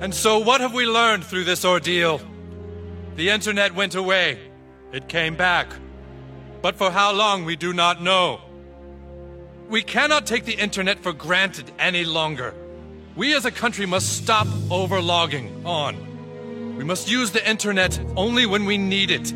And 0.00 0.14
so, 0.14 0.38
what 0.38 0.60
have 0.60 0.74
we 0.74 0.86
learned 0.86 1.24
through 1.24 1.44
this 1.44 1.64
ordeal? 1.64 2.20
The 3.16 3.30
internet 3.30 3.74
went 3.74 3.94
away. 3.94 4.38
It 4.92 5.08
came 5.08 5.36
back. 5.36 5.68
But 6.62 6.76
for 6.76 6.90
how 6.90 7.12
long, 7.12 7.44
we 7.44 7.56
do 7.56 7.72
not 7.72 8.02
know. 8.02 8.40
We 9.68 9.82
cannot 9.82 10.26
take 10.26 10.44
the 10.44 10.54
internet 10.54 10.98
for 10.98 11.12
granted 11.12 11.70
any 11.78 12.04
longer. 12.04 12.54
We 13.16 13.34
as 13.34 13.44
a 13.44 13.50
country 13.50 13.86
must 13.86 14.16
stop 14.16 14.48
overlogging 14.70 15.64
on. 15.64 16.76
We 16.76 16.84
must 16.84 17.08
use 17.08 17.30
the 17.30 17.48
internet 17.48 17.98
only 18.16 18.46
when 18.46 18.64
we 18.64 18.76
need 18.76 19.10
it. 19.10 19.32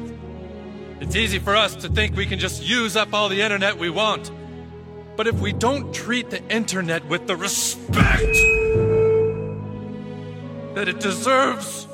It's 1.00 1.14
easy 1.14 1.38
for 1.38 1.54
us 1.54 1.76
to 1.76 1.88
think 1.88 2.16
we 2.16 2.26
can 2.26 2.40
just 2.40 2.62
use 2.62 2.96
up 2.96 3.14
all 3.14 3.28
the 3.28 3.40
internet 3.40 3.78
we 3.78 3.90
want. 3.90 4.30
But 5.16 5.28
if 5.28 5.38
we 5.38 5.52
don't 5.52 5.94
treat 5.94 6.30
the 6.30 6.42
internet 6.48 7.04
with 7.06 7.26
the 7.26 7.36
respect 7.36 8.57
that 10.78 10.88
it 10.88 11.00
deserves, 11.00 11.88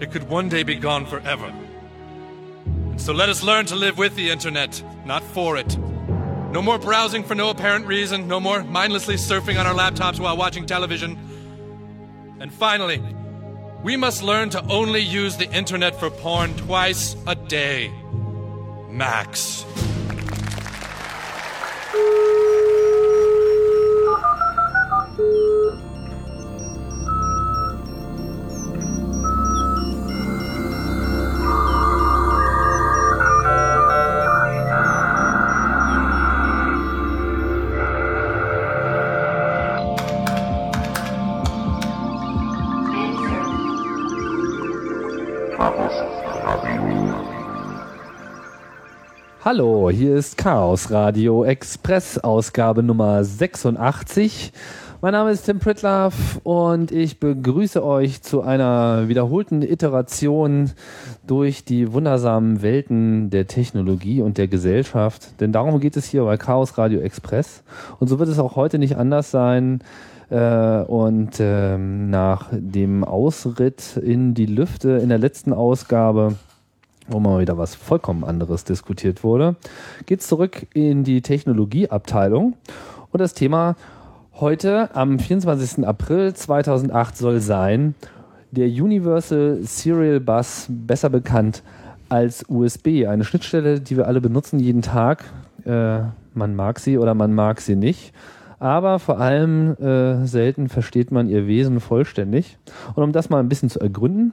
it 0.00 0.10
could 0.10 0.26
one 0.30 0.48
day 0.48 0.62
be 0.62 0.74
gone 0.74 1.04
forever. 1.04 1.44
And 2.64 2.98
so 2.98 3.12
let 3.12 3.28
us 3.28 3.42
learn 3.42 3.66
to 3.66 3.76
live 3.76 3.98
with 3.98 4.16
the 4.16 4.30
internet, 4.30 4.82
not 5.04 5.22
for 5.22 5.58
it. 5.58 5.76
No 6.50 6.62
more 6.62 6.78
browsing 6.78 7.22
for 7.22 7.34
no 7.34 7.50
apparent 7.50 7.86
reason, 7.86 8.26
no 8.26 8.40
more 8.40 8.64
mindlessly 8.64 9.16
surfing 9.16 9.60
on 9.60 9.66
our 9.66 9.74
laptops 9.74 10.18
while 10.18 10.34
watching 10.34 10.64
television. 10.64 11.18
And 12.40 12.50
finally, 12.50 13.02
we 13.82 13.98
must 13.98 14.22
learn 14.22 14.48
to 14.50 14.64
only 14.68 15.00
use 15.00 15.36
the 15.36 15.52
internet 15.52 16.00
for 16.00 16.08
porn 16.08 16.56
twice 16.56 17.16
a 17.26 17.34
day. 17.34 17.92
Max. 18.88 19.66
Hallo, 49.44 49.90
hier 49.90 50.16
ist 50.16 50.38
Chaos 50.38 50.90
Radio 50.90 51.44
Express, 51.44 52.16
Ausgabe 52.16 52.82
Nummer 52.82 53.22
86. 53.22 54.54
Mein 55.02 55.12
Name 55.12 55.32
ist 55.32 55.44
Tim 55.44 55.58
Pritlaff 55.58 56.40
und 56.44 56.90
ich 56.90 57.20
begrüße 57.20 57.84
euch 57.84 58.22
zu 58.22 58.40
einer 58.40 59.06
wiederholten 59.06 59.60
Iteration 59.60 60.70
durch 61.26 61.62
die 61.62 61.92
wundersamen 61.92 62.62
Welten 62.62 63.28
der 63.28 63.46
Technologie 63.46 64.22
und 64.22 64.38
der 64.38 64.48
Gesellschaft. 64.48 65.38
Denn 65.42 65.52
darum 65.52 65.78
geht 65.78 65.98
es 65.98 66.06
hier 66.06 66.24
bei 66.24 66.38
Chaos 66.38 66.78
Radio 66.78 67.00
Express. 67.00 67.64
Und 68.00 68.08
so 68.08 68.18
wird 68.18 68.30
es 68.30 68.38
auch 68.38 68.56
heute 68.56 68.78
nicht 68.78 68.96
anders 68.96 69.30
sein. 69.30 69.80
Äh, 70.30 70.84
und 70.84 71.32
ähm, 71.38 72.08
nach 72.08 72.48
dem 72.50 73.04
Ausritt 73.04 73.98
in 73.98 74.32
die 74.32 74.46
Lüfte 74.46 74.92
in 74.92 75.10
der 75.10 75.18
letzten 75.18 75.52
Ausgabe 75.52 76.36
wo 77.08 77.20
mal 77.20 77.40
wieder 77.40 77.58
was 77.58 77.74
vollkommen 77.74 78.24
anderes 78.24 78.64
diskutiert 78.64 79.24
wurde, 79.24 79.56
geht 80.06 80.22
zurück 80.22 80.66
in 80.74 81.04
die 81.04 81.22
Technologieabteilung 81.22 82.54
und 83.10 83.20
das 83.20 83.34
Thema 83.34 83.76
heute 84.40 84.94
am 84.94 85.18
24. 85.18 85.86
April 85.86 86.34
2008 86.34 87.16
soll 87.16 87.40
sein 87.40 87.94
der 88.50 88.66
Universal 88.66 89.60
Serial 89.62 90.20
Bus, 90.20 90.66
besser 90.68 91.10
bekannt 91.10 91.62
als 92.08 92.44
USB, 92.48 93.06
eine 93.06 93.24
Schnittstelle, 93.24 93.80
die 93.80 93.96
wir 93.96 94.06
alle 94.06 94.20
benutzen 94.20 94.60
jeden 94.60 94.82
Tag. 94.82 95.24
Äh, 95.64 96.00
man 96.34 96.54
mag 96.54 96.78
sie 96.78 96.98
oder 96.98 97.14
man 97.14 97.34
mag 97.34 97.60
sie 97.60 97.76
nicht 97.76 98.12
aber 98.64 98.98
vor 98.98 99.20
allem 99.20 99.76
äh, 99.76 100.24
selten 100.26 100.70
versteht 100.70 101.10
man 101.10 101.28
ihr 101.28 101.46
Wesen 101.46 101.80
vollständig. 101.80 102.56
Und 102.94 103.02
um 103.02 103.12
das 103.12 103.28
mal 103.28 103.40
ein 103.40 103.48
bisschen 103.50 103.68
zu 103.68 103.78
ergründen, 103.78 104.32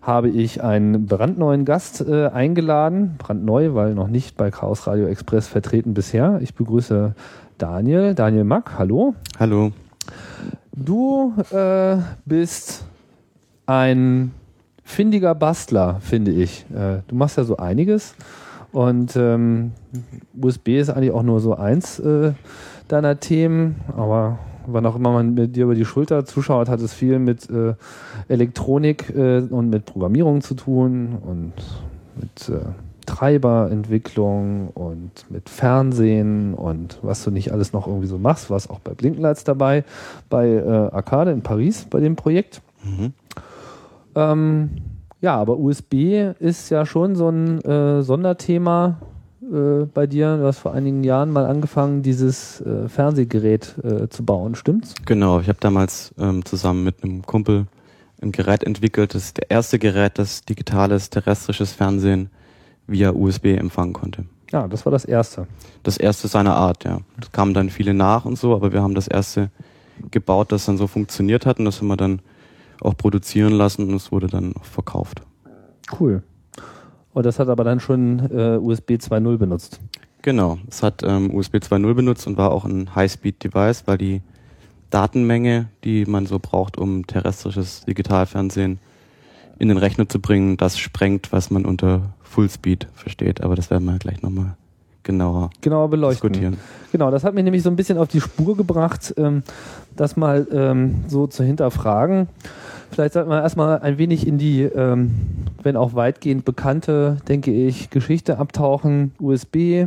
habe 0.00 0.28
ich 0.28 0.62
einen 0.62 1.06
brandneuen 1.06 1.64
Gast 1.64 2.00
äh, 2.00 2.28
eingeladen. 2.28 3.16
Brandneu, 3.18 3.74
weil 3.74 3.94
noch 3.94 4.06
nicht 4.06 4.36
bei 4.36 4.52
Chaos 4.52 4.86
Radio 4.86 5.06
Express 5.06 5.48
vertreten 5.48 5.94
bisher. 5.94 6.38
Ich 6.42 6.54
begrüße 6.54 7.16
Daniel, 7.58 8.14
Daniel 8.14 8.44
Mack. 8.44 8.78
Hallo. 8.78 9.16
Hallo. 9.40 9.72
Du 10.76 11.34
äh, 11.50 11.96
bist 12.24 12.84
ein 13.66 14.30
findiger 14.84 15.34
Bastler, 15.34 15.98
finde 16.02 16.30
ich. 16.30 16.66
Äh, 16.72 17.02
du 17.08 17.16
machst 17.16 17.36
ja 17.36 17.42
so 17.42 17.56
einiges. 17.56 18.14
Und 18.72 19.16
ähm, 19.16 19.72
USB 20.40 20.78
ist 20.78 20.90
eigentlich 20.90 21.12
auch 21.12 21.22
nur 21.22 21.40
so 21.40 21.54
eins 21.54 21.98
äh, 21.98 22.32
deiner 22.88 23.20
Themen, 23.20 23.76
aber 23.94 24.38
wann 24.66 24.86
auch 24.86 24.96
immer 24.96 25.12
man 25.12 25.34
mit 25.34 25.56
dir 25.56 25.64
über 25.64 25.74
die 25.74 25.84
Schulter 25.84 26.24
zuschaut, 26.24 26.68
hat 26.68 26.80
es 26.80 26.92
viel 26.94 27.18
mit 27.18 27.50
äh, 27.50 27.74
Elektronik 28.28 29.14
äh, 29.14 29.40
und 29.40 29.70
mit 29.70 29.84
Programmierung 29.84 30.40
zu 30.40 30.54
tun 30.54 31.18
und 31.22 31.52
mit 32.16 32.48
äh, 32.48 32.64
Treiberentwicklung 33.06 34.68
und 34.68 35.10
mit 35.28 35.48
Fernsehen 35.48 36.54
und 36.54 36.98
was 37.02 37.24
du 37.24 37.30
nicht 37.30 37.52
alles 37.52 37.72
noch 37.72 37.86
irgendwie 37.86 38.06
so 38.06 38.18
machst, 38.18 38.48
was 38.50 38.70
auch 38.70 38.78
bei 38.78 38.92
Blinkenlights 38.92 39.44
dabei, 39.44 39.84
bei 40.30 40.48
äh, 40.48 40.68
Arcade 40.92 41.32
in 41.32 41.42
Paris 41.42 41.86
bei 41.90 42.00
dem 42.00 42.16
Projekt. 42.16 42.62
Mhm. 42.84 43.12
Ähm, 44.14 44.70
ja, 45.22 45.36
aber 45.36 45.56
USB 45.56 46.32
ist 46.40 46.68
ja 46.70 46.84
schon 46.84 47.16
so 47.16 47.28
ein 47.28 47.60
äh, 47.62 48.02
Sonderthema 48.02 48.98
äh, 49.40 49.86
bei 49.86 50.06
dir. 50.06 50.36
Du 50.36 50.44
hast 50.44 50.58
vor 50.58 50.74
einigen 50.74 51.04
Jahren 51.04 51.30
mal 51.30 51.46
angefangen, 51.46 52.02
dieses 52.02 52.60
äh, 52.60 52.88
Fernsehgerät 52.88 53.76
äh, 53.84 54.08
zu 54.08 54.24
bauen, 54.24 54.56
stimmt's? 54.56 54.94
Genau, 55.06 55.40
ich 55.40 55.48
habe 55.48 55.58
damals 55.60 56.12
ähm, 56.18 56.44
zusammen 56.44 56.82
mit 56.82 57.04
einem 57.04 57.22
Kumpel 57.22 57.66
ein 58.20 58.32
Gerät 58.32 58.64
entwickelt. 58.64 59.14
Das 59.14 59.24
ist 59.24 59.36
der 59.38 59.50
erste 59.50 59.78
Gerät, 59.78 60.18
das 60.18 60.44
digitales 60.44 61.08
terrestrisches 61.08 61.72
Fernsehen 61.72 62.28
via 62.88 63.12
USB 63.12 63.46
empfangen 63.56 63.92
konnte. 63.92 64.24
Ja, 64.50 64.66
das 64.66 64.84
war 64.84 64.90
das 64.90 65.04
erste. 65.04 65.46
Das 65.84 65.96
erste 65.98 66.26
seiner 66.26 66.56
Art, 66.56 66.84
ja. 66.84 66.98
Es 67.20 67.30
kamen 67.30 67.54
dann 67.54 67.70
viele 67.70 67.94
nach 67.94 68.24
und 68.24 68.38
so, 68.38 68.54
aber 68.54 68.72
wir 68.72 68.82
haben 68.82 68.94
das 68.94 69.06
erste 69.06 69.50
gebaut, 70.10 70.50
das 70.50 70.66
dann 70.66 70.78
so 70.78 70.88
funktioniert 70.88 71.46
hat 71.46 71.60
und 71.60 71.64
das 71.64 71.80
haben 71.80 71.86
wir 71.86 71.96
dann 71.96 72.20
auch 72.82 72.96
produzieren 72.96 73.52
lassen 73.52 73.88
und 73.88 73.94
es 73.94 74.12
wurde 74.12 74.26
dann 74.26 74.54
auch 74.56 74.64
verkauft. 74.64 75.22
Cool. 75.98 76.22
Und 77.12 77.26
das 77.26 77.38
hat 77.38 77.48
aber 77.48 77.64
dann 77.64 77.80
schon 77.80 78.20
äh, 78.30 78.56
USB 78.56 78.92
2.0 78.92 79.36
benutzt. 79.36 79.80
Genau, 80.22 80.58
es 80.68 80.82
hat 80.82 81.02
ähm, 81.02 81.34
USB 81.34 81.56
2.0 81.56 81.94
benutzt 81.94 82.26
und 82.26 82.36
war 82.36 82.52
auch 82.52 82.64
ein 82.64 82.94
High-Speed-Device, 82.94 83.84
weil 83.86 83.98
die 83.98 84.22
Datenmenge, 84.90 85.68
die 85.84 86.06
man 86.06 86.26
so 86.26 86.38
braucht, 86.38 86.78
um 86.78 87.06
terrestrisches 87.06 87.84
Digitalfernsehen 87.86 88.78
in 89.58 89.68
den 89.68 89.78
Rechner 89.78 90.08
zu 90.08 90.20
bringen, 90.20 90.56
das 90.56 90.78
sprengt, 90.78 91.32
was 91.32 91.50
man 91.50 91.64
unter 91.64 92.14
Fullspeed 92.22 92.86
versteht. 92.94 93.42
Aber 93.42 93.56
das 93.56 93.70
werden 93.70 93.84
wir 93.84 93.98
gleich 93.98 94.22
nochmal 94.22 94.56
genauer, 95.02 95.50
genauer 95.60 95.88
beleuchten. 95.88 96.32
diskutieren. 96.32 96.58
Genau, 96.92 97.10
das 97.10 97.24
hat 97.24 97.34
mich 97.34 97.44
nämlich 97.44 97.62
so 97.62 97.70
ein 97.70 97.76
bisschen 97.76 97.98
auf 97.98 98.08
die 98.08 98.20
Spur 98.20 98.56
gebracht, 98.56 99.14
ähm, 99.16 99.42
das 99.96 100.16
mal 100.16 100.46
ähm, 100.52 101.04
so 101.08 101.26
zu 101.26 101.42
hinterfragen. 101.42 102.28
Vielleicht 102.92 103.14
sollten 103.14 103.30
wir 103.30 103.40
erstmal 103.40 103.78
ein 103.78 103.96
wenig 103.96 104.26
in 104.26 104.36
die, 104.36 104.62
ähm, 104.62 105.12
wenn 105.62 105.76
auch 105.76 105.94
weitgehend 105.94 106.44
bekannte, 106.44 107.16
denke 107.26 107.50
ich, 107.50 107.88
Geschichte 107.88 108.38
abtauchen. 108.38 109.12
USB, 109.18 109.86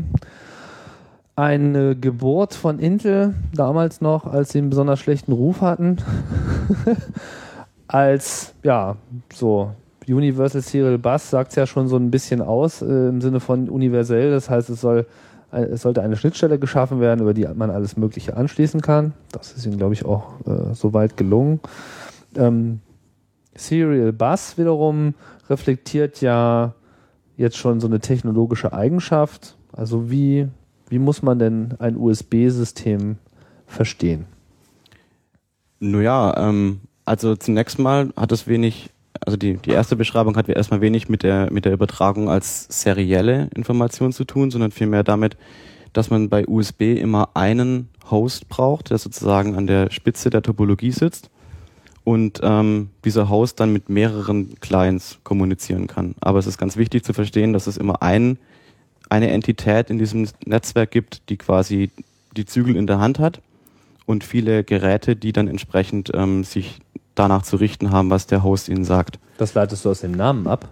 eine 1.35 1.95
Geburt 1.95 2.55
von 2.55 2.79
Intel, 2.79 3.35
damals 3.53 4.01
noch, 4.01 4.25
als 4.25 4.51
sie 4.51 4.57
einen 4.57 4.71
besonders 4.71 4.99
schlechten 4.99 5.33
Ruf 5.33 5.61
hatten, 5.61 5.97
als, 7.87 8.53
ja, 8.63 8.95
so 9.31 9.71
Universal 10.07 10.61
Serial 10.61 10.97
Bus 10.97 11.29
sagt 11.29 11.51
es 11.51 11.55
ja 11.57 11.67
schon 11.67 11.87
so 11.87 11.97
ein 11.97 12.09
bisschen 12.09 12.41
aus 12.41 12.81
äh, 12.81 12.85
im 12.85 13.21
Sinne 13.21 13.39
von 13.39 13.69
universell. 13.69 14.31
Das 14.31 14.49
heißt, 14.49 14.69
es 14.69 14.81
soll 14.81 15.05
es 15.51 15.83
sollte 15.83 16.01
eine 16.01 16.17
Schnittstelle 16.17 16.59
geschaffen 16.59 16.99
werden, 16.99 17.21
über 17.21 17.33
die 17.33 17.47
man 17.55 17.69
alles 17.69 17.95
Mögliche 17.95 18.35
anschließen 18.35 18.81
kann. 18.81 19.13
Das 19.31 19.53
ist 19.53 19.65
ihnen, 19.65 19.77
glaube 19.77 19.93
ich, 19.93 20.03
auch 20.03 20.33
äh, 20.45 20.73
soweit 20.73 21.15
gelungen. 21.15 21.61
Ähm, 22.35 22.81
Serial 23.55 24.11
Bus 24.11 24.57
wiederum 24.57 25.13
reflektiert 25.49 26.21
ja 26.21 26.73
jetzt 27.37 27.57
schon 27.57 27.79
so 27.79 27.87
eine 27.87 27.99
technologische 27.99 28.73
Eigenschaft. 28.73 29.55
Also 29.71 30.09
wie, 30.09 30.47
wie 30.89 30.99
muss 30.99 31.21
man 31.21 31.39
denn 31.39 31.73
ein 31.79 31.97
USB-System 31.97 33.17
verstehen? 33.65 34.25
Naja, 35.79 36.33
ähm, 36.37 36.81
also 37.03 37.35
zunächst 37.35 37.79
mal 37.79 38.11
hat 38.15 38.31
es 38.31 38.47
wenig, 38.47 38.89
also 39.25 39.37
die, 39.37 39.57
die 39.57 39.71
erste 39.71 39.95
Beschreibung 39.95 40.37
hat 40.37 40.47
erstmal 40.47 40.81
wenig 40.81 41.09
mit 41.09 41.23
der, 41.23 41.51
mit 41.51 41.65
der 41.65 41.73
Übertragung 41.73 42.29
als 42.29 42.67
serielle 42.69 43.49
Information 43.55 44.11
zu 44.11 44.23
tun, 44.23 44.51
sondern 44.51 44.71
vielmehr 44.71 45.03
damit, 45.03 45.37
dass 45.93 46.09
man 46.09 46.29
bei 46.29 46.47
USB 46.47 46.81
immer 46.97 47.29
einen 47.35 47.89
Host 48.09 48.49
braucht, 48.49 48.89
der 48.89 48.97
sozusagen 48.97 49.55
an 49.55 49.67
der 49.67 49.91
Spitze 49.91 50.29
der 50.29 50.41
Topologie 50.41 50.91
sitzt 50.91 51.29
und 52.05 52.39
ähm, 52.43 52.91
dieser 53.03 53.29
Host 53.29 53.59
dann 53.59 53.73
mit 53.73 53.89
mehreren 53.89 54.55
Clients 54.61 55.17
kommunizieren 55.23 55.87
kann. 55.87 56.15
Aber 56.21 56.39
es 56.39 56.47
ist 56.47 56.57
ganz 56.57 56.77
wichtig 56.77 57.03
zu 57.03 57.13
verstehen, 57.13 57.51
dass 57.51 57.67
es 57.67 57.77
immer 57.77 58.01
ein, 58.01 58.37
eine 59.09 59.31
Entität 59.31 59.89
in 59.89 59.97
diesem 59.97 60.27
Netzwerk 60.45 60.91
gibt, 60.91 61.29
die 61.29 61.37
quasi 61.37 61.89
die 62.37 62.45
Zügel 62.45 62.75
in 62.75 62.85
der 62.85 62.99
Hand 62.99 63.17
hat 63.19 63.41
und 64.05 64.23
viele 64.23 64.63
Geräte, 64.63 65.15
die 65.15 65.33
dann 65.33 65.47
entsprechend 65.47 66.11
ähm, 66.13 66.43
sich 66.43 66.79
danach 67.15 67.41
zu 67.41 67.55
richten 67.55 67.91
haben, 67.91 68.11
was 68.11 68.27
der 68.27 68.43
Host 68.43 68.69
ihnen 68.69 68.85
sagt. 68.85 69.19
Das 69.39 69.55
leitest 69.55 69.83
du 69.83 69.89
aus 69.89 70.01
dem 70.01 70.11
Namen 70.11 70.47
ab? 70.47 70.69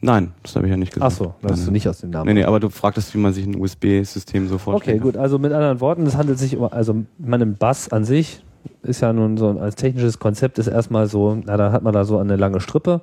Nein, 0.00 0.32
das 0.42 0.54
habe 0.54 0.66
ich 0.66 0.70
ja 0.70 0.76
nicht 0.76 0.92
gesagt. 0.92 1.12
Ach 1.12 1.16
so, 1.16 1.34
leitest 1.40 1.66
du 1.66 1.72
nicht 1.72 1.88
aus 1.88 1.98
dem 1.98 2.10
Namen 2.10 2.28
Nee, 2.28 2.34
nee, 2.34 2.44
aber 2.44 2.60
du 2.60 2.68
fragtest, 2.68 3.14
wie 3.14 3.18
man 3.18 3.32
sich 3.32 3.46
ein 3.46 3.56
USB-System 3.56 4.48
so 4.48 4.58
vorstellt. 4.58 5.00
Okay, 5.00 5.02
gut. 5.02 5.16
Also 5.16 5.38
mit 5.38 5.52
anderen 5.52 5.80
Worten, 5.80 6.06
es 6.06 6.16
handelt 6.16 6.38
sich 6.38 6.56
um, 6.56 6.70
also 6.70 7.04
man 7.18 7.56
Bass 7.56 7.88
an 7.88 8.04
sich 8.04 8.42
ist 8.82 9.00
ja 9.00 9.12
nun 9.12 9.36
so 9.36 9.48
als 9.58 9.74
technisches 9.74 10.18
Konzept 10.18 10.58
ist 10.58 10.66
erstmal 10.66 11.06
so, 11.06 11.38
na, 11.44 11.56
da 11.56 11.72
hat 11.72 11.82
man 11.82 11.92
da 11.92 12.04
so 12.04 12.18
eine 12.18 12.36
lange 12.36 12.60
Strippe 12.60 13.00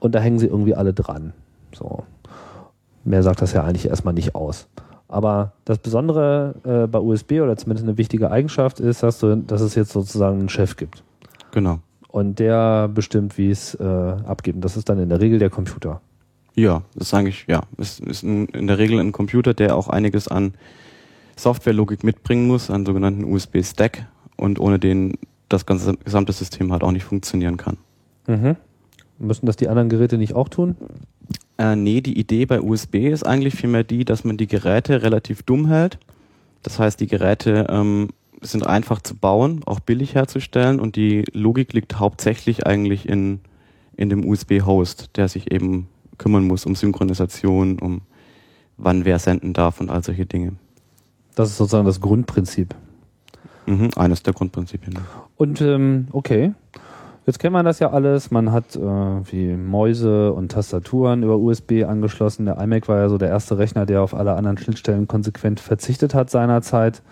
und 0.00 0.14
da 0.14 0.20
hängen 0.20 0.38
sie 0.38 0.46
irgendwie 0.46 0.74
alle 0.74 0.94
dran. 0.94 1.32
So. 1.72 2.04
Mehr 3.04 3.22
sagt 3.22 3.42
das 3.42 3.52
ja 3.52 3.64
eigentlich 3.64 3.88
erstmal 3.88 4.14
nicht 4.14 4.34
aus. 4.34 4.68
Aber 5.08 5.52
das 5.64 5.78
Besondere 5.78 6.54
äh, 6.64 6.86
bei 6.86 6.98
USB 6.98 7.40
oder 7.40 7.56
zumindest 7.56 7.88
eine 7.88 7.96
wichtige 7.96 8.30
Eigenschaft 8.30 8.78
ist, 8.78 9.02
dass, 9.02 9.18
du, 9.18 9.36
dass 9.36 9.62
es 9.62 9.74
jetzt 9.74 9.92
sozusagen 9.92 10.38
einen 10.38 10.48
Chef 10.50 10.76
gibt. 10.76 11.02
Genau. 11.52 11.78
Und 12.08 12.38
der 12.38 12.88
bestimmt, 12.88 13.38
wie 13.38 13.50
es 13.50 13.74
äh, 13.74 13.84
abgeht. 13.84 14.56
Und 14.56 14.60
das 14.62 14.76
ist 14.76 14.88
dann 14.88 14.98
in 14.98 15.08
der 15.08 15.20
Regel 15.20 15.38
der 15.38 15.50
Computer. 15.50 16.00
Ja, 16.54 16.82
das 16.94 17.10
sage 17.10 17.28
ich, 17.28 17.46
ja. 17.46 17.62
Es 17.78 18.00
ist 18.00 18.22
in 18.22 18.66
der 18.66 18.78
Regel 18.78 18.98
ein 18.98 19.12
Computer, 19.12 19.54
der 19.54 19.76
auch 19.76 19.88
einiges 19.88 20.28
an 20.28 20.54
Softwarelogik 21.36 22.04
mitbringen 22.04 22.46
muss, 22.46 22.70
einen 22.70 22.84
sogenannten 22.84 23.24
USB-Stack 23.24 24.06
und 24.38 24.58
ohne 24.58 24.78
den 24.78 25.18
das 25.48 25.66
ganze 25.66 25.96
gesamte 25.96 26.32
System 26.32 26.72
halt 26.72 26.82
auch 26.82 26.92
nicht 26.92 27.04
funktionieren 27.04 27.56
kann. 27.56 27.76
Mhm. 28.26 28.56
Müssen 29.18 29.46
das 29.46 29.56
die 29.56 29.68
anderen 29.68 29.88
Geräte 29.88 30.18
nicht 30.18 30.34
auch 30.34 30.48
tun? 30.48 30.76
Äh, 31.58 31.74
nee, 31.74 32.00
die 32.00 32.18
Idee 32.18 32.46
bei 32.46 32.60
USB 32.60 32.96
ist 32.96 33.26
eigentlich 33.26 33.54
vielmehr 33.54 33.84
die, 33.84 34.04
dass 34.04 34.24
man 34.24 34.36
die 34.36 34.46
Geräte 34.46 35.02
relativ 35.02 35.42
dumm 35.42 35.66
hält. 35.66 35.98
Das 36.62 36.78
heißt, 36.78 37.00
die 37.00 37.06
Geräte 37.06 37.66
ähm, 37.68 38.10
sind 38.40 38.66
einfach 38.66 39.02
zu 39.02 39.16
bauen, 39.16 39.62
auch 39.66 39.80
billig 39.80 40.14
herzustellen 40.14 40.78
und 40.78 40.96
die 40.96 41.24
Logik 41.32 41.72
liegt 41.72 41.98
hauptsächlich 41.98 42.66
eigentlich 42.66 43.08
in, 43.08 43.40
in 43.96 44.08
dem 44.08 44.24
USB-Host, 44.24 45.16
der 45.16 45.28
sich 45.28 45.50
eben 45.50 45.88
kümmern 46.18 46.46
muss 46.46 46.66
um 46.66 46.74
Synchronisation, 46.74 47.78
um 47.78 48.02
wann 48.76 49.04
wer 49.04 49.18
senden 49.18 49.52
darf 49.52 49.80
und 49.80 49.90
all 49.90 50.04
solche 50.04 50.26
Dinge. 50.26 50.52
Das 51.34 51.50
ist 51.50 51.56
sozusagen 51.56 51.86
das 51.86 52.00
Grundprinzip. 52.00 52.74
Mhm, 53.68 53.90
eines 53.96 54.22
der 54.22 54.32
Grundprinzipien. 54.32 54.94
Und 55.36 55.60
ähm, 55.60 56.08
okay, 56.12 56.52
Jetzt 57.28 57.40
kennt 57.40 57.52
man 57.52 57.66
das 57.66 57.78
ja 57.78 57.90
alles. 57.90 58.30
Man 58.30 58.52
hat 58.52 58.74
äh, 58.74 58.80
wie 58.80 59.54
Mäuse 59.54 60.32
und 60.32 60.50
Tastaturen 60.50 61.22
über 61.22 61.36
USB 61.36 61.84
angeschlossen. 61.86 62.46
Der 62.46 62.58
iMac 62.58 62.88
war 62.88 62.96
ja 62.96 63.10
so 63.10 63.18
der 63.18 63.28
erste 63.28 63.58
Rechner, 63.58 63.84
der 63.84 64.00
auf 64.00 64.14
alle 64.14 64.32
anderen 64.32 64.56
Schnittstellen 64.56 65.06
konsequent 65.06 65.60
verzichtet 65.60 66.14
hat 66.14 66.30
seinerzeit, 66.30 67.02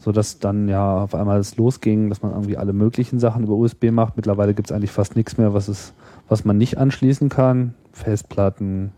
sodass 0.00 0.40
dann 0.40 0.68
ja 0.68 1.04
auf 1.04 1.14
einmal 1.14 1.38
es 1.38 1.56
losging, 1.56 2.08
dass 2.08 2.20
man 2.20 2.32
irgendwie 2.32 2.56
alle 2.56 2.72
möglichen 2.72 3.20
Sachen 3.20 3.44
über 3.44 3.54
USB 3.54 3.92
macht. 3.92 4.16
Mittlerweile 4.16 4.54
gibt 4.54 4.68
es 4.68 4.76
eigentlich 4.76 4.90
fast 4.90 5.14
nichts 5.14 5.38
mehr, 5.38 5.54
was, 5.54 5.68
es, 5.68 5.94
was 6.28 6.44
man 6.44 6.58
nicht 6.58 6.76
anschließen 6.76 7.28
kann. 7.28 7.74
Festplatten. 7.92 8.90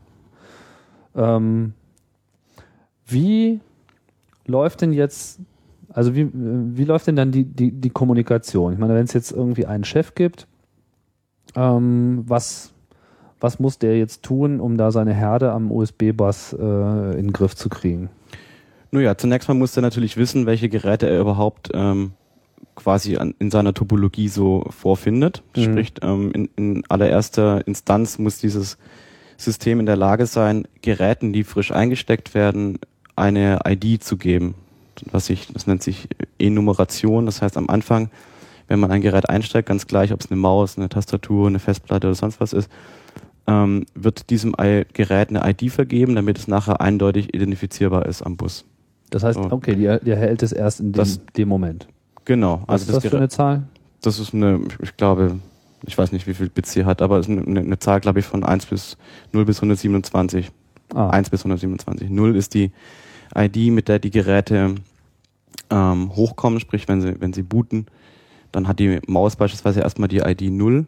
Ähm, 1.15 1.75
wie 3.05 3.61
läuft 4.47 4.81
denn 4.81 4.95
jetzt 4.95 5.39
also 5.93 6.15
wie, 6.15 6.29
wie 6.33 6.85
läuft 6.85 7.07
denn 7.07 7.17
dann 7.17 7.33
die, 7.33 7.45
die, 7.45 7.73
die 7.73 7.91
Kommunikation? 7.91 8.73
Ich 8.73 8.79
meine, 8.79 8.95
wenn 8.95 9.05
es 9.05 9.13
jetzt 9.13 9.33
irgendwie 9.33 9.67
einen 9.67 9.85
Chef 9.85 10.15
gibt, 10.15 10.47
ähm, 11.55 12.25
was, 12.27 12.73
was 13.41 13.59
muss 13.59 13.79
der 13.79 13.99
jetzt 13.99 14.23
tun, 14.23 14.61
um 14.61 14.77
da 14.77 14.91
seine 14.91 15.13
Herde 15.13 15.53
am 15.53 15.71
USB-Bus 15.71 16.55
äh, 16.55 16.57
in 17.19 17.27
den 17.27 17.33
Griff 17.33 17.55
zu 17.55 17.69
kriegen? 17.69 18.09
Naja, 18.91 19.17
zunächst 19.17 19.49
mal 19.49 19.55
muss 19.55 19.77
er 19.77 19.83
natürlich 19.83 20.17
wissen, 20.17 20.47
welche 20.47 20.69
Geräte 20.69 21.09
er 21.09 21.21
überhaupt 21.21 21.71
ähm, 21.73 22.13
quasi 22.75 23.17
an, 23.17 23.35
in 23.39 23.51
seiner 23.51 23.75
Topologie 23.75 24.29
so 24.29 24.65
vorfindet. 24.71 25.43
Mhm. 25.57 25.63
Sprich, 25.63 25.93
ähm, 26.03 26.31
in, 26.33 26.49
in 26.57 26.85
allererster 26.89 27.67
Instanz 27.67 28.19
muss 28.19 28.39
dieses 28.39 28.79
System 29.37 29.81
in 29.81 29.87
der 29.87 29.97
Lage 29.97 30.27
sein, 30.27 30.69
Geräten, 30.83 31.33
die 31.33 31.45
frisch 31.45 31.73
eingesteckt 31.73 32.35
werden, 32.35 32.79
eine 33.17 33.61
ID 33.67 34.03
zu 34.03 34.17
geben. 34.17 34.55
Was 35.11 35.27
sich, 35.27 35.49
das 35.53 35.67
nennt 35.67 35.83
sich 35.83 36.09
Enumeration. 36.39 37.27
Das 37.27 37.43
heißt, 37.43 37.57
am 37.57 37.69
Anfang 37.69 38.11
wenn 38.73 38.81
man 38.81 38.91
ein 38.91 39.03
Gerät 39.03 39.29
einsteigt, 39.29 39.69
ganz 39.69 39.87
gleich, 39.87 40.13
ob 40.15 40.21
es 40.21 40.31
eine 40.31 40.41
Maus, 40.41 40.79
eine 40.79 40.89
Tastatur, 40.89 41.47
eine 41.47 41.59
Festplatte 41.59 42.07
oder 42.07 42.15
sonst 42.15 42.41
was 42.41 42.55
ist, 42.55 42.71
ähm, 43.47 43.85
wird 43.95 44.31
diesem 44.31 44.53
Gerät 44.53 45.29
eine 45.29 45.43
ID 45.47 45.71
vergeben, 45.71 46.15
damit 46.15 46.39
es 46.39 46.49
nachher 46.49 46.81
eindeutig 46.81 47.35
identifizierbar 47.35 48.07
ist 48.07 48.23
am 48.23 48.39
Bus. 48.39 48.65
Das 49.11 49.25
heißt, 49.25 49.39
okay, 49.39 49.75
die, 49.75 49.99
die 50.03 50.11
erhält 50.11 50.43
es 50.43 50.53
erst 50.53 50.81
in 50.81 50.93
dem, 50.93 50.99
das, 50.99 51.21
dem 51.37 51.49
Moment. 51.49 51.87
Genau. 52.25 52.63
Was 52.67 52.83
also 52.83 52.85
ist 52.85 52.89
das, 52.89 53.03
das 53.03 53.11
für 53.11 53.17
eine 53.19 53.29
Zahl? 53.29 53.63
Das 54.01 54.19
ist 54.19 54.33
eine, 54.33 54.61
ich 54.81 54.97
glaube, 54.97 55.39
ich 55.85 55.99
weiß 55.99 56.13
nicht, 56.13 56.27
wie 56.27 56.33
viel 56.35 56.49
Bits 56.49 56.73
sie 56.73 56.87
hat, 56.87 57.03
aber 57.03 57.19
es 57.19 57.29
ist 57.29 57.37
eine, 57.37 57.61
eine 57.61 57.79
Zahl, 57.79 58.01
glaube 58.01 58.21
ich, 58.21 58.25
von 58.25 58.43
1 58.43 58.67
bis 58.67 58.97
0 59.33 59.45
bis 59.45 59.59
127. 59.59 60.51
Ah. 60.95 61.11
1 61.11 61.29
bis 61.29 61.41
127. 61.41 62.09
0 62.09 62.37
ist 62.37 62.55
die 62.55 62.71
ID, 63.37 63.71
mit 63.71 63.89
der 63.89 63.99
die 63.99 64.11
Geräte 64.11 64.77
ähm, 65.71 66.15
hochkommen, 66.15 66.61
sprich, 66.61 66.89
wenn 66.89 67.01
sie, 67.01 67.21
wenn 67.21 67.33
sie 67.33 67.43
booten, 67.43 67.87
dann 68.53 68.69
hat 68.69 68.79
die 68.79 69.01
Maus 69.07 69.37
beispielsweise 69.37 69.81
erstmal 69.81 70.09
die 70.09 70.19
ID 70.19 70.53
0 70.53 70.87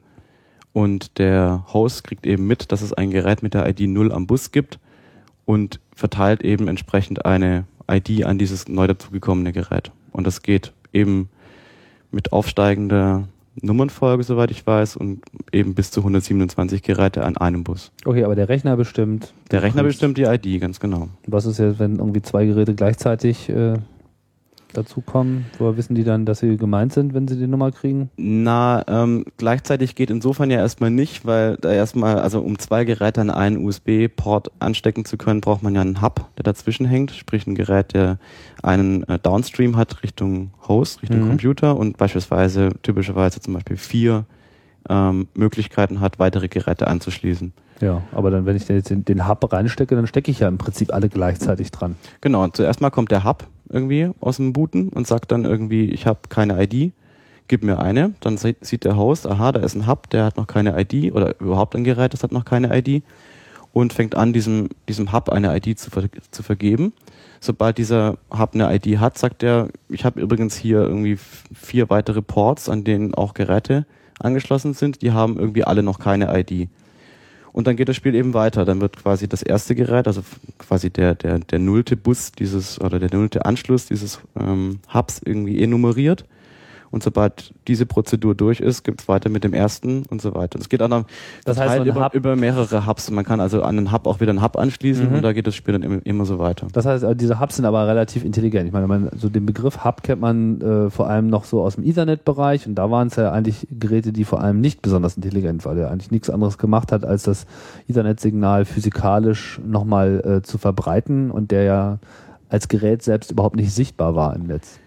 und 0.72 1.18
der 1.18 1.64
Host 1.72 2.04
kriegt 2.04 2.26
eben 2.26 2.46
mit, 2.46 2.72
dass 2.72 2.82
es 2.82 2.92
ein 2.92 3.10
Gerät 3.10 3.42
mit 3.42 3.54
der 3.54 3.68
ID 3.68 3.88
0 3.88 4.12
am 4.12 4.26
Bus 4.26 4.50
gibt 4.50 4.78
und 5.44 5.80
verteilt 5.94 6.42
eben 6.42 6.68
entsprechend 6.68 7.24
eine 7.24 7.64
ID 7.90 8.24
an 8.24 8.38
dieses 8.38 8.68
neu 8.68 8.86
dazugekommene 8.86 9.52
Gerät. 9.52 9.92
Und 10.12 10.26
das 10.26 10.42
geht 10.42 10.72
eben 10.92 11.28
mit 12.10 12.32
aufsteigender 12.32 13.28
Nummernfolge, 13.60 14.24
soweit 14.24 14.50
ich 14.50 14.66
weiß, 14.66 14.96
und 14.96 15.22
eben 15.52 15.74
bis 15.74 15.90
zu 15.90 16.00
127 16.00 16.82
Geräte 16.82 17.24
an 17.24 17.36
einem 17.36 17.62
Bus. 17.62 17.92
Okay, 18.04 18.24
aber 18.24 18.34
der 18.34 18.48
Rechner 18.48 18.76
bestimmt. 18.76 19.32
Der 19.50 19.62
Rechner 19.62 19.84
bestimmt 19.84 20.18
die 20.18 20.24
ID, 20.24 20.60
ganz 20.60 20.80
genau. 20.80 21.08
Was 21.26 21.46
ist 21.46 21.58
jetzt, 21.58 21.78
wenn 21.78 21.96
irgendwie 21.96 22.22
zwei 22.22 22.46
Geräte 22.46 22.74
gleichzeitig 22.74 23.48
äh, 23.48 23.74
dazukommen? 24.76 25.46
Woher 25.58 25.76
wissen 25.76 25.94
die 25.94 26.04
dann, 26.04 26.26
dass 26.26 26.40
sie 26.40 26.56
gemeint 26.56 26.92
sind, 26.92 27.14
wenn 27.14 27.26
sie 27.28 27.36
die 27.36 27.46
Nummer 27.46 27.72
kriegen? 27.72 28.10
Na, 28.16 28.84
ähm, 28.86 29.24
gleichzeitig 29.36 29.94
geht 29.94 30.10
insofern 30.10 30.50
ja 30.50 30.58
erstmal 30.58 30.90
nicht, 30.90 31.24
weil 31.24 31.56
da 31.56 31.72
erstmal, 31.72 32.18
also 32.18 32.40
um 32.40 32.58
zwei 32.58 32.84
Geräte 32.84 33.20
an 33.20 33.30
einen 33.30 33.64
USB-Port 33.64 34.50
anstecken 34.58 35.04
zu 35.04 35.16
können, 35.16 35.40
braucht 35.40 35.62
man 35.62 35.74
ja 35.74 35.80
einen 35.80 36.02
Hub, 36.02 36.26
der 36.36 36.44
dazwischen 36.44 36.86
hängt, 36.86 37.12
sprich 37.12 37.46
ein 37.46 37.54
Gerät, 37.54 37.94
der 37.94 38.18
einen 38.62 39.02
äh, 39.04 39.18
Downstream 39.18 39.76
hat 39.76 40.02
Richtung 40.02 40.50
Host, 40.68 41.02
Richtung 41.02 41.24
mhm. 41.24 41.28
Computer 41.28 41.76
und 41.76 41.96
beispielsweise 41.96 42.70
typischerweise 42.82 43.40
zum 43.40 43.54
Beispiel 43.54 43.76
vier 43.76 44.24
ähm, 44.88 45.28
Möglichkeiten 45.34 46.00
hat, 46.00 46.18
weitere 46.18 46.48
Geräte 46.48 46.88
anzuschließen. 46.88 47.52
Ja, 47.80 48.02
aber 48.12 48.30
dann, 48.30 48.46
wenn 48.46 48.56
ich 48.56 48.66
den, 48.66 49.04
den 49.04 49.28
Hub 49.28 49.52
reinstecke, 49.52 49.96
dann 49.96 50.06
stecke 50.06 50.30
ich 50.30 50.40
ja 50.40 50.48
im 50.48 50.58
Prinzip 50.58 50.92
alle 50.92 51.08
gleichzeitig 51.08 51.70
dran. 51.70 51.96
Genau, 52.20 52.46
zuerst 52.48 52.80
mal 52.80 52.90
kommt 52.90 53.10
der 53.10 53.24
Hub 53.24 53.46
irgendwie 53.68 54.10
aus 54.20 54.36
dem 54.36 54.52
Booten 54.52 54.88
und 54.90 55.06
sagt 55.06 55.32
dann 55.32 55.44
irgendwie, 55.44 55.86
ich 55.86 56.06
habe 56.06 56.20
keine 56.28 56.62
ID, 56.62 56.92
gib 57.48 57.64
mir 57.64 57.80
eine. 57.80 58.14
Dann 58.20 58.36
sieht 58.36 58.84
der 58.84 58.96
Host, 58.96 59.26
aha, 59.26 59.52
da 59.52 59.60
ist 59.60 59.74
ein 59.74 59.86
Hub, 59.86 60.08
der 60.10 60.24
hat 60.24 60.36
noch 60.36 60.46
keine 60.46 60.80
ID 60.80 61.12
oder 61.12 61.38
überhaupt 61.40 61.74
ein 61.74 61.84
Gerät, 61.84 62.12
das 62.12 62.22
hat 62.22 62.32
noch 62.32 62.44
keine 62.44 62.76
ID 62.76 63.02
und 63.72 63.92
fängt 63.92 64.14
an, 64.14 64.32
diesem, 64.32 64.68
diesem 64.88 65.12
Hub 65.12 65.28
eine 65.28 65.54
ID 65.56 65.78
zu, 65.78 65.90
ver 65.90 66.04
zu 66.30 66.42
vergeben. 66.42 66.92
Sobald 67.40 67.76
dieser 67.76 68.16
Hub 68.30 68.54
eine 68.54 68.72
ID 68.74 68.98
hat, 68.98 69.18
sagt 69.18 69.42
er, 69.42 69.68
ich 69.88 70.04
habe 70.04 70.20
übrigens 70.20 70.56
hier 70.56 70.78
irgendwie 70.78 71.18
vier 71.52 71.90
weitere 71.90 72.22
Ports, 72.22 72.68
an 72.68 72.84
denen 72.84 73.14
auch 73.14 73.34
Geräte 73.34 73.84
angeschlossen 74.20 74.74
sind, 74.74 75.02
die 75.02 75.10
haben 75.12 75.38
irgendwie 75.38 75.64
alle 75.64 75.82
noch 75.82 75.98
keine 75.98 76.38
ID. 76.38 76.68
Und 77.54 77.68
dann 77.68 77.76
geht 77.76 77.88
das 77.88 77.94
Spiel 77.94 78.16
eben 78.16 78.34
weiter. 78.34 78.64
Dann 78.64 78.80
wird 78.80 78.96
quasi 78.96 79.28
das 79.28 79.40
erste 79.40 79.76
Gerät, 79.76 80.08
also 80.08 80.24
quasi 80.58 80.90
der, 80.90 81.14
der, 81.14 81.38
der 81.38 81.60
nullte 81.60 81.96
Bus 81.96 82.32
dieses 82.32 82.80
oder 82.80 82.98
der 82.98 83.16
nullte 83.16 83.44
Anschluss 83.44 83.86
dieses 83.86 84.18
ähm, 84.36 84.80
Hubs 84.92 85.20
irgendwie 85.24 85.62
enumeriert. 85.62 86.24
Und 86.94 87.02
sobald 87.02 87.52
diese 87.66 87.86
Prozedur 87.86 88.36
durch 88.36 88.60
ist, 88.60 88.84
gibt 88.84 89.00
es 89.00 89.08
weiter 89.08 89.28
mit 89.28 89.42
dem 89.42 89.52
ersten 89.52 90.04
und 90.10 90.22
so 90.22 90.32
weiter. 90.36 90.60
Es 90.60 90.68
geht 90.68 90.80
auch 90.80 90.88
noch 90.88 91.06
das 91.44 91.58
heißt, 91.58 91.70
halt 91.70 91.86
über, 91.86 92.14
über, 92.14 92.36
mehrere 92.36 92.86
Hubs. 92.86 93.10
Man 93.10 93.24
kann 93.24 93.40
also 93.40 93.62
an 93.62 93.76
einen 93.76 93.90
Hub 93.90 94.06
auch 94.06 94.20
wieder 94.20 94.30
einen 94.30 94.40
Hub 94.40 94.56
anschließen 94.56 95.08
mhm. 95.08 95.16
und 95.16 95.22
da 95.22 95.32
geht 95.32 95.48
das 95.48 95.56
Spiel 95.56 95.72
dann 95.72 95.82
immer, 95.82 96.06
immer, 96.06 96.24
so 96.24 96.38
weiter. 96.38 96.68
Das 96.72 96.86
heißt, 96.86 97.04
diese 97.16 97.40
Hubs 97.40 97.56
sind 97.56 97.64
aber 97.64 97.88
relativ 97.88 98.24
intelligent. 98.24 98.68
Ich 98.68 98.72
meine, 98.72 98.86
man, 98.86 99.08
so 99.16 99.28
den 99.28 99.44
Begriff 99.44 99.84
Hub 99.84 100.04
kennt 100.04 100.20
man 100.20 100.60
äh, 100.60 100.88
vor 100.88 101.10
allem 101.10 101.26
noch 101.26 101.46
so 101.46 101.62
aus 101.62 101.74
dem 101.74 101.82
Ethernet-Bereich 101.82 102.68
und 102.68 102.76
da 102.76 102.88
waren 102.92 103.08
es 103.08 103.16
ja 103.16 103.32
eigentlich 103.32 103.66
Geräte, 103.72 104.12
die 104.12 104.24
vor 104.24 104.40
allem 104.40 104.60
nicht 104.60 104.80
besonders 104.80 105.16
intelligent 105.16 105.64
waren, 105.64 105.76
der 105.76 105.90
eigentlich 105.90 106.12
nichts 106.12 106.30
anderes 106.30 106.58
gemacht 106.58 106.92
hat, 106.92 107.04
als 107.04 107.24
das 107.24 107.46
Ethernet-Signal 107.88 108.66
physikalisch 108.66 109.60
nochmal 109.66 110.22
äh, 110.24 110.42
zu 110.42 110.58
verbreiten 110.58 111.32
und 111.32 111.50
der 111.50 111.64
ja 111.64 111.98
als 112.50 112.68
Gerät 112.68 113.02
selbst 113.02 113.32
überhaupt 113.32 113.56
nicht 113.56 113.72
sichtbar 113.72 114.14
war 114.14 114.36
im 114.36 114.44
Netz. 114.44 114.78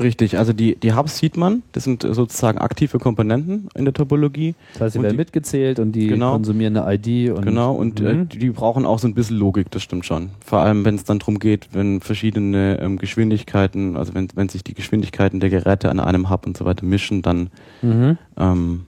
Richtig, 0.00 0.38
also 0.38 0.52
die, 0.52 0.76
die 0.76 0.92
Hubs 0.94 1.18
sieht 1.18 1.36
man, 1.36 1.64
das 1.72 1.82
sind 1.82 2.02
sozusagen 2.02 2.58
aktive 2.58 3.00
Komponenten 3.00 3.68
in 3.74 3.84
der 3.84 3.92
Topologie. 3.92 4.54
Das 4.74 4.82
heißt, 4.82 4.92
sie 4.92 5.02
werden 5.02 5.14
die- 5.14 5.16
mitgezählt 5.18 5.80
und 5.80 5.90
die 5.90 6.06
Genau. 6.06 6.34
konsumieren 6.34 6.76
eine 6.76 6.94
ID 6.94 7.32
und 7.32 7.44
Genau, 7.44 7.74
und 7.74 7.98
äh, 8.00 8.14
Mhm. 8.14 8.28
die, 8.28 8.38
die 8.38 8.50
brauchen 8.50 8.86
auch 8.86 9.00
so 9.00 9.08
ein 9.08 9.14
bisschen 9.14 9.38
Logik, 9.38 9.72
das 9.72 9.82
stimmt 9.82 10.06
schon. 10.06 10.30
Vor 10.44 10.60
allem, 10.60 10.84
wenn 10.84 10.94
es 10.94 11.02
dann 11.02 11.18
darum 11.18 11.40
geht, 11.40 11.70
wenn 11.72 12.00
verschiedene 12.00 12.78
ähm, 12.80 12.98
Geschwindigkeiten, 12.98 13.96
also 13.96 14.14
wenn, 14.14 14.28
wenn 14.36 14.48
sich 14.48 14.62
die 14.62 14.74
Geschwindigkeiten 14.74 15.40
der 15.40 15.50
Geräte 15.50 15.90
an 15.90 15.98
einem 15.98 16.30
Hub 16.30 16.46
und 16.46 16.56
so 16.56 16.64
weiter 16.64 16.84
mischen, 16.86 17.22
dann 17.22 17.50
Mhm. 17.82 18.18
ähm, 18.36 18.82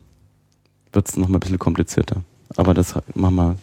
wird 0.92 1.08
es 1.08 1.16
nochmal 1.16 1.38
ein 1.38 1.40
bisschen 1.40 1.58
komplizierter. 1.58 2.22
Aber 2.56 2.72
das 2.72 2.94
machen 3.16 3.34
wir 3.34 3.56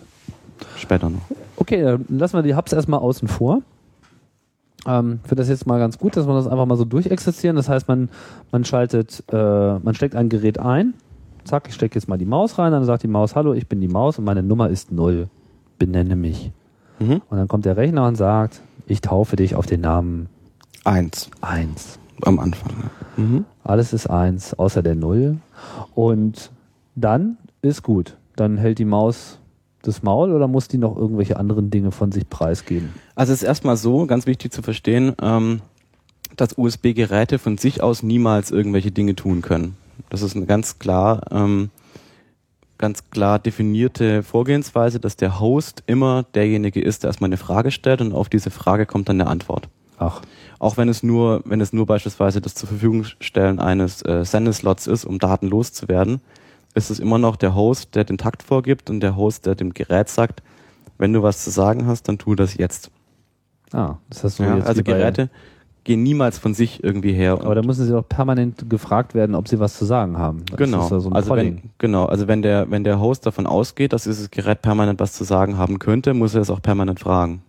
später 0.75 1.09
noch. 1.09 1.21
Okay, 1.55 1.81
dann 1.81 2.05
lassen 2.09 2.35
wir 2.37 2.43
die 2.43 2.55
Hubs 2.55 2.73
erstmal 2.73 2.99
außen 2.99 3.29
vor. 3.29 3.61
Ähm, 4.85 5.19
für 5.23 5.35
das 5.35 5.49
jetzt 5.49 5.65
mal 5.65 5.79
ganz 5.79 5.97
gut, 5.97 6.15
dass 6.15 6.27
wir 6.27 6.33
das 6.33 6.47
einfach 6.47 6.65
mal 6.65 6.77
so 6.77 6.85
durchexistieren. 6.85 7.55
Das 7.55 7.69
heißt, 7.69 7.87
man, 7.87 8.09
man 8.51 8.63
schaltet, 8.63 9.23
äh, 9.31 9.79
man 9.79 9.93
steckt 9.95 10.15
ein 10.15 10.29
Gerät 10.29 10.59
ein. 10.59 10.93
Zack, 11.43 11.67
ich 11.69 11.73
stecke 11.75 11.95
jetzt 11.95 12.07
mal 12.07 12.17
die 12.17 12.25
Maus 12.25 12.59
rein. 12.59 12.71
Dann 12.71 12.85
sagt 12.85 13.03
die 13.03 13.07
Maus, 13.07 13.35
hallo, 13.35 13.53
ich 13.53 13.67
bin 13.67 13.81
die 13.81 13.87
Maus 13.87 14.19
und 14.19 14.25
meine 14.25 14.43
Nummer 14.43 14.69
ist 14.69 14.91
null. 14.91 15.27
Benenne 15.79 16.15
mich. 16.15 16.51
Mhm. 16.99 17.21
Und 17.29 17.37
dann 17.37 17.47
kommt 17.47 17.65
der 17.65 17.77
Rechner 17.77 18.07
und 18.07 18.15
sagt, 18.15 18.61
ich 18.85 19.01
taufe 19.01 19.35
dich 19.35 19.55
auf 19.55 19.65
den 19.65 19.81
Namen 19.81 20.29
Eins 20.83 21.29
1. 21.41 21.99
am 22.23 22.39
Anfang. 22.39 22.71
Ja. 23.17 23.23
Mhm. 23.23 23.45
Alles 23.63 23.93
ist 23.93 24.07
1, 24.07 24.53
außer 24.53 24.81
der 24.81 24.95
Null. 24.95 25.37
Und 25.95 26.51
dann 26.95 27.37
ist 27.61 27.83
gut. 27.83 28.15
Dann 28.35 28.57
hält 28.57 28.79
die 28.79 28.85
Maus 28.85 29.39
das 29.87 30.03
Maul 30.03 30.31
oder 30.33 30.47
muss 30.47 30.67
die 30.67 30.77
noch 30.77 30.95
irgendwelche 30.95 31.37
anderen 31.37 31.69
Dinge 31.69 31.91
von 31.91 32.11
sich 32.11 32.29
preisgeben? 32.29 32.93
Also 33.15 33.33
es 33.33 33.41
ist 33.41 33.47
erstmal 33.47 33.77
so, 33.77 34.05
ganz 34.05 34.27
wichtig 34.27 34.51
zu 34.51 34.61
verstehen, 34.61 35.13
ähm, 35.21 35.61
dass 36.35 36.57
USB-Geräte 36.57 37.39
von 37.39 37.57
sich 37.57 37.81
aus 37.81 38.03
niemals 38.03 38.51
irgendwelche 38.51 38.91
Dinge 38.91 39.15
tun 39.15 39.41
können. 39.41 39.75
Das 40.09 40.21
ist 40.21 40.35
eine 40.35 40.45
ganz 40.45 40.79
klar, 40.79 41.21
ähm, 41.31 41.69
ganz 42.77 43.09
klar 43.09 43.39
definierte 43.39 44.23
Vorgehensweise, 44.23 44.99
dass 44.99 45.15
der 45.15 45.39
Host 45.39 45.83
immer 45.87 46.23
derjenige 46.35 46.81
ist, 46.81 47.03
der 47.03 47.09
erstmal 47.09 47.29
eine 47.29 47.37
Frage 47.37 47.71
stellt 47.71 48.01
und 48.01 48.13
auf 48.13 48.29
diese 48.29 48.51
Frage 48.51 48.85
kommt 48.85 49.09
dann 49.09 49.19
eine 49.19 49.29
Antwort. 49.29 49.69
Ach, 49.99 50.21
Auch 50.59 50.77
wenn 50.77 50.89
es 50.89 51.01
nur, 51.01 51.41
wenn 51.45 51.59
es 51.59 51.73
nur 51.73 51.87
beispielsweise 51.87 52.39
das 52.39 52.53
zur 52.53 52.69
Verfügung 52.69 53.05
stellen 53.19 53.59
eines 53.59 54.03
äh, 54.03 54.23
Sendeslots 54.23 54.85
ist, 54.85 55.05
um 55.05 55.17
Daten 55.17 55.47
loszuwerden, 55.47 56.21
ist 56.77 56.89
es 56.89 56.99
immer 56.99 57.17
noch 57.17 57.35
der 57.35 57.55
Host, 57.55 57.95
der 57.95 58.03
den 58.03 58.17
Takt 58.17 58.43
vorgibt 58.43 58.89
und 58.89 59.01
der 59.01 59.15
Host, 59.15 59.45
der 59.45 59.55
dem 59.55 59.73
Gerät 59.73 60.09
sagt, 60.09 60.41
wenn 60.97 61.11
du 61.11 61.23
was 61.23 61.43
zu 61.43 61.49
sagen 61.49 61.87
hast, 61.87 62.07
dann 62.07 62.17
tu 62.17 62.35
das 62.35 62.55
jetzt. 62.55 62.91
ah, 63.73 63.95
das 64.09 64.23
hast 64.23 64.39
du 64.39 64.43
Ja, 64.43 64.57
jetzt 64.57 64.67
also 64.67 64.83
Geräte 64.83 65.29
gehen 65.83 66.03
niemals 66.03 66.37
von 66.37 66.53
sich 66.53 66.83
irgendwie 66.83 67.13
her. 67.13 67.33
Aber 67.33 67.55
da 67.55 67.61
müssen 67.61 67.85
sie 67.85 67.91
doch 67.91 68.07
permanent 68.07 68.69
gefragt 68.69 69.15
werden, 69.15 69.35
ob 69.35 69.47
sie 69.47 69.57
was 69.57 69.77
zu 69.77 69.85
sagen 69.85 70.17
haben. 70.17 70.43
Das 70.47 70.57
genau. 70.57 70.89
ja 70.89 70.99
so 70.99 71.09
also 71.09 71.35
wenn, 71.35 71.61
genau. 71.77 72.05
Also 72.05 72.27
wenn 72.27 72.41
der, 72.41 72.69
wenn 72.69 72.83
der 72.83 72.99
Host 72.99 73.25
davon 73.25 73.47
ausgeht, 73.47 73.93
dass 73.93 74.03
dieses 74.03 74.29
Gerät 74.29 74.61
permanent 74.61 74.99
was 74.99 75.13
zu 75.13 75.23
sagen 75.23 75.57
haben 75.57 75.79
könnte, 75.79 76.13
muss 76.13 76.35
er 76.35 76.41
es 76.41 76.49
auch 76.49 76.61
permanent 76.61 76.99
fragen. 76.99 77.41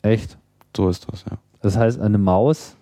Echt? 0.00 0.38
So 0.74 0.88
ist 0.88 1.06
das, 1.12 1.26
ja. 1.30 1.36
Das 1.60 1.76
heißt, 1.76 2.00
eine 2.00 2.18
Maus 2.18 2.74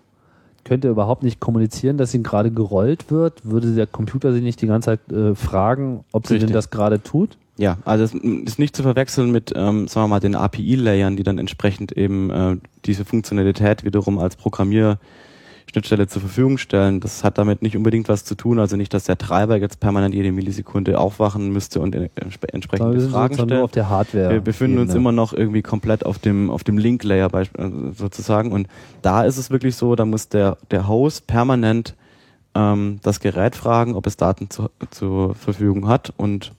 könnte 0.63 0.89
überhaupt 0.89 1.23
nicht 1.23 1.39
kommunizieren, 1.39 1.97
dass 1.97 2.11
sie 2.11 2.23
gerade 2.23 2.51
gerollt 2.51 3.11
wird. 3.11 3.45
Würde 3.45 3.73
der 3.73 3.87
Computer 3.87 4.33
sie 4.33 4.41
nicht 4.41 4.61
die 4.61 4.67
ganze 4.67 4.97
Zeit 4.97 5.11
äh, 5.11 5.35
fragen, 5.35 6.03
ob 6.11 6.27
sie 6.27 6.35
Richtig. 6.35 6.47
denn 6.47 6.53
das 6.53 6.69
gerade 6.69 7.01
tut? 7.01 7.37
Ja, 7.57 7.77
also 7.85 8.03
es 8.03 8.13
ist 8.13 8.57
nicht 8.57 8.75
zu 8.75 8.81
verwechseln 8.81 9.31
mit, 9.31 9.53
ähm, 9.55 9.87
sagen 9.87 10.05
wir 10.05 10.07
mal, 10.07 10.19
den 10.19 10.35
API-Layern, 10.35 11.15
die 11.15 11.23
dann 11.23 11.37
entsprechend 11.37 11.91
eben 11.91 12.29
äh, 12.31 12.57
diese 12.85 13.05
Funktionalität 13.05 13.83
wiederum 13.83 14.17
als 14.17 14.35
Programmierschnittstelle 15.73 16.07
zur 16.07 16.21
Verfügung 16.21 16.57
stellen. 16.57 16.99
Das 16.99 17.23
hat 17.23 17.37
damit 17.37 17.61
nicht 17.61 17.75
unbedingt 17.75 18.07
was 18.07 18.23
zu 18.23 18.35
tun, 18.35 18.59
also 18.59 18.77
nicht, 18.77 18.93
dass 18.93 19.05
der 19.05 19.17
Treiber 19.17 19.57
jetzt 19.57 19.79
permanent 19.79 20.13
jede 20.13 20.31
Millisekunde 20.31 20.99
aufwachen 20.99 21.51
müsste 21.51 21.79
und 21.79 21.95
entsprechende 21.95 22.61
Fragen 22.69 22.99
sozusagen 22.99 23.35
nur 23.35 23.45
stellen. 23.47 23.61
auf 23.63 23.71
der 23.71 23.89
Hardware. 23.89 24.29
Wir 24.31 24.41
befinden 24.41 24.77
uns 24.77 24.93
immer 24.93 25.11
noch 25.11 25.33
irgendwie 25.33 25.61
komplett 25.63 26.05
auf 26.05 26.19
dem, 26.19 26.49
auf 26.51 26.63
dem 26.63 26.77
Link-Layer 26.77 27.27
beisp- 27.27 27.57
äh, 27.57 27.93
sozusagen. 27.93 28.51
Und 28.51 28.67
da 29.01 29.23
ist 29.23 29.37
es 29.37 29.49
wirklich 29.49 29.75
so, 29.75 29.95
da 29.95 30.05
muss 30.05 30.29
der, 30.29 30.57
der 30.69 30.87
Host 30.87 31.25
permanent 31.27 31.95
ähm, 32.55 32.99
das 33.01 33.19
Gerät 33.19 33.55
fragen, 33.55 33.95
ob 33.95 34.05
es 34.05 34.15
Daten 34.15 34.49
zu, 34.49 34.69
zur 34.91 35.33
Verfügung 35.33 35.87
hat. 35.87 36.13
Und 36.17 36.53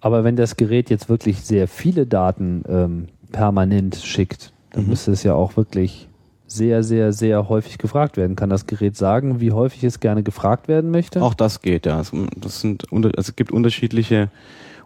Aber 0.00 0.24
wenn 0.24 0.34
das 0.36 0.56
Gerät 0.56 0.90
jetzt 0.90 1.08
wirklich 1.08 1.42
sehr 1.42 1.68
viele 1.68 2.06
Daten 2.06 2.64
ähm, 2.68 3.08
permanent 3.30 3.96
schickt, 3.96 4.52
dann 4.72 4.84
Mhm. 4.84 4.88
müsste 4.90 5.12
es 5.12 5.22
ja 5.22 5.34
auch 5.34 5.56
wirklich 5.56 6.08
sehr, 6.54 6.82
sehr, 6.82 7.12
sehr 7.12 7.48
häufig 7.48 7.78
gefragt 7.78 8.16
werden. 8.16 8.36
Kann 8.36 8.50
das 8.50 8.66
Gerät 8.66 8.96
sagen, 8.96 9.40
wie 9.40 9.52
häufig 9.52 9.84
es 9.84 10.00
gerne 10.00 10.22
gefragt 10.22 10.68
werden 10.68 10.90
möchte? 10.90 11.22
auch 11.22 11.34
das 11.34 11.62
geht, 11.62 11.86
ja. 11.86 12.00
Es, 12.00 12.12
das 12.36 12.60
sind, 12.60 12.84
also 12.92 13.10
es 13.16 13.36
gibt 13.36 13.52
unterschiedliche, 13.52 14.30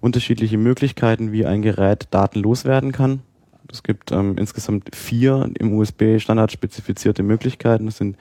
unterschiedliche 0.00 0.58
Möglichkeiten, 0.58 1.32
wie 1.32 1.46
ein 1.46 1.62
Gerät 1.62 2.08
Daten 2.11 2.40
loswerden 2.40 2.92
kann. 2.92 3.20
Es 3.73 3.82
gibt 3.82 4.12
ähm, 4.12 4.37
insgesamt 4.38 4.94
vier 4.94 5.50
im 5.58 5.75
USB-Standard 5.75 6.52
spezifizierte 6.52 7.23
Möglichkeiten. 7.23 7.87
Das 7.87 7.96
sind 7.96 8.16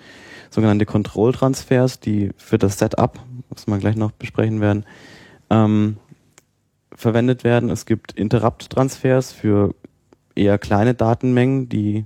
sogenannte 0.49 0.85
Kontrolltransfers, 0.85 1.99
die 1.99 2.31
für 2.37 2.57
das 2.57 2.79
Setup, 2.79 3.19
was 3.49 3.67
wir 3.67 3.77
gleich 3.77 3.95
noch 3.95 4.11
besprechen 4.11 4.61
werden, 4.61 4.85
ähm, 5.49 5.97
verwendet 6.95 7.43
werden. 7.43 7.69
Es 7.69 7.85
gibt 7.85 8.13
Interrupt-Transfers 8.13 9.31
für 9.31 9.75
eher 10.35 10.57
kleine 10.57 10.93
Datenmengen, 10.93 11.69
die 11.69 12.05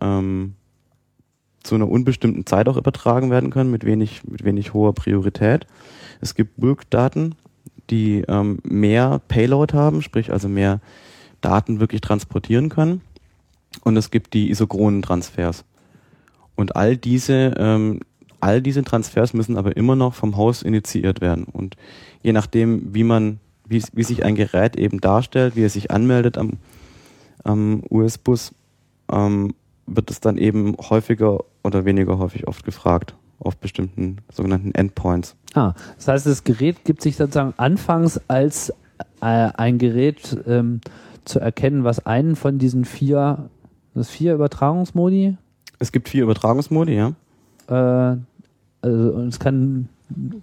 ähm, 0.00 0.54
zu 1.62 1.74
einer 1.74 1.88
unbestimmten 1.88 2.46
Zeit 2.46 2.68
auch 2.68 2.76
übertragen 2.76 3.30
werden 3.30 3.50
können, 3.50 3.70
mit 3.70 3.84
wenig, 3.84 4.22
mit 4.24 4.44
wenig 4.44 4.72
hoher 4.72 4.94
Priorität. 4.94 5.66
Es 6.20 6.34
gibt 6.34 6.56
Bulk-Daten, 6.56 7.34
die 7.90 8.24
ähm, 8.28 8.58
mehr 8.62 9.20
Payload 9.28 9.74
haben, 9.74 10.02
sprich 10.02 10.32
also 10.32 10.48
mehr 10.48 10.80
Daten 11.40 11.80
wirklich 11.80 12.00
transportieren 12.00 12.68
können. 12.68 13.02
Und 13.84 13.96
es 13.96 14.10
gibt 14.10 14.34
die 14.34 14.50
isochronen 14.50 15.02
Transfers. 15.02 15.64
Und 16.54 16.76
all 16.76 16.96
diese, 16.96 17.54
ähm, 17.56 18.00
all 18.40 18.60
diese 18.62 18.84
Transfers 18.84 19.32
müssen 19.32 19.56
aber 19.56 19.76
immer 19.76 19.96
noch 19.96 20.14
vom 20.14 20.36
Host 20.36 20.62
initiiert 20.62 21.20
werden. 21.20 21.44
Und 21.44 21.76
je 22.22 22.32
nachdem, 22.32 22.94
wie 22.94 23.04
man, 23.04 23.38
wie, 23.66 23.82
wie 23.92 24.02
sich 24.02 24.24
ein 24.24 24.34
Gerät 24.34 24.76
eben 24.76 25.00
darstellt, 25.00 25.56
wie 25.56 25.64
er 25.64 25.70
sich 25.70 25.90
anmeldet 25.90 26.36
am, 26.36 26.54
am 27.44 27.82
US-Bus, 27.90 28.52
ähm, 29.10 29.54
wird 29.90 30.10
es 30.10 30.20
dann 30.20 30.38
eben 30.38 30.76
häufiger 30.78 31.40
oder 31.62 31.84
weniger 31.84 32.18
häufig 32.18 32.46
oft 32.48 32.64
gefragt 32.64 33.14
auf 33.38 33.56
bestimmten 33.56 34.18
sogenannten 34.32 34.72
Endpoints. 34.74 35.34
Ah, 35.54 35.72
das 35.96 36.08
heißt, 36.08 36.26
das 36.26 36.44
Gerät 36.44 36.84
gibt 36.84 37.02
sich 37.02 37.16
sozusagen 37.16 37.54
anfangs 37.56 38.20
als 38.28 38.70
äh, 39.20 39.48
ein 39.56 39.78
Gerät 39.78 40.36
ähm, 40.46 40.80
zu 41.24 41.40
erkennen, 41.40 41.84
was 41.84 42.06
einen 42.06 42.36
von 42.36 42.58
diesen 42.58 42.84
vier, 42.84 43.48
das 43.94 44.10
vier 44.10 44.34
Übertragungsmodi, 44.34 45.36
Es 45.78 45.92
gibt 45.92 46.08
vier 46.08 46.24
Übertragungsmodi, 46.24 46.94
ja. 46.94 47.12
äh, 47.68 48.16
also 48.82 49.10
und 49.12 49.28
es 49.28 49.38
kann 49.38 49.88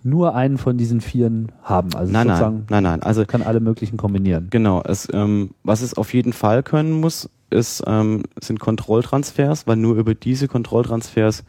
nur 0.03 0.33
einen 0.33 0.57
von 0.57 0.77
diesen 0.77 1.01
vieren 1.01 1.51
haben. 1.61 1.93
Also 1.93 2.11
Nein, 2.11 2.27
nein, 2.27 2.65
nein, 2.69 2.83
nein. 2.83 3.03
Also 3.03 3.25
kann 3.25 3.41
alle 3.41 3.59
möglichen 3.59 3.97
kombinieren. 3.97 4.47
genau, 4.49 4.81
es, 4.83 5.07
ähm, 5.13 5.51
was 5.63 5.81
es 5.81 5.93
auf 5.95 6.13
jeden 6.13 6.33
Fall 6.33 6.63
können 6.63 6.91
muss, 6.91 7.29
ist, 7.49 7.83
ähm, 7.87 8.23
sind 8.41 8.59
Kontrolltransfers, 8.59 9.67
weil 9.67 9.77
nur 9.77 9.95
über 9.95 10.13
diese 10.15 10.47
Kontrolltransfers 10.47 11.43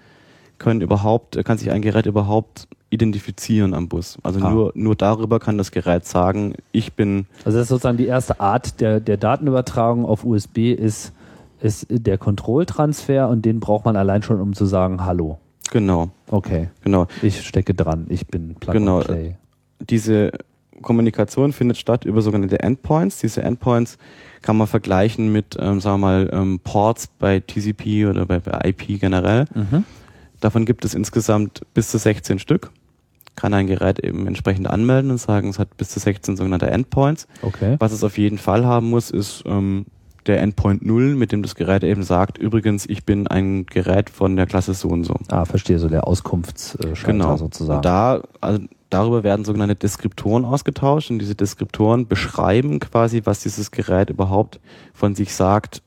können 0.59 0.81
überhaupt, 0.81 1.43
kann 1.45 1.59
sich 1.59 1.71
ein 1.71 1.83
Gerät 1.83 2.07
überhaupt 2.07 2.67
identifizieren 2.91 3.75
am 3.75 3.89
Bus. 3.89 4.19
Also 4.23 4.41
Ah. 4.41 4.51
nur, 4.51 4.73
nur 4.75 4.97
darüber 4.97 5.39
kann 5.39 5.59
das 5.59 5.71
Gerät 5.71 6.05
sagen, 6.07 6.55
ich 6.73 6.95
bin 6.95 7.27
Also 7.45 7.59
das 7.59 7.65
ist 7.65 7.69
sozusagen 7.69 7.99
die 7.99 8.07
erste 8.07 8.41
Art 8.41 8.81
der, 8.81 8.99
der 9.01 9.17
Datenübertragung 9.19 10.05
auf 10.05 10.25
USB 10.25 10.73
ist, 10.73 11.13
ist 11.61 11.87
der 11.91 12.19
Kontrolltransfer 12.19 13.29
und 13.29 13.45
den 13.45 13.61
braucht 13.61 13.85
man 13.85 13.97
allein 13.97 14.23
schon, 14.23 14.41
um 14.41 14.55
zu 14.55 14.65
sagen, 14.67 15.05
hallo. 15.05 15.39
genau, 15.71 16.09
Okay, 16.31 16.69
genau. 16.83 17.07
ich 17.23 17.47
stecke 17.47 17.75
dran, 17.75 18.07
ich 18.09 18.27
bin 18.27 18.55
Plug 18.55 18.73
Genau. 18.73 18.99
and 18.99 19.07
Play. 19.07 19.37
diese 19.81 20.33
Kommunikation 20.83 21.53
findet 21.53 21.77
statt 21.77 22.05
über 22.05 22.23
sogenannte 22.23 22.61
Endpoints. 22.61 23.19
Diese 23.19 23.43
Endpoints 23.43 23.99
kann 24.43 24.57
man 24.57 24.67
vergleichen 24.67 25.33
mit, 25.33 25.57
ähm, 25.59 25.81
sagen 25.81 26.01
wir 26.01 26.07
mal, 26.07 26.31
ähm, 26.33 26.61
Ports 26.63 27.09
bei 27.19 27.41
TCP 27.41 28.07
oder 28.07 28.27
bei, 28.27 28.39
bei 28.39 28.69
IP 28.69 28.99
generell. 29.01 29.47
Mhm. 29.55 29.85
Davon 30.41 30.65
gibt 30.65 30.85
es 30.85 30.95
insgesamt 30.95 31.63
bis 31.75 31.91
zu 31.91 31.99
16 31.99 32.39
Stück. 32.39 32.71
Kann 33.35 33.55
ein 33.55 33.67
Gerät 33.67 33.99
eben 34.01 34.27
entsprechend 34.27 34.69
anmelden 34.69 35.11
und 35.11 35.19
sagen, 35.19 35.49
es 35.49 35.59
hat 35.59 35.77
bis 35.77 35.91
zu 35.91 36.01
16 36.01 36.37
sogenannte 36.37 36.71
Endpoints. 36.71 37.27
Okay. 37.43 37.77
Was 37.79 37.93
es 37.93 38.03
auf 38.05 38.19
jeden 38.19 38.39
Fall 38.39 38.65
haben 38.65 38.91
muss, 38.91 39.11
ist 39.11 39.45
ähm, 39.47 39.87
der 40.27 40.41
Endpoint 40.43 40.85
0, 40.85 41.15
mit 41.15 41.33
dem 41.33 41.43
das 41.43 41.55
Gerät 41.55 41.83
eben 41.85 42.03
sagt, 42.03 42.37
übrigens, 42.39 42.85
ich 42.87 43.05
bin 43.05 43.27
ein 43.27 43.65
Gerät 43.67 44.11
von 44.11 44.37
der 44.37 44.47
Klasse 44.47 44.75
so 44.75 44.89
und 44.89 45.05
so. 45.05 45.15
Ah, 45.29 45.45
verstehe, 45.45 45.79
so 45.79 45.89
der 45.89 46.07
Auskunftsschalter 46.07 47.07
Genau. 47.07 47.37
sozusagen. 47.37 47.77
Und 47.79 47.85
da, 47.85 48.23
also 48.41 48.61
darüber 48.91 49.23
werden 49.23 49.45
sogenannte 49.45 49.77
Deskriptoren 49.77 50.45
ausgetauscht 50.45 51.11
und 51.11 51.19
diese 51.19 51.35
Deskriptoren 51.35 52.07
beschreiben 52.07 52.81
quasi, 52.81 53.23
was 53.25 53.41
dieses 53.41 53.71
Gerät 53.71 54.11
überhaupt 54.11 54.61
von 54.95 55.15
sich 55.15 55.35
sagt, 55.35 55.83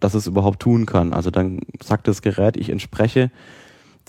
dass 0.00 0.14
es 0.14 0.26
überhaupt 0.26 0.60
tun 0.60 0.86
kann. 0.86 1.12
Also 1.12 1.30
dann 1.30 1.60
sagt 1.82 2.08
das 2.08 2.22
Gerät, 2.22 2.56
ich 2.56 2.70
entspreche 2.70 3.30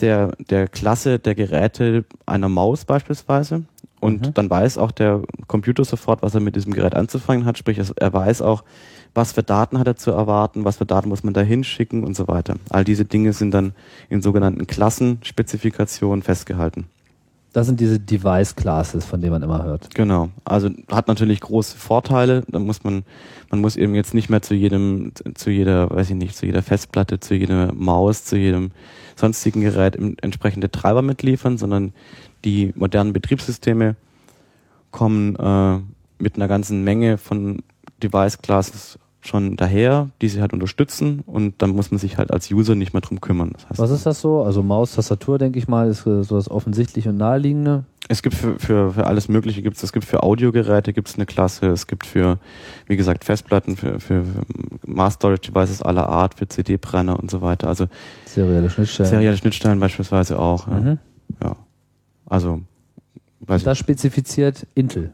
der, 0.01 0.33
der 0.50 0.67
Klasse 0.67 1.19
der 1.19 1.35
Geräte 1.35 2.05
einer 2.25 2.50
Maus 2.50 2.85
beispielsweise. 2.85 3.63
Und 4.01 4.27
Mhm. 4.27 4.33
dann 4.33 4.50
weiß 4.50 4.77
auch 4.77 4.91
der 4.91 5.21
Computer 5.47 5.83
sofort, 5.85 6.21
was 6.21 6.35
er 6.35 6.41
mit 6.41 6.55
diesem 6.55 6.74
Gerät 6.74 6.95
anzufangen 6.95 7.45
hat. 7.45 7.57
Sprich, 7.57 7.79
er 7.95 8.13
weiß 8.13 8.41
auch, 8.41 8.63
was 9.15 9.31
für 9.31 9.41
Daten 9.41 9.79
hat 9.79 9.88
er 9.88 9.95
zu 9.95 10.12
erwarten, 10.12 10.65
was 10.65 10.77
für 10.77 10.85
Daten 10.85 11.09
muss 11.09 11.24
man 11.24 11.33
da 11.33 11.41
hinschicken 11.41 12.03
und 12.03 12.15
so 12.15 12.27
weiter. 12.27 12.55
All 12.69 12.83
diese 12.83 13.05
Dinge 13.05 13.31
sind 13.33 13.51
dann 13.51 13.74
in 14.09 14.21
sogenannten 14.21 14.67
Klassenspezifikationen 14.67 16.21
festgehalten. 16.21 16.85
Das 17.55 17.67
sind 17.67 17.79
diese 17.79 18.01
Device 18.01 18.57
Classes, 18.57 19.05
von 19.05 19.21
denen 19.21 19.31
man 19.31 19.41
immer 19.41 19.63
hört. 19.63 19.95
Genau. 19.95 20.27
Also 20.43 20.69
hat 20.91 21.07
natürlich 21.07 21.39
große 21.39 21.77
Vorteile. 21.77 22.43
Da 22.50 22.59
muss 22.59 22.83
man, 22.83 23.05
man 23.50 23.62
muss 23.62 23.77
eben 23.77 23.95
jetzt 23.95 24.13
nicht 24.13 24.29
mehr 24.29 24.41
zu 24.41 24.53
jedem, 24.53 25.13
zu 25.35 25.50
jeder, 25.51 25.89
weiß 25.89 26.09
ich 26.09 26.17
nicht, 26.17 26.35
zu 26.35 26.45
jeder 26.45 26.62
Festplatte, 26.62 27.21
zu 27.21 27.33
jeder 27.33 27.74
Maus, 27.74 28.25
zu 28.25 28.35
jedem 28.35 28.71
sonstigen 29.15 29.62
Gerät 29.62 29.95
entsprechende 29.95 30.69
Treiber 30.69 31.01
mitliefern, 31.01 31.57
sondern 31.57 31.93
die 32.43 32.74
modernen 32.75 33.13
Betriebssysteme 33.13 33.95
kommen 34.91 35.38
äh, 35.38 35.79
mit 36.21 36.35
einer 36.35 36.50
ganzen 36.50 36.83
Menge 36.83 37.17
von 37.17 37.63
Device 38.03 38.41
Classes 38.41 39.00
schon 39.27 39.55
daher, 39.58 40.10
die 40.22 40.29
sie 40.29 40.41
halt 40.41 40.53
unterstützen 40.53 41.22
und 41.25 41.55
dann 41.62 41.72
muss 41.72 41.91
man 41.91 41.98
sich 41.98 42.17
halt 42.17 42.32
als 42.32 42.51
User 42.51 42.75
nicht 42.75 42.94
mehr 42.94 43.01
drum 43.01 43.22
kümmern. 43.22 43.51
Das 43.53 43.70
heißt, 43.70 43.79
Was 43.79 43.91
ist 43.91 44.05
das 44.05 44.22
so? 44.22 44.44
Also 44.44 44.63
Maus, 44.63 44.96
Tastatur, 44.96 45.38
denke 45.38 45.60
ich 45.60 45.67
mal, 45.67 45.88
ist 45.88 46.05
äh, 46.05 46.24
so 46.24 46.36
das 46.36 46.50
offensichtliche 46.50 47.10
und 47.10 47.17
naheliegende. 47.17 47.84
Es 48.08 48.22
gibt 48.22 48.36
für, 48.36 48.60
für, 48.60 48.91
für 48.94 49.08
alles 49.08 49.29
Mögliche 49.29 49.63
gibt's, 49.63 49.82
es 49.82 49.91
gibt 49.91 50.05
für 50.05 50.22
Audiogeräte 50.22 50.94
gibt's 50.94 51.15
eine 51.15 51.25
Klasse, 51.25 51.67
es 51.67 51.88
gibt 51.88 52.05
für, 52.05 52.38
wie 52.86 52.98
gesagt, 52.98 53.25
Festplatten, 53.25 53.77
für, 53.77 54.00
für, 54.00 54.24
für 54.24 54.41
Mass 54.86 55.15
Storage 55.15 55.51
Devices 55.51 55.82
aller 55.82 56.08
Art, 56.08 56.36
für 56.36 56.48
CD-Brenner 56.48 57.20
und 57.20 57.32
so 57.32 57.41
weiter. 57.41 57.67
Also 57.67 57.88
Serielle 58.25 58.70
Schnittstellen. 58.70 59.10
serielle 59.10 59.38
Schnittstellen 59.38 59.79
beispielsweise 59.79 60.38
auch. 60.38 60.67
Ja. 60.67 60.74
Mhm. 60.74 60.98
ja. 61.44 61.55
Also, 62.27 62.62
weiß 63.39 63.62
ich. 63.62 63.65
Das 63.65 63.77
spezifiziert 63.79 64.67
Intel. 64.75 65.12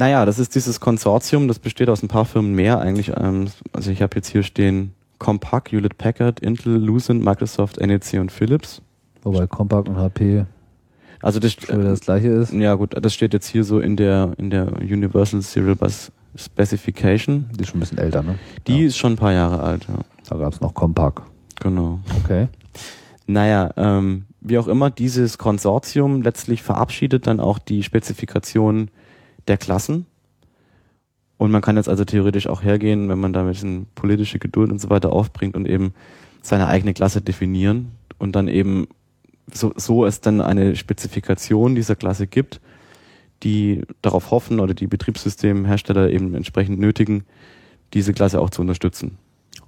Naja, 0.00 0.24
das 0.24 0.38
ist 0.38 0.54
dieses 0.54 0.80
Konsortium, 0.80 1.46
das 1.46 1.58
besteht 1.58 1.90
aus 1.90 2.02
ein 2.02 2.08
paar 2.08 2.24
Firmen 2.24 2.54
mehr 2.54 2.80
eigentlich. 2.80 3.12
Ähm, 3.14 3.48
also 3.74 3.90
ich 3.90 4.00
habe 4.00 4.16
jetzt 4.16 4.28
hier 4.28 4.42
stehen 4.42 4.94
Compaq, 5.18 5.70
Hewlett 5.72 5.98
Packard, 5.98 6.40
Intel, 6.40 6.78
Lucent, 6.78 7.22
Microsoft, 7.22 7.78
NEC 7.78 8.14
und 8.18 8.32
Philips. 8.32 8.80
Wobei 9.24 9.46
Compaq 9.46 9.86
und 9.90 9.96
HP 9.98 10.46
Also 11.20 11.38
das, 11.38 11.52
schon 11.52 11.84
das 11.84 12.00
gleiche 12.00 12.28
ist. 12.28 12.50
Ja 12.54 12.76
gut, 12.76 12.94
das 12.98 13.12
steht 13.12 13.34
jetzt 13.34 13.46
hier 13.46 13.62
so 13.62 13.78
in 13.78 13.96
der 13.98 14.32
in 14.38 14.48
der 14.48 14.72
Universal 14.80 15.42
Serial 15.42 15.76
Bus 15.76 16.10
Specification. 16.34 17.50
Die 17.58 17.60
ist 17.64 17.68
schon 17.68 17.76
ein 17.76 17.80
bisschen 17.80 17.98
älter, 17.98 18.22
ne? 18.22 18.38
Die 18.66 18.80
Ja. 18.80 18.86
ist 18.86 18.96
schon 18.96 19.12
ein 19.12 19.16
paar 19.16 19.32
Jahre 19.34 19.60
alt, 19.62 19.86
ja. 19.86 19.98
Da 20.30 20.36
gab 20.38 20.54
es 20.54 20.62
noch 20.62 20.72
Compaq. 20.72 21.20
Genau. 21.60 22.00
Okay. 22.24 22.48
Naja, 23.26 23.70
ähm, 23.76 24.24
wie 24.40 24.56
auch 24.56 24.66
immer, 24.66 24.88
dieses 24.90 25.36
Konsortium 25.36 26.22
letztlich 26.22 26.62
verabschiedet 26.62 27.26
dann 27.26 27.38
auch 27.38 27.58
die 27.58 27.82
Spezifikation 27.82 28.88
der 29.50 29.58
Klassen. 29.58 30.06
Und 31.36 31.50
man 31.50 31.60
kann 31.60 31.76
jetzt 31.76 31.88
also 31.88 32.04
theoretisch 32.04 32.46
auch 32.46 32.62
hergehen, 32.62 33.08
wenn 33.08 33.18
man 33.18 33.32
da 33.32 33.40
ein 33.40 33.48
bisschen 33.48 33.86
politische 33.94 34.38
Geduld 34.38 34.70
und 34.70 34.80
so 34.80 34.90
weiter 34.90 35.12
aufbringt 35.12 35.56
und 35.56 35.66
eben 35.66 35.92
seine 36.42 36.68
eigene 36.68 36.94
Klasse 36.94 37.20
definieren 37.20 37.92
und 38.18 38.36
dann 38.36 38.48
eben 38.48 38.88
so, 39.52 39.72
so 39.76 40.06
es 40.06 40.20
dann 40.20 40.40
eine 40.40 40.76
Spezifikation 40.76 41.74
dieser 41.74 41.96
Klasse 41.96 42.26
gibt, 42.26 42.60
die 43.42 43.82
darauf 44.02 44.30
hoffen 44.30 44.60
oder 44.60 44.74
die 44.74 44.86
Betriebssystemhersteller 44.86 46.10
eben 46.10 46.34
entsprechend 46.34 46.78
nötigen, 46.78 47.24
diese 47.94 48.12
Klasse 48.12 48.40
auch 48.40 48.50
zu 48.50 48.60
unterstützen. 48.60 49.18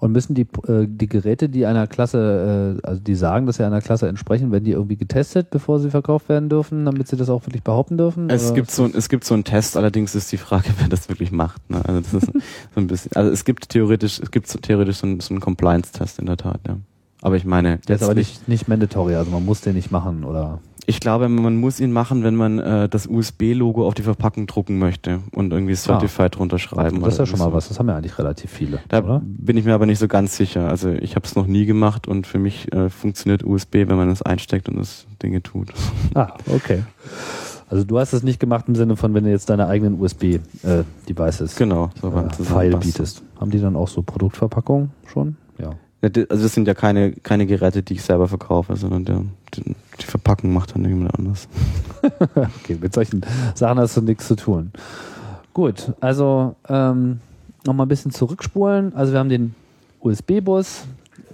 Und 0.03 0.11
müssen 0.11 0.35
die, 0.35 0.49
äh, 0.67 0.89
die 0.89 1.07
Geräte, 1.07 1.49
die 1.49 1.65
einer 1.65 1.87
Klasse, 1.87 2.81
äh, 2.83 2.85
also 2.85 3.01
die 3.01 3.15
sagen, 3.15 3.47
dass 3.47 3.59
sie 3.59 3.65
einer 3.65 3.81
Klasse 3.81 4.09
entsprechen, 4.09 4.51
werden 4.51 4.65
die 4.65 4.73
irgendwie 4.73 4.97
getestet, 4.97 5.51
bevor 5.51 5.79
sie 5.79 5.91
verkauft 5.91 6.29
werden 6.29 6.49
dürfen, 6.49 6.85
damit 6.85 7.07
sie 7.07 7.15
das 7.15 7.31
auch 7.31 7.47
wirklich 7.47 7.63
behaupten 7.63 7.99
dürfen? 7.99 8.29
Es 8.29 8.47
Oder 8.47 8.55
gibt 8.55 8.73
so, 8.73 8.87
es 8.87 9.09
gibt 9.09 9.23
so 9.23 9.35
einen 9.35 9.45
Test, 9.45 9.77
allerdings 9.77 10.17
ist 10.17 10.33
die 10.33 10.39
Frage, 10.39 10.71
wer 10.81 10.89
das 10.89 11.09
wirklich 11.09 11.31
macht. 11.31 11.71
Ne? 11.71 11.81
Also 11.87 12.01
das 12.01 12.15
ist 12.15 12.33
so 12.33 12.81
ein 12.81 12.89
bisschen, 12.89 13.13
also 13.15 13.31
es 13.31 13.45
gibt 13.45 13.69
theoretisch, 13.69 14.19
es 14.19 14.33
gibt 14.33 14.49
so 14.49 14.59
theoretisch 14.59 14.97
so 14.97 15.07
einen, 15.07 15.21
so 15.21 15.35
einen 15.35 15.41
Compliance-Test 15.41 16.19
in 16.19 16.27
der 16.27 16.37
Tat, 16.37 16.59
ja. 16.67 16.79
Aber 17.21 17.37
ich 17.37 17.45
meine, 17.45 17.79
Der 17.87 17.95
ist 17.95 18.03
aber 18.03 18.17
nicht, 18.17 18.49
nicht 18.49 18.67
mandatory, 18.67 19.15
also 19.15 19.31
man 19.31 19.45
muss 19.45 19.61
den 19.61 19.77
nicht 19.77 19.93
machen, 19.93 20.25
oder? 20.25 20.59
Ich 20.93 21.01
glaube, 21.01 21.29
man 21.31 21.57
muss 21.57 21.81
ihn 21.81 21.91
machen, 21.91 22.23
wenn 22.23 22.35
man 22.37 22.59
äh, 22.59 22.87
das 22.89 23.07
USB-Logo 23.07 23.87
auf 23.87 23.95
die 23.95 24.03
Verpackung 24.03 24.47
drucken 24.47 24.79
möchte 24.79 25.21
und 25.35 25.51
irgendwie 25.51 25.75
Certified 25.75 26.37
drunter 26.37 26.59
schreiben. 26.59 27.01
das 27.01 27.15
ist 27.15 27.19
ja 27.19 27.25
schon 27.27 27.39
mal 27.39 27.47
so. 27.47 27.53
was, 27.55 27.69
das 27.69 27.79
haben 27.79 27.89
ja 27.89 27.97
eigentlich 27.97 28.19
relativ 28.19 28.51
viele, 28.51 28.81
Da 28.89 28.99
oder? 29.03 29.23
bin 29.25 29.57
ich 29.57 29.65
mir 29.65 29.73
aber 29.73 29.87
nicht 29.87 29.99
so 29.99 30.07
ganz 30.07 30.37
sicher. 30.37 30.69
Also 30.69 30.91
ich 30.91 31.17
habe 31.17 31.25
es 31.27 31.35
noch 31.35 31.47
nie 31.47 31.65
gemacht 31.65 32.07
und 32.07 32.27
für 32.27 32.39
mich 32.39 32.71
äh, 32.75 32.91
funktioniert 32.91 33.43
USB, 33.43 33.75
wenn 33.87 33.97
man 33.97 34.11
es 34.11 34.21
einsteckt 34.21 34.69
und 34.69 34.79
es 34.79 35.07
Dinge 35.23 35.43
tut. 35.43 35.73
Ah, 36.15 36.35
okay. 36.47 36.83
Also 37.71 37.85
du 37.85 37.99
hast 37.99 38.13
es 38.13 38.23
nicht 38.23 38.39
gemacht 38.39 38.67
im 38.69 38.75
Sinne 38.75 38.97
von, 38.97 39.15
wenn 39.15 39.25
du 39.25 39.31
jetzt 39.31 39.49
deine 39.49 39.67
eigenen 39.67 39.99
USB-Devices 39.99 41.57
Genau, 41.57 41.89
so 42.01 42.09
äh, 42.13 42.29
File 42.45 42.77
bietest. 42.77 43.23
Haben 43.41 43.51
die 43.51 43.61
dann 43.61 43.77
auch 43.77 43.89
so 43.89 44.03
Produktverpackungen 44.03 44.91
schon? 45.07 45.37
Ja. 45.59 45.71
Also 46.03 46.27
das 46.29 46.53
sind 46.53 46.67
ja 46.67 46.75
keine, 46.75 47.13
keine 47.13 47.47
Geräte, 47.47 47.83
die 47.83 47.95
ich 47.95 48.03
selber 48.03 48.27
verkaufe, 48.27 48.77
sondern 48.77 49.05
der, 49.05 49.23
die, 49.55 49.77
die 50.01 50.05
Verpackung 50.05 50.53
macht 50.53 50.75
dann 50.75 50.85
irgendjemand 50.85 51.19
anders. 51.19 51.49
Okay, 52.35 52.77
mit 52.81 52.93
solchen 52.93 53.25
Sachen 53.55 53.79
hast 53.79 53.97
du 53.97 54.01
nichts 54.01 54.27
zu 54.27 54.35
tun. 54.35 54.73
Gut, 55.55 55.93
also 56.01 56.57
ähm, 56.69 57.21
nochmal 57.65 57.87
ein 57.87 57.89
bisschen 57.89 58.11
zurückspulen. 58.11 58.95
Also 58.97 59.13
wir 59.13 59.21
haben 59.21 59.29
den 59.29 59.55
USB-Bus, 60.01 60.85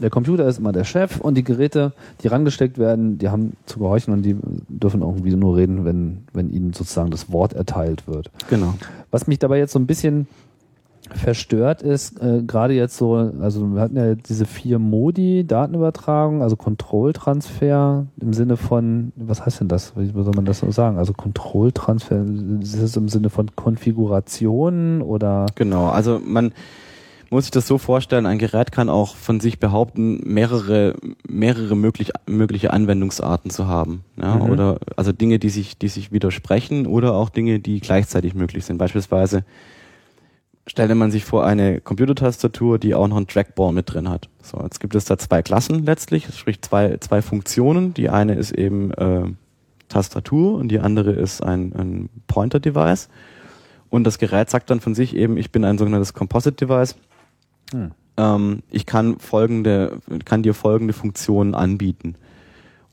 der 0.00 0.11
Computer 0.11 0.46
ist 0.46 0.59
immer 0.59 0.72
der 0.72 0.85
Chef 0.85 1.20
und 1.20 1.35
die 1.35 1.44
Geräte, 1.44 1.92
die 2.20 2.28
rangesteckt 2.28 2.78
werden, 2.78 3.18
die 3.18 3.28
haben 3.28 3.54
zu 3.66 3.78
gehorchen 3.78 4.12
und 4.12 4.22
die 4.22 4.37
dürfen 4.68 5.02
irgendwie 5.02 5.35
nur 5.35 5.57
reden, 5.57 5.85
wenn, 5.85 6.24
wenn 6.33 6.50
ihnen 6.50 6.72
sozusagen 6.72 7.11
das 7.11 7.33
Wort 7.33 7.52
erteilt 7.52 8.07
wird. 8.07 8.31
Genau. 8.48 8.74
Was 9.11 9.26
mich 9.26 9.38
dabei 9.38 9.59
jetzt 9.59 9.72
so 9.72 9.78
ein 9.78 9.87
bisschen 9.87 10.26
verstört 11.11 11.83
ist, 11.83 12.21
äh, 12.21 12.43
gerade 12.43 12.75
jetzt 12.75 12.97
so, 12.97 13.15
also 13.15 13.75
wir 13.75 13.81
hatten 13.81 13.97
ja 13.97 14.15
diese 14.15 14.45
vier 14.45 14.79
Modi, 14.79 15.47
Datenübertragung, 15.47 16.43
also 16.43 16.57
Kontrolltransfer 16.57 18.07
im 18.21 18.33
Sinne 18.33 18.57
von, 18.57 19.13
was 19.17 19.45
heißt 19.45 19.61
denn 19.61 19.69
das? 19.69 19.95
Wie 19.97 20.07
soll 20.07 20.35
man 20.35 20.45
das 20.45 20.61
so 20.61 20.71
sagen? 20.71 20.99
Also 20.99 21.13
Kontrolltransfer, 21.13 22.25
ist 22.61 22.75
es 22.75 22.97
im 22.97 23.09
Sinne 23.09 23.31
von 23.31 23.55
Konfigurationen 23.57 25.03
oder 25.03 25.47
Genau, 25.55 25.87
also 25.89 26.21
man 26.23 26.53
muss 27.31 27.45
sich 27.45 27.51
das 27.51 27.67
so 27.67 27.77
vorstellen, 27.79 28.27
ein 28.27 28.39
Gerät 28.39 28.73
kann 28.73 28.89
auch 28.89 29.15
von 29.15 29.41
sich 29.41 29.61
behaupten, 29.61 30.21
mehrere, 30.25 30.95
mehrere 31.29 31.77
möglich, 31.77 32.13
mögliche 32.27 32.73
Anwendungsarten 32.73 33.51
zu 33.51 33.67
haben. 33.67 34.05
Ja? 34.17 34.37
Mhm. 34.37 34.51
Oder 34.51 34.79
also 34.97 35.13
Dinge, 35.13 35.39
die 35.39 35.51
sich, 35.51 35.79
die 35.79 35.89
sich 35.89 36.11
widersprechen 36.11 36.87
oder 36.87 37.15
auch 37.15 37.29
Dinge, 37.29 37.61
die 37.61 37.81
gleichzeitig 37.81 38.35
möglich 38.35 38.65
sind. 38.65 38.79
Beispielsweise 38.79 39.45
stelle 40.68 40.94
man 40.94 41.11
sich 41.11 41.24
vor 41.24 41.44
eine 41.44 41.81
Computertastatur, 41.81 42.78
die 42.78 42.94
auch 42.94 43.09
noch 43.09 43.16
ein 43.16 43.26
Trackball 43.26 43.72
mit 43.72 43.92
drin 43.92 44.09
hat. 44.09 44.28
So, 44.42 44.61
jetzt 44.62 44.81
gibt 44.81 44.94
es 44.94 45.07
da 45.07 45.18
zwei 45.18 45.42
Klassen 45.42 45.85
letztlich, 45.85 46.28
sprich 46.35 46.61
zwei, 46.62 46.98
zwei 46.98 47.22
Funktionen. 47.22 47.94
Die 47.94 48.11
eine 48.11 48.35
ist 48.35 48.52
eben 48.52 48.92
äh, 48.92 49.24
Tastatur 49.88 50.54
und 50.54 50.68
die 50.68 50.81
andere 50.81 51.12
ist 51.12 51.42
ein, 51.42 51.72
ein 51.74 52.11
Pointer-Device. 52.26 53.09
Und 53.90 54.04
das 54.04 54.18
Gerät 54.18 54.50
sagt 54.50 54.68
dann 54.70 54.81
von 54.81 54.94
sich 54.94 55.16
eben, 55.16 55.38
ich 55.38 55.50
bin 55.50 55.64
ein 55.64 55.78
sogenanntes 55.78 56.12
Composite-Device. 56.12 56.96
Hm. 57.72 57.92
Ähm, 58.18 58.62
ich 58.70 58.85
kann 58.85 59.18
folgende, 59.18 59.98
kann 60.26 60.42
dir 60.42 60.52
folgende 60.52 60.92
Funktionen 60.92 61.54
anbieten. 61.54 62.16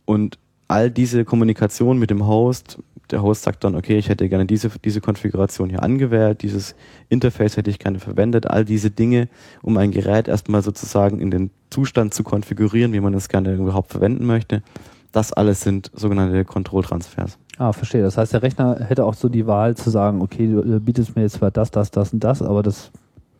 Und 0.05 0.37
all 0.67 0.89
diese 0.89 1.25
Kommunikation 1.25 1.97
mit 1.99 2.09
dem 2.09 2.25
Host, 2.25 2.79
der 3.11 3.21
Host 3.21 3.43
sagt 3.43 3.63
dann, 3.63 3.75
okay, 3.75 3.97
ich 3.97 4.09
hätte 4.09 4.27
gerne 4.29 4.45
diese, 4.45 4.69
diese 4.83 4.99
Konfiguration 4.99 5.69
hier 5.69 5.83
angewählt, 5.83 6.41
dieses 6.41 6.75
Interface 7.09 7.57
hätte 7.57 7.69
ich 7.69 7.79
gerne 7.79 7.99
verwendet, 7.99 8.47
all 8.47 8.65
diese 8.65 8.89
Dinge, 8.89 9.29
um 9.61 9.77
ein 9.77 9.91
Gerät 9.91 10.27
erstmal 10.27 10.63
sozusagen 10.63 11.19
in 11.19 11.29
den 11.29 11.51
Zustand 11.69 12.13
zu 12.13 12.23
konfigurieren, 12.23 12.93
wie 12.93 12.99
man 12.99 13.13
es 13.13 13.29
gerne 13.29 13.53
überhaupt 13.53 13.91
verwenden 13.91 14.25
möchte. 14.25 14.63
Das 15.11 15.31
alles 15.31 15.61
sind 15.61 15.91
sogenannte 15.93 16.43
Kontrolltransfers. 16.43 17.37
Ah, 17.57 17.71
verstehe. 17.71 18.01
Das 18.01 18.17
heißt, 18.17 18.33
der 18.33 18.41
Rechner 18.41 18.77
hätte 18.85 19.05
auch 19.05 19.13
so 19.13 19.29
die 19.29 19.47
Wahl 19.47 19.75
zu 19.77 19.89
sagen, 19.89 20.21
okay, 20.21 20.47
du 20.47 20.75
äh, 20.75 20.79
bietest 20.79 21.15
mir 21.15 21.21
jetzt 21.21 21.35
zwar 21.35 21.51
das, 21.51 21.71
das, 21.71 21.89
das 21.89 22.11
und 22.11 22.21
das, 22.21 22.41
aber 22.41 22.63
das 22.63 22.91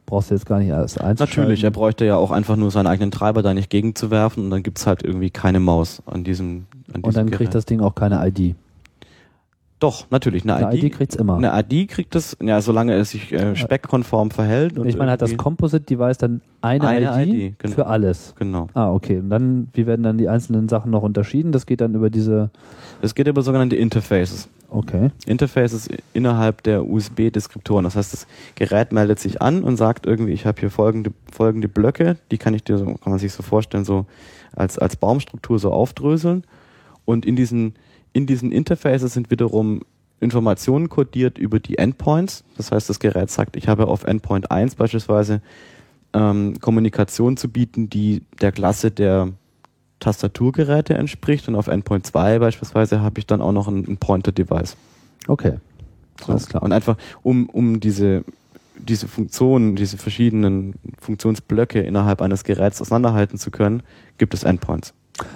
brauchst 0.05 0.29
du 0.29 0.35
jetzt 0.35 0.45
gar 0.45 0.59
nicht 0.59 0.71
alles 0.71 0.97
einzuschalten. 0.97 1.41
Natürlich, 1.43 1.63
er 1.63 1.71
bräuchte 1.71 2.05
ja 2.05 2.15
auch 2.17 2.31
einfach 2.31 2.55
nur 2.55 2.71
seinen 2.71 2.87
eigenen 2.87 3.11
Treiber 3.11 3.41
da 3.41 3.53
nicht 3.53 3.69
gegenzuwerfen 3.69 4.43
und 4.45 4.49
dann 4.49 4.63
gibt's 4.63 4.85
halt 4.87 5.03
irgendwie 5.03 5.29
keine 5.29 5.59
Maus 5.59 6.01
an 6.05 6.23
diesem, 6.23 6.65
an 6.93 7.01
diesem 7.01 7.03
Und 7.03 7.15
dann 7.15 7.25
Gerät. 7.27 7.37
kriegt 7.37 7.55
das 7.55 7.65
Ding 7.65 7.81
auch 7.81 7.95
keine 7.95 8.25
ID. 8.27 8.55
Doch, 9.85 10.07
natürlich, 10.09 10.41
eine, 10.45 10.55
Eine 10.55 10.75
ID. 10.75 10.83
ID 10.85 10.93
kriegt's 10.93 11.15
immer. 11.15 11.37
Eine 11.37 11.63
ID 11.63 11.87
kriegt 11.87 12.15
es, 12.15 12.35
ja, 12.41 12.59
solange 12.59 12.95
es 12.95 13.11
sich 13.11 13.31
äh, 13.31 13.55
speckkonform 13.55 14.31
verhält. 14.31 14.79
Und 14.79 14.87
ich 14.87 14.97
meine, 14.97 15.11
hat 15.11 15.21
das 15.21 15.37
Composite-Device 15.37 16.17
dann 16.17 16.41
eine, 16.63 16.87
Eine 16.87 17.23
ID, 17.23 17.33
ID, 17.33 17.59
genau. 17.59 17.75
für 17.75 17.85
alles? 17.85 18.33
Genau. 18.39 18.65
Ah, 18.73 18.91
okay. 18.91 19.19
Und 19.19 19.29
dann, 19.29 19.67
wie 19.73 19.85
werden 19.85 20.01
dann 20.01 20.17
die 20.17 20.27
einzelnen 20.27 20.69
Sachen 20.69 20.89
noch 20.89 21.03
unterschieden? 21.03 21.51
Das 21.51 21.67
geht 21.67 21.81
dann 21.81 21.93
über 21.93 22.09
diese, 22.09 22.49
Es 23.03 23.13
geht 23.13 23.27
über 23.27 23.43
sogenannte 23.43 23.75
Interfaces. 23.75 24.49
okay. 24.71 25.11
Interfaces 25.27 25.87
innerhalb 26.13 26.63
der 26.63 26.83
USB-Deskriptoren. 26.87 27.83
Das 27.83 27.95
heißt, 27.95 28.11
das 28.11 28.25
Gerät 28.55 28.91
meldet 28.91 29.19
sich 29.19 29.39
an 29.39 29.63
und 29.63 29.77
sagt 29.77 30.07
irgendwie, 30.07 30.31
ich 30.31 30.47
habe 30.47 30.59
hier 30.59 30.71
folgende, 30.71 31.11
folgende 31.31 31.67
Blöcke, 31.67 32.17
die 32.31 32.39
kann 32.39 32.55
ich 32.55 32.63
dir 32.63 32.79
so, 32.79 32.85
kann 32.85 33.11
man 33.11 33.19
sich 33.19 33.33
so 33.33 33.43
vorstellen, 33.43 33.85
so 33.85 34.07
als, 34.55 34.79
als 34.79 34.95
Baumstruktur 34.95 35.59
so 35.59 35.71
aufdröseln. 35.71 36.43
Und 37.05 37.23
in 37.23 37.35
diesen, 37.35 37.75
in 38.15 38.25
diesen 38.25 38.54
Interfaces 38.54 39.13
sind 39.13 39.30
wiederum 39.30 39.82
Informationen 40.21 40.88
kodiert 40.88 41.38
über 41.38 41.60
die 41.60 41.78
Endpoints. 41.78 42.45
Das 42.56 42.71
heißt, 42.71 42.89
das 42.89 42.99
Gerät 42.99 43.30
sagt, 43.30 43.58
ich 43.58 43.67
habe 43.67 43.88
auf 43.88 44.06
Endpoint 44.06 44.51
1 44.51 44.75
beispielsweise 44.75 45.41
ähm, 46.13 46.58
Kommunikation 46.62 47.36
zu 47.36 47.49
bieten, 47.49 47.89
die 47.89 48.21
der 48.39 48.54
Klasse 48.54 48.89
der 48.89 49.34
Tastaturgeräte 49.99 50.93
entspricht 50.93 51.49
und 51.49 51.56
auf 51.56 51.67
Endpoint 51.67 52.06
2 52.08 52.39
beispielsweise 52.39 53.01
habe 53.01 53.19
ich 53.19 53.28
dann 53.28 53.41
auch 53.41 53.51
noch 53.51 53.67
ein, 53.67 53.86
ein 53.86 53.97
Pointer-Device. 53.97 54.78
Okay. 55.28 55.58
So. 56.21 56.32
Alles 56.32 56.47
klar. 56.47 56.63
Und 56.63 56.71
einfach, 56.71 56.95
um, 57.21 57.49
um 57.49 57.82
diese, 57.82 58.23
diese 58.78 59.10
Funktionen, 59.10 59.75
diese 59.75 59.97
verschiedenen 59.97 60.75
Funktionsblöcke 61.01 61.82
innerhalb 61.82 62.21
eines 62.21 62.45
Geräts 62.45 62.80
auseinanderhalten 62.80 63.38
zu 63.38 63.51
können, 63.51 63.84
gibt 64.17 64.34
es 64.34 64.43
Endpoints. 64.43 64.93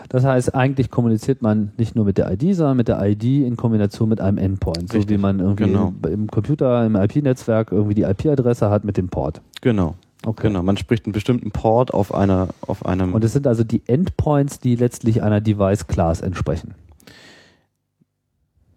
Das 0.09 0.25
heißt, 0.25 0.55
eigentlich 0.55 0.89
kommuniziert 0.89 1.41
man 1.41 1.71
nicht 1.77 1.95
nur 1.95 2.05
mit 2.05 2.17
der 2.17 2.31
ID, 2.31 2.55
sondern 2.55 2.77
mit 2.77 2.87
der 2.87 3.01
ID 3.01 3.23
in 3.23 3.55
Kombination 3.55 4.09
mit 4.09 4.19
einem 4.19 4.37
Endpoint. 4.37 4.93
Richtig. 4.93 5.03
So 5.03 5.09
wie 5.09 5.17
man 5.17 5.39
irgendwie 5.39 5.65
genau. 5.65 5.93
im 6.07 6.27
Computer, 6.27 6.85
im 6.85 6.95
IP-Netzwerk 6.95 7.71
irgendwie 7.71 7.95
die 7.95 8.03
IP-Adresse 8.03 8.69
hat 8.69 8.83
mit 8.83 8.97
dem 8.97 9.09
Port. 9.09 9.41
Genau. 9.61 9.95
Okay. 10.25 10.47
Genau, 10.47 10.63
man 10.63 10.75
spricht 10.75 11.05
einen 11.05 11.13
bestimmten 11.13 11.51
Port 11.51 11.93
auf 11.93 12.13
einer, 12.13 12.49
auf 12.61 12.85
einem. 12.85 13.13
Und 13.13 13.23
es 13.23 13.31
sind 13.31 13.47
also 13.47 13.63
die 13.63 13.81
Endpoints, 13.87 14.59
die 14.59 14.75
letztlich 14.75 15.23
einer 15.23 15.39
Device 15.39 15.87
Class 15.87 16.19
entsprechen. 16.19 16.73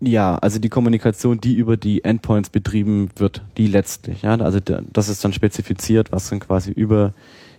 Ja, 0.00 0.36
also 0.36 0.58
die 0.58 0.68
Kommunikation, 0.68 1.40
die 1.40 1.54
über 1.54 1.76
die 1.76 2.04
Endpoints 2.04 2.50
betrieben 2.50 3.10
wird, 3.16 3.42
die 3.56 3.68
letztlich, 3.68 4.22
ja, 4.22 4.34
also 4.36 4.58
das 4.60 5.08
ist 5.08 5.24
dann 5.24 5.32
spezifiziert, 5.32 6.10
was 6.10 6.28
dann 6.28 6.40
quasi 6.40 6.72
über 6.72 7.12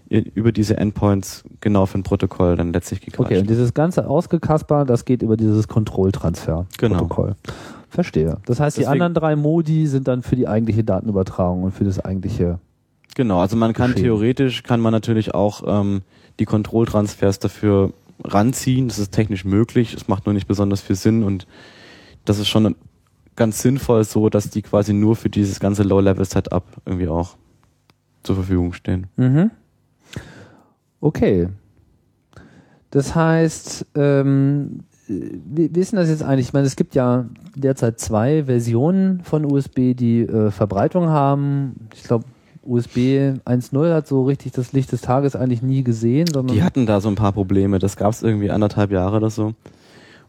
über 0.10 0.52
diese 0.52 0.78
Endpoints 0.78 1.44
genau 1.62 1.86
für 1.86 1.98
ein 1.98 2.04
Protokoll 2.04 2.56
dann 2.56 2.74
letztlich 2.74 3.02
gequatscht. 3.02 3.32
Okay, 3.32 3.39
und 3.39 3.50
dieses 3.50 3.74
ganze 3.74 4.08
Ausgekasper, 4.08 4.86
das 4.86 5.06
geht 5.06 5.24
über 5.24 5.38
dieses 5.38 5.68
Kontrolltransfer-Protokoll. 5.68 7.36
Genau. 7.44 7.58
Verstehe. 7.89 8.38
Das 8.46 8.60
heißt, 8.60 8.78
Deswegen, 8.78 8.92
die 8.92 8.92
anderen 8.92 9.13
drei 9.13 9.36
Modi 9.36 9.88
sind 9.88 10.08
dann 10.08 10.24
für 10.24 10.36
die 10.36 10.48
eigentliche 10.48 10.84
Datenübertragung 10.84 11.63
und 11.63 11.72
für 11.72 11.84
das 11.84 12.00
eigentliche 12.00 12.60
Genau, 13.16 13.39
also 13.39 13.56
man 13.56 13.74
kann 13.74 13.92
geschehen. 13.92 14.06
theoretisch, 14.06 14.63
kann 14.63 14.80
man 14.80 14.92
natürlich 14.92 15.34
auch 15.34 15.63
ähm, 15.68 16.02
die 16.39 16.46
Kontrolltransfers 16.46 17.39
dafür 17.39 17.94
ranziehen. 18.24 18.88
Das 18.88 18.98
ist 19.00 19.12
technisch 19.12 19.46
möglich. 19.46 19.94
Es 19.94 20.08
macht 20.08 20.26
nur 20.26 20.34
nicht 20.34 20.48
besonders 20.48 20.82
viel 20.82 20.96
Sinn 20.96 21.24
und 21.24 21.46
das 22.26 22.39
ist 22.39 22.48
schon 22.48 22.76
ganz 23.36 23.62
sinnvoll 23.62 24.04
so, 24.04 24.30
dass 24.30 24.50
die 24.50 24.62
quasi 24.62 24.94
nur 24.94 25.16
für 25.16 25.30
dieses 25.30 25.60
ganze 25.60 25.84
Low-Level-Setup 25.84 26.63
irgendwie 26.86 27.08
auch 27.08 27.36
zur 28.24 28.36
Verfügung 28.36 28.74
stehen. 28.74 29.08
Mhm. 29.16 29.52
Okay. 31.04 31.50
Das 32.92 33.13
heißt, 33.13 33.88
ähm, 33.96 34.84
wie, 35.08 35.66
ist 35.66 35.92
denn 35.92 36.00
das 36.00 36.08
jetzt 36.08 36.24
eigentlich? 36.24 36.48
Ich 36.48 36.54
meine, 36.54 36.66
es 36.66 36.78
gibt 36.78 36.96
ja 36.96 37.26
derzeit 37.56 38.00
zwei 38.00 38.46
Versionen 38.46 39.20
von 39.22 39.44
USB, 39.44 39.96
die 39.96 40.22
äh, 40.22 40.50
Verbreitung 40.50 41.10
haben. 41.10 41.89
Ich 41.94 42.04
glaube, 42.04 42.24
USB 42.62 42.98
1.0 43.46 43.94
hat 43.94 44.08
so 44.08 44.24
richtig 44.24 44.54
das 44.54 44.72
Licht 44.72 44.94
des 44.94 45.02
Tages 45.02 45.36
eigentlich 45.36 45.62
nie 45.62 45.84
gesehen. 45.84 46.28
Sondern 46.32 46.56
die 46.56 46.63
hatten 46.63 46.86
da 46.86 47.02
so 47.02 47.10
ein 47.10 47.16
paar 47.16 47.34
Probleme. 47.34 47.80
Das 47.80 47.98
gab 47.98 48.13
es 48.13 48.24
irgendwie 48.24 48.50
anderthalb 48.50 48.92
Jahre 48.92 49.18
oder 49.18 49.30
so 49.30 49.56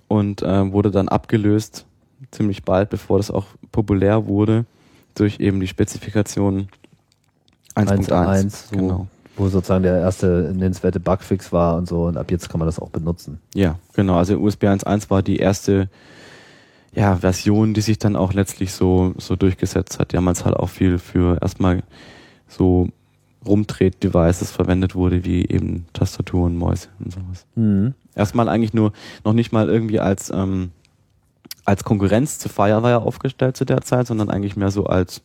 und 0.08 0.42
äh, 0.42 0.72
wurde 0.72 0.90
dann 0.90 1.08
abgelöst 1.08 1.86
ziemlich 2.32 2.64
bald, 2.64 2.90
bevor 2.90 3.18
das 3.18 3.30
auch 3.30 3.46
populär 3.70 4.26
wurde, 4.26 4.64
durch 5.14 5.38
eben 5.38 5.60
die 5.60 5.68
Spezifikation 5.68 6.66
1.1. 7.76 8.48
So, 8.48 8.76
genau. 8.76 9.06
Wo 9.36 9.48
sozusagen 9.48 9.82
der 9.82 9.98
erste 9.98 10.52
nennenswerte 10.54 11.00
Bugfix 11.00 11.52
war 11.52 11.76
und 11.76 11.88
so 11.88 12.04
und 12.04 12.16
ab 12.16 12.30
jetzt 12.30 12.48
kann 12.48 12.60
man 12.60 12.66
das 12.68 12.78
auch 12.78 12.90
benutzen. 12.90 13.40
Ja, 13.54 13.78
genau. 13.94 14.16
Also 14.16 14.36
USB 14.38 14.64
1.1 14.64 15.10
war 15.10 15.22
die 15.22 15.38
erste 15.38 15.88
ja, 16.94 17.16
Version, 17.16 17.74
die 17.74 17.80
sich 17.80 17.98
dann 17.98 18.16
auch 18.16 18.32
letztlich 18.32 18.72
so, 18.72 19.14
so 19.18 19.36
durchgesetzt 19.36 19.98
hat. 19.98 20.14
Damals 20.14 20.44
halt 20.44 20.56
auch 20.56 20.68
viel 20.68 20.98
für 20.98 21.38
erstmal 21.42 21.82
so 22.46 22.88
Rumdreht-Devices 23.46 24.50
verwendet 24.50 24.94
wurde, 24.94 25.24
wie 25.24 25.44
eben 25.46 25.86
Tastaturen, 25.92 26.56
Mäuse 26.56 26.88
und 26.98 27.12
sowas. 27.12 27.46
Mhm. 27.56 27.94
Erstmal 28.14 28.48
eigentlich 28.48 28.74
nur 28.74 28.92
noch 29.24 29.32
nicht 29.32 29.52
mal 29.52 29.68
irgendwie 29.68 30.00
als, 30.00 30.30
ähm, 30.30 30.70
als 31.64 31.84
Konkurrenz 31.84 32.38
zu 32.38 32.48
Firewire 32.48 33.02
aufgestellt 33.02 33.56
zu 33.56 33.64
der 33.64 33.82
Zeit, 33.82 34.06
sondern 34.06 34.30
eigentlich 34.30 34.56
mehr 34.56 34.70
so 34.70 34.86
als 34.86 35.22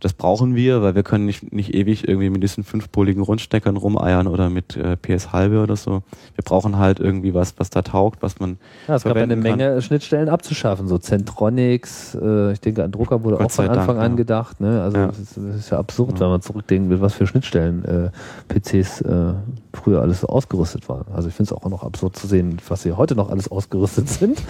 das 0.00 0.12
brauchen 0.12 0.54
wir, 0.54 0.82
weil 0.82 0.94
wir 0.94 1.02
können 1.02 1.24
nicht, 1.24 1.52
nicht 1.52 1.74
ewig 1.74 2.08
irgendwie 2.08 2.30
mit 2.30 2.42
diesen 2.42 2.64
fünfpoligen 2.64 3.22
Rundsteckern 3.22 3.76
rumeiern 3.76 4.26
oder 4.26 4.50
mit 4.50 4.76
äh, 4.76 4.96
PS 4.96 5.32
halbe 5.32 5.62
oder 5.62 5.76
so. 5.76 6.02
Wir 6.34 6.44
brauchen 6.44 6.78
halt 6.78 7.00
irgendwie 7.00 7.32
was, 7.32 7.58
was 7.58 7.70
da 7.70 7.82
taugt, 7.82 8.22
was 8.22 8.40
man. 8.40 8.58
Ja, 8.88 8.96
es 8.96 9.04
gab 9.04 9.16
eine 9.16 9.36
Menge 9.36 9.74
kann. 9.74 9.82
Schnittstellen 9.82 10.28
abzuschaffen, 10.28 10.88
so 10.88 10.98
Centronics, 10.98 12.16
äh, 12.20 12.52
ich 12.52 12.60
denke 12.60 12.84
an 12.84 12.92
Drucker 12.92 13.22
wurde 13.22 13.36
Gott 13.36 13.46
auch 13.46 13.50
von 13.50 13.68
Anfang 13.68 13.86
Dank, 13.86 14.00
an 14.00 14.12
ja. 14.12 14.16
gedacht. 14.16 14.60
Ne? 14.60 14.82
Also 14.82 14.98
ja. 14.98 15.06
das, 15.06 15.18
ist, 15.18 15.36
das, 15.36 15.56
ist, 15.56 15.70
ja 15.70 15.78
absurd, 15.78 16.20
wenn 16.20 16.28
man 16.28 16.42
zurückdenken 16.42 16.90
will, 16.90 17.00
was 17.00 17.14
für 17.14 17.26
Schnittstellen 17.26 17.84
äh, 17.84 18.10
PCs 18.48 19.00
äh, 19.02 19.34
früher 19.72 20.02
alles 20.02 20.20
so 20.20 20.28
ausgerüstet 20.28 20.88
waren. 20.88 21.06
Also 21.14 21.28
ich 21.28 21.34
finde 21.34 21.54
es 21.54 21.62
auch 21.62 21.68
noch 21.68 21.82
absurd 21.82 22.16
zu 22.16 22.26
sehen, 22.26 22.58
was 22.68 22.82
sie 22.82 22.92
heute 22.92 23.14
noch 23.14 23.30
alles 23.30 23.50
ausgerüstet 23.50 24.08
sind. 24.10 24.42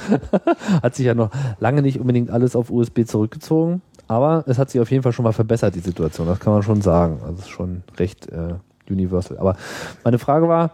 Hat 0.83 0.95
sich 0.95 1.07
ja 1.07 1.15
noch 1.15 1.31
lange 1.61 1.83
nicht 1.83 2.01
unbedingt 2.01 2.31
alles 2.31 2.57
auf 2.57 2.71
USB 2.71 3.07
zurückgezogen. 3.07 3.83
Aber 4.09 4.45
es 4.47 4.59
hat 4.59 4.71
sich 4.71 4.81
auf 4.81 4.91
jeden 4.91 5.03
Fall 5.03 5.13
schon 5.13 5.25
mal 5.25 5.33
verbessert, 5.33 5.75
die 5.75 5.81
Situation. 5.81 6.27
Das 6.27 6.41
kann 6.41 6.53
man 6.53 6.63
schon 6.63 6.83
sagen. 6.83 7.21
Also 7.23 7.35
es 7.35 7.41
ist 7.41 7.51
schon 7.51 7.83
recht 7.99 8.29
äh, 8.29 8.55
universal. 8.89 9.39
Aber 9.39 9.57
meine 10.05 10.19
Frage 10.19 10.49
war, 10.49 10.73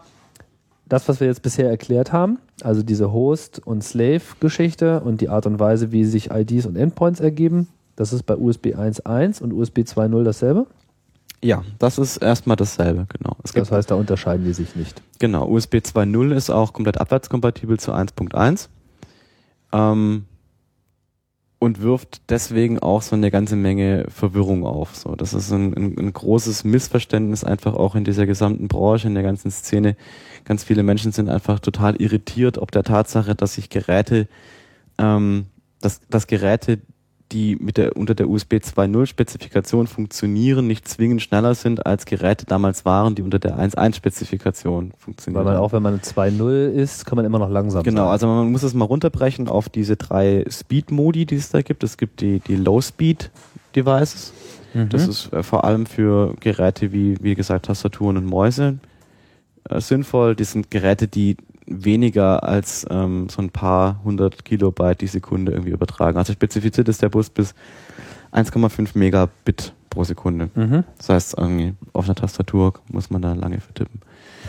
das, 0.89 1.09
was 1.09 1.21
wir 1.21 1.29
jetzt 1.29 1.43
bisher 1.43 1.69
erklärt 1.69 2.13
haben, 2.13 2.39
also 2.63 2.83
diese 2.83 3.13
Host- 3.13 3.61
und 3.65 3.83
Slave-Geschichte 3.83 5.01
und 5.01 5.21
die 5.21 5.29
Art 5.29 5.47
und 5.47 5.61
Weise, 5.61 5.93
wie 5.93 6.05
sich 6.05 6.31
IDs 6.31 6.67
und 6.67 6.77
Endpoints 6.77 7.21
ergeben, 7.21 7.69
das 7.97 8.13
ist 8.13 8.25
bei 8.25 8.37
USB 8.37 8.69
1.1 8.69 9.41
und 9.41 9.53
USB 9.53 9.81
2.0 9.81 10.25
dasselbe? 10.25 10.67
Ja, 11.43 11.63
das 11.79 11.97
ist 11.99 12.19
erstmal 12.19 12.57
dasselbe, 12.57 13.07
genau. 13.09 13.37
das 13.55 13.73
heißt, 13.73 13.91
da 13.91 13.95
unterscheiden 13.95 14.45
die 14.45 14.53
sich 14.53 14.77
nicht. 14.77 15.01
Genau, 15.19 15.49
USB 15.49 15.77
2.0 15.77 16.35
ist 16.35 16.51
auch 16.51 16.73
komplett 16.73 17.01
abwärtskompatibel 17.01 17.79
zu 17.79 17.93
1.1. 17.93 18.69
Ähm, 19.73 20.25
und 21.61 21.83
wirft 21.83 22.23
deswegen 22.31 22.79
auch 22.79 23.03
so 23.03 23.15
eine 23.15 23.31
ganze 23.31 23.55
Menge 23.55 24.07
Verwirrung 24.09 24.65
auf. 24.65 24.97
So, 24.97 25.15
das 25.15 25.35
ist 25.35 25.53
ein, 25.53 25.75
ein, 25.75 25.99
ein, 25.99 26.13
großes 26.13 26.65
Missverständnis 26.65 27.45
einfach 27.45 27.75
auch 27.75 27.95
in 27.95 28.03
dieser 28.03 28.27
gesamten 28.27 28.67
Branche, 28.67 29.09
in 29.09 29.15
der 29.15 29.23
ganzen 29.23 29.51
Szene. 29.51 29.95
Ganz 30.47 30.65
viele 30.65 30.83
Menschen 30.83 31.13
sind 31.13 31.29
einfach 31.29 31.61
total 31.61 31.97
irritiert 31.97 32.57
ob 32.57 32.73
der 32.73 32.83
Tatsache, 32.83 33.35
dass 33.35 33.55
sich 33.55 33.69
Geräte, 33.69 34.27
ähm, 34.97 35.47
dass, 35.83 36.01
dass 36.09 36.27
Geräte 36.27 36.79
die 37.33 37.57
mit 37.57 37.77
der, 37.77 37.97
unter 37.97 38.15
der 38.15 38.29
USB 38.29 38.55
2.0 38.55 39.07
Spezifikation 39.07 39.87
funktionieren, 39.87 40.67
nicht 40.67 40.89
zwingend 40.89 41.23
schneller 41.23 41.55
sind 41.55 41.87
als 41.87 42.05
Geräte 42.07 42.47
damals 42.47 42.85
waren, 42.85 43.15
die 43.15 43.23
unter 43.23 43.39
der 43.39 43.59
1.1 43.59 43.95
Spezifikation 43.95 44.93
funktionieren. 44.99 45.45
Weil 45.45 45.53
man 45.53 45.63
auch, 45.63 45.73
wenn 45.73 45.83
man 45.83 46.01
2.0 46.01 46.71
ist, 46.71 47.07
kann 47.07 47.17
man 47.17 47.25
immer 47.25 47.39
noch 47.39 47.51
langsam 47.51 47.83
Genau, 47.83 48.05
sein. 48.05 48.11
also 48.13 48.27
man 48.27 48.51
muss 48.51 48.63
es 48.63 48.75
mal 48.75 48.85
runterbrechen 48.85 49.49
auf 49.49 49.69
diese 49.69 49.97
drei 49.97 50.45
Speed-Modi, 50.49 51.27
die 51.27 51.37
es 51.37 51.51
da 51.51 51.63
gibt. 51.63 51.85
Es 51.85 51.97
gibt 51.97 52.21
die, 52.21 52.41
die 52.41 52.57
Low-Speed-Devices. 52.57 54.33
Mhm. 54.75 54.89
Das 54.89 55.07
ist 55.07 55.33
äh, 55.33 55.43
vor 55.43 55.65
allem 55.65 55.87
für 55.87 56.35
Geräte 56.41 56.93
wie, 56.93 57.17
wie 57.23 57.35
gesagt, 57.35 57.67
Tastaturen 57.67 58.17
und 58.17 58.27
Mäuse 58.27 58.79
äh, 59.69 59.81
sinnvoll. 59.81 60.35
Das 60.35 60.53
sind 60.53 60.71
Geräte, 60.71 61.09
die 61.09 61.37
weniger 61.71 62.43
als 62.43 62.87
ähm, 62.91 63.29
so 63.29 63.41
ein 63.41 63.51
paar 63.51 64.01
hundert 64.05 64.45
Kilobyte 64.45 65.01
die 65.01 65.07
Sekunde 65.07 65.53
irgendwie 65.53 65.71
übertragen. 65.71 66.19
Also 66.19 66.33
spezifiziert 66.33 66.89
ist 66.89 67.01
der 67.01 67.09
Bus 67.09 67.31
bis 67.31 67.55
1,5 68.33 68.91
Megabit 68.99 69.73
pro 69.89 70.05
Sekunde. 70.05 70.51
Mhm. 70.55 70.85
Das 70.99 71.09
heißt, 71.09 71.39
irgendwie 71.39 71.75
auf 71.93 72.05
einer 72.05 72.15
Tastatur 72.15 72.75
muss 72.89 73.11
man 73.11 73.23
da 73.23 73.33
lange 73.33 73.61
vertippen. 73.61 74.01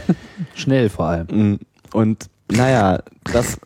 Schnell 0.56 0.90
vor 0.90 1.06
allem. 1.06 1.28
Mm, 1.28 1.60
und 1.94 2.30
naja, 2.52 3.02
das, 3.32 3.60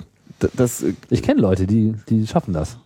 das. 0.56 0.86
Ich 1.10 1.24
kenne 1.24 1.42
Leute, 1.42 1.66
die, 1.66 1.94
die 2.10 2.28
schaffen 2.28 2.54
das 2.54 2.78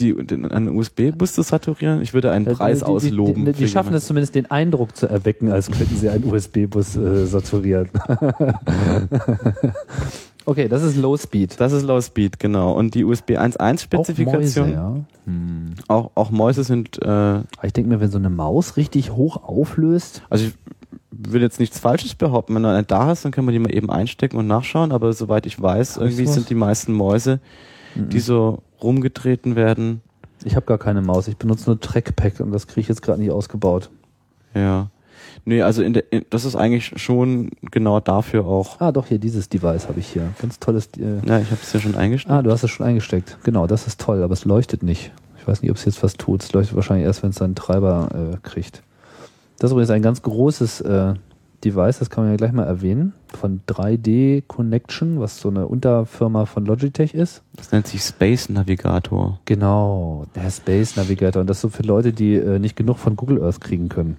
die, 0.00 0.14
den, 0.14 0.50
einen 0.50 0.76
USB-Bus 0.76 1.34
zu 1.34 1.42
saturieren? 1.42 2.02
Ich 2.02 2.14
würde 2.14 2.30
einen 2.30 2.46
Preis 2.46 2.80
die, 2.80 2.84
die, 2.84 2.90
ausloben. 2.90 3.44
Die, 3.44 3.52
die 3.52 3.68
schaffen 3.68 3.94
es 3.94 4.06
zumindest, 4.06 4.34
den 4.34 4.50
Eindruck 4.50 4.96
zu 4.96 5.08
erwecken, 5.08 5.50
als 5.50 5.70
könnten 5.70 5.96
sie 5.96 6.08
einen 6.08 6.24
USB-Bus 6.24 6.96
äh, 6.96 7.26
saturieren. 7.26 7.90
okay, 10.44 10.68
das 10.68 10.82
ist 10.82 10.96
Low 10.96 11.16
Speed. 11.16 11.60
Das 11.60 11.72
ist 11.72 11.82
Low 11.82 12.00
Speed, 12.00 12.38
genau. 12.38 12.72
Und 12.72 12.94
die 12.94 13.04
USB 13.04 13.32
1.1-Spezifikation. 13.32 14.64
Auch, 14.64 14.68
Mäuse, 14.68 14.72
ja. 14.72 14.96
hm. 15.26 15.74
auch, 15.88 16.10
auch 16.14 16.30
Mäuse 16.30 16.64
sind. 16.64 17.00
Äh, 17.02 17.40
ich 17.62 17.72
denke 17.72 17.90
mir, 17.90 18.00
wenn 18.00 18.10
so 18.10 18.18
eine 18.18 18.30
Maus 18.30 18.76
richtig 18.76 19.12
hoch 19.12 19.42
auflöst. 19.42 20.22
Also 20.30 20.46
ich 20.46 20.54
will 21.10 21.42
jetzt 21.42 21.60
nichts 21.60 21.78
Falsches 21.78 22.14
behaupten. 22.14 22.54
Wenn 22.54 22.62
du 22.62 22.68
eine 22.68 22.84
da 22.84 23.06
hast, 23.06 23.24
dann 23.24 23.32
kann 23.32 23.44
man 23.44 23.52
die 23.52 23.58
mal 23.58 23.74
eben 23.74 23.90
einstecken 23.90 24.36
und 24.36 24.46
nachschauen. 24.46 24.92
Aber 24.92 25.12
soweit 25.12 25.46
ich 25.46 25.60
weiß, 25.60 25.96
irgendwie 25.96 26.26
sind 26.26 26.50
die 26.50 26.54
meisten 26.54 26.92
Mäuse, 26.92 27.40
die 27.94 28.20
so 28.20 28.62
rumgetreten 28.82 29.56
werden. 29.56 30.00
Ich 30.44 30.56
habe 30.56 30.66
gar 30.66 30.78
keine 30.78 31.02
Maus, 31.02 31.28
ich 31.28 31.36
benutze 31.36 31.68
nur 31.68 31.80
Trackpack 31.80 32.40
und 32.40 32.52
das 32.52 32.66
kriege 32.66 32.82
ich 32.82 32.88
jetzt 32.88 33.02
gerade 33.02 33.20
nicht 33.20 33.30
ausgebaut. 33.30 33.90
Ja. 34.54 34.88
Nee, 35.44 35.62
also 35.62 35.82
in 35.82 35.94
der, 35.94 36.12
in, 36.12 36.24
das 36.30 36.44
ist 36.44 36.56
eigentlich 36.56 36.92
schon 36.96 37.50
genau 37.70 38.00
dafür 38.00 38.46
auch. 38.46 38.80
Ah, 38.80 38.92
doch, 38.92 39.06
hier, 39.06 39.18
dieses 39.18 39.48
Device 39.48 39.88
habe 39.88 39.98
ich 40.00 40.06
hier. 40.08 40.28
Ganz 40.40 40.58
tolles. 40.58 40.90
Äh 40.98 41.26
Ja, 41.26 41.38
ich 41.40 41.50
habe 41.50 41.60
es 41.62 41.72
ja 41.72 41.80
schon 41.80 41.96
eingesteckt. 41.96 42.30
ah, 42.32 42.42
du 42.42 42.50
hast 42.50 42.62
es 42.62 42.70
schon 42.70 42.86
eingesteckt. 42.86 43.38
Genau, 43.44 43.66
das 43.66 43.86
ist 43.86 44.00
toll, 44.00 44.22
aber 44.22 44.32
es 44.32 44.44
leuchtet 44.44 44.82
nicht. 44.82 45.10
Ich 45.38 45.48
weiß 45.48 45.62
nicht, 45.62 45.70
ob 45.70 45.76
es 45.76 45.84
jetzt 45.84 46.02
was 46.02 46.14
tut. 46.14 46.42
Es 46.42 46.52
leuchtet 46.52 46.76
wahrscheinlich 46.76 47.06
erst, 47.06 47.22
wenn 47.22 47.30
es 47.30 47.36
seinen 47.36 47.54
Treiber 47.54 48.08
äh, 48.34 48.36
kriegt. 48.46 48.82
Das 49.58 49.70
ist 49.70 49.72
übrigens 49.72 49.90
ein 49.90 50.02
ganz 50.02 50.22
großes 50.22 50.82
äh, 50.82 51.14
Device, 51.64 51.98
das 51.98 52.10
kann 52.10 52.24
man 52.24 52.32
ja 52.32 52.36
gleich 52.36 52.52
mal 52.52 52.64
erwähnen, 52.64 53.12
von 53.34 53.60
3D 53.66 54.42
Connection, 54.46 55.18
was 55.20 55.40
so 55.40 55.48
eine 55.48 55.66
Unterfirma 55.66 56.44
von 56.46 56.64
Logitech 56.66 57.14
ist. 57.14 57.42
Das 57.56 57.72
nennt 57.72 57.86
sich 57.86 58.02
Space 58.02 58.48
Navigator. 58.48 59.40
Genau, 59.44 60.26
der 60.34 60.50
Space 60.50 60.96
Navigator. 60.96 61.40
Und 61.40 61.50
das 61.50 61.60
so 61.60 61.68
für 61.68 61.82
Leute, 61.82 62.12
die 62.12 62.34
äh, 62.34 62.58
nicht 62.58 62.76
genug 62.76 62.98
von 62.98 63.16
Google 63.16 63.42
Earth 63.42 63.60
kriegen 63.60 63.88
können. 63.88 64.16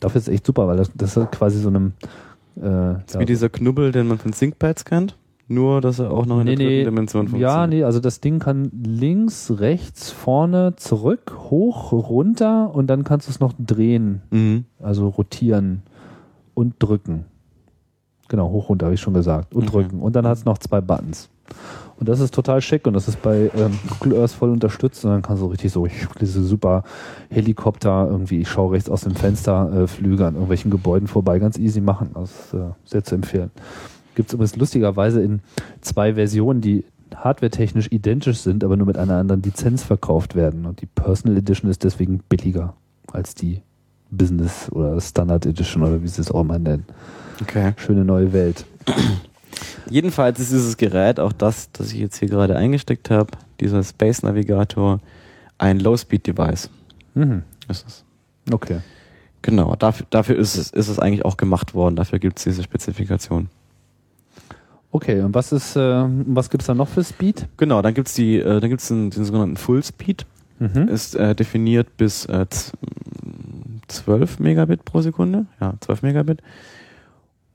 Dafür 0.00 0.20
ist 0.20 0.28
es 0.28 0.34
echt 0.34 0.46
super, 0.46 0.68
weil 0.68 0.76
das, 0.76 0.90
das 0.94 1.16
ist 1.16 1.32
quasi 1.32 1.58
so 1.58 1.68
einem. 1.68 1.92
Äh, 2.56 2.60
Das 2.62 3.02
ist 3.06 3.14
ja, 3.14 3.20
wie 3.20 3.24
dieser 3.26 3.48
Knubbel, 3.48 3.90
den 3.92 4.06
man 4.06 4.18
von 4.18 4.30
ThinkPads 4.32 4.84
kennt. 4.84 5.16
Nur, 5.50 5.80
dass 5.80 5.98
er 5.98 6.10
auch 6.10 6.26
noch 6.26 6.40
in 6.40 6.44
Nee, 6.44 6.56
der 6.56 6.66
dritten 6.66 6.78
nee. 6.80 6.84
Dimension 6.84 7.22
funktioniert. 7.28 7.50
ja, 7.50 7.66
nee, 7.66 7.82
also 7.82 8.00
das 8.00 8.20
Ding 8.20 8.38
kann 8.38 8.70
links, 8.84 9.50
rechts, 9.58 10.10
vorne, 10.10 10.74
zurück, 10.76 11.32
hoch, 11.48 11.90
runter 11.92 12.74
und 12.74 12.86
dann 12.88 13.02
kannst 13.02 13.28
du 13.28 13.30
es 13.30 13.40
noch 13.40 13.54
drehen, 13.58 14.20
Mhm. 14.30 14.66
also 14.78 15.08
rotieren 15.08 15.82
und 16.58 16.74
drücken. 16.80 17.24
Genau, 18.28 18.50
hoch, 18.50 18.68
runter, 18.68 18.86
habe 18.86 18.94
ich 18.94 19.00
schon 19.00 19.14
gesagt. 19.14 19.54
Und 19.54 19.62
Okay. 19.62 19.70
drücken. 19.70 20.00
Und 20.00 20.16
dann 20.16 20.26
hat 20.26 20.38
es 20.38 20.44
noch 20.44 20.58
zwei 20.58 20.80
Buttons. 20.80 21.30
Und 21.98 22.08
das 22.08 22.20
ist 22.20 22.34
total 22.34 22.60
schick 22.60 22.86
und 22.86 22.92
das 22.92 23.08
ist 23.08 23.22
bei 23.22 23.50
ähm, 23.56 23.78
Google 23.88 24.20
Earth 24.20 24.32
voll 24.32 24.50
unterstützt 24.50 25.04
und 25.04 25.10
dann 25.12 25.22
kannst 25.22 25.42
du 25.42 25.46
richtig 25.46 25.72
so 25.72 25.86
diese 26.20 26.44
super 26.44 26.84
Helikopter 27.30 28.06
irgendwie, 28.08 28.40
ich 28.40 28.48
schaue 28.48 28.72
rechts 28.72 28.90
aus 28.90 29.02
dem 29.02 29.14
Fenster, 29.14 29.72
äh, 29.72 29.86
Flüge 29.86 30.26
an 30.26 30.34
irgendwelchen 30.34 30.70
Gebäuden 30.70 31.08
vorbei, 31.08 31.38
ganz 31.38 31.58
easy 31.58 31.80
machen. 31.80 32.10
Das 32.14 32.30
ist 32.30 32.54
äh, 32.54 32.70
sehr 32.84 33.02
zu 33.02 33.14
empfehlen. 33.14 33.50
Gibt 34.14 34.28
es 34.28 34.34
übrigens 34.34 34.56
lustigerweise 34.56 35.22
in 35.22 35.40
zwei 35.80 36.14
Versionen, 36.14 36.60
die 36.60 36.84
hardwaretechnisch 37.14 37.90
identisch 37.90 38.38
sind, 38.40 38.62
aber 38.62 38.76
nur 38.76 38.86
mit 38.86 38.98
einer 38.98 39.16
anderen 39.16 39.42
Lizenz 39.42 39.82
verkauft 39.82 40.34
werden. 40.34 40.66
Und 40.66 40.82
die 40.82 40.86
Personal 40.86 41.38
Edition 41.38 41.70
ist 41.70 41.82
deswegen 41.82 42.20
billiger 42.28 42.74
als 43.12 43.34
die 43.34 43.62
Business 44.10 44.70
oder 44.72 45.00
Standard 45.00 45.46
Edition 45.46 45.82
oder 45.82 46.02
wie 46.02 46.08
sie 46.08 46.20
es 46.20 46.30
auch 46.30 46.40
immer 46.40 46.58
nennen. 46.58 46.84
Okay. 47.42 47.72
Schöne 47.76 48.04
neue 48.04 48.32
Welt. 48.32 48.64
Jedenfalls 49.90 50.38
ist 50.40 50.52
dieses 50.52 50.76
Gerät, 50.76 51.20
auch 51.20 51.32
das, 51.32 51.70
das 51.72 51.92
ich 51.92 51.98
jetzt 51.98 52.18
hier 52.18 52.28
gerade 52.28 52.56
eingesteckt 52.56 53.10
habe, 53.10 53.30
dieser 53.60 53.82
Space 53.82 54.22
Navigator, 54.22 55.00
ein 55.56 55.80
Low-Speed-Device. 55.80 56.70
Mhm. 57.14 57.42
Ist 57.68 57.86
es. 57.86 58.04
Okay. 58.50 58.80
Genau, 59.42 59.76
dafür, 59.76 60.06
dafür 60.10 60.36
ist, 60.36 60.56
es, 60.56 60.70
ist 60.70 60.88
es 60.88 60.98
eigentlich 60.98 61.24
auch 61.24 61.36
gemacht 61.36 61.74
worden. 61.74 61.96
Dafür 61.96 62.18
gibt 62.18 62.38
es 62.38 62.44
diese 62.44 62.62
Spezifikation. 62.62 63.48
Okay, 64.90 65.20
und 65.20 65.34
was 65.34 65.52
ist, 65.52 65.76
äh, 65.76 66.04
was 66.26 66.50
gibt's 66.50 66.66
da 66.66 66.74
noch 66.74 66.88
für 66.88 67.04
Speed? 67.04 67.46
Genau, 67.56 67.82
dann 67.82 67.94
gibt 67.94 68.08
es 68.08 68.18
äh, 68.18 68.42
dann 68.42 68.70
gibt's 68.70 68.88
den, 68.88 69.10
den 69.10 69.24
sogenannten 69.24 69.56
Full 69.56 69.84
Speed. 69.84 70.26
Mhm. 70.58 70.88
Ist 70.88 71.14
äh, 71.14 71.34
definiert 71.34 71.96
bis 71.96 72.26
äh, 72.26 72.46
12 73.88 74.38
Megabit 74.38 74.84
pro 74.84 75.00
Sekunde. 75.00 75.46
Ja, 75.60 75.74
12 75.80 76.02
Megabit. 76.02 76.42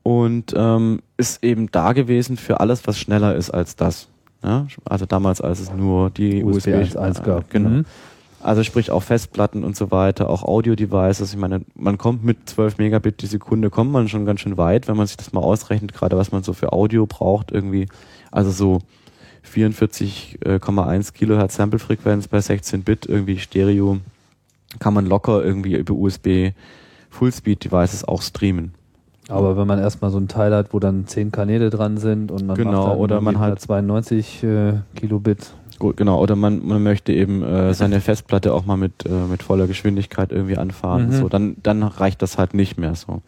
Und 0.02 0.52
ähm, 0.54 1.00
ist 1.16 1.42
eben 1.42 1.70
da 1.70 1.92
gewesen 1.92 2.36
für 2.36 2.60
alles, 2.60 2.86
was 2.86 2.98
schneller 2.98 3.34
ist 3.34 3.50
als 3.50 3.76
das. 3.76 4.08
Ja? 4.42 4.66
Also 4.84 5.06
damals, 5.06 5.40
als 5.40 5.60
es 5.60 5.72
nur 5.72 6.10
die 6.10 6.44
USB 6.44 6.68
USB, 6.68 6.96
1.1 6.96 7.22
gab. 7.22 7.50
Genau. 7.50 7.68
Mhm. 7.70 7.84
Also 8.42 8.62
sprich 8.62 8.90
auch 8.90 9.02
Festplatten 9.02 9.64
und 9.64 9.74
so 9.74 9.90
weiter, 9.90 10.28
auch 10.28 10.42
Audio-Devices. 10.42 11.32
Ich 11.32 11.38
meine, 11.38 11.62
man 11.74 11.96
kommt 11.96 12.24
mit 12.24 12.46
12 12.50 12.76
Megabit 12.76 13.22
die 13.22 13.26
Sekunde, 13.26 13.70
kommt 13.70 13.90
man 13.90 14.06
schon 14.08 14.26
ganz 14.26 14.40
schön 14.40 14.58
weit, 14.58 14.86
wenn 14.86 14.98
man 14.98 15.06
sich 15.06 15.16
das 15.16 15.32
mal 15.32 15.40
ausrechnet, 15.40 15.94
gerade 15.94 16.18
was 16.18 16.30
man 16.30 16.42
so 16.42 16.52
für 16.52 16.74
Audio 16.74 17.06
braucht 17.06 17.52
irgendwie. 17.52 17.88
Also 18.30 18.50
so 18.50 18.80
44,1 19.50 21.14
Kilohertz 21.14 21.56
Samplefrequenz 21.56 22.28
bei 22.28 22.40
16 22.40 22.82
Bit 22.82 23.06
irgendwie 23.06 23.38
Stereo 23.38 24.00
kann 24.78 24.94
man 24.94 25.06
locker 25.06 25.44
irgendwie 25.44 25.74
über 25.76 25.94
USB 25.94 26.52
Fullspeed-Devices 27.10 28.04
auch 28.06 28.22
streamen. 28.22 28.74
Aber 29.28 29.56
wenn 29.56 29.66
man 29.66 29.78
erstmal 29.78 30.10
so 30.10 30.18
ein 30.18 30.28
Teil 30.28 30.54
hat, 30.54 30.74
wo 30.74 30.78
dann 30.78 31.06
10 31.06 31.32
Kanäle 31.32 31.70
dran 31.70 31.96
sind 31.96 32.30
und 32.30 32.46
man 32.46 32.56
Genau, 32.56 32.88
macht 32.88 32.98
oder 32.98 33.20
man 33.20 33.38
halt- 33.38 33.52
192 33.66 34.42
äh, 34.44 34.72
Kilobit. 34.96 35.54
Gut, 35.78 35.96
genau, 35.96 36.20
oder 36.20 36.36
man, 36.36 36.64
man 36.66 36.82
möchte 36.82 37.12
eben 37.12 37.42
äh, 37.42 37.72
seine 37.74 38.00
Festplatte 38.00 38.52
auch 38.52 38.66
mal 38.66 38.76
mit, 38.76 39.06
äh, 39.06 39.08
mit 39.30 39.42
voller 39.42 39.66
Geschwindigkeit 39.66 40.30
irgendwie 40.30 40.58
anfahren. 40.58 41.06
Mhm. 41.06 41.12
So, 41.12 41.28
dann, 41.28 41.56
dann 41.62 41.82
reicht 41.82 42.20
das 42.20 42.36
halt 42.36 42.52
nicht 42.54 42.78
mehr 42.78 42.94
so. 42.94 43.22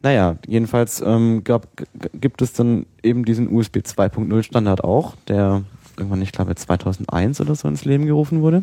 Naja, 0.00 0.36
jedenfalls 0.46 1.00
ähm, 1.04 1.42
gab, 1.44 1.66
gibt 2.14 2.40
es 2.40 2.52
dann 2.54 2.86
eben 3.02 3.24
diesen 3.24 3.52
USB 3.54 3.78
2.0 3.78 4.42
Standard 4.42 4.84
auch, 4.84 5.16
der 5.26 5.62
irgendwann, 5.98 6.22
ich 6.22 6.32
glaube 6.32 6.54
2001 6.54 7.40
oder 7.40 7.54
so 7.56 7.68
ins 7.68 7.84
Leben 7.84 8.06
gerufen 8.06 8.40
wurde. 8.40 8.62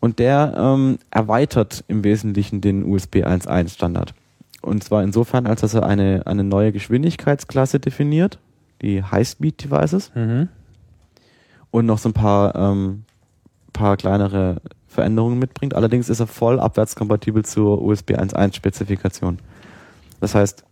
Und 0.00 0.18
der 0.18 0.54
ähm, 0.56 0.98
erweitert 1.10 1.84
im 1.88 2.04
Wesentlichen 2.04 2.60
den 2.60 2.84
USB 2.84 3.16
1.1 3.24 3.70
Standard. 3.70 4.14
Und 4.62 4.82
zwar 4.82 5.02
insofern, 5.02 5.46
als 5.46 5.60
dass 5.60 5.74
er 5.74 5.84
eine, 5.84 6.22
eine 6.26 6.44
neue 6.44 6.72
Geschwindigkeitsklasse 6.72 7.80
definiert, 7.80 8.38
die 8.82 9.02
High-Speed 9.02 9.64
Devices 9.64 10.10
Mhm. 10.14 10.48
und 11.70 11.86
noch 11.86 11.98
so 11.98 12.08
ein 12.10 12.12
paar, 12.14 12.54
ähm, 12.54 13.04
paar 13.72 13.96
kleinere 13.96 14.60
Veränderungen 14.86 15.38
mitbringt. 15.38 15.74
Allerdings 15.74 16.08
ist 16.08 16.20
er 16.20 16.26
voll 16.26 16.60
abwärtskompatibel 16.60 17.44
zur 17.44 17.82
USB 17.82 18.12
1.1 18.12 18.54
Spezifikation. 18.54 19.38
Das 20.20 20.34
heißt, 20.34 20.64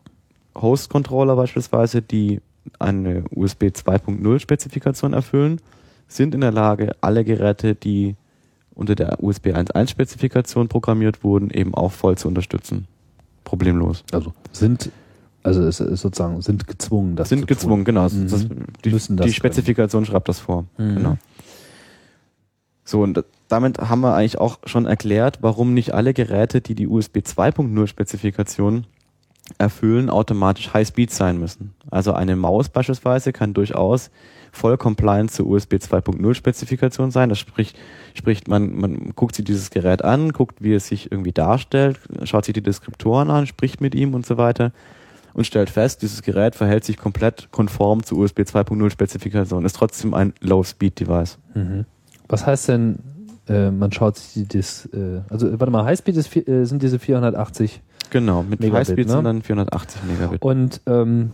Host-Controller 0.55 1.37
beispielsweise, 1.37 2.03
die 2.03 2.41
eine 2.79 3.25
USB 3.35 3.65
2.0 3.65 4.39
Spezifikation 4.39 5.13
erfüllen, 5.13 5.61
sind 6.07 6.35
in 6.35 6.43
der 6.43 6.53
Lage, 6.53 6.95
alle 7.01 7.25
Geräte, 7.25 7.75
die 7.75 8.17
unter 8.75 8.95
der 8.95 9.23
USB 9.23 9.49
1.1 9.49 9.89
Spezifikation 9.89 10.69
programmiert 10.69 11.25
wurden, 11.25 11.51
eben 11.51 11.75
auch 11.75 11.93
voll 11.93 12.17
zu 12.17 12.29
unterstützen. 12.29 12.87
Problemlos. 13.45 14.05
Also 14.13 14.33
sind, 14.53 14.91
also 15.43 15.63
es 15.63 15.81
ist 15.81 16.01
sozusagen, 16.01 16.41
sind 16.43 16.67
gezwungen, 16.67 17.17
das 17.17 17.29
sind 17.29 17.41
zu 17.41 17.47
gezwungen, 17.47 17.85
genau. 17.85 18.09
Mhm. 18.09 18.29
Das, 18.29 18.47
die, 18.85 18.91
Müssen 18.91 19.17
das 19.17 19.27
die 19.27 19.33
Spezifikation 19.33 20.05
schreibt 20.05 20.29
das 20.29 20.41
vor. 20.41 20.65
Mhm. 20.79 20.95
Genau. 20.95 21.19
So, 22.85 23.03
und 23.03 23.25
damit 23.49 23.79
haben 23.79 24.01
wir 24.01 24.15
eigentlich 24.15 24.39
auch 24.39 24.59
schon 24.65 24.87
erklärt, 24.87 25.39
warum 25.41 25.75
nicht 25.75 25.95
alle 25.95 26.15
Geräte, 26.15 26.61
die 26.61 26.75
die 26.75 26.89
USB 26.89 27.19
2.0 27.19 27.87
Spezifikation 27.87 28.87
erfüllen, 29.59 30.11
automatisch 30.11 30.73
High-Speed 30.73 31.11
sein 31.11 31.39
müssen. 31.39 31.75
Also 31.91 32.13
eine 32.13 32.37
Maus 32.37 32.69
beispielsweise 32.69 33.33
kann 33.33 33.55
durchaus 33.55 34.11
voll 34.53 34.77
compliant 34.77 35.31
zur 35.31 35.47
USB 35.47 35.75
2.0 35.75 36.35
Spezifikation 36.35 37.11
sein. 37.11 37.31
Das 37.31 37.39
spricht, 37.39 37.77
spricht 38.15 38.49
man, 38.49 38.79
man 38.79 39.13
guckt 39.17 39.35
sich 39.35 39.45
dieses 39.45 39.71
Gerät 39.71 40.05
an, 40.05 40.33
guckt, 40.33 40.63
wie 40.63 40.75
es 40.75 40.89
sich 40.89 41.11
irgendwie 41.11 41.33
darstellt, 41.33 41.99
schaut 42.25 42.45
sich 42.45 42.53
die 42.53 42.63
Deskriptoren 42.63 43.31
an, 43.31 43.47
spricht 43.47 43.81
mit 43.81 43.95
ihm 43.95 44.15
und 44.15 44.27
so 44.27 44.37
weiter 44.37 44.73
und 45.35 45.47
stellt 45.47 45.71
fest, 45.71 46.03
dieses 46.03 46.23
Gerät 46.23 46.55
verhält 46.55 46.85
sich 46.85 46.99
komplett 46.99 47.49
konform 47.51 48.03
zur 48.03 48.19
USB 48.19 48.41
2.0 48.41 48.91
Spezifikation, 48.91 49.65
ist 49.65 49.77
trotzdem 49.77 50.13
ein 50.13 50.35
Low-Speed-Device. 50.41 51.39
Mhm. 51.55 51.87
Was 52.29 52.47
heißt 52.47 52.69
denn, 52.69 52.99
äh, 53.49 53.71
man 53.71 53.91
schaut 53.93 54.17
sich 54.17 54.47
das, 54.49 54.87
äh, 54.93 55.21
also 55.29 55.59
warte 55.59 55.71
mal, 55.71 55.85
Highspeed 55.85 56.17
ist, 56.17 56.37
äh, 56.37 56.65
sind 56.65 56.83
diese 56.83 56.99
480 56.99 57.81
Genau, 58.13 58.43
mit 58.43 58.61
Megabit, 58.61 58.89
Highspeed 58.89 59.07
ne? 59.07 59.13
sind 59.15 59.25
dann 59.25 59.41
480 59.41 60.03
Megabit. 60.05 60.43
und 60.43 60.83
ähm, 60.85 61.31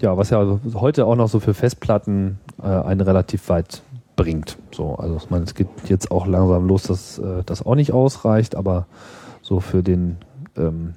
ja, 0.00 0.16
was 0.16 0.30
ja 0.30 0.58
heute 0.72 1.04
auch 1.04 1.16
noch 1.16 1.28
so 1.28 1.38
für 1.38 1.52
Festplatten 1.52 2.38
äh, 2.62 2.66
einen 2.66 3.02
relativ 3.02 3.50
weit 3.50 3.82
bringt. 4.16 4.56
So, 4.72 4.94
also 4.94 5.16
ich 5.16 5.28
meine, 5.28 5.44
es 5.44 5.54
geht 5.54 5.68
jetzt 5.86 6.10
auch 6.10 6.26
langsam 6.26 6.66
los, 6.66 6.84
dass 6.84 7.18
äh, 7.18 7.42
das 7.44 7.66
auch 7.66 7.74
nicht 7.74 7.92
ausreicht, 7.92 8.54
aber 8.54 8.86
so 9.42 9.60
für 9.60 9.82
den 9.82 10.16
ähm, 10.56 10.94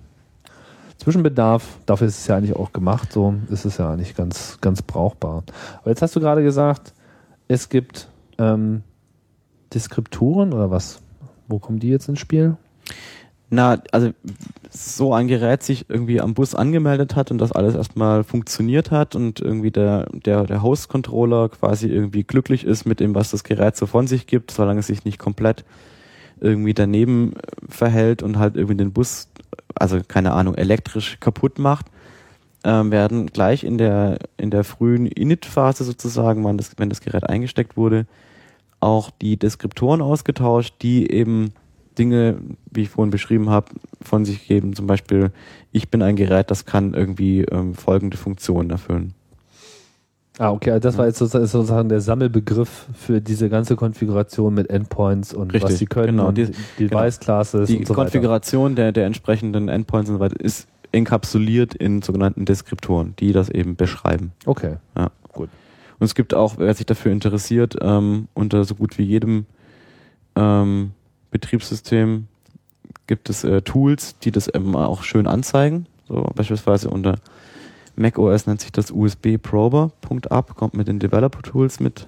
Zwischenbedarf, 0.98 1.78
dafür 1.86 2.08
ist 2.08 2.20
es 2.20 2.28
ja 2.28 2.38
eigentlich 2.38 2.56
auch 2.56 2.72
gemacht, 2.72 3.12
so 3.12 3.36
ist 3.50 3.66
es 3.66 3.80
ja 3.80 3.92
eigentlich 3.92 4.16
ganz, 4.16 4.60
ganz 4.62 4.82
brauchbar. 4.82 5.44
Aber 5.82 5.90
jetzt 5.90 6.02
hast 6.02 6.16
du 6.16 6.22
gerade 6.22 6.42
gesagt, 6.42 6.94
es 7.50 7.68
gibt 7.68 8.08
ähm, 8.38 8.82
Deskripturen 9.74 10.54
oder 10.54 10.72
was? 10.72 11.02
Wo 11.50 11.60
kommen 11.60 11.80
die 11.80 11.90
jetzt 11.90 12.08
ins 12.08 12.20
Spiel? 12.20 12.56
Na, 13.50 13.82
also 13.92 14.12
so 14.70 15.14
ein 15.14 15.28
Gerät 15.28 15.64
sich 15.64 15.90
irgendwie 15.90 16.20
am 16.20 16.34
Bus 16.34 16.54
angemeldet 16.54 17.16
hat 17.16 17.32
und 17.32 17.38
das 17.38 17.54
alles 17.54 17.76
erstmal 17.76 18.24
funktioniert 18.26 18.92
hat 18.92 19.16
und 19.16 19.40
irgendwie 19.40 19.72
der, 19.72 20.08
der, 20.12 20.44
der 20.44 20.62
Host-Controller 20.62 21.50
quasi 21.50 21.88
irgendwie 21.88 22.24
glücklich 22.24 22.66
ist 22.66 22.86
mit 22.86 23.00
dem, 23.00 23.16
was 23.16 23.32
das 23.32 23.46
Gerät 23.46 23.78
so 23.78 23.86
von 23.86 24.06
sich 24.06 24.28
gibt, 24.28 24.52
solange 24.52 24.82
es 24.82 24.88
sich 24.88 25.06
nicht 25.06 25.18
komplett 25.18 25.64
irgendwie 26.42 26.74
daneben 26.74 27.34
äh, 27.34 27.40
verhält 27.70 28.22
und 28.22 28.38
halt 28.38 28.56
irgendwie 28.56 28.76
den 28.76 28.92
Bus, 28.92 29.30
also 29.76 30.02
keine 30.06 30.34
Ahnung, 30.34 30.56
elektrisch 30.56 31.18
kaputt 31.20 31.58
macht, 31.58 31.88
ähm, 32.64 32.92
werden 32.92 33.28
gleich 33.28 33.64
in 33.64 33.78
der, 33.78 34.20
in 34.36 34.52
der 34.52 34.64
frühen 34.66 35.06
Init-Phase 35.06 35.86
sozusagen, 35.86 36.44
wann 36.44 36.58
das, 36.58 36.72
wenn 36.78 36.90
das 36.90 37.02
Gerät 37.02 37.24
eingesteckt 37.30 37.78
wurde, 37.78 38.06
auch 38.80 39.10
die 39.10 39.38
Deskriptoren 39.38 40.02
ausgetauscht, 40.02 40.76
die 40.82 41.10
eben 41.10 41.54
Dinge, 41.98 42.38
wie 42.72 42.82
ich 42.84 42.90
vorhin 42.90 43.12
beschrieben 43.12 43.50
habe, 43.50 43.68
von 44.02 44.26
sich 44.26 44.48
geben. 44.48 44.76
Zum 44.76 44.88
Beispiel, 44.88 45.32
ich 45.72 45.90
bin 45.90 46.02
ein 46.02 46.16
Gerät, 46.16 46.52
das 46.52 46.66
kann 46.66 46.94
irgendwie 46.94 47.42
ähm, 47.42 47.74
folgende 47.74 48.18
Funktionen 48.18 48.70
erfüllen. 48.70 49.14
Ah, 50.40 50.52
okay, 50.52 50.70
also 50.70 50.82
das 50.88 50.98
war 51.00 51.08
jetzt 51.08 51.18
sozusagen, 51.18 51.90
der 51.90 52.00
Sammelbegriff 52.00 52.86
für 52.94 53.22
diese 53.22 53.50
ganze 53.50 53.76
Konfiguration 53.76 54.54
mit 54.54 54.70
Endpoints 54.70 55.34
und 55.34 55.52
was 55.54 55.64
Richtig, 55.64 55.78
sie 55.80 55.86
können 55.88 56.18
genau, 56.18 56.28
und 56.28 56.38
die- 56.38 56.52
Device 56.78 57.20
Classes 57.20 57.68
Die 57.68 57.78
und 57.78 57.88
so 57.88 57.94
weiter. 57.96 58.04
Konfiguration 58.04 58.76
der, 58.76 58.92
der 58.92 59.08
entsprechenden 59.08 59.68
Endpoints 59.68 60.10
und 60.12 60.18
so 60.18 60.20
weiter 60.20 60.40
ist 60.40 60.68
enkapsuliert 60.92 61.74
in 61.74 62.04
sogenannten 62.04 62.46
Deskriptoren, 62.46 63.16
die 63.20 63.32
das 63.32 63.50
eben 63.50 63.76
beschreiben. 63.76 64.32
Okay. 64.46 64.76
Und 66.00 66.06
es 66.06 66.14
gibt 66.14 66.36
auch, 66.36 66.60
wer 66.60 66.72
sich 66.76 66.86
dafür 66.86 67.12
interessiert, 67.12 67.76
ähm, 67.82 68.28
unter 68.36 68.64
so 68.64 68.76
gut 68.76 69.00
wie 69.00 69.04
jedem 69.04 69.48
ähm, 70.36 70.92
Betriebssystem 71.32 72.28
gibt 73.08 73.30
es 73.30 73.44
äh, 73.44 73.62
Tools, 73.62 74.18
die 74.20 74.32
das 74.32 74.48
eben 74.48 74.76
auch 74.76 75.04
schön 75.04 75.28
anzeigen. 75.28 75.88
So 76.08 76.30
beispielsweise 76.36 76.90
unter 76.90 77.20
macOS 77.96 78.48
nennt 78.48 78.62
sich 78.62 78.72
das 78.72 78.92
USB 78.92 79.38
Prober.app, 79.42 80.56
kommt 80.56 80.74
mit 80.74 80.88
den 80.88 81.00
Developer 81.00 81.42
Tools 81.42 81.80
mit. 81.80 82.08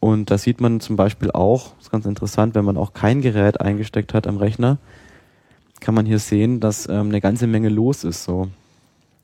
Und 0.00 0.30
da 0.30 0.38
sieht 0.38 0.60
man 0.60 0.80
zum 0.80 0.96
Beispiel 0.96 1.30
auch, 1.30 1.78
ist 1.80 1.92
ganz 1.92 2.06
interessant, 2.06 2.54
wenn 2.54 2.64
man 2.64 2.76
auch 2.76 2.92
kein 2.92 3.20
Gerät 3.20 3.60
eingesteckt 3.60 4.14
hat 4.14 4.26
am 4.26 4.36
Rechner, 4.36 4.78
kann 5.80 5.94
man 5.94 6.06
hier 6.06 6.18
sehen, 6.18 6.60
dass 6.60 6.88
ähm, 6.88 7.08
eine 7.08 7.20
ganze 7.20 7.46
Menge 7.46 7.68
los 7.68 8.04
ist. 8.04 8.24
So. 8.24 8.48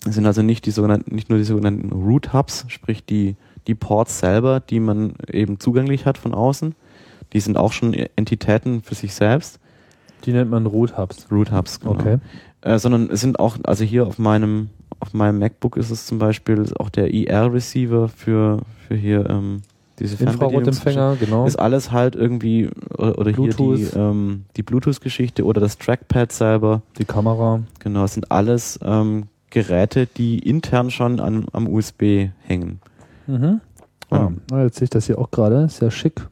Es 0.06 0.14
sind 0.14 0.26
also 0.26 0.42
nicht 0.42 0.66
die 0.66 0.70
sogenannten, 0.70 1.14
nicht 1.14 1.30
nur 1.30 1.38
die 1.38 1.44
sogenannten 1.44 1.92
Root 1.92 2.32
Hubs, 2.32 2.64
sprich 2.68 3.04
die, 3.04 3.36
die 3.66 3.74
Ports 3.74 4.20
selber, 4.20 4.60
die 4.60 4.80
man 4.80 5.14
eben 5.32 5.58
zugänglich 5.58 6.06
hat 6.06 6.18
von 6.18 6.34
außen. 6.34 6.74
Die 7.32 7.40
sind 7.40 7.56
auch 7.56 7.72
schon 7.72 7.94
Entitäten 8.16 8.82
für 8.82 8.94
sich 8.94 9.14
selbst. 9.14 9.60
Die 10.24 10.32
nennt 10.32 10.50
man 10.50 10.66
Root 10.66 10.96
Hubs. 10.96 11.26
Root 11.30 11.52
Hubs, 11.52 11.80
genau. 11.80 11.92
Okay. 11.92 12.18
Äh, 12.62 12.78
sondern 12.78 13.10
es 13.10 13.20
sind 13.20 13.38
auch, 13.38 13.56
also 13.64 13.84
hier 13.84 14.06
auf 14.06 14.18
meinem, 14.18 14.70
auf 14.98 15.14
meinem 15.14 15.38
MacBook 15.38 15.76
ist 15.76 15.90
es 15.90 16.06
zum 16.06 16.18
Beispiel 16.18 16.64
auch 16.78 16.88
der 16.88 17.12
IR-Receiver 17.14 18.08
für, 18.08 18.60
für 18.86 18.94
hier 18.96 19.28
ähm, 19.30 19.62
diese 19.98 20.22
Infrarotempfänger, 20.22 21.16
genau. 21.18 21.46
ist 21.46 21.58
alles 21.58 21.90
halt 21.90 22.14
irgendwie 22.14 22.70
oder, 22.96 23.18
oder 23.18 23.30
hier 23.30 23.50
die, 23.50 23.56
Bluetooth. 23.56 23.96
ähm, 23.96 24.44
die 24.56 24.62
Bluetooth-Geschichte 24.62 25.44
oder 25.44 25.60
das 25.60 25.78
Trackpad 25.78 26.32
selber. 26.32 26.82
Die 26.98 27.04
Kamera. 27.04 27.60
Genau, 27.80 28.04
es 28.04 28.14
sind 28.14 28.30
alles 28.30 28.78
ähm, 28.82 29.24
Geräte, 29.50 30.06
die 30.06 30.38
intern 30.38 30.90
schon 30.90 31.20
an, 31.20 31.46
am 31.52 31.66
USB 31.68 32.28
hängen. 32.44 32.80
Mhm. 33.26 33.60
Ah, 34.10 34.30
ah, 34.52 34.62
jetzt 34.62 34.76
sehe 34.76 34.84
ich 34.84 34.90
das 34.90 35.06
hier 35.06 35.18
auch 35.18 35.30
gerade. 35.30 35.68
Sehr 35.68 35.90
schick. 35.90 36.26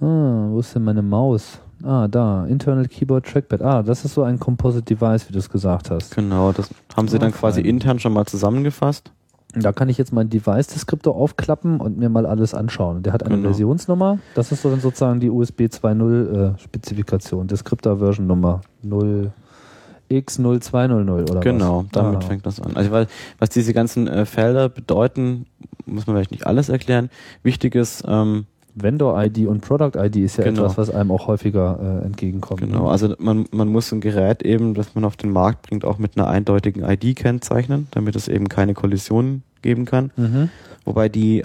Ah, 0.00 0.46
wo 0.50 0.60
ist 0.60 0.74
denn 0.74 0.84
meine 0.84 1.02
Maus? 1.02 1.58
Ah, 1.82 2.08
da. 2.08 2.46
Internal 2.46 2.86
Keyboard 2.86 3.26
Trackpad. 3.26 3.62
Ah, 3.62 3.82
das 3.82 4.04
ist 4.04 4.14
so 4.14 4.22
ein 4.22 4.38
Composite 4.38 4.82
Device, 4.82 5.28
wie 5.28 5.32
du 5.32 5.38
es 5.38 5.48
gesagt 5.50 5.90
hast. 5.90 6.14
Genau, 6.14 6.52
das 6.52 6.70
haben 6.96 7.08
sie 7.08 7.16
Ah, 7.16 7.20
dann 7.20 7.32
quasi 7.32 7.60
fein. 7.62 7.70
intern 7.70 7.98
schon 7.98 8.12
mal 8.12 8.26
zusammengefasst. 8.26 9.12
Da 9.54 9.72
kann 9.72 9.88
ich 9.88 9.96
jetzt 9.96 10.12
meinen 10.12 10.28
Device-Deskriptor 10.28 11.14
aufklappen 11.16 11.80
und 11.80 11.96
mir 11.98 12.10
mal 12.10 12.26
alles 12.26 12.52
anschauen. 12.52 13.02
Der 13.02 13.12
hat 13.12 13.22
eine 13.24 13.36
Genau. 13.36 13.48
Versionsnummer. 13.48 14.18
Das 14.34 14.52
ist 14.52 14.62
so 14.62 14.70
dann 14.70 14.80
sozusagen 14.80 15.20
die 15.20 15.30
USB 15.30 15.62
2.0 15.62 16.54
äh, 16.54 16.58
Spezifikation. 16.58 17.46
Deskriptor-Version-Nummer 17.46 18.60
0x0200 18.84 21.30
oder 21.30 21.40
Genau, 21.40 21.84
was? 21.84 21.90
damit 21.92 22.24
Ah. 22.24 22.26
fängt 22.26 22.44
das 22.46 22.60
an. 22.60 22.76
Also 22.76 22.90
weil, 22.90 23.06
was 23.38 23.48
diese 23.50 23.72
ganzen 23.72 24.06
äh, 24.06 24.26
Felder 24.26 24.68
bedeuten, 24.68 25.46
muss 25.86 26.06
man 26.06 26.16
vielleicht 26.16 26.30
nicht 26.32 26.46
alles 26.46 26.68
erklären. 26.68 27.08
Wichtig 27.42 27.74
ist, 27.74 28.04
ähm, 28.06 28.44
Vendor-ID 28.82 29.46
und 29.46 29.60
Product-ID 29.60 30.16
ist 30.16 30.38
ja 30.38 30.44
Genau. 30.44 30.62
etwas, 30.62 30.78
was 30.78 30.90
einem 30.90 31.10
auch 31.10 31.26
häufiger 31.26 32.00
äh, 32.02 32.06
entgegenkommt. 32.06 32.60
genau, 32.60 32.88
also 32.88 33.14
man, 33.18 33.46
man 33.50 33.68
muss 33.68 33.92
ein 33.92 34.00
Gerät 34.00 34.42
eben, 34.42 34.74
das 34.74 34.94
man 34.94 35.04
auf 35.04 35.16
den 35.16 35.30
Markt 35.30 35.62
bringt, 35.62 35.84
auch 35.84 35.98
mit 35.98 36.16
einer 36.16 36.28
eindeutigen 36.28 36.82
ID 36.84 37.16
kennzeichnen, 37.16 37.88
damit 37.90 38.16
es 38.16 38.28
eben 38.28 38.48
keine 38.48 38.74
Kollisionen 38.74 39.42
geben 39.62 39.84
kann. 39.84 40.10
Mhm. 40.16 40.50
Wobei 40.84 41.08
die 41.08 41.44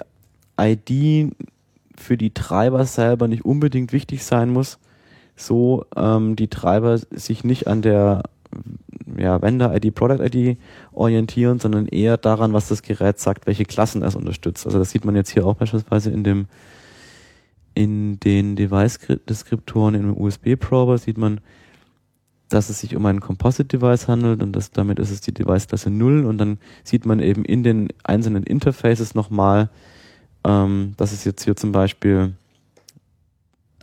ID 0.60 1.32
für 1.96 2.16
die 2.16 2.30
Treiber 2.32 2.84
selber 2.86 3.28
nicht 3.28 3.44
unbedingt 3.44 3.92
wichtig 3.92 4.24
sein 4.24 4.50
muss, 4.50 4.78
so 5.36 5.84
ähm, 5.96 6.36
die 6.36 6.48
Treiber 6.48 6.98
sich 6.98 7.44
nicht 7.44 7.66
an 7.66 7.82
der 7.82 8.22
ja, 9.18 9.40
Vendor-ID, 9.42 9.94
Product-ID 9.94 10.56
orientieren, 10.92 11.58
sondern 11.58 11.86
eher 11.86 12.16
daran, 12.16 12.52
was 12.52 12.68
das 12.68 12.82
Gerät 12.82 13.18
sagt, 13.18 13.46
welche 13.46 13.64
Klassen 13.64 14.02
es 14.02 14.14
unterstützt. 14.14 14.66
Also 14.66 14.78
das 14.78 14.90
sieht 14.90 15.04
man 15.04 15.16
jetzt 15.16 15.30
hier 15.30 15.46
auch 15.46 15.54
beispielsweise 15.56 16.10
in 16.10 16.24
dem 16.24 16.46
in 17.74 18.20
den 18.20 18.56
Device-Deskriptoren 18.56 19.94
im 19.94 20.16
USB-Prober 20.16 20.98
sieht 20.98 21.18
man, 21.18 21.40
dass 22.48 22.70
es 22.70 22.80
sich 22.80 22.94
um 22.94 23.04
ein 23.06 23.20
Composite-Device 23.20 24.06
handelt 24.06 24.42
und 24.42 24.52
das, 24.52 24.70
damit 24.70 24.98
ist 24.98 25.10
es 25.10 25.20
die 25.20 25.34
Device-Klasse 25.34 25.90
0 25.90 26.24
und 26.24 26.38
dann 26.38 26.58
sieht 26.84 27.06
man 27.06 27.20
eben 27.20 27.44
in 27.44 27.62
den 27.62 27.88
einzelnen 28.04 28.44
Interfaces 28.44 29.14
nochmal, 29.14 29.70
ähm, 30.44 30.92
dass 30.96 31.12
es 31.12 31.24
jetzt 31.24 31.44
hier 31.44 31.56
zum 31.56 31.72
Beispiel 31.72 32.34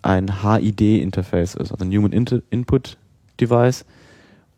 ein 0.04 0.42
HID-Interface 0.42 1.56
ist, 1.56 1.72
also 1.72 1.84
ein 1.84 1.96
Human 1.96 2.12
Inter 2.12 2.42
Input 2.50 2.98
Device. 3.40 3.86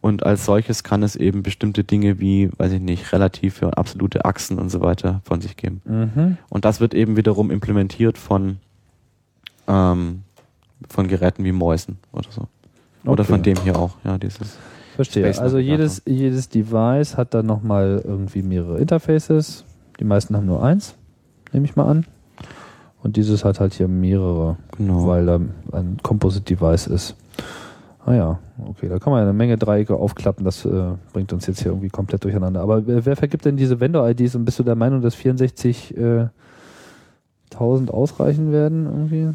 Und 0.01 0.25
als 0.25 0.43
solches 0.43 0.83
kann 0.83 1.01
es 1.01 1.15
eben 1.15 1.43
bestimmte 1.43 1.85
Dinge 1.85 2.19
wie, 2.19 2.49
weiß 2.57 2.73
ich 2.73 2.81
nicht, 2.81 3.13
relative 3.13 3.67
und 3.67 3.77
absolute 3.77 4.25
Achsen 4.25 4.59
und 4.59 4.69
so 4.69 4.81
weiter 4.81 5.21
von 5.23 5.39
sich 5.39 5.55
geben. 5.55 5.81
Mhm. 5.85 6.37
Und 6.49 6.65
das 6.65 6.81
wird 6.81 6.93
eben 6.93 7.15
wiederum 7.15 7.49
implementiert 7.49 8.17
von, 8.17 8.57
ähm, 9.67 10.23
von 10.89 11.07
Geräten 11.07 11.43
wie 11.43 11.51
Mäusen 11.51 11.97
oder 12.11 12.29
so. 12.31 12.47
Oder 13.05 13.21
Okay. 13.23 13.31
von 13.31 13.43
dem 13.43 13.57
hier 13.57 13.77
auch, 13.77 13.95
ja, 14.03 14.17
dieses. 14.17 14.57
Verstehe. 14.95 15.23
Space 15.25 15.39
also 15.39 15.57
jedes, 15.57 16.01
jedes 16.05 16.49
Device 16.49 17.17
hat 17.17 17.33
dann 17.33 17.45
nochmal 17.47 18.01
irgendwie 18.05 18.43
mehrere 18.43 18.77
Interfaces. 18.79 19.65
Die 19.99 20.03
meisten 20.03 20.35
haben 20.35 20.45
nur 20.45 20.63
eins, 20.63 20.95
nehme 21.51 21.65
ich 21.65 21.75
mal 21.75 21.87
an. 21.87 22.05
Und 23.01 23.17
dieses 23.17 23.43
hat 23.43 23.59
halt 23.59 23.73
hier 23.73 23.87
mehrere, 23.89 24.57
Genau. 24.77 25.07
weil 25.07 25.25
da 25.25 25.39
ein 25.73 25.97
Composite 26.03 26.45
Device 26.45 26.87
ist. 26.87 27.15
Ah 28.05 28.13
ja, 28.13 28.39
okay, 28.65 28.87
da 28.89 28.99
kann 28.99 29.11
man 29.11 29.19
ja 29.21 29.23
eine 29.29 29.33
Menge 29.33 29.57
Dreiecke 29.57 29.95
aufklappen, 29.95 30.43
das 30.45 30.63
äh, 30.65 30.91
bringt 31.13 31.31
uns 31.33 31.47
jetzt 31.47 31.61
hier 31.61 31.71
irgendwie 31.71 31.89
komplett 31.89 32.23
durcheinander. 32.23 32.61
Aber 32.61 32.85
wer, 32.85 33.05
wer 33.05 33.15
vergibt 33.15 33.45
denn 33.45 33.57
diese 33.57 33.79
Vendor-IDs 33.79 34.35
und 34.35 34.45
bist 34.45 34.59
du 34.59 34.63
der 34.63 34.75
Meinung, 34.75 35.01
dass 35.01 35.15
64.000 35.15 35.95
äh, 35.97 37.91
ausreichen 37.91 38.51
werden 38.51 38.85
irgendwie? 38.85 39.29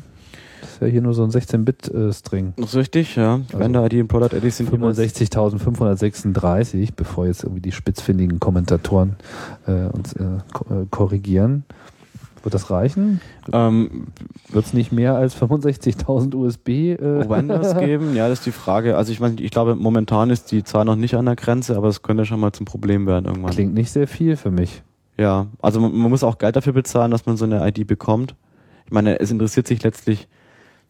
Das 0.60 0.70
ist 0.72 0.80
ja 0.80 0.86
hier 0.88 1.02
nur 1.02 1.14
so 1.14 1.22
ein 1.24 1.30
16-Bit-String. 1.30 2.54
Das 2.56 2.70
ist 2.70 2.76
richtig, 2.76 3.16
ja. 3.16 3.40
Also 3.46 3.58
Vendor 3.58 3.86
ID 3.86 3.94
und 4.00 4.08
Product 4.08 4.36
ID 4.36 4.52
sind 4.52 4.70
jeweils- 4.72 4.98
65.536, 4.98 6.90
bevor 6.96 7.26
jetzt 7.26 7.44
irgendwie 7.44 7.60
die 7.62 7.72
spitzfindigen 7.72 8.40
Kommentatoren 8.40 9.16
äh, 9.66 9.86
uns 9.86 10.12
äh, 10.14 10.24
äh, 10.24 10.86
korrigieren. 10.90 11.64
Wird 12.44 12.54
das 12.54 12.70
reichen? 12.70 13.20
ähm, 13.52 14.06
Wird 14.50 14.66
es 14.66 14.72
nicht 14.72 14.92
mehr 14.92 15.16
als 15.16 15.36
65.000 15.36 16.34
USB? 16.34 16.68
Äh, 16.68 16.96
geben, 17.84 18.14
ja, 18.14 18.28
das 18.28 18.38
ist 18.38 18.46
die 18.46 18.52
Frage. 18.52 18.96
Also 18.96 19.12
ich 19.12 19.20
meine, 19.20 19.40
ich 19.40 19.50
glaube, 19.50 19.74
momentan 19.74 20.30
ist 20.30 20.52
die 20.52 20.62
Zahl 20.62 20.84
noch 20.84 20.96
nicht 20.96 21.14
an 21.14 21.26
der 21.26 21.36
Grenze, 21.36 21.76
aber 21.76 21.88
es 21.88 22.02
könnte 22.02 22.24
schon 22.26 22.38
mal 22.40 22.52
zum 22.52 22.64
Problem 22.64 23.06
werden 23.06 23.26
irgendwann. 23.26 23.50
Klingt 23.50 23.74
nicht 23.74 23.90
sehr 23.90 24.06
viel 24.06 24.36
für 24.36 24.50
mich. 24.50 24.82
Ja, 25.18 25.46
also 25.60 25.80
man, 25.80 25.92
man 25.96 26.10
muss 26.10 26.22
auch 26.22 26.38
Geld 26.38 26.54
dafür 26.54 26.72
bezahlen, 26.72 27.10
dass 27.10 27.26
man 27.26 27.36
so 27.36 27.44
eine 27.44 27.66
ID 27.66 27.86
bekommt. 27.86 28.36
Ich 28.86 28.92
meine, 28.92 29.18
es 29.18 29.30
interessiert 29.32 29.66
sich 29.66 29.82
letztlich, 29.82 30.28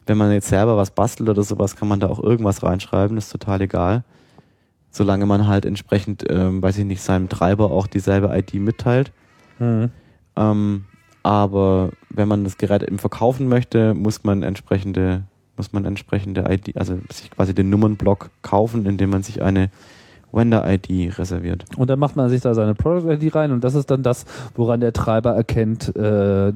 wenn 0.09 0.18
man 0.18 0.33
jetzt 0.33 0.49
selber 0.49 0.77
was 0.77 0.90
bastelt 0.90 1.29
oder 1.29 1.42
sowas, 1.42 1.77
kann 1.77 1.88
man 1.88 2.01
da 2.01 2.09
auch 2.09 2.23
irgendwas 2.23 2.62
reinschreiben, 2.62 3.16
das 3.16 3.27
ist 3.27 3.33
total 3.33 3.61
egal. 3.61 4.05
Solange 4.90 5.27
man 5.27 5.47
halt 5.47 5.66
entsprechend, 5.66 6.25
ähm, 6.29 6.62
weiß 6.62 6.79
ich 6.79 6.85
nicht, 6.85 7.03
seinem 7.03 7.29
Treiber 7.29 7.71
auch 7.71 7.87
dieselbe 7.87 8.37
ID 8.37 8.55
mitteilt. 8.55 9.12
Ähm, 10.37 10.85
aber 11.23 11.90
wenn 12.09 12.29
man 12.29 12.44
das 12.44 12.57
Gerät 12.57 12.83
eben 12.83 12.99
verkaufen 12.99 13.49
möchte, 13.49 13.92
muss 13.92 14.25
man 14.25 14.42
entsprechende, 14.42 15.25
muss 15.57 15.73
man 15.73 15.85
entsprechende 15.85 16.47
ID, 16.49 16.77
also 16.77 16.99
sich 17.12 17.31
quasi 17.31 17.55
den 17.55 17.68
Nummernblock 17.68 18.31
kaufen, 18.40 18.87
indem 18.87 19.11
man 19.11 19.23
sich 19.23 19.42
eine 19.42 19.71
Vendor-ID 20.33 21.18
reserviert. 21.18 21.64
Und 21.76 21.91
dann 21.91 21.99
macht 21.99 22.16
man 22.16 22.30
sich 22.30 22.41
da 22.41 22.55
seine 22.55 22.74
Product-ID 22.74 23.35
rein 23.35 23.53
und 23.53 23.64
das 23.64 23.74
ist 23.74 23.91
dann 23.91 24.03
das, 24.03 24.24
woran 24.55 24.80
der 24.80 24.93
Treiber 24.93 25.35
erkennt, 25.35 25.95
äh, 25.97 26.53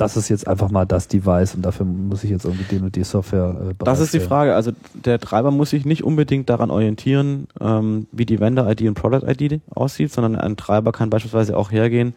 das 0.00 0.16
ist 0.16 0.28
jetzt 0.28 0.48
einfach 0.48 0.70
mal 0.70 0.86
das 0.86 1.08
Device 1.08 1.54
und 1.54 1.62
dafür 1.62 1.84
muss 1.84 2.24
ich 2.24 2.30
jetzt 2.30 2.44
irgendwie 2.44 2.64
die 2.64 2.82
und 2.82 2.96
die 2.96 3.04
Software 3.04 3.70
äh, 3.70 3.74
Das 3.78 4.00
ist 4.00 4.14
die. 4.14 4.20
Frage. 4.20 4.54
Also 4.54 4.72
der 4.94 5.18
Treiber 5.18 5.50
muss 5.50 5.70
sich 5.70 5.84
nicht 5.84 6.04
unbedingt 6.04 6.48
daran 6.48 6.70
orientieren, 6.70 7.46
ähm, 7.60 8.06
wie 8.12 8.26
die 8.26 8.40
Vendor-ID 8.40 8.82
und 8.82 8.94
Product-ID 8.94 9.60
aussieht, 9.70 10.12
sondern 10.12 10.36
ein 10.36 10.56
Treiber 10.56 10.92
kann 10.92 11.10
beispielsweise 11.10 11.56
auch 11.56 11.70
hergehen, 11.70 12.14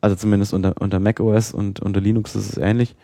also 0.00 0.16
zumindest 0.16 0.52
unter, 0.54 0.74
unter 0.80 0.98
macOS 0.98 1.52
und 1.52 1.80
unter 1.80 2.00
Linux 2.00 2.34
ist 2.34 2.50
es 2.50 2.56
ähnlich, 2.56 2.96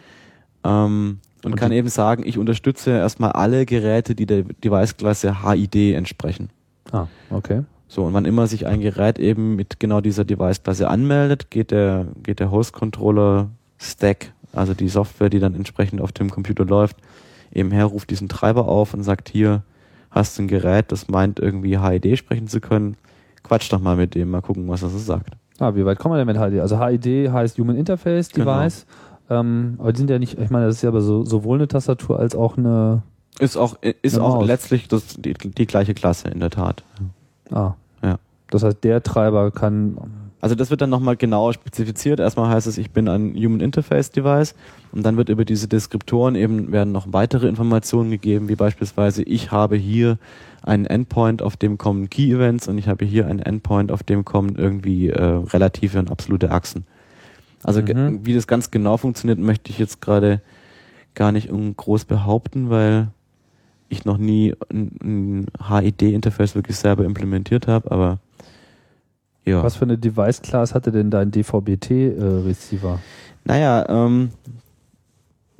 ähm, 0.64 1.18
und, 1.44 1.52
Und 1.52 1.58
kann 1.58 1.72
eben 1.72 1.88
sagen, 1.88 2.22
ich 2.26 2.38
unterstütze 2.38 2.90
erstmal 2.90 3.32
alle 3.32 3.66
Geräte, 3.66 4.14
die 4.14 4.24
der 4.24 4.44
Device-Klasse 4.44 5.44
HID 5.44 5.94
entsprechen. 5.94 6.48
Ah, 6.90 7.06
okay. 7.28 7.64
So, 7.86 8.04
und 8.04 8.14
wann 8.14 8.24
immer 8.24 8.46
sich 8.46 8.66
ein 8.66 8.80
Gerät 8.80 9.18
eben 9.18 9.54
mit 9.54 9.78
genau 9.78 10.00
dieser 10.00 10.24
Device-Klasse 10.24 10.88
anmeldet, 10.88 11.50
geht 11.50 11.70
der, 11.70 12.06
geht 12.22 12.40
der 12.40 12.50
Host-Controller 12.50 13.50
Stack, 13.84 14.32
also 14.52 14.74
die 14.74 14.88
Software, 14.88 15.30
die 15.30 15.38
dann 15.40 15.54
entsprechend 15.54 16.00
auf 16.00 16.12
dem 16.12 16.30
Computer 16.30 16.64
läuft, 16.64 16.96
eben 17.52 17.70
her, 17.70 17.84
ruft 17.86 18.10
diesen 18.10 18.28
Treiber 18.28 18.66
auf 18.68 18.94
und 18.94 19.02
sagt, 19.02 19.28
hier 19.28 19.62
hast 20.10 20.38
du 20.38 20.42
ein 20.42 20.48
Gerät, 20.48 20.90
das 20.92 21.08
meint 21.08 21.38
irgendwie 21.40 21.78
HID 21.78 22.16
sprechen 22.18 22.48
zu 22.48 22.60
können. 22.60 22.96
Quatsch 23.42 23.72
doch 23.72 23.80
mal 23.80 23.96
mit 23.96 24.14
dem, 24.14 24.30
mal 24.30 24.40
gucken, 24.42 24.66
was 24.68 24.82
er 24.82 24.88
so 24.88 24.98
sagt. 24.98 25.34
Ah, 25.58 25.74
wie 25.74 25.84
weit 25.84 25.98
kommen 25.98 26.14
wir 26.14 26.18
denn 26.18 26.26
mit 26.26 26.38
HID? 26.38 26.60
Also 26.60 26.80
HID 26.84 27.30
heißt 27.30 27.58
Human 27.58 27.76
Interface 27.76 28.30
Genau. 28.30 28.58
Device. 28.58 28.86
Ähm, 29.30 29.74
aber 29.78 29.92
die 29.92 29.98
sind 29.98 30.10
ja 30.10 30.18
nicht, 30.18 30.38
ich 30.38 30.50
meine, 30.50 30.66
das 30.66 30.76
ist 30.76 30.82
ja 30.82 30.88
aber 30.90 31.00
so, 31.00 31.24
sowohl 31.24 31.58
eine 31.58 31.68
Tastatur 31.68 32.18
als 32.18 32.34
auch 32.34 32.56
eine. 32.56 33.02
Ist 33.38 33.56
auch, 33.56 33.76
ist 34.02 34.14
Eine 34.16 34.24
auch 34.24 34.36
Maus. 34.36 34.46
letztlich 34.46 34.86
das, 34.88 35.16
die, 35.18 35.32
die 35.34 35.66
gleiche 35.66 35.94
Klasse, 35.94 36.28
in 36.28 36.40
der 36.40 36.50
Tat. 36.50 36.84
Ah. 37.50 37.74
Ja. 38.02 38.18
Das 38.50 38.62
heißt, 38.62 38.84
der 38.84 39.02
Treiber 39.02 39.50
kann. 39.50 39.96
Also 40.44 40.54
das 40.54 40.68
wird 40.68 40.82
dann 40.82 40.90
nochmal 40.90 41.16
genauer 41.16 41.54
spezifiziert. 41.54 42.20
Erstmal 42.20 42.50
heißt 42.50 42.66
es, 42.66 42.76
ich 42.76 42.90
bin 42.90 43.08
ein 43.08 43.34
Human 43.34 43.60
Interface 43.60 44.10
Device 44.10 44.54
und 44.92 45.02
dann 45.02 45.16
wird 45.16 45.30
über 45.30 45.46
diese 45.46 45.68
Deskriptoren 45.68 46.34
eben 46.34 46.70
werden 46.70 46.92
noch 46.92 47.06
weitere 47.14 47.48
Informationen 47.48 48.10
gegeben, 48.10 48.50
wie 48.50 48.54
beispielsweise 48.54 49.22
ich 49.22 49.52
habe 49.52 49.76
hier 49.76 50.18
einen 50.62 50.84
Endpoint, 50.84 51.40
auf 51.40 51.56
dem 51.56 51.78
kommen 51.78 52.10
Key 52.10 52.30
Events 52.30 52.68
und 52.68 52.76
ich 52.76 52.88
habe 52.88 53.06
hier 53.06 53.26
einen 53.26 53.38
Endpoint, 53.38 53.90
auf 53.90 54.02
dem 54.02 54.26
kommen 54.26 54.56
irgendwie 54.56 55.08
äh, 55.08 55.22
relative 55.22 55.98
und 55.98 56.10
absolute 56.10 56.50
Achsen. 56.50 56.84
Also 57.62 57.80
Mhm. 57.80 58.26
wie 58.26 58.34
das 58.34 58.46
ganz 58.46 58.70
genau 58.70 58.98
funktioniert, 58.98 59.38
möchte 59.38 59.70
ich 59.70 59.78
jetzt 59.78 60.02
gerade 60.02 60.42
gar 61.14 61.32
nicht 61.32 61.48
groß 61.50 62.04
behaupten, 62.04 62.68
weil 62.68 63.08
ich 63.88 64.04
noch 64.04 64.18
nie 64.18 64.52
ein, 64.70 64.90
ein 65.02 65.46
HID-Interface 65.70 66.54
wirklich 66.54 66.76
selber 66.76 67.06
implementiert 67.06 67.66
habe, 67.66 67.90
aber 67.90 68.18
ja. 69.44 69.62
Was 69.62 69.76
für 69.76 69.84
eine 69.84 69.98
Device-Class 69.98 70.74
hatte 70.74 70.90
denn 70.90 71.10
dein 71.10 71.30
DVB-T-Receiver? 71.30 72.98
Naja, 73.44 73.86
ähm, 73.88 74.30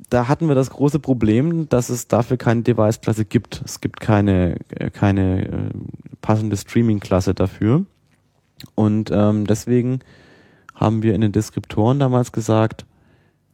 da 0.09 0.27
hatten 0.27 0.47
wir 0.47 0.55
das 0.55 0.69
große 0.71 0.99
Problem, 0.99 1.69
dass 1.69 1.89
es 1.89 2.07
dafür 2.07 2.37
keine 2.37 2.61
Device-Klasse 2.61 3.25
gibt. 3.25 3.61
Es 3.63 3.81
gibt 3.81 3.99
keine, 3.99 4.57
äh, 4.69 4.89
keine 4.89 5.47
äh, 5.47 5.69
passende 6.21 6.57
Streaming-Klasse 6.57 7.33
dafür. 7.33 7.85
Und 8.73 9.11
ähm, 9.11 9.45
deswegen 9.45 9.99
haben 10.73 11.03
wir 11.03 11.13
in 11.13 11.21
den 11.21 11.31
Deskriptoren 11.31 11.99
damals 11.99 12.31
gesagt, 12.31 12.85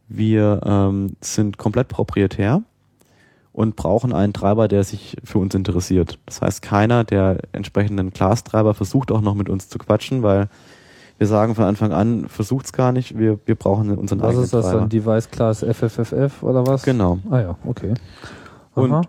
wir 0.08 0.60
ähm, 0.64 1.16
sind 1.20 1.58
komplett 1.58 1.88
proprietär 1.88 2.62
und 3.52 3.76
brauchen 3.76 4.12
einen 4.12 4.32
Treiber, 4.32 4.68
der 4.68 4.84
sich 4.84 5.16
für 5.24 5.38
uns 5.38 5.54
interessiert. 5.54 6.18
Das 6.26 6.40
heißt, 6.40 6.62
keiner 6.62 7.04
der 7.04 7.38
entsprechenden 7.52 8.12
Class-Treiber 8.12 8.74
versucht 8.74 9.12
auch 9.12 9.20
noch 9.20 9.34
mit 9.34 9.48
uns 9.48 9.68
zu 9.68 9.78
quatschen, 9.78 10.22
weil 10.22 10.48
wir 11.18 11.26
sagen 11.26 11.54
von 11.54 11.64
Anfang 11.64 11.92
an, 11.92 12.28
versucht's 12.28 12.72
gar 12.72 12.92
nicht, 12.92 13.18
wir, 13.18 13.38
wir 13.44 13.54
brauchen 13.54 13.96
unseren 13.96 14.20
Was 14.20 14.28
eigenen 14.28 14.44
ist 14.44 14.54
das 14.54 14.64
Treiber. 14.66 14.80
dann? 14.80 14.88
Device-Class 14.88 15.64
FFFF 15.64 16.42
oder 16.42 16.66
was? 16.66 16.82
Genau. 16.82 17.18
Ah 17.30 17.40
ja, 17.40 17.58
okay. 17.64 17.94
Und-. 18.74 19.06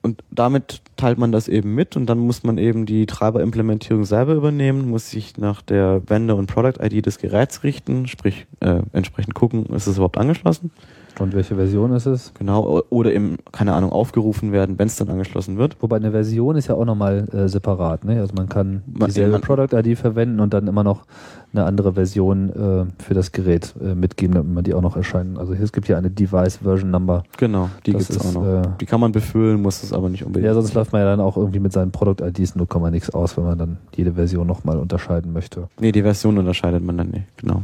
Und 0.00 0.22
damit 0.30 0.80
teilt 0.96 1.18
man 1.18 1.32
das 1.32 1.48
eben 1.48 1.74
mit 1.74 1.96
und 1.96 2.06
dann 2.06 2.18
muss 2.18 2.44
man 2.44 2.56
eben 2.56 2.86
die 2.86 3.04
Treiberimplementierung 3.04 4.04
selber 4.04 4.34
übernehmen, 4.34 4.88
muss 4.88 5.10
sich 5.10 5.36
nach 5.38 5.60
der 5.60 6.02
Vendor- 6.06 6.38
und 6.38 6.46
Product-ID 6.46 7.04
des 7.04 7.18
Geräts 7.18 7.64
richten, 7.64 8.06
sprich 8.06 8.46
äh, 8.60 8.80
entsprechend 8.92 9.34
gucken, 9.34 9.66
ist 9.66 9.88
es 9.88 9.96
überhaupt 9.96 10.16
angeschlossen? 10.16 10.70
Und 11.18 11.34
welche 11.34 11.56
Version 11.56 11.92
ist 11.92 12.06
es? 12.06 12.32
Genau, 12.38 12.82
oder 12.90 13.12
eben, 13.12 13.38
keine 13.50 13.72
Ahnung, 13.74 13.90
aufgerufen 13.90 14.52
werden, 14.52 14.78
wenn 14.78 14.86
es 14.86 14.96
dann 14.96 15.08
angeschlossen 15.08 15.58
wird. 15.58 15.76
Wobei 15.80 15.96
eine 15.96 16.12
Version 16.12 16.54
ist 16.56 16.68
ja 16.68 16.76
auch 16.76 16.84
nochmal 16.84 17.26
äh, 17.32 17.48
separat. 17.48 18.04
Ne? 18.04 18.20
Also 18.20 18.34
man 18.36 18.48
kann 18.48 18.82
dieselbe 18.86 19.32
man- 19.32 19.40
Product-ID 19.40 19.98
verwenden 19.98 20.38
und 20.38 20.54
dann 20.54 20.68
immer 20.68 20.84
noch 20.84 21.04
eine 21.52 21.64
andere 21.64 21.94
Version 21.94 22.50
äh, 22.50 23.02
für 23.02 23.14
das 23.14 23.32
Gerät 23.32 23.74
äh, 23.82 23.94
mitgeben, 23.94 24.34
damit 24.34 24.52
man 24.54 24.62
die 24.64 24.74
auch 24.74 24.82
noch 24.82 24.96
erscheinen. 24.96 25.38
Also 25.38 25.54
es 25.54 25.72
gibt 25.72 25.86
hier 25.86 25.98
eine 25.98 26.10
Device-Version-Number. 26.10 27.24
Genau, 27.36 27.68
die 27.86 27.92
gibt's 27.92 28.10
ist, 28.10 28.20
auch 28.24 28.34
noch. 28.34 28.46
äh, 28.46 28.62
die 28.80 28.86
kann 28.86 29.00
man 29.00 29.10
befüllen, 29.10 29.60
muss 29.60 29.82
es 29.82 29.92
aber 29.92 30.10
nicht 30.10 30.24
unbedingt. 30.24 30.46
Ja, 30.46 30.54
sonst 30.54 30.74
läuft 30.74 30.92
man 30.92 31.00
ja 31.00 31.06
dann 31.06 31.20
auch 31.20 31.36
irgendwie 31.36 31.58
mit 31.58 31.72
seinen 31.72 31.90
Product-IDs 31.90 32.54
0, 32.54 32.66
nichts 32.90 33.10
aus, 33.10 33.36
wenn 33.36 33.44
man 33.44 33.58
dann 33.58 33.78
jede 33.96 34.12
Version 34.12 34.46
nochmal 34.46 34.78
unterscheiden 34.78 35.32
möchte. 35.32 35.68
nee, 35.80 35.90
die 35.90 36.02
Version 36.02 36.38
unterscheidet 36.38 36.84
man 36.84 36.96
dann 36.98 37.08
nicht, 37.10 37.24
genau. 37.38 37.62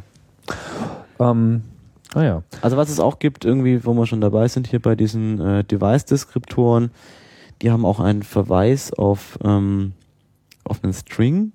Ähm, 1.21 1.63
naja. 2.15 2.43
Also 2.63 2.77
was 2.77 2.89
es 2.89 3.01
auch 3.01 3.19
gibt, 3.19 3.45
irgendwie, 3.45 3.85
wo 3.85 3.95
wir 3.95 4.07
schon 4.07 4.21
dabei 4.21 4.49
sind 4.49 4.67
hier 4.67 4.81
bei 4.81 4.95
diesen 4.95 5.41
äh, 5.41 5.65
Device-Deskriptoren, 5.65 6.91
die 7.63 7.71
haben 7.71 7.85
auch 7.85 8.01
einen 8.01 8.23
Verweis 8.23 8.93
auf, 8.93 9.39
ähm, 9.45 9.93
auf 10.65 10.83
einen 10.83 10.93
String. 10.93 11.53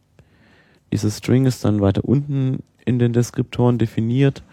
Dieses 0.91 1.18
String 1.18 1.45
ist 1.45 1.66
dann 1.66 1.82
weiter 1.82 2.03
unten 2.03 2.64
in 2.86 2.99
den 2.99 3.14
Deskriptoren 3.14 3.78
definiert 3.78 4.43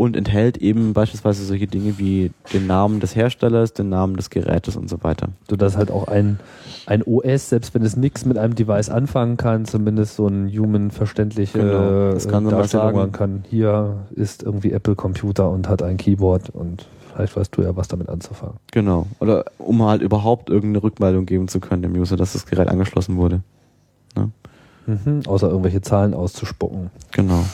und 0.00 0.16
enthält 0.16 0.56
eben 0.56 0.94
beispielsweise 0.94 1.44
solche 1.44 1.66
Dinge 1.66 1.98
wie 1.98 2.30
den 2.54 2.66
Namen 2.66 3.00
des 3.00 3.14
Herstellers, 3.14 3.74
den 3.74 3.90
Namen 3.90 4.16
des 4.16 4.30
Gerätes 4.30 4.74
und 4.76 4.88
so 4.88 5.02
weiter. 5.02 5.28
sodass 5.48 5.76
halt 5.76 5.90
auch 5.90 6.08
ein, 6.08 6.40
ein 6.86 7.02
OS, 7.02 7.50
selbst 7.50 7.74
wenn 7.74 7.82
es 7.82 7.98
nichts 7.98 8.24
mit 8.24 8.38
einem 8.38 8.54
Device 8.54 8.88
anfangen 8.88 9.36
kann, 9.36 9.66
zumindest 9.66 10.16
so 10.16 10.26
ein 10.26 10.48
human 10.48 10.90
verständliche 10.90 11.58
Genau, 11.58 12.12
das 12.12 12.28
kann 12.28 12.44
äh, 12.44 12.46
man 12.46 12.54
mal 12.54 12.60
Darstellung 12.60 12.86
sagen. 12.86 12.96
machen 12.96 13.12
kann. 13.12 13.44
Hier 13.50 14.06
ist 14.12 14.42
irgendwie 14.42 14.72
Apple 14.72 14.94
Computer 14.94 15.50
und 15.50 15.68
hat 15.68 15.82
ein 15.82 15.98
Keyboard 15.98 16.48
und 16.48 16.86
vielleicht 17.12 17.36
weißt 17.36 17.54
du 17.54 17.60
ja, 17.60 17.76
was 17.76 17.88
damit 17.88 18.08
anzufangen. 18.08 18.56
Genau. 18.72 19.06
Oder 19.18 19.44
um 19.58 19.82
halt 19.82 20.00
überhaupt 20.00 20.48
irgendeine 20.48 20.82
Rückmeldung 20.82 21.26
geben 21.26 21.46
zu 21.46 21.60
können 21.60 21.82
dem 21.82 21.94
User, 21.94 22.16
dass 22.16 22.32
das 22.32 22.46
Gerät 22.46 22.68
angeschlossen 22.68 23.18
wurde. 23.18 23.42
Mhm. 24.86 25.22
Außer 25.26 25.48
irgendwelche 25.48 25.80
Zahlen 25.80 26.14
auszuspucken. 26.14 26.90
Genau. 27.12 27.44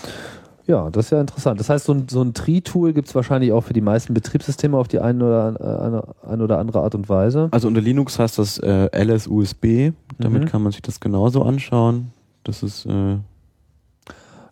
Ja, 0.67 0.91
das 0.91 1.07
ist 1.07 1.11
ja 1.12 1.21
interessant. 1.21 1.61
Das 1.61 1.71
heißt, 1.71 1.85
so 1.85 1.93
ein, 1.95 2.09
so 2.09 2.21
ein 2.23 2.35
Tree-Tool 2.35 2.93
gibt 2.93 3.07
es 3.09 3.14
wahrscheinlich 3.14 3.53
auch 3.53 3.61
für 3.62 3.73
die 3.73 3.81
meisten 3.81 4.14
Betriebssysteme 4.14 4.77
auf 4.77 4.89
die 4.89 4.99
eine 4.99 5.25
oder, 5.25 5.55
äh, 5.61 5.85
eine, 5.87 6.03
eine 6.29 6.43
oder 6.45 6.59
andere 6.59 6.81
Art 6.81 6.95
und 6.97 7.09
Weise. 7.09 7.49
Also 7.53 7.69
unter 7.69 7.81
Linux 7.81 8.19
heißt 8.19 8.39
das 8.39 8.59
äh, 8.59 8.89
LSUSB. 8.93 9.93
Damit 10.19 10.43
Mhm. 10.43 10.47
kann 10.47 10.62
man 10.62 10.73
sich 10.73 10.83
das 10.83 10.99
genauso 10.99 11.43
anschauen. 11.43 12.11
Das 12.43 12.62
ist 12.64 12.85
äh, 12.87 13.17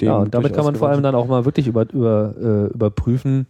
Ja, 0.00 0.18
und 0.18 0.34
damit 0.34 0.52
kann 0.54 0.64
man 0.64 0.76
vor 0.76 0.88
allem 0.88 1.02
dann 1.02 1.14
auch 1.16 1.26
mal 1.26 1.44
wirklich 1.44 1.66
über, 1.66 1.90
über, 1.92 2.34
äh, 2.40 2.66
überprüfen, 2.72 3.46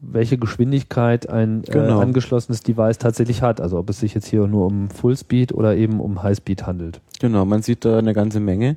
welche 0.00 0.38
Geschwindigkeit 0.38 1.28
ein 1.28 1.62
äh, 1.64 1.70
Genau. 1.72 2.00
angeschlossenes 2.00 2.62
Device 2.62 2.98
tatsächlich 2.98 3.42
hat. 3.42 3.60
Also 3.60 3.78
ob 3.78 3.90
es 3.90 4.00
sich 4.00 4.14
jetzt 4.14 4.26
hier 4.28 4.46
nur 4.46 4.66
um 4.66 4.88
Fullspeed 4.90 5.52
oder 5.52 5.76
eben 5.76 6.00
um 6.00 6.22
Highspeed 6.22 6.66
handelt. 6.66 7.00
Genau, 7.20 7.44
man 7.44 7.60
sieht 7.62 7.84
da 7.84 7.98
eine 7.98 8.14
ganze 8.14 8.40
Menge. 8.40 8.76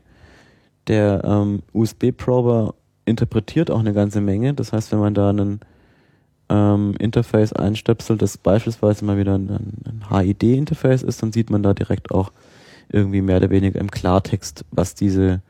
Der 0.88 1.24
ähm, 1.24 1.62
USB-Prober 1.74 2.76
interpretiert 3.06 3.72
auch 3.72 3.80
eine 3.80 3.94
ganze 3.94 4.22
Menge. 4.22 4.54
Das 4.54 4.74
heißt, 4.74 4.92
wenn 4.92 5.00
man 5.00 5.14
da 5.14 5.30
einen 5.30 5.60
ähm, 6.50 6.96
Interface 7.00 7.54
einstöpselt, 7.54 8.22
das 8.22 8.38
beispielsweise 8.38 9.06
mal 9.06 9.18
wieder 9.18 9.38
ein, 9.38 9.50
ein 9.50 10.04
HID-Interface 10.10 11.04
ist, 11.04 11.22
dann 11.22 11.32
sieht 11.32 11.50
man 11.50 11.64
da 11.64 11.74
direkt 11.74 12.12
auch 12.12 12.32
irgendwie 12.90 13.22
mehr 13.22 13.38
oder 13.38 13.50
weniger 13.50 13.80
im 13.80 13.90
Klartext, 13.90 14.66
was 14.72 14.96
diese 14.96 15.42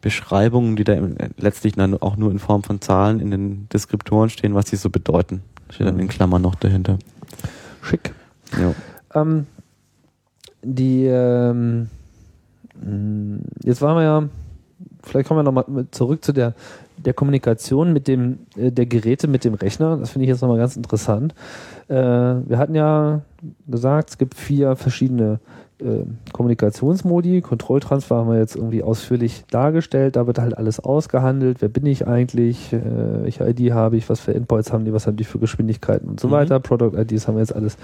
Beschreibungen, 0.00 0.76
die 0.76 0.84
da 0.84 0.94
im, 0.94 1.16
letztlich 1.36 1.74
dann 1.74 2.00
auch 2.00 2.16
nur 2.16 2.30
in 2.30 2.38
Form 2.38 2.62
von 2.62 2.80
Zahlen 2.80 3.20
in 3.20 3.30
den 3.30 3.68
Deskriptoren 3.68 4.30
stehen, 4.30 4.54
was 4.54 4.66
die 4.66 4.76
so 4.76 4.90
bedeuten. 4.90 5.42
Steht 5.70 5.86
dann 5.86 6.00
in 6.00 6.08
Klammern 6.08 6.42
noch 6.42 6.56
dahinter. 6.56 6.98
Schick. 7.82 8.12
Ja. 8.58 8.74
Ähm, 9.14 9.46
die, 10.62 11.04
ähm, 11.04 11.88
mh, 12.82 13.38
jetzt 13.64 13.80
waren 13.82 13.96
wir 13.96 14.02
ja, 14.02 14.28
vielleicht 15.02 15.28
kommen 15.28 15.38
wir 15.38 15.44
nochmal 15.44 15.86
zurück 15.90 16.24
zu 16.24 16.32
der, 16.32 16.54
der 17.04 17.14
Kommunikation 17.14 17.92
mit 17.92 18.08
dem, 18.08 18.40
äh, 18.56 18.70
der 18.70 18.86
Geräte 18.86 19.28
mit 19.28 19.44
dem 19.44 19.54
Rechner. 19.54 19.96
Das 19.96 20.10
finde 20.10 20.24
ich 20.24 20.30
jetzt 20.30 20.42
nochmal 20.42 20.58
ganz 20.58 20.76
interessant. 20.76 21.34
Äh, 21.88 21.94
wir 21.94 22.58
hatten 22.58 22.74
ja 22.74 23.22
gesagt, 23.66 24.10
es 24.10 24.18
gibt 24.18 24.34
vier 24.34 24.76
verschiedene 24.76 25.40
äh, 25.80 26.04
Kommunikationsmodi. 26.32 27.40
Kontrolltransfer 27.40 28.16
haben 28.16 28.30
wir 28.30 28.38
jetzt 28.38 28.56
irgendwie 28.56 28.82
ausführlich 28.82 29.44
dargestellt. 29.50 30.16
Da 30.16 30.26
wird 30.26 30.38
halt 30.38 30.56
alles 30.56 30.80
ausgehandelt. 30.80 31.58
Wer 31.60 31.68
bin 31.68 31.86
ich 31.86 32.06
eigentlich? 32.06 32.72
Äh, 32.72 32.80
welche 33.22 33.48
ID 33.48 33.72
habe 33.72 33.96
ich? 33.96 34.08
Was 34.08 34.20
für 34.20 34.34
Endpoints 34.34 34.72
haben 34.72 34.84
die? 34.84 34.92
Was 34.92 35.06
haben 35.06 35.16
die 35.16 35.24
für 35.24 35.38
Geschwindigkeiten 35.38 36.08
und 36.08 36.20
so 36.20 36.28
Mhm. 36.28 36.32
weiter? 36.32 36.60
Product 36.60 36.92
IDs 36.98 37.26
haben 37.28 37.34
wir 37.36 37.40
jetzt 37.40 37.54
alles 37.54 37.76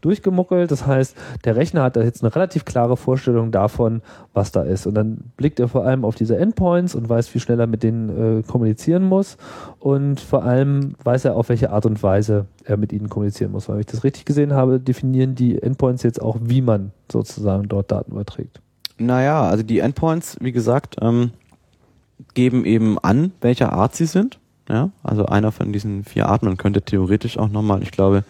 durchgemuckelt. 0.00 0.70
Das 0.70 0.86
heißt, 0.86 1.16
der 1.44 1.56
Rechner 1.56 1.82
hat 1.82 1.96
da 1.96 2.02
jetzt 2.02 2.22
eine 2.22 2.34
relativ 2.34 2.64
klare 2.64 2.96
Vorstellung 2.96 3.50
davon, 3.50 4.02
was 4.32 4.52
da 4.52 4.62
ist. 4.62 4.86
Und 4.86 4.94
dann 4.94 5.18
blickt 5.36 5.60
er 5.60 5.68
vor 5.68 5.84
allem 5.84 6.04
auf 6.04 6.14
diese 6.14 6.36
Endpoints 6.36 6.94
und 6.94 7.08
weiß, 7.08 7.34
wie 7.34 7.40
schnell 7.40 7.60
er 7.60 7.66
mit 7.66 7.82
denen 7.82 8.40
äh, 8.40 8.42
kommunizieren 8.42 9.04
muss. 9.04 9.36
Und 9.78 10.20
vor 10.20 10.44
allem 10.44 10.94
weiß 11.04 11.24
er, 11.24 11.36
auf 11.36 11.48
welche 11.48 11.70
Art 11.70 11.86
und 11.86 12.02
Weise 12.02 12.46
er 12.70 12.76
mit 12.76 12.92
ihnen 12.92 13.08
kommunizieren 13.08 13.52
muss. 13.52 13.68
Weil, 13.68 13.76
wenn 13.76 13.80
ich 13.80 13.86
das 13.86 14.04
richtig 14.04 14.24
gesehen 14.24 14.52
habe, 14.54 14.80
definieren 14.80 15.34
die 15.34 15.60
Endpoints 15.60 16.02
jetzt 16.02 16.22
auch, 16.22 16.38
wie 16.40 16.62
man 16.62 16.92
sozusagen 17.10 17.68
dort 17.68 17.90
Daten 17.90 18.12
überträgt. 18.12 18.60
Naja, 18.98 19.42
also 19.42 19.62
die 19.62 19.80
Endpoints, 19.80 20.36
wie 20.40 20.52
gesagt, 20.52 20.96
ähm, 21.00 21.32
geben 22.34 22.64
eben 22.64 22.98
an, 22.98 23.32
welcher 23.40 23.72
Art 23.72 23.94
sie 23.94 24.06
sind. 24.06 24.38
Ja, 24.68 24.90
also 25.02 25.26
einer 25.26 25.50
von 25.50 25.72
diesen 25.72 26.04
vier 26.04 26.28
Arten. 26.28 26.46
Man 26.46 26.56
könnte 26.56 26.82
theoretisch 26.82 27.38
auch 27.38 27.48
nochmal, 27.48 27.82
ich 27.82 27.90
glaube, 27.90 28.24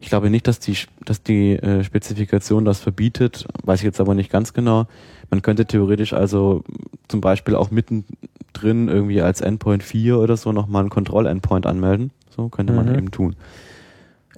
ich 0.00 0.08
glaube 0.08 0.30
nicht, 0.30 0.48
dass 0.48 0.58
die, 0.58 0.76
dass 1.04 1.22
die 1.22 1.52
äh, 1.52 1.84
Spezifikation 1.84 2.64
das 2.64 2.80
verbietet, 2.80 3.46
weiß 3.64 3.80
ich 3.80 3.84
jetzt 3.84 4.00
aber 4.00 4.14
nicht 4.14 4.32
ganz 4.32 4.52
genau. 4.52 4.86
Man 5.28 5.42
könnte 5.42 5.66
theoretisch 5.66 6.12
also 6.12 6.64
zum 7.06 7.20
Beispiel 7.20 7.54
auch 7.54 7.70
mittendrin 7.70 8.88
irgendwie 8.88 9.20
als 9.20 9.42
Endpoint 9.42 9.82
4 9.82 10.18
oder 10.18 10.36
so 10.36 10.52
nochmal 10.52 10.80
einen 10.80 10.90
Kontroll-Endpoint 10.90 11.66
anmelden. 11.66 12.10
So 12.40 12.48
könnte 12.48 12.72
man 12.72 12.86
Mhm. 12.86 12.94
eben 12.94 13.10
tun. 13.10 13.36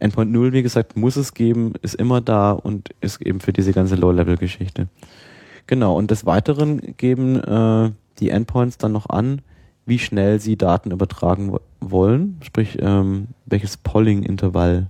Endpoint 0.01 0.33
0, 0.33 0.53
wie 0.53 0.63
gesagt, 0.65 0.97
muss 0.97 1.15
es 1.15 1.35
geben, 1.35 1.75
ist 1.83 1.95
immer 1.95 2.21
da 2.21 2.51
und 2.51 2.91
ist 3.01 3.23
eben 3.23 3.39
für 3.39 3.53
diese 3.53 3.73
ganze 3.73 3.95
Low-Level-Geschichte. 3.95 4.89
Genau, 5.69 5.97
und 5.97 6.11
des 6.11 6.27
Weiteren 6.27 6.81
geben 6.97 7.39
äh, 7.39 7.93
die 8.19 8.31
Endpoints 8.31 8.79
dann 8.79 8.91
noch 8.91 9.09
an, 9.09 9.43
wie 9.87 10.01
schnell 10.01 10.41
sie 10.41 10.57
Daten 10.57 10.91
übertragen 10.91 11.57
wollen, 11.81 12.39
sprich 12.43 12.79
ähm, 12.81 13.29
welches 13.47 13.77
Polling-Intervall 13.77 14.89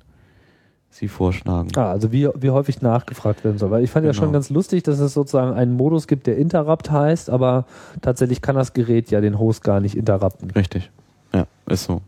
sie 0.88 1.08
vorschlagen. 1.08 1.68
Ah, 1.76 1.90
also 1.90 2.10
wie, 2.12 2.28
wie 2.36 2.50
häufig 2.50 2.80
nachgefragt 2.80 3.44
werden 3.44 3.58
soll. 3.58 3.70
Weil 3.70 3.84
ich 3.84 3.90
fand 3.90 4.04
genau. 4.04 4.10
ja 4.10 4.14
schon 4.14 4.24
genau. 4.28 4.32
ganz 4.34 4.48
lustig, 4.48 4.82
dass 4.82 4.98
es 4.98 5.12
sozusagen 5.12 5.52
einen 5.52 5.74
Modus 5.76 6.06
gibt, 6.06 6.26
der 6.26 6.38
Interrupt 6.38 6.90
heißt, 6.90 7.28
aber 7.28 7.66
tatsächlich 8.00 8.40
kann 8.40 8.56
das 8.56 8.72
Gerät 8.72 9.10
ja 9.10 9.20
den 9.20 9.38
Host 9.38 9.62
gar 9.62 9.80
nicht 9.80 9.94
interrupten. 9.94 10.50
Richtig. 10.52 10.90
Ja, 11.34 11.46
ist 11.66 11.84
so. 11.84 12.00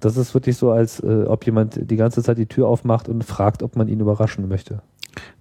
Das 0.00 0.16
ist 0.16 0.34
wirklich 0.34 0.56
so, 0.56 0.70
als 0.70 1.00
äh, 1.00 1.24
ob 1.24 1.44
jemand 1.46 1.90
die 1.90 1.96
ganze 1.96 2.22
Zeit 2.22 2.38
die 2.38 2.46
Tür 2.46 2.68
aufmacht 2.68 3.08
und 3.08 3.22
fragt, 3.22 3.62
ob 3.62 3.76
man 3.76 3.88
ihn 3.88 4.00
überraschen 4.00 4.48
möchte. 4.48 4.82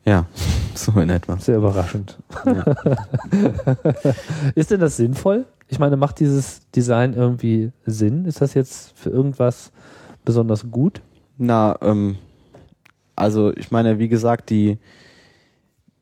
Ja, 0.06 0.26
so 0.76 0.92
in 1.00 1.10
etwa. 1.10 1.38
Sehr 1.38 1.58
überraschend. 1.58 2.18
Ja. 2.46 2.66
ist 4.56 4.72
denn 4.72 4.80
das 4.80 4.98
sinnvoll? 4.98 5.46
Ich 5.68 5.80
meine, 5.80 5.98
macht 5.98 6.20
dieses 6.20 6.62
Design 6.76 7.14
irgendwie 7.14 7.72
Sinn? 7.86 8.26
Ist 8.26 8.42
das 8.42 8.54
jetzt 8.54 8.98
für 8.98 9.10
irgendwas 9.10 9.72
besonders 10.26 10.70
gut? 10.72 11.02
Na, 11.38 11.78
ähm, 11.82 12.18
also 13.16 13.56
ich 13.56 13.70
meine, 13.72 14.00
wie 14.00 14.08
gesagt, 14.08 14.50
die, 14.50 14.80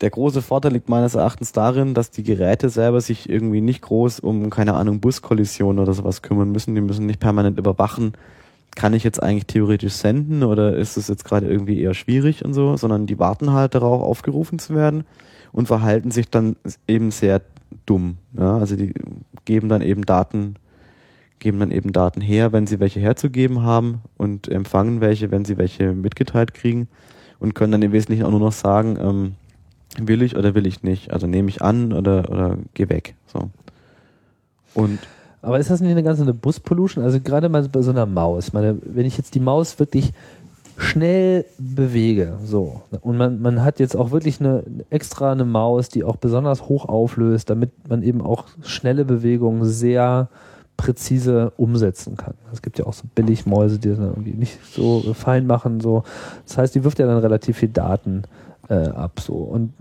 der 0.02 0.10
große 0.10 0.42
Vorteil 0.42 0.72
liegt 0.72 0.88
meines 0.88 1.16
Erachtens 1.16 1.52
darin, 1.52 1.94
dass 1.94 2.12
die 2.12 2.24
Geräte 2.24 2.70
selber 2.70 3.02
sich 3.02 3.30
irgendwie 3.30 3.62
nicht 3.62 3.82
groß 3.82 4.20
um, 4.22 4.50
keine 4.50 4.76
Ahnung, 4.76 5.02
Buskollisionen 5.02 5.80
oder 5.80 5.94
sowas 5.94 6.22
kümmern 6.22 6.52
müssen. 6.52 6.76
Die 6.76 6.82
müssen 6.82 7.06
nicht 7.06 7.20
permanent 7.20 7.58
überwachen, 7.58 8.14
kann 8.78 8.94
ich 8.94 9.04
jetzt 9.04 9.22
eigentlich 9.24 9.48
theoretisch 9.48 9.94
senden 9.94 10.44
oder 10.44 10.78
ist 10.78 10.98
es 10.98 11.08
jetzt 11.08 11.26
gerade 11.26 11.48
irgendwie 11.48 11.82
eher 11.82 11.96
schwierig 11.96 12.46
und 12.46 12.54
so, 12.54 12.78
sondern 12.78 13.08
die 13.08 13.18
warten 13.18 13.52
halt 13.52 13.74
darauf, 13.74 14.04
aufgerufen 14.04 14.60
zu 14.60 14.76
werden 14.76 15.04
und 15.52 15.66
verhalten 15.66 16.12
sich 16.12 16.30
dann 16.30 16.58
eben 16.88 17.10
sehr 17.10 17.42
dumm. 17.88 18.18
Ja? 18.38 18.60
Also 18.60 18.76
die 18.76 18.94
geben 19.46 19.68
dann 19.68 19.82
eben 19.82 20.06
Daten, 20.06 20.58
geben 21.40 21.60
dann 21.60 21.72
eben 21.72 21.92
Daten 21.92 22.22
her, 22.22 22.52
wenn 22.52 22.68
sie 22.68 22.80
welche 22.80 23.00
herzugeben 23.00 23.64
haben 23.64 24.02
und 24.16 24.48
empfangen 24.48 25.02
welche, 25.02 25.32
wenn 25.32 25.44
sie 25.44 25.58
welche 25.58 25.94
mitgeteilt 25.94 26.54
kriegen 26.54 26.88
und 27.40 27.56
können 27.56 27.72
dann 27.72 27.82
im 27.82 27.94
Wesentlichen 27.94 28.26
auch 28.26 28.32
nur 28.32 28.40
noch 28.40 28.52
sagen, 28.52 29.00
ähm, 29.02 29.36
will 29.98 30.22
ich 30.22 30.36
oder 30.36 30.54
will 30.54 30.68
ich 30.68 30.84
nicht. 30.84 31.12
Also 31.12 31.26
nehme 31.26 31.50
ich 31.50 31.64
an 31.64 31.94
oder, 31.94 32.30
oder 32.30 32.60
geh 32.76 32.90
weg. 32.90 33.16
So. 33.26 33.50
Und 34.76 35.00
aber 35.48 35.60
ist 35.60 35.70
das 35.70 35.80
nicht 35.80 35.92
eine 35.92 36.04
ganze 36.04 36.24
eine 36.24 36.34
Bus-Pollution? 36.34 37.06
Also 37.06 37.22
gerade 37.22 37.48
mal 37.48 37.68
bei 37.70 37.82
so 37.82 37.92
einer 37.92 38.06
Maus. 38.06 38.50
Ich 38.50 38.54
meine, 38.54 38.78
wenn 38.84 39.06
ich 39.06 39.18
jetzt 39.18 39.34
die 39.34 39.40
Maus 39.40 39.80
wirklich 39.80 40.12
schnell 40.78 41.46
bewege, 41.58 42.34
so, 42.44 42.82
und 43.00 43.16
man, 43.16 43.42
man 43.42 43.64
hat 43.64 43.80
jetzt 43.80 43.96
auch 43.96 44.12
wirklich 44.12 44.42
eine 44.42 44.64
extra 44.90 45.32
eine 45.32 45.46
Maus, 45.46 45.88
die 45.88 46.04
auch 46.04 46.18
besonders 46.18 46.68
hoch 46.68 46.90
auflöst, 46.90 47.50
damit 47.50 47.72
man 47.88 48.04
eben 48.04 48.22
auch 48.22 48.44
schnelle 48.62 49.06
Bewegungen 49.06 49.64
sehr 49.64 50.28
präzise 50.76 51.54
umsetzen 51.56 52.18
kann. 52.18 52.34
Es 52.52 52.62
gibt 52.62 52.78
ja 52.78 52.86
auch 52.86 52.94
so 52.94 53.04
Billigmäuse, 53.16 53.80
die 53.80 53.88
das 53.88 54.00
dann 54.00 54.10
irgendwie 54.10 54.34
nicht 54.34 54.60
so 54.76 55.14
fein 55.14 55.48
machen. 55.48 55.80
So. 55.80 56.04
Das 56.46 56.58
heißt, 56.58 56.76
die 56.76 56.84
wirft 56.84 57.00
ja 57.00 57.08
dann 57.08 57.20
relativ 57.20 57.58
viel 57.58 57.70
Daten 57.70 58.24
äh, 58.68 58.90
ab. 58.90 59.22
So. 59.22 59.36
Und 59.36 59.72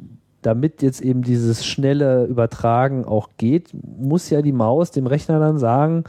damit 0.47 0.83
jetzt 0.83 1.01
eben 1.01 1.23
dieses 1.23 1.67
schnelle 1.67 2.25
Übertragen 2.25 3.05
auch 3.05 3.31
geht, 3.37 3.71
muss 3.75 4.31
ja 4.31 4.43
die 4.43 4.53
Maus 4.53 4.93
dem 4.93 5.07
Rechner 5.07 5.41
dann 5.41 5.59
sagen, 5.59 6.05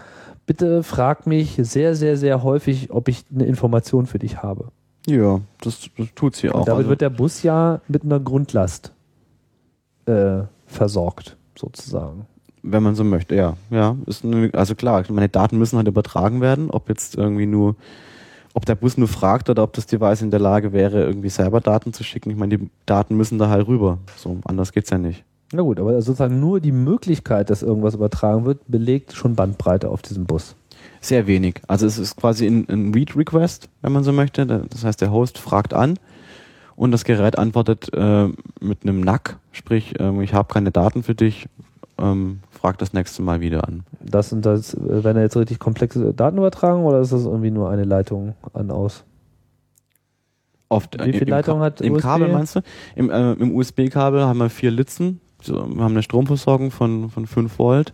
bitte 0.46 0.84
frag 0.84 1.26
mich 1.26 1.60
sehr, 1.60 1.96
sehr, 1.96 2.18
sehr 2.18 2.44
häufig, 2.44 2.92
ob 2.92 3.08
ich 3.08 3.26
eine 3.34 3.46
Information 3.46 4.06
für 4.06 4.20
dich 4.20 4.44
habe. 4.44 4.70
Ja, 5.08 5.42
das, 5.62 5.90
das 5.98 6.08
tut 6.16 6.36
sie 6.36 6.50
auch. 6.50 6.60
Und 6.60 6.68
damit 6.68 6.80
also. 6.80 6.90
wird 6.90 7.02
der 7.02 7.10
Bus 7.10 7.42
ja 7.42 7.82
mit 7.88 8.04
einer 8.04 8.20
Grundlast 8.20 8.92
äh, 10.06 10.42
versorgt, 10.66 11.36
sozusagen 11.58 12.28
wenn 12.70 12.84
man 12.84 12.96
so 12.96 13.04
möchte, 13.04 13.36
ja. 13.36 13.56
Ja, 13.70 13.96
ist 14.08 14.26
eine, 14.26 14.50
also 14.54 14.76
klar, 14.76 15.04
meine 15.10 15.30
Daten 15.30 15.58
müssen 15.58 15.78
halt 15.78 15.88
übertragen 15.88 16.42
werden, 16.42 16.70
ob 16.70 16.90
jetzt 16.90 17.16
irgendwie 17.16 17.46
nur, 17.46 17.76
ob 18.58 18.66
der 18.66 18.74
Bus 18.74 18.97
nur 18.97 19.08
fragt 19.08 19.51
oder 19.51 19.62
ob 19.62 19.74
das 19.74 19.86
Device 19.86 20.24
in 20.24 20.32
der 20.32 20.39
Lage 20.39 20.74
wäre, 20.74 21.03
irgendwie 21.03 21.30
selber 21.30 21.62
Daten 21.62 21.93
zu 21.93 22.03
schicken. 22.03 22.32
Ich 22.32 22.38
meine, 22.38 22.58
die 22.58 22.70
Daten 22.88 23.16
müssen 23.16 23.38
da 23.38 23.49
halt 23.49 23.68
rüber. 23.68 23.99
So, 24.16 24.39
anders 24.45 24.72
geht's 24.72 24.89
ja 24.89 24.97
nicht. 24.97 25.24
Na 25.53 25.62
gut, 25.62 25.80
aber 25.80 26.01
sozusagen 26.01 26.39
nur 26.39 26.60
die 26.60 26.72
Möglichkeit, 26.72 27.51
dass 27.51 27.62
irgendwas 27.62 27.93
übertragen 27.93 28.45
wird, 28.45 28.62
belegt 28.68 29.14
schon 29.14 29.36
Bandbreite 29.36 29.89
auf 29.89 30.01
diesem 30.01 30.26
Bus. 30.26 30.55
Sehr 31.01 31.28
wenig. 31.28 31.62
Also 31.68 31.86
es 31.86 31.99
ist 31.99 32.16
quasi 32.16 32.47
ein, 32.47 32.68
ein 32.68 32.95
Read-Request, 32.95 33.70
wenn 33.84 33.91
man 33.91 34.03
so 34.03 34.12
möchte. 34.12 34.47
Das 34.47 34.84
heißt, 34.84 35.01
der 35.01 35.12
Host 35.12 35.38
fragt 35.38 35.76
an 35.76 35.99
und 36.76 36.89
das 36.91 37.05
Gerät 37.05 37.38
antwortet 37.38 37.93
äh, 37.93 38.28
mit 38.60 38.80
einem 38.82 39.01
NAC, 39.01 39.38
sprich, 39.51 39.99
äh, 39.99 40.24
ich 40.24 40.34
habe 40.34 40.51
keine 40.51 40.72
Daten 40.72 41.03
für 41.03 41.14
dich, 41.14 41.47
ähm, 41.99 42.39
frag 42.68 42.78
das 42.80 42.91
nächste 42.91 43.22
Mal 43.22 43.39
wieder 43.39 43.65
an. 43.65 43.84
Das 44.01 44.34
und 44.34 44.45
das, 44.45 44.74
äh, 44.74 45.03
werden 45.03 45.15
da 45.15 45.22
jetzt 45.22 45.38
richtig 45.38 45.57
komplexe 45.57 46.13
Daten 46.13 46.38
übertragen 46.38 46.84
oder 46.84 46.99
ist 46.99 47.13
das 47.13 47.24
irgendwie 47.24 47.51
nur 47.51 47.70
eine 47.70 47.86
Leitung 47.86 48.36
an 48.53 48.72
aus? 48.72 49.05
Oft, 50.68 50.97
Wie 51.05 51.13
viele 51.13 51.32
Leitungen 51.32 51.61
hat 51.61 51.80
Im 51.80 51.93
USB? 51.93 52.01
Kabel 52.01 52.28
meinst 52.28 52.57
du? 52.57 52.61
Im, 52.97 53.09
äh, 53.09 53.34
im 53.34 53.55
USB-Kabel 53.55 54.26
haben 54.26 54.39
wir 54.39 54.49
vier 54.49 54.70
Litzen. 54.70 55.22
wir 55.45 55.61
haben 55.61 55.80
eine 55.80 56.03
Stromversorgung 56.03 56.72
von, 56.72 57.09
von 57.09 57.26
5 57.26 57.57
Volt, 57.57 57.93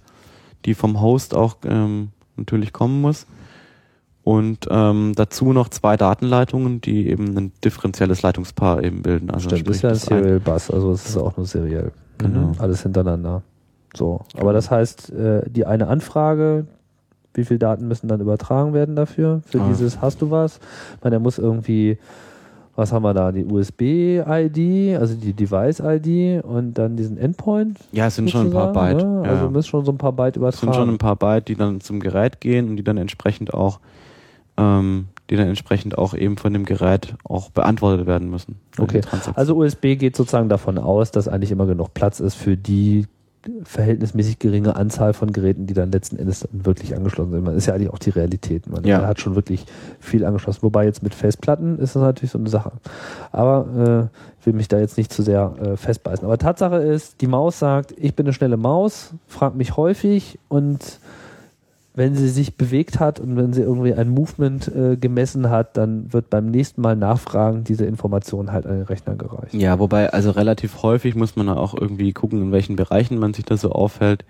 die 0.66 0.74
vom 0.74 1.00
Host 1.00 1.36
auch 1.36 1.58
ähm, 1.66 2.10
natürlich 2.36 2.74
kommen 2.74 3.00
muss. 3.00 3.28
Und 4.24 4.68
ähm, 4.72 5.12
dazu 5.16 5.54
noch 5.54 5.70
zwei 5.70 5.98
Datenleitungen, 5.98 6.82
die 6.82 7.10
eben 7.10 7.38
ein 7.38 7.52
differenzielles 7.64 8.24
Leitungspaar 8.24 8.84
eben 8.84 9.04
bilden. 9.04 9.30
Also 9.30 9.50
Stimmt, 9.50 9.70
ist 9.70 9.84
ja 9.84 9.90
ein 9.90 9.96
Serial 9.96 10.40
Bus, 10.40 10.72
also 10.72 10.94
es 10.94 11.10
ist 11.10 11.18
auch 11.18 11.38
nur 11.38 11.46
seriell. 11.46 11.92
Genau. 12.18 12.54
Mhm. 12.54 12.56
Alles 12.58 12.82
hintereinander. 12.82 13.44
So, 13.96 14.22
aber 14.38 14.54
das 14.54 14.72
heißt, 14.72 15.12
äh, 15.12 15.50
die 15.50 15.66
eine 15.66 15.88
Anfrage, 15.88 16.66
wie 17.34 17.46
viele 17.46 17.60
Daten 17.60 17.88
müssen 17.88 18.08
dann 18.08 18.22
übertragen 18.22 18.74
werden 18.74 18.96
dafür? 18.96 19.42
Für 19.46 19.62
ah. 19.62 19.68
dieses 19.70 20.02
hast 20.02 20.22
du 20.22 20.32
was? 20.32 20.60
Ich 20.98 21.04
meine, 21.04 21.16
der 21.16 21.20
muss 21.20 21.38
irgendwie, 21.38 21.98
was 22.76 22.92
haben 22.92 23.04
wir 23.04 23.14
da? 23.14 23.32
Die 23.32 23.46
USB-ID, 23.46 25.00
also 25.00 25.16
die 25.16 25.34
Device-ID 25.34 26.44
und 26.44 26.74
dann 26.76 26.96
diesen 26.96 27.18
Endpoint? 27.18 27.80
Ja, 27.92 28.08
es 28.08 28.16
sind 28.16 28.30
schon 28.30 28.48
ein 28.48 28.52
paar 28.52 28.74
Byte. 28.74 29.04
Ne? 29.04 29.22
Ja. 29.26 29.32
Also 29.32 29.50
müssen 29.50 29.68
schon 29.68 29.86
so 29.86 29.92
ein 29.92 29.98
paar 29.98 30.14
Byte 30.14 30.38
übertragen. 30.38 30.70
Es 30.70 30.76
sind 30.76 30.76
schon 30.76 30.90
ein 30.90 30.98
paar 30.98 31.16
Byte, 31.16 31.48
die 31.48 31.56
dann 31.56 31.82
zum 31.82 32.00
Gerät 32.00 32.42
gehen 32.42 32.70
und 32.70 32.78
die 32.78 32.84
dann 32.84 32.98
entsprechend 32.98 33.54
auch 33.54 33.80
ähm, 34.58 35.08
die 35.30 35.36
dann 35.36 35.48
entsprechend 35.48 35.98
auch 35.98 36.14
eben 36.14 36.38
von 36.38 36.54
dem 36.54 36.66
Gerät 36.66 37.16
auch 37.24 37.50
beantwortet 37.50 38.06
werden 38.06 38.30
müssen. 38.30 38.60
Okay. 38.78 39.02
Also 39.36 39.56
USB 39.56 39.96
geht 39.96 40.16
sozusagen 40.16 40.50
davon 40.50 40.78
aus, 40.78 41.12
dass 41.12 41.28
eigentlich 41.28 41.52
immer 41.52 41.66
genug 41.66 41.94
Platz 41.94 42.20
ist 42.20 42.36
für 42.36 42.58
die 42.58 43.08
verhältnismäßig 43.64 44.40
geringe 44.40 44.76
Anzahl 44.76 45.14
von 45.14 45.32
Geräten, 45.34 45.68
die 45.68 45.74
dann 45.74 45.92
letzten 45.92 46.18
Endes 46.18 46.42
dann 46.42 46.66
wirklich 46.66 46.96
angeschlossen 46.96 47.32
sind. 47.32 47.44
Man 47.44 47.56
ist 47.56 47.66
ja 47.66 47.74
eigentlich 47.74 47.90
auch 47.90 48.00
die 48.00 48.12
Realität. 48.12 48.68
Man 48.68 48.84
ja. 48.84 49.06
hat 49.06 49.20
schon 49.20 49.36
wirklich 49.36 49.66
viel 50.00 50.26
angeschlossen. 50.26 50.62
Wobei 50.62 50.86
jetzt 50.86 51.04
mit 51.04 51.14
Festplatten 51.14 51.78
ist 51.80 51.96
das 51.96 52.02
natürlich 52.02 52.32
so 52.32 52.40
eine 52.40 52.50
Sache. 52.50 52.72
Aber 53.32 54.10
äh, 54.12 54.18
ich 54.40 54.46
will 54.46 54.54
mich 54.54 54.68
da 54.68 54.80
jetzt 54.80 54.98
nicht 54.98 55.12
zu 55.12 55.24
sehr 55.24 55.56
äh, 55.62 55.78
festbeißen. 55.78 56.26
Aber 56.26 56.38
Tatsache 56.38 56.78
ist, 56.78 57.22
die 57.22 57.28
Maus 57.28 57.60
sagt, 57.60 57.94
ich 57.98 58.16
bin 58.16 58.26
eine 58.26 58.34
schnelle 58.34 58.58
Maus, 58.58 59.14
fragt 59.28 59.56
mich 59.56 59.78
häufig 59.78 60.40
und 60.48 61.00
wenn 61.96 62.16
sie 62.16 62.30
sich 62.30 62.56
bewegt 62.58 63.00
hat 63.00 63.20
und 63.20 63.36
wenn 63.36 63.54
sie 63.54 63.62
irgendwie 63.62 63.94
ein 63.94 64.10
Movement 64.10 64.68
äh, 64.68 64.98
gemessen 64.98 65.50
hat, 65.50 65.78
dann 65.78 66.12
wird 66.12 66.30
beim 66.30 66.50
nächsten 66.50 66.82
Mal 66.82 66.96
nachfragen 66.96 67.64
diese 67.64 67.86
Information 67.86 68.52
halt 68.52 68.66
an 68.66 68.78
den 68.78 68.86
Rechner 68.86 69.16
gereicht. 69.16 69.54
Ja, 69.54 69.78
wobei 69.78 70.12
also 70.12 70.32
relativ 70.32 70.82
häufig 70.82 71.16
muss 71.16 71.36
man 71.36 71.50
auch 71.50 71.76
irgendwie 71.80 72.12
gucken, 72.12 72.42
in 72.42 72.52
welchen 72.52 72.76
Bereichen 72.76 73.20
man 73.20 73.34
sich 73.34 73.46
da 73.46 73.58
so 73.58 73.72
aufhält. 73.72 74.26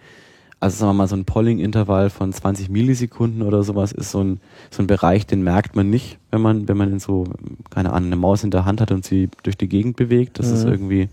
Also 0.60 0.78
sagen 0.78 0.90
wir 0.92 0.94
mal, 0.94 1.08
so 1.08 1.16
ein 1.16 1.26
Polling-Intervall 1.26 2.10
von 2.10 2.34
20 2.34 2.70
Millisekunden 2.70 3.42
oder 3.42 3.64
sowas 3.64 3.92
ist 3.92 4.12
so 4.12 4.22
ein, 4.22 4.40
so 4.70 4.84
ein 4.84 4.88
Bereich, 4.88 5.26
den 5.26 5.42
merkt 5.42 5.76
man 5.76 5.90
nicht, 5.90 6.20
wenn 6.32 6.42
man, 6.42 6.68
wenn 6.68 6.78
man 6.78 6.92
in 6.92 7.00
so, 7.00 7.26
keine 7.70 7.94
Ahnung, 7.94 8.08
eine 8.08 8.16
Maus 8.18 8.44
in 8.44 8.52
der 8.52 8.66
Hand 8.66 8.82
hat 8.82 8.92
und 8.92 9.06
sie 9.06 9.30
durch 9.44 9.58
die 9.58 9.68
Gegend 9.68 9.96
bewegt. 9.96 10.40
Das 10.40 10.50
mhm. 10.50 10.54
ist 10.56 10.64
irgendwie, 10.66 11.10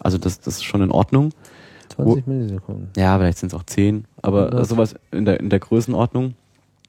also 0.00 0.18
das, 0.18 0.40
das 0.40 0.56
ist 0.56 0.64
schon 0.64 0.82
in 0.82 0.90
Ordnung. 0.90 1.30
20 1.90 2.26
Wo, 2.26 2.30
Millisekunden. 2.30 2.88
Ja, 2.96 3.18
vielleicht 3.18 3.38
sind 3.38 3.52
es 3.52 3.58
auch 3.58 3.64
10, 3.64 4.04
aber 4.22 4.52
ja. 4.52 4.64
sowas 4.64 4.94
in 5.10 5.24
der, 5.24 5.40
in 5.40 5.50
der 5.50 5.58
Größenordnung. 5.58 6.34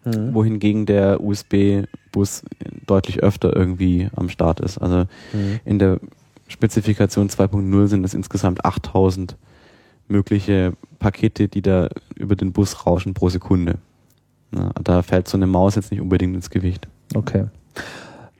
Mhm. 0.03 0.33
Wohingegen 0.33 0.87
der 0.87 1.21
USB-Bus 1.21 2.43
deutlich 2.87 3.21
öfter 3.21 3.55
irgendwie 3.55 4.09
am 4.15 4.29
Start 4.29 4.59
ist. 4.59 4.79
Also 4.79 5.05
mhm. 5.33 5.59
in 5.63 5.77
der 5.77 5.99
Spezifikation 6.47 7.29
2.0 7.29 7.87
sind 7.87 8.03
es 8.03 8.13
insgesamt 8.13 8.65
8000 8.65 9.35
mögliche 10.07 10.73
Pakete, 10.99 11.47
die 11.47 11.61
da 11.61 11.89
über 12.15 12.35
den 12.35 12.51
Bus 12.51 12.85
rauschen 12.85 13.13
pro 13.13 13.29
Sekunde. 13.29 13.75
Na, 14.51 14.71
da 14.83 15.01
fällt 15.01 15.27
so 15.27 15.37
eine 15.37 15.47
Maus 15.47 15.75
jetzt 15.75 15.91
nicht 15.91 16.01
unbedingt 16.01 16.35
ins 16.35 16.49
Gewicht. 16.49 16.87
Okay. 17.15 17.45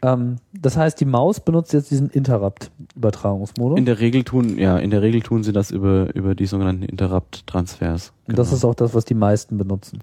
Ähm, 0.02 0.38
das 0.54 0.78
heißt, 0.78 1.00
die 1.00 1.06
Maus 1.06 1.40
benutzt 1.40 1.74
jetzt 1.74 1.92
diesen 1.92 2.10
Interrupt-Übertragungsmodus? 2.10 3.78
In 3.78 3.86
der 3.86 4.00
Regel 4.00 4.24
tun, 4.24 4.58
ja, 4.58 4.78
in 4.78 4.90
der 4.90 5.02
Regel 5.02 5.22
tun 5.22 5.44
sie 5.44 5.54
das 5.54 5.72
über, 5.72 6.14
über 6.16 6.36
die 6.36 6.46
sogenannten 6.46 6.84
Interrupt-Transfers. 6.84 8.12
Genau. 8.26 8.36
Das 8.36 8.52
ist 8.52 8.66
auch 8.66 8.76
das, 8.76 8.94
was 8.94 9.06
die 9.06 9.14
meisten 9.14 9.58
benutzen. 9.58 10.00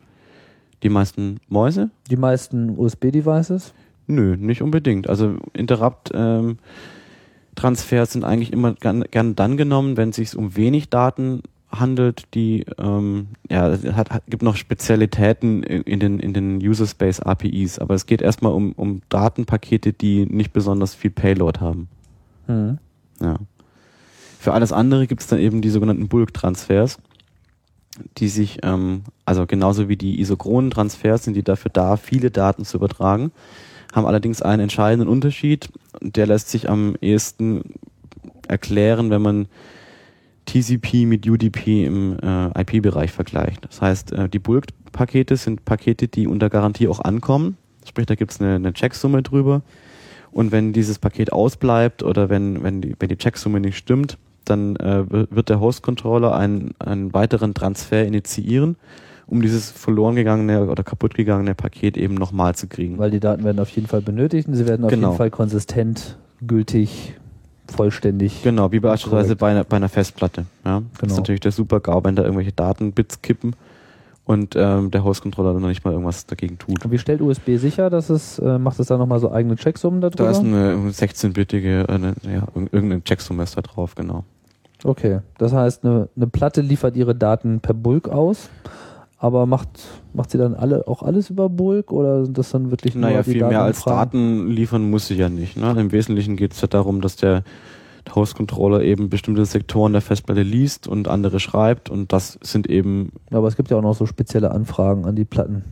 Die 0.82 0.88
meisten 0.88 1.40
Mäuse? 1.48 1.90
Die 2.10 2.16
meisten 2.16 2.78
USB-Devices? 2.78 3.74
Nö, 4.06 4.36
nicht 4.36 4.62
unbedingt. 4.62 5.08
Also 5.08 5.36
Interrupt 5.52 6.10
ähm, 6.14 6.58
Transfers 7.56 8.12
sind 8.12 8.24
eigentlich 8.24 8.52
immer 8.52 8.74
gern, 8.74 9.04
gern 9.10 9.34
dann 9.34 9.56
genommen, 9.56 9.96
wenn 9.96 10.10
es 10.10 10.16
sich 10.16 10.36
um 10.36 10.56
wenig 10.56 10.90
Daten 10.90 11.42
handelt, 11.70 12.34
die 12.34 12.64
ähm, 12.78 13.28
ja 13.50 13.68
es 13.68 13.84
hat, 13.84 14.10
hat, 14.10 14.22
gibt 14.26 14.42
noch 14.42 14.56
Spezialitäten 14.56 15.62
in 15.62 16.00
den 16.00 16.18
in 16.18 16.32
den 16.32 16.56
User 16.58 16.86
Space 16.86 17.20
APIs, 17.20 17.78
aber 17.78 17.94
es 17.94 18.06
geht 18.06 18.22
erstmal 18.22 18.52
um 18.52 18.72
um 18.72 19.02
Datenpakete, 19.08 19.92
die 19.92 20.26
nicht 20.26 20.52
besonders 20.52 20.94
viel 20.94 21.10
Payload 21.10 21.60
haben. 21.60 21.88
Mhm. 22.46 22.78
Ja. 23.20 23.36
Für 24.38 24.52
alles 24.52 24.72
andere 24.72 25.06
gibt 25.06 25.20
es 25.20 25.26
dann 25.26 25.40
eben 25.40 25.60
die 25.62 25.70
sogenannten 25.70 26.08
Bulk-Transfers, 26.08 26.98
die 28.18 28.28
sich, 28.28 28.58
ähm, 28.62 29.02
also 29.24 29.46
genauso 29.46 29.88
wie 29.88 29.96
die 29.96 30.20
isochronen 30.20 30.70
Transfers 30.70 31.24
sind 31.24 31.34
die 31.34 31.42
dafür 31.42 31.70
da, 31.72 31.96
viele 31.96 32.30
Daten 32.30 32.64
zu 32.64 32.76
übertragen, 32.76 33.32
haben 33.92 34.06
allerdings 34.06 34.40
einen 34.40 34.62
entscheidenden 34.62 35.08
Unterschied. 35.08 35.70
Der 36.00 36.26
lässt 36.26 36.50
sich 36.50 36.70
am 36.70 36.94
ehesten 37.00 37.74
erklären, 38.46 39.10
wenn 39.10 39.22
man 39.22 39.48
TCP 40.48 41.04
mit 41.06 41.28
UDP 41.28 41.84
im 41.84 42.16
äh, 42.22 42.60
IP-Bereich 42.62 43.12
vergleicht. 43.12 43.64
Das 43.68 43.82
heißt, 43.82 44.12
äh, 44.12 44.28
die 44.28 44.38
Bulk-Pakete 44.38 45.36
sind 45.36 45.64
Pakete, 45.64 46.08
die 46.08 46.26
unter 46.26 46.48
Garantie 46.48 46.88
auch 46.88 47.00
ankommen. 47.00 47.56
Sprich, 47.86 48.06
da 48.06 48.14
gibt 48.14 48.32
es 48.32 48.40
eine, 48.40 48.54
eine 48.54 48.72
Checksumme 48.72 49.22
drüber. 49.22 49.62
Und 50.32 50.50
wenn 50.52 50.72
dieses 50.72 50.98
Paket 50.98 51.32
ausbleibt 51.32 52.02
oder 52.02 52.28
wenn, 52.30 52.62
wenn, 52.62 52.80
die, 52.80 52.94
wenn 52.98 53.08
die 53.08 53.16
Checksumme 53.16 53.60
nicht 53.60 53.76
stimmt, 53.76 54.18
dann 54.44 54.76
äh, 54.76 55.04
wird 55.08 55.50
der 55.50 55.60
Host-Controller 55.60 56.34
einen, 56.34 56.74
einen 56.78 57.12
weiteren 57.12 57.52
Transfer 57.52 58.06
initiieren, 58.06 58.76
um 59.26 59.42
dieses 59.42 59.70
verloren 59.70 60.16
gegangene 60.16 60.66
oder 60.70 60.82
kaputt 60.82 61.14
gegangene 61.14 61.54
Paket 61.54 61.98
eben 61.98 62.14
nochmal 62.14 62.54
zu 62.54 62.66
kriegen. 62.68 62.96
Weil 62.98 63.10
die 63.10 63.20
Daten 63.20 63.44
werden 63.44 63.60
auf 63.60 63.68
jeden 63.70 63.86
Fall 63.86 64.00
benötigt 64.00 64.48
und 64.48 64.54
sie 64.54 64.66
werden 64.66 64.84
auf 64.84 64.90
Genau. 64.90 65.08
jeden 65.08 65.18
Fall 65.18 65.30
konsistent, 65.30 66.16
gültig, 66.46 67.14
vollständig. 67.70 68.42
Genau, 68.42 68.72
wie 68.72 68.80
beispielsweise 68.80 69.36
bei 69.36 69.50
einer, 69.50 69.64
bei 69.64 69.76
einer 69.76 69.88
Festplatte. 69.88 70.46
Ja? 70.64 70.80
Das 70.92 71.00
Genau. 71.00 71.12
ist 71.12 71.18
natürlich 71.18 71.40
der 71.40 71.52
super 71.52 71.80
GAU, 71.80 72.02
wenn 72.04 72.16
da 72.16 72.22
irgendwelche 72.22 72.52
Datenbits 72.52 73.22
kippen 73.22 73.54
und 74.24 74.54
ähm, 74.56 74.90
der 74.90 75.04
Host-Controller 75.04 75.52
dann 75.54 75.62
noch 75.62 75.68
nicht 75.68 75.84
mal 75.84 75.92
irgendwas 75.92 76.26
dagegen 76.26 76.58
tut. 76.58 76.84
Und 76.84 76.90
wie 76.90 76.98
stellt 76.98 77.20
USB 77.22 77.56
sicher, 77.56 77.88
dass 77.90 78.10
es, 78.10 78.38
äh, 78.38 78.58
macht 78.58 78.78
es 78.78 78.88
da 78.88 78.98
nochmal 78.98 79.20
so 79.20 79.30
eigene 79.32 79.56
Checksummen 79.56 80.00
darüber? 80.00 80.24
Da 80.24 80.30
ist 80.30 80.40
eine 80.40 80.74
16-bittige, 80.90 81.88
äh, 81.88 82.30
ja, 82.32 82.42
irg- 82.54 82.68
irgendeine 82.72 83.02
Checksumme 83.04 83.42
ist 83.42 83.56
da 83.56 83.62
drauf, 83.62 83.94
genau. 83.94 84.24
Okay, 84.84 85.20
das 85.38 85.52
heißt, 85.52 85.84
eine, 85.84 86.08
eine 86.14 86.26
Platte 86.28 86.60
liefert 86.60 86.96
ihre 86.96 87.14
Daten 87.14 87.60
per 87.60 87.74
Bulk 87.74 88.08
aus, 88.08 88.48
aber 89.18 89.46
macht, 89.46 89.68
macht 90.14 90.30
sie 90.30 90.38
dann 90.38 90.54
alle 90.54 90.86
auch 90.86 91.02
alles 91.02 91.28
über 91.28 91.48
Bulk 91.48 91.92
oder 91.92 92.24
sind 92.24 92.38
das 92.38 92.50
dann 92.50 92.70
wirklich 92.70 92.94
nur 92.94 93.10
Naja, 93.10 93.24
viel 93.24 93.44
mehr 93.44 93.62
als 93.62 93.82
Datenanfragen? 93.82 94.36
Daten 94.38 94.50
liefern 94.50 94.88
muss 94.90 95.08
sie 95.08 95.16
ja 95.16 95.28
nicht. 95.28 95.56
Ne? 95.56 95.74
Im 95.78 95.90
Wesentlichen 95.92 96.36
geht 96.36 96.52
es 96.52 96.60
ja 96.60 96.68
darum, 96.68 97.00
dass 97.00 97.16
der 97.16 97.42
Host-Controller 98.14 98.82
eben 98.82 99.10
bestimmte 99.10 99.44
Sektoren 99.44 99.92
der 99.92 100.00
Festplatte 100.02 100.42
liest 100.42 100.86
und 100.86 101.08
andere 101.08 101.40
schreibt 101.40 101.90
und 101.90 102.12
das 102.12 102.38
sind 102.42 102.68
eben, 102.68 103.12
Aber 103.30 103.48
es 103.48 103.56
gibt 103.56 103.70
ja 103.70 103.76
auch 103.76 103.82
noch 103.82 103.94
so 103.94 104.06
spezielle 104.06 104.52
Anfragen 104.52 105.04
an 105.04 105.16
die 105.16 105.24
Platten. 105.24 105.64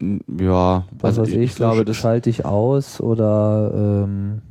ja, 0.00 0.84
Was 1.00 1.18
also 1.18 1.22
weiß 1.22 1.28
ich, 1.30 1.38
ich, 1.38 1.54
glaube, 1.56 1.84
das, 1.84 1.96
schalte 1.96 2.30
ich 2.30 2.44
aus 2.44 3.00
oder 3.00 4.04
ähm, 4.04 4.42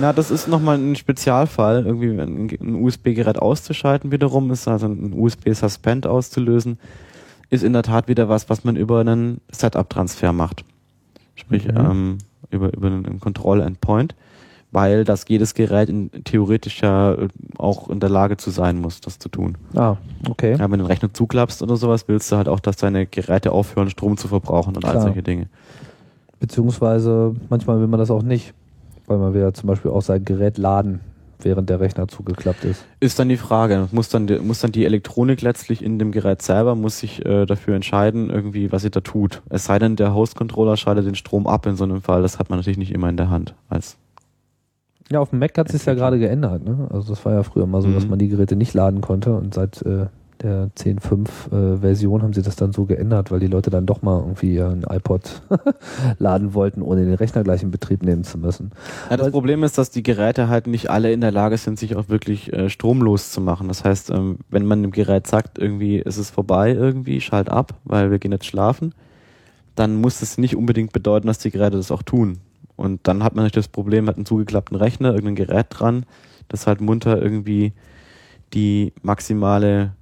na, 0.00 0.12
das 0.12 0.30
ist 0.30 0.48
nochmal 0.48 0.78
ein 0.78 0.96
Spezialfall, 0.96 1.86
irgendwie 1.86 2.10
ein, 2.20 2.48
ein 2.60 2.74
USB-Gerät 2.82 3.38
auszuschalten 3.38 4.12
wiederum, 4.12 4.50
ist 4.50 4.68
also 4.68 4.86
ein 4.86 5.12
USB-Suspend 5.14 6.06
auszulösen, 6.06 6.78
ist 7.48 7.64
in 7.64 7.72
der 7.72 7.82
Tat 7.82 8.06
wieder 8.08 8.28
was, 8.28 8.48
was 8.50 8.64
man 8.64 8.76
über 8.76 9.00
einen 9.00 9.40
Setup-Transfer 9.50 10.32
macht. 10.32 10.64
Sprich, 11.34 11.66
Mhm. 11.66 11.76
ähm, 11.76 12.18
über, 12.50 12.72
über 12.72 12.88
einen 12.88 13.20
Kontroll-Endpoint, 13.20 14.14
weil 14.72 15.04
das 15.04 15.24
jedes 15.28 15.54
Gerät 15.54 15.88
in, 15.88 16.10
theoretisch 16.24 16.80
ja 16.82 17.14
äh, 17.14 17.28
auch 17.58 17.88
in 17.90 17.98
der 18.00 18.10
Lage 18.10 18.36
zu 18.36 18.50
sein 18.50 18.80
muss, 18.80 19.00
das 19.00 19.18
zu 19.18 19.28
tun. 19.28 19.56
ah, 19.74 19.96
okay. 20.28 20.52
Ja, 20.52 20.60
wenn 20.60 20.70
du 20.72 20.76
den 20.78 20.86
Rechner 20.86 21.12
zuklappst 21.12 21.62
oder 21.62 21.76
sowas, 21.76 22.06
willst 22.08 22.30
du 22.30 22.36
halt 22.36 22.48
auch, 22.48 22.60
dass 22.60 22.76
deine 22.76 23.06
Geräte 23.06 23.52
aufhören, 23.52 23.90
Strom 23.90 24.16
zu 24.16 24.28
verbrauchen 24.28 24.76
und 24.76 24.84
all 24.84 24.92
Klar. 24.92 25.02
solche 25.04 25.22
Dinge. 25.22 25.46
Beziehungsweise 26.38 27.34
manchmal 27.48 27.80
will 27.80 27.86
man 27.86 27.98
das 28.00 28.10
auch 28.10 28.22
nicht, 28.22 28.54
weil 29.10 29.18
man 29.18 29.34
will 29.34 29.40
ja 29.42 29.52
zum 29.52 29.66
Beispiel 29.66 29.90
auch 29.90 30.02
sein 30.02 30.24
Gerät 30.24 30.56
laden, 30.56 31.00
während 31.42 31.68
der 31.68 31.80
Rechner 31.80 32.06
zugeklappt 32.06 32.64
ist. 32.64 32.84
Ist 33.00 33.18
dann 33.18 33.28
die 33.28 33.36
Frage, 33.36 33.88
muss 33.92 34.08
dann, 34.08 34.26
die- 34.26 34.38
muss 34.38 34.60
dann 34.60 34.72
die 34.72 34.84
Elektronik 34.84 35.42
letztlich 35.42 35.82
in 35.82 35.98
dem 35.98 36.12
Gerät 36.12 36.42
selber, 36.42 36.74
muss 36.76 37.00
sich 37.00 37.24
äh, 37.26 37.44
dafür 37.46 37.74
entscheiden, 37.74 38.30
irgendwie, 38.30 38.70
was 38.72 38.82
sie 38.82 38.90
da 38.90 39.00
tut. 39.00 39.42
Es 39.48 39.64
sei 39.64 39.78
denn, 39.78 39.96
der 39.96 40.14
Host-Controller 40.14 40.76
schaltet 40.76 41.06
den 41.06 41.14
Strom 41.16 41.46
ab 41.46 41.66
in 41.66 41.76
so 41.76 41.84
einem 41.84 42.02
Fall, 42.02 42.22
das 42.22 42.38
hat 42.38 42.50
man 42.50 42.58
natürlich 42.58 42.78
nicht 42.78 42.92
immer 42.92 43.08
in 43.08 43.16
der 43.16 43.30
Hand. 43.30 43.54
Als 43.68 43.96
Ja, 45.10 45.18
auf 45.20 45.30
dem 45.30 45.40
Mac 45.40 45.56
hat 45.58 45.68
sich 45.70 45.84
ja 45.84 45.94
gerade 45.94 46.18
geändert. 46.18 46.64
Ne? 46.64 46.86
Also 46.90 47.08
das 47.12 47.24
war 47.24 47.32
ja 47.32 47.42
früher 47.42 47.66
mal 47.66 47.82
so, 47.82 47.88
Mhm. 47.88 47.94
dass 47.94 48.06
man 48.06 48.18
die 48.20 48.28
Geräte 48.28 48.54
nicht 48.54 48.74
laden 48.74 49.00
konnte 49.00 49.34
und 49.34 49.54
seit 49.54 49.82
äh, 49.82 50.06
der 50.42 50.70
10.5 50.76 51.74
äh, 51.74 51.76
Version 51.78 52.22
haben 52.22 52.32
sie 52.32 52.42
das 52.42 52.56
dann 52.56 52.72
so 52.72 52.84
geändert, 52.86 53.30
weil 53.30 53.40
die 53.40 53.46
Leute 53.46 53.70
dann 53.70 53.86
doch 53.86 54.02
mal 54.02 54.18
irgendwie 54.20 54.54
ihren 54.54 54.82
iPod 54.84 55.42
laden 56.18 56.54
wollten, 56.54 56.82
ohne 56.82 57.04
den 57.04 57.14
Rechner 57.14 57.42
gleich 57.42 57.62
in 57.62 57.70
Betrieb 57.70 58.02
nehmen 58.02 58.24
zu 58.24 58.38
müssen. 58.38 58.70
Ja, 59.10 59.16
das 59.16 59.26
Weil- 59.26 59.32
Problem 59.32 59.62
ist, 59.64 59.78
dass 59.78 59.90
die 59.90 60.02
Geräte 60.02 60.48
halt 60.48 60.66
nicht 60.66 60.90
alle 60.90 61.12
in 61.12 61.20
der 61.20 61.32
Lage 61.32 61.56
sind, 61.58 61.78
sich 61.78 61.96
auch 61.96 62.08
wirklich 62.08 62.52
äh, 62.52 62.68
stromlos 62.70 63.30
zu 63.32 63.40
machen. 63.40 63.68
Das 63.68 63.84
heißt, 63.84 64.10
ähm, 64.10 64.38
wenn 64.48 64.64
man 64.64 64.82
dem 64.82 64.92
Gerät 64.92 65.26
sagt, 65.26 65.58
irgendwie 65.58 65.98
ist 65.98 66.16
es 66.16 66.30
vorbei, 66.30 66.72
irgendwie, 66.72 67.20
schalt 67.20 67.48
ab, 67.48 67.74
weil 67.84 68.10
wir 68.10 68.18
gehen 68.18 68.32
jetzt 68.32 68.46
schlafen, 68.46 68.94
dann 69.74 69.96
muss 70.00 70.20
das 70.20 70.38
nicht 70.38 70.56
unbedingt 70.56 70.92
bedeuten, 70.92 71.26
dass 71.26 71.38
die 71.38 71.50
Geräte 71.50 71.76
das 71.76 71.90
auch 71.90 72.02
tun. 72.02 72.38
Und 72.76 73.00
dann 73.06 73.22
hat 73.22 73.34
man 73.34 73.44
natürlich 73.44 73.66
das 73.66 73.72
Problem, 73.72 74.08
hat 74.08 74.16
einen 74.16 74.26
zugeklappten 74.26 74.76
Rechner, 74.76 75.10
irgendein 75.12 75.34
Gerät 75.34 75.66
dran, 75.70 76.06
das 76.48 76.66
halt 76.66 76.80
munter 76.80 77.20
irgendwie 77.20 77.72
die 78.54 78.92
maximale 79.02 79.92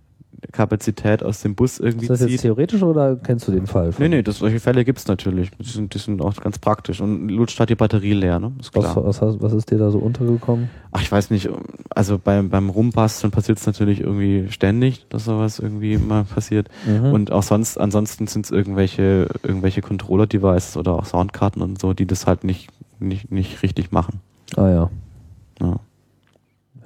Kapazität 0.53 1.23
aus 1.23 1.43
dem 1.43 1.55
Bus 1.55 1.81
irgendwie 1.81 2.07
Ist 2.07 2.11
das 2.11 2.21
jetzt 2.21 2.31
zieht. 2.31 2.41
theoretisch 2.43 2.83
oder 2.83 3.17
kennst 3.17 3.49
du 3.49 3.53
den 3.53 3.67
Fall? 3.67 3.91
Nee, 3.99 4.09
nee, 4.09 4.23
das, 4.23 4.39
solche 4.39 4.61
Fälle 4.61 4.85
gibt's 4.85 5.09
natürlich. 5.09 5.51
Die 5.59 5.69
sind, 5.69 5.95
die 5.95 5.99
sind 5.99 6.23
auch 6.23 6.37
ganz 6.37 6.59
praktisch. 6.59 7.01
Und 7.01 7.29
lutscht 7.29 7.59
halt 7.59 7.71
die 7.71 7.75
Batterie 7.75 8.13
leer, 8.13 8.39
ne? 8.39 8.53
Ist 8.61 8.73
klar. 8.73 9.05
Was, 9.05 9.21
was, 9.21 9.41
was 9.41 9.53
ist 9.53 9.71
dir 9.71 9.79
da 9.79 9.91
so 9.91 9.99
untergekommen? 9.99 10.71
Ach, 10.93 11.03
ich 11.03 11.11
weiß 11.11 11.31
nicht, 11.31 11.49
also 11.91 12.19
beim, 12.19 12.51
beim 12.51 12.71
Rumbasteln 12.71 13.31
passiert 13.33 13.59
es 13.59 13.67
natürlich 13.67 14.01
irgendwie 14.01 14.47
ständig, 14.51 15.07
dass 15.09 15.25
sowas 15.25 15.59
irgendwie 15.59 15.99
mal 15.99 16.25
passiert. 16.25 16.69
Mhm. 16.87 17.13
Und 17.13 17.33
auch 17.33 17.43
sonst, 17.43 17.79
ansonsten 17.79 18.27
sind 18.29 18.45
es 18.45 18.51
irgendwelche, 18.53 19.29
irgendwelche 19.43 19.81
Controller-Devices 19.81 20.77
oder 20.77 20.93
auch 20.95 21.05
Soundkarten 21.05 21.63
und 21.63 21.81
so, 21.81 21.95
die 21.95 22.07
das 22.07 22.27
halt 22.27 22.45
nicht, 22.45 22.69
nicht, 23.01 23.33
nicht 23.33 23.63
richtig 23.63 23.91
machen. 23.93 24.21
ah 24.57 24.69
ja. 24.69 24.91
Ja. 25.61 25.81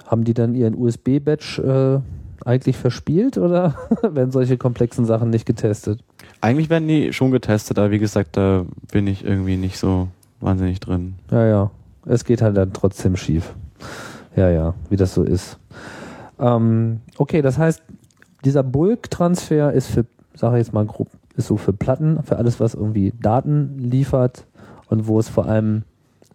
Haben 0.07 0.23
die 0.23 0.33
dann 0.33 0.55
ihren 0.55 0.75
USB-Badge 0.75 2.01
äh, 2.01 2.22
eigentlich 2.45 2.77
verspielt 2.77 3.37
oder 3.37 3.75
werden 4.01 4.31
solche 4.31 4.57
komplexen 4.57 5.05
Sachen 5.05 5.29
nicht 5.29 5.45
getestet? 5.45 6.03
Eigentlich 6.41 6.69
werden 6.69 6.87
die 6.87 7.13
schon 7.13 7.31
getestet, 7.31 7.79
aber 7.79 7.91
wie 7.91 7.99
gesagt, 7.99 8.37
da 8.37 8.65
bin 8.91 9.07
ich 9.07 9.23
irgendwie 9.23 9.57
nicht 9.57 9.77
so 9.77 10.09
wahnsinnig 10.39 10.79
drin. 10.79 11.15
Ja, 11.31 11.45
ja. 11.45 11.71
Es 12.05 12.25
geht 12.25 12.41
halt 12.41 12.57
dann 12.57 12.73
trotzdem 12.73 13.15
schief. 13.15 13.53
Ja, 14.35 14.49
ja, 14.49 14.73
wie 14.89 14.97
das 14.97 15.13
so 15.13 15.23
ist. 15.23 15.57
Ähm, 16.39 16.99
okay, 17.17 17.41
das 17.41 17.57
heißt, 17.57 17.81
dieser 18.43 18.63
Bulk-Transfer 18.63 19.71
ist 19.71 19.87
für, 19.87 20.05
sage 20.35 20.57
ich 20.57 20.65
jetzt 20.65 20.73
mal 20.73 20.85
grob, 20.85 21.07
ist 21.35 21.47
so 21.47 21.57
für 21.57 21.73
Platten, 21.73 22.21
für 22.23 22.37
alles, 22.37 22.59
was 22.59 22.73
irgendwie 22.73 23.13
Daten 23.21 23.77
liefert 23.79 24.45
und 24.89 25.07
wo 25.07 25.19
es 25.19 25.29
vor 25.29 25.45
allem 25.45 25.83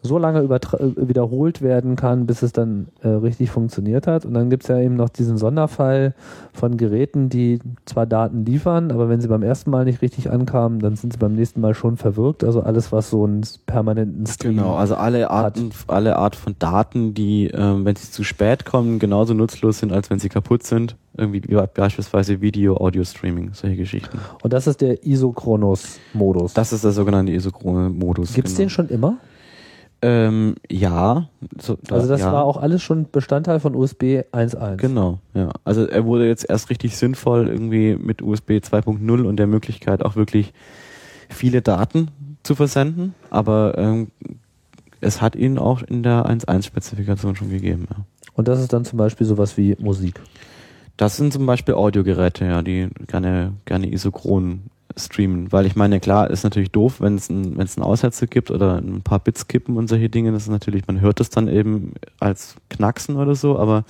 so 0.02 0.18
lange 0.18 0.40
äh, 0.42 1.08
wiederholt 1.08 1.62
werden 1.62 1.96
kann, 1.96 2.26
bis 2.26 2.42
es 2.42 2.52
dann 2.52 2.88
äh, 3.02 3.08
richtig 3.08 3.50
funktioniert 3.50 4.06
hat. 4.06 4.24
Und 4.24 4.34
dann 4.34 4.50
gibt 4.50 4.62
es 4.64 4.68
ja 4.68 4.78
eben 4.78 4.96
noch 4.96 5.08
diesen 5.08 5.36
Sonderfall 5.36 6.14
von 6.52 6.76
Geräten, 6.76 7.28
die 7.28 7.58
zwar 7.84 8.06
Daten 8.06 8.44
liefern, 8.44 8.90
aber 8.90 9.08
wenn 9.08 9.20
sie 9.20 9.28
beim 9.28 9.42
ersten 9.42 9.70
Mal 9.70 9.84
nicht 9.84 10.02
richtig 10.02 10.30
ankamen, 10.30 10.78
dann 10.78 10.96
sind 10.96 11.12
sie 11.12 11.18
beim 11.18 11.34
nächsten 11.34 11.60
Mal 11.60 11.74
schon 11.74 11.96
verwirkt. 11.96 12.44
Also 12.44 12.60
alles, 12.60 12.92
was 12.92 13.10
so 13.10 13.24
einen 13.24 13.42
permanenten 13.66 14.26
Stream 14.26 14.56
Genau, 14.56 14.74
also 14.74 14.94
alle 14.94 15.30
Arten, 15.30 15.70
alle 15.88 16.16
Art 16.16 16.36
von 16.36 16.54
Daten, 16.58 17.14
die, 17.14 17.46
ähm, 17.48 17.84
wenn 17.84 17.96
sie 17.96 18.10
zu 18.10 18.24
spät 18.24 18.64
kommen, 18.64 18.98
genauso 18.98 19.34
nutzlos 19.34 19.78
sind, 19.78 19.92
als 19.92 20.10
wenn 20.10 20.18
sie 20.18 20.28
kaputt 20.28 20.62
sind. 20.62 20.96
Irgendwie 21.16 21.42
wie 21.48 21.60
beispielsweise 21.74 22.40
Video, 22.40 22.76
Audio 22.76 23.02
Streaming, 23.02 23.50
solche 23.52 23.76
Geschichten. 23.76 24.20
Und 24.42 24.52
das 24.52 24.68
ist 24.68 24.80
der 24.80 25.04
Isochronos-Modus. 25.04 26.54
Das 26.54 26.72
ist 26.72 26.84
der 26.84 26.92
sogenannte 26.92 27.32
isochrone 27.32 27.90
Modus. 27.90 28.34
Gibt's 28.34 28.54
den 28.54 28.70
schon 28.70 28.88
immer? 28.88 29.18
Ähm, 30.00 30.54
ja. 30.70 31.28
So, 31.60 31.76
da- 31.82 31.96
Also 31.96 32.08
das 32.08 32.20
ja. 32.20 32.32
war 32.32 32.44
auch 32.44 32.56
alles 32.56 32.82
schon 32.82 33.06
Bestandteil 33.10 33.58
von 33.58 33.74
USB 33.74 34.22
1.1. 34.32 34.76
Genau, 34.76 35.18
ja. 35.34 35.50
Also 35.64 35.86
er 35.86 36.04
wurde 36.04 36.28
jetzt 36.28 36.48
erst 36.48 36.70
richtig 36.70 36.96
sinnvoll 36.96 37.48
irgendwie 37.48 37.96
mit 37.96 38.22
USB 38.22 38.52
2.0 38.60 39.22
und 39.24 39.36
der 39.36 39.48
Möglichkeit 39.48 40.04
auch 40.04 40.14
wirklich 40.14 40.52
viele 41.28 41.62
Daten 41.62 42.08
zu 42.44 42.54
versenden, 42.54 43.14
aber 43.30 43.76
ähm, 43.76 44.08
es 45.00 45.20
hat 45.20 45.34
ihn 45.36 45.58
auch 45.58 45.82
in 45.82 46.02
der 46.02 46.26
1.1-Spezifikation 46.26 47.34
schon 47.36 47.50
gegeben. 47.50 47.86
Ja. 47.90 48.04
Und 48.34 48.46
das 48.48 48.60
ist 48.60 48.72
dann 48.72 48.84
zum 48.84 48.98
Beispiel 48.98 49.26
sowas 49.26 49.56
wie 49.56 49.76
Musik. 49.80 50.20
Das 50.96 51.16
sind 51.16 51.32
zum 51.32 51.44
Beispiel 51.46 51.74
Audiogeräte, 51.74 52.44
ja, 52.44 52.62
die 52.62 52.88
gerne, 53.08 53.52
gerne 53.64 53.92
isochron 53.92 54.62
streamen. 54.98 55.52
Weil 55.52 55.66
ich 55.66 55.76
meine, 55.76 56.00
klar, 56.00 56.30
ist 56.30 56.44
natürlich 56.44 56.70
doof, 56.70 57.00
wenn 57.00 57.16
es 57.16 57.28
ein, 57.28 57.56
wenn 57.56 57.64
es 57.64 57.76
einen 57.76 57.84
Aussetzer 57.84 58.26
gibt 58.26 58.50
oder 58.50 58.78
ein 58.78 59.02
paar 59.02 59.18
Bits 59.18 59.48
kippen 59.48 59.76
und 59.76 59.88
solche 59.88 60.08
Dinge. 60.08 60.32
Das 60.32 60.42
ist 60.42 60.50
natürlich, 60.50 60.86
man 60.86 61.00
hört 61.00 61.20
es 61.20 61.30
dann 61.30 61.48
eben 61.48 61.94
als 62.20 62.56
Knacksen 62.70 63.16
oder 63.16 63.34
so, 63.34 63.58
aber 63.58 63.84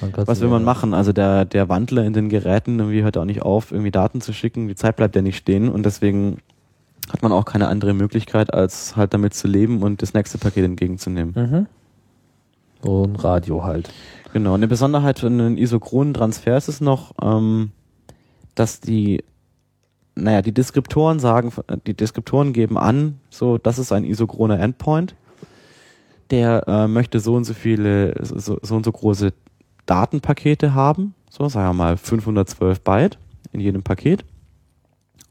was 0.00 0.40
will 0.40 0.48
man 0.48 0.64
machen? 0.64 0.92
Also 0.92 1.12
der, 1.12 1.44
der 1.44 1.68
Wandler 1.68 2.04
in 2.04 2.12
den 2.12 2.28
Geräten 2.28 2.78
irgendwie 2.78 3.02
hört 3.02 3.16
auch 3.16 3.24
nicht 3.24 3.42
auf, 3.42 3.72
irgendwie 3.72 3.90
Daten 3.90 4.20
zu 4.20 4.32
schicken. 4.32 4.68
Die 4.68 4.74
Zeit 4.74 4.96
bleibt 4.96 5.16
ja 5.16 5.22
nicht 5.22 5.36
stehen 5.36 5.68
und 5.68 5.86
deswegen 5.86 6.38
hat 7.10 7.22
man 7.22 7.32
auch 7.32 7.44
keine 7.44 7.68
andere 7.68 7.94
Möglichkeit, 7.94 8.52
als 8.52 8.96
halt 8.96 9.14
damit 9.14 9.34
zu 9.34 9.48
leben 9.48 9.82
und 9.82 10.02
das 10.02 10.14
nächste 10.14 10.38
Paket 10.38 10.64
entgegenzunehmen. 10.64 11.34
Mhm. 11.34 11.66
Ein 12.86 13.16
Radio 13.16 13.64
halt. 13.64 13.90
Genau. 14.32 14.54
Eine 14.54 14.68
Besonderheit 14.68 15.20
von 15.20 15.38
den 15.38 15.56
isochronen 15.56 16.12
Transfers 16.12 16.68
ist 16.68 16.80
noch, 16.80 17.12
ähm, 17.22 17.70
dass 18.54 18.80
die, 18.80 19.22
naja, 20.16 20.42
die 20.42 20.52
Deskriptoren 20.52 21.18
sagen, 21.18 21.52
die 21.86 21.94
Deskriptoren 21.94 22.52
geben 22.52 22.78
an, 22.78 23.18
so, 23.30 23.58
das 23.58 23.78
ist 23.78 23.92
ein 23.92 24.04
isochroner 24.04 24.60
Endpoint. 24.60 25.14
Der 26.30 26.66
äh, 26.68 26.88
möchte 26.88 27.20
so 27.20 27.34
und 27.34 27.44
so 27.44 27.52
viele, 27.54 28.14
so, 28.24 28.58
so 28.62 28.74
und 28.76 28.84
so 28.84 28.92
große 28.92 29.32
Datenpakete 29.86 30.72
haben, 30.74 31.14
so 31.30 31.48
sagen 31.48 31.68
wir 31.70 31.74
mal 31.74 31.96
512 31.96 32.80
Byte 32.80 33.18
in 33.52 33.60
jedem 33.60 33.82
Paket. 33.82 34.24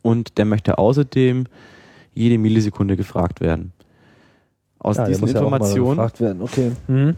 Und 0.01 0.37
der 0.37 0.45
möchte 0.45 0.77
außerdem 0.77 1.45
jede 2.13 2.37
Millisekunde 2.37 2.95
gefragt 2.97 3.41
werden. 3.41 3.71
Aus 4.79 4.97
Ja, 4.97 5.03
der 5.03 5.09
diesen 5.13 5.21
muss 5.21 5.31
ja 5.33 5.39
auch 5.41 5.49
mal 5.49 5.55
Informationen. 5.57 5.89
gefragt 5.97 6.19
werden. 6.19 6.41
Okay. 6.41 6.71
Mhm. 6.87 7.15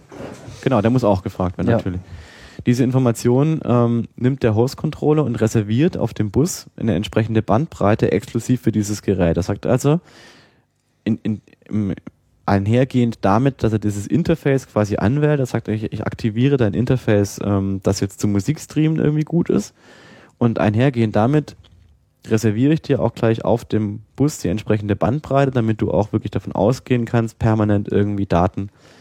Genau, 0.61 0.81
der 0.81 0.91
muss 0.91 1.03
auch 1.03 1.21
gefragt 1.23 1.57
werden, 1.57 1.69
Ja. 1.69 1.77
natürlich. 1.77 1.99
Diese 2.65 2.83
Information 2.83 3.59
ähm, 3.65 4.07
nimmt 4.15 4.43
der 4.43 4.55
Host-Controller 4.55 5.23
und 5.23 5.35
reserviert 5.35 5.97
auf 5.97 6.13
dem 6.13 6.31
Bus 6.31 6.67
eine 6.77 6.95
entsprechende 6.95 7.41
Bandbreite 7.41 8.11
exklusiv 8.11 8.61
für 8.61 8.71
dieses 8.71 9.01
Gerät. 9.01 9.37
Das 9.37 9.47
sagt 9.47 9.65
also, 9.65 9.99
in, 11.03 11.19
in, 11.23 11.41
im, 11.67 11.93
einhergehend 12.45 13.19
damit, 13.21 13.63
dass 13.63 13.73
er 13.73 13.79
dieses 13.79 14.07
Interface 14.07 14.67
quasi 14.67 14.97
anwählt, 14.97 15.39
das 15.39 15.51
sagt, 15.51 15.67
ich, 15.67 15.91
ich 15.91 16.05
aktiviere 16.05 16.57
dein 16.57 16.73
Interface, 16.73 17.39
ähm, 17.43 17.79
das 17.83 17.99
jetzt 17.99 18.19
zum 18.19 18.31
Musikstreamen 18.31 18.99
irgendwie 18.99 19.23
gut 19.23 19.49
ist. 19.49 19.73
Und 20.37 20.59
einhergehend 20.59 21.15
damit 21.15 21.55
reserviere 22.27 22.73
ich 22.73 22.81
dir 22.81 23.01
auch 23.01 23.13
gleich 23.13 23.45
auf 23.45 23.65
dem 23.65 24.01
Bus 24.15 24.39
die 24.39 24.49
entsprechende 24.49 24.95
Bandbreite, 24.95 25.51
damit 25.51 25.81
du 25.81 25.91
auch 25.91 26.11
wirklich 26.11 26.31
davon 26.31 26.53
ausgehen 26.53 27.05
kannst, 27.05 27.39
permanent 27.39 27.91
irgendwie 27.91 28.25
Daten 28.25 28.69
äh, 28.69 28.94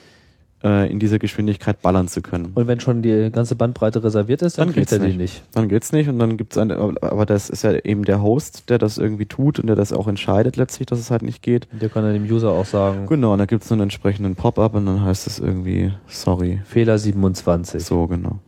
in 0.65 0.99
dieser 0.99 1.19
Geschwindigkeit 1.19 1.83
ballern 1.83 2.09
zu 2.09 2.23
können. 2.23 2.53
Und 2.55 2.67
wenn 2.67 2.81
schon 2.81 3.03
die 3.03 3.31
ganze 3.31 3.55
Bandbreite 3.55 4.03
reserviert 4.03 4.41
ist, 4.43 4.57
dann, 4.59 4.69
Dann 4.69 4.75
kriegt 4.75 4.89
geht's 4.89 4.93
er 4.93 4.99
die 5.07 5.17
nicht. 5.17 5.19
nicht. 5.19 5.43
Dann 5.53 5.69
geht's 5.69 5.93
nicht 5.93 6.09
und 6.09 6.19
dann 6.19 6.37
gibt's 6.39 6.57
eine, 6.57 6.77
aber 6.79 7.27
das 7.27 7.51
ist 7.51 7.65
ja 7.65 7.73
eben 7.73 8.05
der 8.05 8.23
Host, 8.23 8.71
der 8.71 8.79
das 8.79 8.97
irgendwie 8.97 9.27
tut 9.27 9.59
und 9.59 9.67
der 9.67 9.77
das 9.77 9.93
auch 9.93 10.09
entscheidet 10.09 10.57
letztlich, 10.57 10.87
dass 10.87 10.99
es 10.99 11.11
halt 11.11 11.23
nicht 11.23 11.43
geht. 11.43 11.69
Der 11.81 11.89
kann 11.91 12.03
dann 12.03 12.15
dem 12.15 12.25
User 12.25 12.51
auch 12.51 12.65
sagen, 12.65 13.07
Genau, 13.07 13.33
und 13.35 13.39
da 13.41 13.45
gibt's 13.47 13.71
einen 13.71 13.83
entsprechenden 13.83 14.35
Pop-up 14.37 14.75
und 14.75 14.87
dann 14.87 15.03
heißt 15.05 15.27
es 15.27 15.39
irgendwie, 15.39 15.93
sorry. 16.09 16.61
Fehler 16.65 16.97
27, 16.99 17.85
So, 17.85 18.07
genau. 18.07 18.39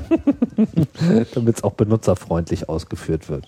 damit 1.34 1.56
es 1.56 1.64
auch 1.64 1.72
benutzerfreundlich 1.72 2.68
ausgeführt 2.68 3.28
wird. 3.28 3.46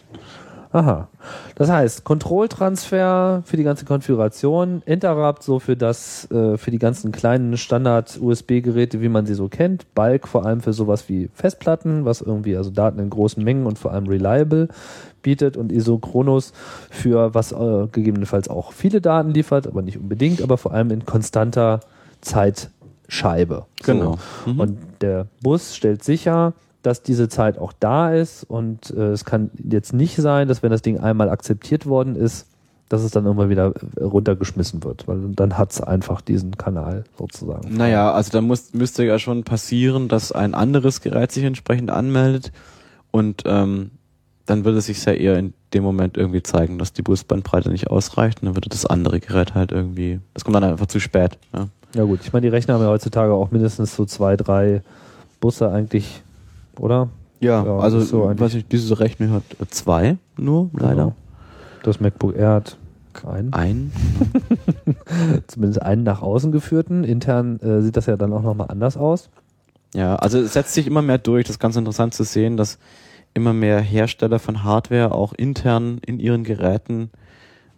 Aha. 0.73 1.09
Das 1.55 1.71
heißt, 1.71 2.05
Kontrolltransfer 2.05 3.43
für 3.45 3.57
die 3.57 3.63
ganze 3.63 3.85
Konfiguration, 3.85 4.83
Interrupt 4.87 5.43
so 5.43 5.59
für 5.59 5.77
das, 5.77 6.31
äh, 6.31 6.57
für 6.57 6.71
die 6.71 6.79
ganzen 6.79 7.13
kleinen 7.13 7.59
Standard-USB-Geräte, 7.59 9.03
wie 9.03 9.11
man 9.11 9.27
sie 9.27 9.35
so 9.35 9.49
kennt, 9.49 9.95
Bulk 9.95 10.27
vor 10.27 10.47
allem 10.47 10.63
für 10.63 10.73
sowas 10.73 11.09
wie 11.09 11.29
Festplatten, 11.35 12.07
was 12.07 12.23
irgendwie 12.23 12.57
also 12.57 12.71
Daten 12.71 12.99
in 13.01 13.11
großen 13.11 13.45
Mengen 13.45 13.67
und 13.67 13.79
vor 13.79 13.93
allem 13.93 14.07
reliable 14.07 14.69
bietet 15.21 15.57
und 15.57 15.71
Isochronos 15.71 16.53
für 16.91 17.35
was 17.35 17.53
äh, 17.53 17.87
gegebenenfalls 17.93 18.49
auch 18.49 18.73
viele 18.73 19.01
Daten 19.01 19.31
liefert, 19.31 19.67
aber 19.67 19.83
nicht 19.83 19.99
unbedingt, 19.99 20.43
aber 20.43 20.57
vor 20.57 20.73
allem 20.73 20.91
in 20.91 21.05
konstanter 21.05 21.81
Zeitscheibe. 22.23 23.67
Genau. 23.85 24.19
So. 24.45 24.53
Mhm. 24.53 24.61
Und 24.61 24.79
der 25.03 25.27
Bus 25.43 25.77
stellt 25.77 26.03
sicher, 26.03 26.55
dass 26.83 27.03
diese 27.03 27.29
Zeit 27.29 27.59
auch 27.59 27.73
da 27.79 28.13
ist 28.13 28.45
und 28.45 28.91
äh, 28.91 29.11
es 29.11 29.25
kann 29.25 29.51
jetzt 29.57 29.93
nicht 29.93 30.17
sein, 30.17 30.49
dass 30.49 30.63
wenn 30.63 30.71
das 30.71 30.83
Ding 30.83 30.99
einmal 30.99 31.31
akzeptiert 31.31 31.87
worden 31.87 32.17
ist, 32.17 32.47
dass 32.89 33.03
es 33.03 33.11
dann 33.11 33.25
irgendwann 33.25 33.49
wieder 33.49 33.73
äh, 33.97 34.05
runtergeschmissen 34.05 34.85
wird, 34.85 35.09
weil 35.09 35.19
dann 35.35 35.57
hat 35.57 35.73
es 35.73 35.81
einfach 35.81 36.21
diesen 36.21 36.59
Kanal 36.59 37.05
sozusagen. 37.19 37.75
Naja, 37.75 38.13
also 38.13 38.31
da 38.33 38.41
muss, 38.41 38.75
müsste 38.75 39.05
ja 39.05 39.19
schon 39.19 39.45
passieren, 39.45 40.09
dass 40.09 40.33
ein 40.33 40.55
anderes 40.55 41.01
Gerät 41.01 41.33
sich 41.33 41.45
entsprechend 41.45 41.91
anmeldet 41.91 42.53
und 43.11 43.45
ähm, 43.47 43.93
dann 44.45 44.65
würde 44.65 44.79
es 44.79 44.87
sich 44.87 45.05
ja 45.05 45.13
eher 45.13 45.39
in 45.39 45.55
dem 45.73 45.85
Moment 45.85 46.17
irgendwie 46.17 46.43
zeigen, 46.43 46.79
dass 46.79 46.93
die 46.93 47.03
Busbandbreite 47.03 47.71
nicht 47.71 47.89
ausreicht 47.89 48.43
und 48.43 48.47
dann 48.47 48.57
würde 48.57 48.69
das 48.69 48.85
andere 48.85 49.21
Gerät 49.21 49.55
halt 49.55 49.73
irgendwie, 49.73 50.21
das 50.35 50.45
kommt 50.45 50.57
dann 50.57 50.65
einfach 50.65 50.87
zu 50.87 51.01
spät. 51.01 51.39
Ja. 51.55 51.69
Ja 51.95 52.05
gut, 52.05 52.21
ich 52.23 52.33
meine, 52.33 52.43
die 52.43 52.49
Rechner 52.49 52.75
haben 52.75 52.83
ja 52.83 52.89
heutzutage 52.89 53.35
auch 53.35 53.51
mindestens 53.51 53.95
so 53.95 54.05
zwei, 54.07 54.37
drei 54.37 54.83
Busse 55.41 55.71
eigentlich, 55.71 56.23
oder? 56.79 57.09
Ja, 57.41 57.65
Ja, 57.65 57.79
also 57.79 58.01
so 58.01 58.33
was 58.37 58.55
ich, 58.55 58.67
diese 58.67 58.99
Rechner 59.01 59.31
hat 59.31 59.43
äh, 59.61 59.67
zwei 59.69 60.17
nur, 60.37 60.71
leider. 60.73 60.95
Genau. 60.95 61.15
Das 61.83 62.01
MacBook 62.01 62.37
Air 62.37 62.51
hat 62.51 62.79
einen, 63.27 63.53
Ein. 63.53 63.93
zumindest 65.47 65.83
einen 65.83 66.03
nach 66.03 66.23
außen 66.23 66.53
geführten. 66.53 67.05
Intern 67.05 67.61
äh, 67.61 67.83
sieht 67.83 67.97
das 67.97 68.07
ja 68.07 68.17
dann 68.17 68.33
auch 68.33 68.43
nochmal 68.43 68.69
anders 68.71 68.97
aus. 68.97 69.29
Ja, 69.95 70.17
also 70.17 70.39
es 70.39 70.55
setzt 70.55 70.75
sich 70.75 70.87
immer 70.87 71.03
mehr 71.03 71.19
durch. 71.19 71.45
Das 71.45 71.57
ist 71.57 71.61
ganz 71.61 71.77
interessant 71.77 72.15
zu 72.15 72.25
sehen, 72.25 72.57
dass 72.57 72.79
immer 73.35 73.53
mehr 73.53 73.81
Hersteller 73.81 74.39
von 74.39 74.65
Hardware 74.65 75.13
auch 75.13 75.33
intern 75.33 76.01
in 76.05 76.19
ihren 76.19 76.45
Geräten 76.45 77.11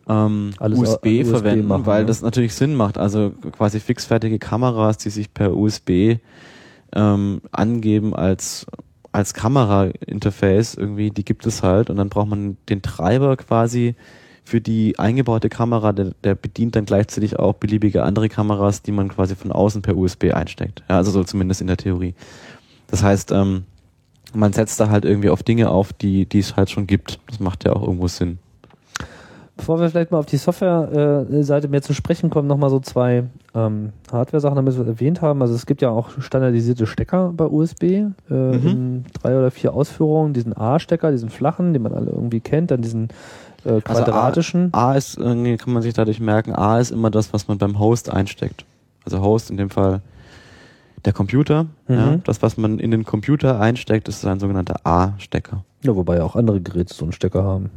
ähm, 0.08 0.52
USB, 0.60 1.06
USB 1.06 1.26
verwenden, 1.26 1.68
machen, 1.68 1.86
weil 1.86 2.02
ne? 2.02 2.06
das 2.06 2.22
natürlich 2.22 2.54
Sinn 2.54 2.74
macht. 2.74 2.98
Also 2.98 3.32
quasi 3.52 3.80
fixfertige 3.80 4.38
Kameras, 4.38 4.98
die 4.98 5.10
sich 5.10 5.32
per 5.32 5.56
USB 5.56 6.16
ähm, 6.94 7.40
angeben 7.50 8.14
als 8.14 8.66
als 9.14 9.32
Kamera-Interface 9.32 10.74
irgendwie, 10.74 11.10
die 11.10 11.24
gibt 11.24 11.46
es 11.46 11.62
halt 11.62 11.88
und 11.88 11.96
dann 11.96 12.08
braucht 12.08 12.28
man 12.28 12.56
den 12.68 12.82
Treiber 12.82 13.36
quasi 13.36 13.94
für 14.42 14.60
die 14.60 14.98
eingebaute 14.98 15.48
Kamera, 15.48 15.92
der, 15.92 16.12
der 16.24 16.34
bedient 16.34 16.74
dann 16.74 16.84
gleichzeitig 16.84 17.38
auch 17.38 17.54
beliebige 17.54 18.02
andere 18.02 18.28
Kameras, 18.28 18.82
die 18.82 18.90
man 18.90 19.08
quasi 19.08 19.36
von 19.36 19.52
außen 19.52 19.82
per 19.82 19.96
USB 19.96 20.32
einsteckt. 20.34 20.82
Ja, 20.88 20.96
also 20.96 21.12
so 21.12 21.22
zumindest 21.22 21.60
in 21.60 21.68
der 21.68 21.76
Theorie. 21.76 22.14
Das 22.88 23.04
heißt, 23.04 23.30
ähm, 23.30 23.64
man 24.34 24.52
setzt 24.52 24.80
da 24.80 24.90
halt 24.90 25.04
irgendwie 25.04 25.30
auf 25.30 25.44
Dinge 25.44 25.70
auf, 25.70 25.92
die 25.92 26.26
die 26.26 26.40
es 26.40 26.56
halt 26.56 26.70
schon 26.70 26.88
gibt. 26.88 27.20
Das 27.28 27.38
macht 27.38 27.64
ja 27.64 27.72
auch 27.72 27.82
irgendwo 27.82 28.08
Sinn. 28.08 28.38
Bevor 29.56 29.78
wir 29.80 29.88
vielleicht 29.88 30.10
mal 30.10 30.18
auf 30.18 30.26
die 30.26 30.36
Software-Seite 30.36 31.68
mehr 31.68 31.80
zu 31.80 31.94
sprechen 31.94 32.28
kommen, 32.28 32.48
nochmal 32.48 32.70
so 32.70 32.80
zwei 32.80 33.24
ähm, 33.54 33.92
Hardware-Sachen, 34.10 34.56
damit 34.56 34.76
wir 34.76 34.84
erwähnt 34.86 35.22
haben. 35.22 35.40
Also 35.42 35.54
es 35.54 35.64
gibt 35.66 35.80
ja 35.80 35.90
auch 35.90 36.10
standardisierte 36.18 36.86
Stecker 36.86 37.32
bei 37.36 37.44
USB 37.46 37.82
äh, 37.84 38.08
Mhm. 38.30 38.66
in 38.66 39.04
drei 39.22 39.38
oder 39.38 39.50
vier 39.52 39.72
Ausführungen. 39.72 40.32
Diesen 40.32 40.56
A-Stecker, 40.56 41.12
diesen 41.12 41.30
flachen, 41.30 41.72
den 41.72 41.82
man 41.82 41.92
alle 41.94 42.10
irgendwie 42.10 42.40
kennt, 42.40 42.72
dann 42.72 42.82
diesen 42.82 43.08
äh, 43.64 43.80
quadratischen. 43.80 44.70
A 44.74 44.94
ist, 44.94 45.16
irgendwie 45.18 45.56
kann 45.56 45.72
man 45.72 45.82
sich 45.82 45.94
dadurch 45.94 46.18
merken, 46.18 46.52
A 46.52 46.80
ist 46.80 46.90
immer 46.90 47.10
das, 47.10 47.32
was 47.32 47.46
man 47.46 47.56
beim 47.58 47.78
Host 47.78 48.10
einsteckt. 48.12 48.64
Also 49.04 49.20
Host 49.22 49.50
in 49.50 49.56
dem 49.56 49.70
Fall 49.70 50.00
der 51.04 51.12
Computer. 51.12 51.64
Mhm. 51.86 51.94
Ja, 51.94 52.16
das, 52.24 52.42
was 52.42 52.56
man 52.56 52.80
in 52.80 52.90
den 52.90 53.04
Computer 53.04 53.60
einsteckt, 53.60 54.08
ist 54.08 54.24
ein 54.26 54.40
sogenannter 54.40 54.80
A-Stecker. 54.84 55.62
ja, 55.82 55.94
wobei 55.94 56.22
auch 56.22 56.34
andere 56.34 56.60
Geräte 56.60 56.92
so 56.92 57.04
einen 57.04 57.12
Stecker 57.12 57.44
haben. 57.44 57.70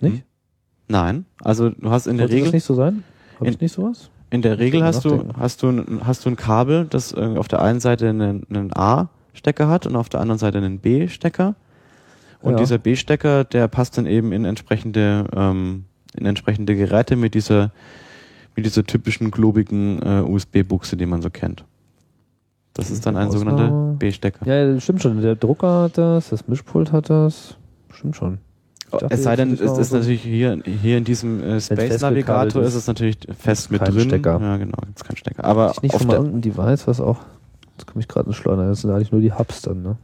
Nicht? 0.00 0.24
Nein, 0.88 1.24
also 1.42 1.70
du 1.70 1.90
hast 1.90 2.06
in 2.06 2.16
der 2.16 2.28
Sollte 2.28 2.36
das 2.36 2.46
Regel 2.46 2.54
nicht 2.56 2.64
so 2.64 2.74
sein? 2.74 3.02
Habe 3.36 3.46
In- 3.46 3.52
ich 3.54 3.60
nicht 3.60 3.72
sowas? 3.72 4.10
In 4.30 4.42
der 4.42 4.58
Regel 4.58 4.82
hast 4.84 5.04
du, 5.04 5.24
hast 5.38 5.62
du, 5.62 5.68
ein- 5.68 6.00
hast 6.04 6.24
du 6.24 6.30
ein 6.30 6.36
Kabel, 6.36 6.86
das 6.88 7.12
äh, 7.12 7.34
auf 7.36 7.48
der 7.48 7.62
einen 7.62 7.80
Seite 7.80 8.08
einen, 8.08 8.44
einen 8.50 8.72
A-Stecker 8.74 9.68
hat 9.68 9.86
und 9.86 9.96
auf 9.96 10.08
der 10.08 10.20
anderen 10.20 10.38
Seite 10.38 10.58
einen 10.58 10.78
B-Stecker. 10.78 11.54
Und 12.42 12.52
Ja. 12.52 12.58
dieser 12.58 12.78
B-Stecker, 12.78 13.44
der 13.44 13.68
passt 13.68 13.96
dann 13.98 14.06
eben 14.06 14.32
in 14.32 14.44
entsprechende, 14.44 15.26
ähm, 15.34 15.84
in 16.16 16.26
entsprechende 16.26 16.74
Geräte 16.76 17.16
mit 17.16 17.34
dieser, 17.34 17.70
mit 18.54 18.64
dieser 18.66 18.84
typischen 18.84 19.30
globigen 19.30 20.00
äh, 20.02 20.20
USB-Buchse, 20.22 20.96
die 20.96 21.06
man 21.06 21.22
so 21.22 21.30
kennt. 21.30 21.64
Das 22.74 22.90
ist 22.90 23.06
dann 23.06 23.16
ein 23.16 23.30
sogenannter 23.30 23.94
B-Stecker. 23.98 24.46
Ja, 24.46 24.54
ja, 24.66 24.80
stimmt 24.80 25.02
schon. 25.02 25.20
Der 25.22 25.34
Drucker 25.36 25.82
hat 25.84 25.98
das, 25.98 26.28
das 26.28 26.46
Mischpult 26.46 26.92
hat 26.92 27.08
das. 27.10 27.56
Stimmt 27.90 28.16
schon. 28.16 28.38
Dachte, 28.90 29.06
es 29.10 29.22
sei 29.22 29.30
jetzt 29.32 29.38
denn, 29.40 29.52
ist 29.54 29.60
es 29.60 29.78
ist 29.78 29.88
so- 29.90 29.96
natürlich 29.96 30.22
hier, 30.22 30.58
hier 30.82 30.98
in 30.98 31.04
diesem 31.04 31.40
äh, 31.42 31.60
festgekabelt 31.60 31.92
Space-Navigator 31.92 32.62
ist, 32.62 32.68
ist 32.68 32.74
es 32.74 32.86
natürlich 32.86 33.18
fest 33.38 33.70
mit 33.70 33.82
kein 33.82 33.92
drin. 33.94 34.08
Stecker. 34.08 34.40
Ja, 34.40 34.56
genau, 34.56 34.78
gibt's 34.86 35.04
keinen 35.04 35.16
Stecker. 35.16 35.44
Aber 35.44 35.72
ich 35.72 35.82
nicht 35.82 35.94
auf 35.94 36.04
mal 36.06 36.14
irgendein 36.16 36.40
Device, 36.42 36.86
was 36.86 37.00
auch. 37.00 37.18
Jetzt 37.76 37.86
komme 37.86 38.00
ich 38.00 38.08
gerade 38.08 38.26
ins 38.28 38.36
Schleudern. 38.36 38.68
Das 38.68 38.80
sind 38.80 38.90
eigentlich 38.90 39.12
nur 39.12 39.20
die 39.20 39.32
Hubs 39.32 39.62
dann, 39.62 39.82
ne? 39.82 39.96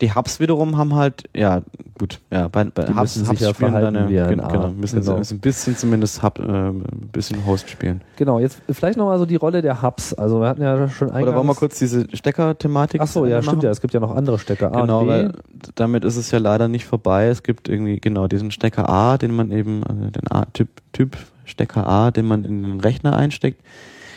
Die 0.00 0.14
Hubs 0.14 0.40
wiederum 0.40 0.78
haben 0.78 0.94
halt, 0.94 1.24
ja, 1.36 1.60
gut, 1.98 2.20
ja, 2.30 2.48
bei, 2.48 2.64
bei 2.64 2.84
Die 2.84 2.94
Hubs, 2.94 3.16
müssen 3.16 3.28
Hubs 3.28 3.38
sich 3.38 3.48
ja 3.48 3.54
spielen 3.54 3.72
dann, 3.74 4.08
wie 4.08 4.18
ein 4.18 4.28
gen- 4.30 4.40
A. 4.40 4.48
genau, 4.48 4.68
müssen 4.70 5.00
Genau. 5.00 5.16
ein 5.16 5.38
bisschen 5.40 5.76
zumindest 5.76 6.22
Hub, 6.22 6.38
äh, 6.38 6.42
ein 6.42 7.08
bisschen 7.12 7.44
Host 7.44 7.68
spielen. 7.68 8.00
Genau, 8.16 8.38
jetzt 8.38 8.62
vielleicht 8.70 8.96
nochmal 8.96 9.18
so 9.18 9.26
die 9.26 9.36
Rolle 9.36 9.60
der 9.60 9.82
Hubs. 9.82 10.14
Also 10.14 10.40
wir 10.40 10.48
hatten 10.48 10.62
ja 10.62 10.88
schon 10.88 11.08
eingangs... 11.08 11.28
Oder 11.28 11.36
wollen 11.36 11.46
wir 11.48 11.54
kurz 11.54 11.78
diese 11.78 12.06
Stecker-Thematik 12.16 13.00
Ach 13.02 13.06
so, 13.06 13.26
ja, 13.26 13.36
machen? 13.36 13.44
stimmt 13.48 13.62
ja. 13.64 13.70
Es 13.70 13.80
gibt 13.82 13.92
ja 13.92 14.00
noch 14.00 14.16
andere 14.16 14.38
Stecker. 14.38 14.74
A 14.74 14.80
Genau, 14.80 15.06
weil 15.06 15.32
damit 15.74 16.04
ist 16.04 16.16
es 16.16 16.30
ja 16.30 16.38
leider 16.38 16.68
nicht 16.68 16.86
vorbei. 16.86 17.26
Es 17.28 17.42
gibt 17.42 17.68
irgendwie 17.68 18.00
genau 18.00 18.26
diesen 18.26 18.50
Stecker 18.50 18.88
A, 18.88 19.18
den 19.18 19.34
man 19.34 19.50
eben, 19.50 19.84
also 19.84 20.00
den 20.08 20.30
A-Typ, 20.30 20.68
Typ 20.92 21.16
Stecker 21.44 21.86
A, 21.86 22.10
den 22.10 22.26
man 22.26 22.44
in 22.44 22.62
den 22.62 22.80
Rechner 22.80 23.16
einsteckt. 23.16 23.60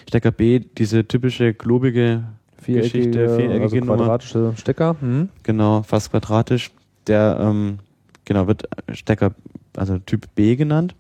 Stecker 0.08 0.32
B, 0.32 0.60
diese 0.60 1.08
typische 1.08 1.54
globige 1.54 2.24
viereckige, 2.64 2.98
Geschichte, 2.98 3.36
viereckige 3.36 3.64
also 3.64 3.76
Nummer. 3.78 3.96
quadratische 3.98 4.54
Stecker. 4.58 4.96
Hm? 5.00 5.30
Genau, 5.44 5.84
fast 5.84 6.12
quadratisch. 6.12 6.72
Der 7.08 7.38
ähm, 7.40 7.80
genau 8.26 8.48
wird 8.48 8.68
Stecker, 8.92 9.34
also 9.76 10.00
Typ 10.00 10.28
B 10.36 10.56
genannt. 10.56 10.96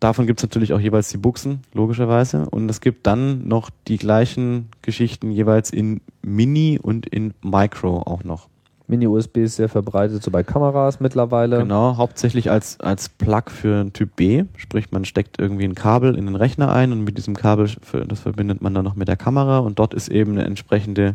Davon 0.00 0.26
gibt 0.26 0.40
es 0.40 0.44
natürlich 0.44 0.72
auch 0.72 0.80
jeweils 0.80 1.10
die 1.10 1.18
Buchsen, 1.18 1.60
logischerweise. 1.74 2.48
Und 2.48 2.70
es 2.70 2.80
gibt 2.80 3.06
dann 3.06 3.46
noch 3.46 3.68
die 3.86 3.98
gleichen 3.98 4.68
Geschichten 4.80 5.30
jeweils 5.30 5.70
in 5.70 6.00
Mini 6.22 6.78
und 6.80 7.06
in 7.06 7.34
Micro 7.42 7.98
auch 7.98 8.24
noch. 8.24 8.48
Mini-USB 8.90 9.38
ist 9.38 9.56
sehr 9.56 9.68
verbreitet, 9.68 10.22
so 10.22 10.30
bei 10.30 10.42
Kameras 10.42 10.98
mittlerweile. 11.00 11.58
Genau, 11.58 11.96
hauptsächlich 11.96 12.50
als, 12.50 12.78
als 12.80 13.08
Plug 13.08 13.44
für 13.46 13.80
einen 13.80 13.92
Typ 13.92 14.16
B. 14.16 14.44
Sprich, 14.56 14.90
man 14.90 15.04
steckt 15.04 15.38
irgendwie 15.38 15.64
ein 15.64 15.74
Kabel 15.76 16.16
in 16.16 16.26
den 16.26 16.34
Rechner 16.36 16.72
ein 16.72 16.90
und 16.92 17.04
mit 17.04 17.16
diesem 17.16 17.36
Kabel, 17.36 17.68
für- 17.68 18.04
das 18.04 18.20
verbindet 18.20 18.60
man 18.62 18.74
dann 18.74 18.84
noch 18.84 18.96
mit 18.96 19.06
der 19.08 19.16
Kamera 19.16 19.58
und 19.60 19.78
dort 19.78 19.94
ist 19.94 20.08
eben 20.08 20.32
eine 20.32 20.44
entsprechende 20.44 21.14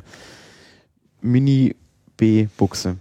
Mini-B-Buchse. 1.21 2.97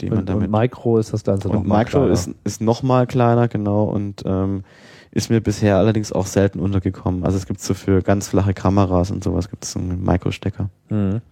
Die 0.00 0.10
man 0.10 0.18
Und, 0.20 0.28
damit 0.28 0.48
und 0.52 0.60
Micro 0.60 0.98
ist 0.98 1.12
das 1.12 1.24
Ganze 1.24 1.48
noch 1.48 1.56
Und 1.60 1.66
mal 1.66 1.78
Micro 1.78 1.98
kleiner. 2.00 2.12
ist, 2.12 2.30
ist 2.44 2.60
noch 2.60 2.82
mal 2.82 3.06
kleiner, 3.06 3.48
genau, 3.48 3.84
und 3.84 4.22
ähm, 4.26 4.62
ist 5.10 5.30
mir 5.30 5.40
bisher 5.40 5.78
allerdings 5.78 6.12
auch 6.12 6.26
selten 6.26 6.60
untergekommen. 6.60 7.24
Also 7.24 7.38
es 7.38 7.46
gibt 7.46 7.60
so 7.60 7.72
für 7.72 8.02
ganz 8.02 8.28
flache 8.28 8.52
Kameras 8.52 9.10
und 9.10 9.24
sowas 9.24 9.48
gibt 9.48 9.64
es 9.64 9.72
so 9.72 9.78
einen 9.78 10.04
Micro-Stecker. 10.04 10.68
Mhm. 10.90 11.22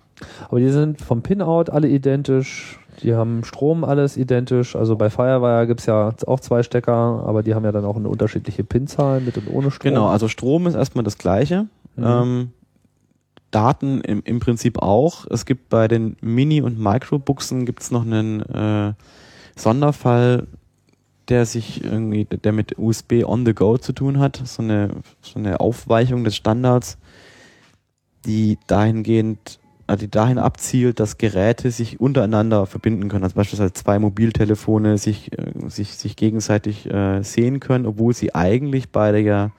Aber 0.48 0.60
die 0.60 0.68
sind 0.68 1.00
vom 1.00 1.22
Pinout 1.22 1.70
alle 1.70 1.88
identisch. 1.88 2.78
Die 3.02 3.14
haben 3.14 3.44
Strom 3.44 3.84
alles 3.84 4.16
identisch. 4.16 4.76
Also 4.76 4.96
bei 4.96 5.10
Firewire 5.10 5.66
gibt 5.66 5.80
es 5.80 5.86
ja 5.86 6.14
auch 6.26 6.40
zwei 6.40 6.62
Stecker, 6.62 7.24
aber 7.26 7.42
die 7.42 7.54
haben 7.54 7.64
ja 7.64 7.72
dann 7.72 7.84
auch 7.84 7.96
eine 7.96 8.08
unterschiedliche 8.08 8.64
Pinzahl 8.64 9.20
mit 9.20 9.36
und 9.36 9.48
ohne 9.48 9.70
Strom. 9.70 9.90
Genau, 9.90 10.06
also 10.06 10.28
Strom 10.28 10.66
ist 10.66 10.74
erstmal 10.74 11.04
das 11.04 11.18
gleiche. 11.18 11.66
Mhm. 11.96 12.04
Ähm, 12.04 12.52
Daten 13.50 14.00
im, 14.00 14.22
im 14.24 14.40
Prinzip 14.40 14.82
auch. 14.82 15.26
Es 15.30 15.46
gibt 15.46 15.68
bei 15.68 15.86
den 15.86 16.16
Mini- 16.20 16.62
und 16.62 16.78
Micro-Buchsen 16.78 17.66
gibt 17.66 17.82
es 17.82 17.90
noch 17.90 18.02
einen 18.02 18.40
äh, 18.42 18.94
Sonderfall, 19.56 20.46
der 21.28 21.46
sich 21.46 21.84
irgendwie, 21.84 22.24
der 22.24 22.52
mit 22.52 22.78
USB 22.78 23.24
on 23.24 23.46
the 23.46 23.54
go 23.54 23.78
zu 23.78 23.92
tun 23.92 24.18
hat. 24.18 24.42
So 24.44 24.62
eine, 24.62 24.90
so 25.20 25.38
eine 25.38 25.60
Aufweichung 25.60 26.24
des 26.24 26.34
Standards, 26.34 26.98
die 28.26 28.58
dahingehend, 28.66 29.60
die 29.88 30.10
dahin 30.10 30.38
abzielt, 30.38 30.98
dass 30.98 31.18
Geräte 31.18 31.70
sich 31.70 32.00
untereinander 32.00 32.66
verbinden 32.66 33.08
können. 33.08 33.24
Also 33.24 33.36
beispielsweise 33.36 33.72
zwei 33.74 33.98
Mobiltelefone 33.98 34.98
sich, 34.98 35.30
äh, 35.32 35.68
sich, 35.68 35.94
sich 35.94 36.16
gegenseitig 36.16 36.90
äh, 36.90 37.22
sehen 37.22 37.60
können, 37.60 37.86
obwohl 37.86 38.14
sie 38.14 38.34
eigentlich 38.34 38.90
beide 38.90 39.18
ja 39.18 39.50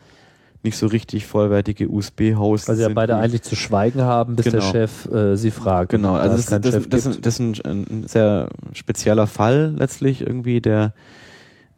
nicht 0.63 0.77
so 0.77 0.87
richtig 0.87 1.27
vollwertige 1.27 1.87
USB-Hosts 1.87 2.67
Weil 2.67 2.75
sie 2.75 2.81
ja 2.81 2.87
sind, 2.87 2.95
beide 2.95 3.15
eigentlich 3.17 3.43
zu 3.43 3.55
schweigen 3.55 4.01
haben, 4.01 4.35
bis 4.35 4.45
der 4.45 4.53
Genau. 4.53 4.71
Chef 4.71 5.05
äh, 5.11 5.37
sie 5.37 5.51
fragt. 5.51 5.91
Genau, 5.91 6.15
also 6.15 6.35
das, 6.35 6.61
das, 6.61 6.89
das, 6.89 7.21
das 7.21 7.39
ist 7.39 7.65
ein, 7.65 7.85
ein 7.87 8.07
sehr 8.07 8.49
spezieller 8.73 9.27
Fall 9.27 9.75
letztlich 9.77 10.21
irgendwie, 10.21 10.59
der 10.59 10.93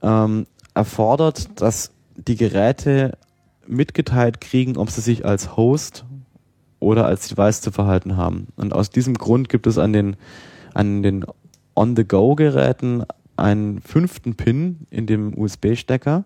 ähm, 0.01 0.47
erfordert, 0.73 1.61
dass 1.61 1.91
die 2.15 2.37
Geräte 2.37 3.17
mitgeteilt 3.67 4.39
kriegen, 4.39 4.77
ob 4.77 4.89
sie 4.89 5.01
sich 5.01 5.25
als 5.25 5.57
Host 5.57 6.05
oder 6.79 7.05
als 7.05 7.27
Device 7.27 7.61
zu 7.61 7.71
verhalten 7.71 8.17
haben. 8.17 8.47
Und 8.55 8.73
aus 8.73 8.89
diesem 8.89 9.15
Grund 9.15 9.49
gibt 9.49 9.67
es 9.67 9.77
an 9.77 9.93
den, 9.93 10.15
an 10.73 11.03
den 11.03 11.25
On-the-Go-Geräten 11.75 13.03
einen 13.35 13.81
fünften 13.81 14.35
Pin 14.35 14.87
in 14.89 15.05
dem 15.05 15.37
USB-Stecker, 15.37 16.23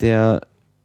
der 0.00 0.42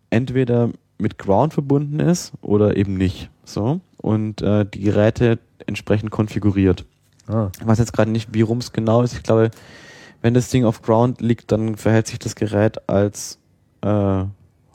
entweder 0.10 0.72
mit 0.98 1.18
Ground 1.18 1.54
verbunden 1.54 2.00
ist 2.00 2.34
oder 2.42 2.78
eben 2.78 2.96
nicht. 2.96 3.30
So. 3.44 3.82
Und 3.98 4.42
äh, 4.42 4.66
die 4.66 4.82
Geräte 4.82 5.40
entsprechend 5.66 6.12
konfiguriert. 6.12 6.86
ah. 7.28 7.52
Ich 7.60 7.68
weiß 7.68 7.78
jetzt 7.80 7.94
gerade 7.94 8.12
nicht, 8.12 8.34
wie 8.34 8.42
rum 8.42 8.60
es 8.60 8.72
genau 8.72 9.02
ist. 9.02 9.14
Ich 9.14 9.24
glaube, 9.24 9.52
wenn 10.22 10.34
das 10.34 10.50
Ding 10.50 10.66
auf 10.66 10.82
Ground 10.82 11.22
liegt, 11.22 11.52
dann 11.52 11.76
verhält 11.76 12.08
sich 12.08 12.20
das 12.20 12.36
Gerät 12.36 12.90
als 12.90 13.38
äh, 13.82 14.24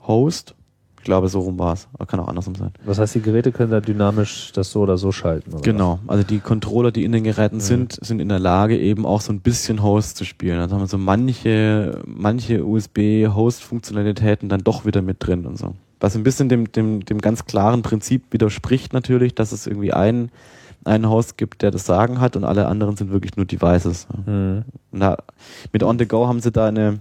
Host. 0.07 0.55
Ich 1.03 1.05
glaube, 1.05 1.27
so 1.27 1.41
rum 1.41 1.59
war 1.59 1.73
es. 1.73 1.89
Kann 2.07 2.21
auch 2.21 2.29
andersrum 2.29 2.55
sein. 2.55 2.71
Das 2.85 2.97
heißt, 2.97 3.13
die 3.15 3.21
Geräte 3.21 3.51
können 3.51 3.71
da 3.71 3.81
dynamisch 3.81 4.53
das 4.53 4.71
so 4.71 4.79
oder 4.79 4.97
so 4.97 5.11
schalten. 5.11 5.51
Oder 5.51 5.61
Genau. 5.61 5.99
Also 6.07 6.23
die 6.23 6.39
Controller, 6.39 6.91
die 6.93 7.03
in 7.03 7.11
den 7.11 7.25
Geräten 7.25 7.57
Mhm. 7.57 7.59
sind, 7.59 7.99
sind 8.01 8.21
in 8.21 8.29
der 8.29 8.39
Lage, 8.39 8.79
eben 8.79 9.05
auch 9.05 9.19
so 9.19 9.33
ein 9.33 9.41
bisschen 9.41 9.83
Host 9.83 10.15
zu 10.15 10.23
spielen. 10.23 10.59
Also 10.59 10.75
haben 10.75 10.81
wir 10.83 10.87
so 10.87 10.97
manche, 10.97 11.99
manche 12.05 12.63
USB-Host-Funktionalitäten 12.63 14.47
dann 14.47 14.61
doch 14.63 14.85
wieder 14.85 15.01
mit 15.01 15.17
drin 15.19 15.45
und 15.45 15.57
so. 15.57 15.73
Was 15.99 16.15
ein 16.15 16.23
bisschen 16.23 16.47
dem, 16.47 16.71
dem, 16.71 17.03
dem 17.05 17.19
ganz 17.19 17.45
klaren 17.45 17.81
Prinzip 17.81 18.23
widerspricht 18.31 18.93
natürlich, 18.93 19.35
dass 19.35 19.51
es 19.51 19.67
irgendwie 19.67 19.91
einen, 19.93 20.29
einen 20.85 21.09
Host 21.09 21.37
gibt, 21.37 21.61
der 21.61 21.71
das 21.71 21.85
Sagen 21.85 22.21
hat 22.21 22.35
und 22.37 22.45
alle 22.45 22.67
anderen 22.67 22.95
sind 22.95 23.11
wirklich 23.11 23.35
nur 23.37 23.45
Devices. 23.45 24.07
was? 24.09 24.25
Mhm. 24.25 24.63
Da, 24.91 25.17
mit 25.73 25.83
On 25.83 25.99
The 25.99 26.05
Go 26.07 26.27
haben 26.27 26.39
sie 26.39 26.51
da 26.51 26.67
eine, 26.67 26.99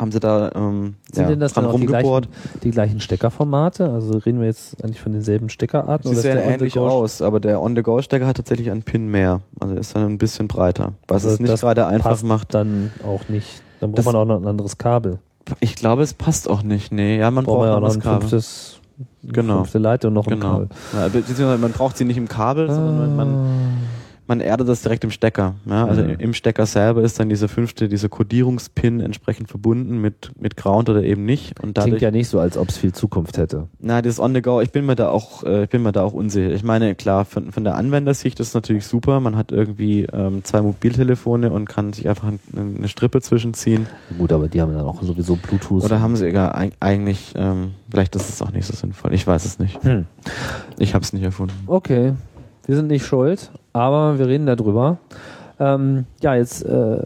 haben 0.00 0.10
sie 0.12 0.18
da 0.20 0.50
ähm, 0.54 0.94
Sind 1.12 1.22
ja, 1.24 1.28
denn 1.28 1.40
das 1.40 1.52
dran 1.52 1.64
dann 1.64 1.74
auch 1.74 1.78
die 1.78 1.86
gleichen, 1.86 2.26
die 2.64 2.70
gleichen 2.70 3.00
Steckerformate? 3.00 3.90
Also 3.90 4.18
reden 4.18 4.40
wir 4.40 4.46
jetzt 4.46 4.82
eigentlich 4.82 5.00
von 5.00 5.12
denselben 5.12 5.48
Steckerarten? 5.50 6.10
Sie 6.10 6.16
ist 6.16 6.22
sehen 6.22 6.36
der 6.36 6.46
ähnlich 6.46 6.78
aus, 6.78 7.20
aber 7.22 7.38
der 7.40 7.60
On-the-Go-Stecker 7.60 8.26
hat 8.26 8.36
tatsächlich 8.38 8.70
einen 8.70 8.82
Pin 8.82 9.08
mehr. 9.10 9.40
Also 9.60 9.74
ist 9.74 9.94
dann 9.94 10.06
ein 10.06 10.18
bisschen 10.18 10.48
breiter. 10.48 10.94
Was 11.08 11.24
Also 11.24 11.34
es 11.34 11.40
nicht 11.40 11.60
gerade 11.60 11.86
einfach 11.86 12.10
passt 12.10 12.24
macht. 12.24 12.54
dann 12.54 12.90
auch 13.06 13.28
nicht. 13.28 13.62
Dann 13.80 13.92
braucht 13.92 14.06
man 14.06 14.16
auch 14.16 14.24
noch 14.24 14.40
ein 14.40 14.46
anderes 14.46 14.78
Kabel. 14.78 15.18
Ich 15.60 15.74
glaube, 15.74 16.02
es 16.02 16.14
passt 16.14 16.48
auch 16.48 16.62
nicht. 16.62 16.92
Nee, 16.92 17.18
ja, 17.18 17.30
man 17.30 17.44
Braucht 17.44 17.56
braucht 17.58 17.66
ja 17.66 17.76
auch 17.76 17.80
noch 17.80 17.94
ein 17.94 18.00
Kabel. 18.00 18.20
fünftes, 18.20 18.80
Genau. 19.22 19.56
fünfte 19.58 19.78
Leitung 19.78 20.08
und 20.08 20.14
noch 20.14 20.26
ein 20.26 20.38
Genau. 20.38 20.52
Kabel. 20.52 20.68
Ja, 20.94 21.08
beziehungsweise 21.08 21.58
man 21.58 21.72
braucht 21.72 21.96
sie 21.96 22.04
nicht 22.04 22.16
im 22.18 22.28
Kabel, 22.28 22.70
sondern 22.70 23.16
man, 23.16 23.78
man 24.30 24.40
erdet 24.40 24.68
das 24.68 24.80
direkt 24.82 25.02
im 25.02 25.10
Stecker. 25.10 25.56
Ja, 25.66 25.86
also 25.86 26.02
Mhm. 26.02 26.14
im 26.20 26.34
Stecker 26.34 26.64
selber 26.64 27.02
ist 27.02 27.18
dann 27.18 27.28
dieser 27.28 27.48
fünfte, 27.48 27.88
dieser 27.88 28.08
Kodierungspin 28.08 29.00
entsprechend 29.00 29.48
verbunden 29.48 30.00
mit, 30.00 30.30
mit 30.40 30.56
Ground 30.56 30.88
oder 30.88 31.02
eben 31.02 31.24
nicht. 31.24 31.50
Und 31.60 31.74
Klingt 31.74 31.78
dadurch, 31.78 32.02
ja 32.02 32.10
nicht 32.12 32.28
so, 32.28 32.38
als 32.38 32.56
ob 32.56 32.68
es 32.68 32.76
viel 32.76 32.92
Zukunft 32.92 33.38
hätte. 33.38 33.66
na, 33.80 34.00
das 34.02 34.20
On 34.20 34.32
the 34.32 34.40
Go, 34.40 34.60
ich 34.60 34.70
bin 34.70 34.86
mir 34.86 34.94
da 34.94 35.08
auch, 35.10 35.42
äh, 35.42 35.64
ich 35.64 35.68
bin 35.70 35.82
mir 35.82 35.90
da 35.92 36.02
auch 36.04 36.12
unsicher. 36.12 36.50
Ich 36.52 36.62
meine, 36.62 36.94
klar, 36.94 37.24
von, 37.24 37.50
von 37.50 37.64
der 37.64 37.74
Anwendersicht 37.74 38.38
ist 38.38 38.48
es 38.48 38.54
natürlich 38.54 38.86
super. 38.86 39.18
Man 39.18 39.36
hat 39.36 39.50
irgendwie 39.50 40.04
ähm, 40.12 40.44
zwei 40.44 40.62
Mobiltelefone 40.62 41.50
und 41.50 41.68
kann 41.68 41.92
sich 41.92 42.08
einfach 42.08 42.28
eine, 42.56 42.88
Strippe 42.88 43.20
zwischenziehen. 43.20 43.86
Gut, 44.16 44.32
aber 44.32 44.46
die 44.48 44.60
haben 44.62 44.72
dann 44.72 44.86
auch 44.86 45.02
sowieso 45.02 45.34
Bluetooth. 45.36 45.82
Oder 45.84 46.00
haben 46.00 46.14
sie 46.14 46.28
egal, 46.28 46.52
eig- 46.52 46.72
eigentlich, 46.78 47.32
ähm, 47.36 47.72
vielleicht 47.90 48.14
ist 48.14 48.28
es 48.28 48.40
auch 48.42 48.52
nicht 48.52 48.66
so 48.66 48.74
sinnvoll. 48.74 49.12
Ich 49.12 49.26
weiß 49.26 49.44
es 49.44 49.58
nicht. 49.58 49.82
Hm. 49.82 50.06
Ich 50.78 50.94
habe 50.94 51.02
es 51.04 51.12
nicht 51.12 51.22
erfunden. 51.24 51.54
Okay, 51.66 52.12
wir 52.66 52.76
sind 52.76 52.88
nicht 52.88 53.04
schuld, 53.04 53.50
aber 53.72 54.18
wir 54.18 54.26
reden 54.26 54.46
darüber. 54.46 54.98
Ähm, 55.58 56.06
ja, 56.22 56.34
jetzt, 56.34 56.64
äh, 56.64 56.96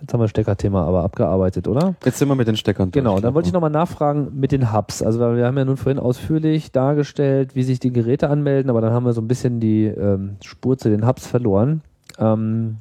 jetzt 0.00 0.12
haben 0.12 0.20
wir 0.20 0.28
Steckerthema 0.28 0.84
aber 0.84 1.02
abgearbeitet, 1.02 1.68
oder? 1.68 1.94
Jetzt 2.04 2.18
sind 2.18 2.28
wir 2.28 2.34
mit 2.34 2.48
den 2.48 2.56
Steckern 2.56 2.90
durch. 2.90 3.02
Genau, 3.02 3.20
dann 3.20 3.34
wollte 3.34 3.48
ich 3.48 3.52
nochmal 3.52 3.70
nachfragen 3.70 4.38
mit 4.38 4.52
den 4.52 4.72
Hubs. 4.72 5.02
Also 5.02 5.20
wir 5.20 5.46
haben 5.46 5.56
ja 5.56 5.64
nun 5.64 5.76
vorhin 5.76 5.98
ausführlich 5.98 6.72
dargestellt, 6.72 7.54
wie 7.54 7.62
sich 7.62 7.80
die 7.80 7.92
Geräte 7.92 8.28
anmelden, 8.28 8.70
aber 8.70 8.80
dann 8.80 8.92
haben 8.92 9.06
wir 9.06 9.12
so 9.12 9.20
ein 9.20 9.28
bisschen 9.28 9.60
die 9.60 9.86
ähm, 9.86 10.36
Spur 10.44 10.76
zu 10.76 10.90
den 10.90 11.06
Hubs 11.06 11.26
verloren. 11.26 11.82
Ähm, 12.18 12.78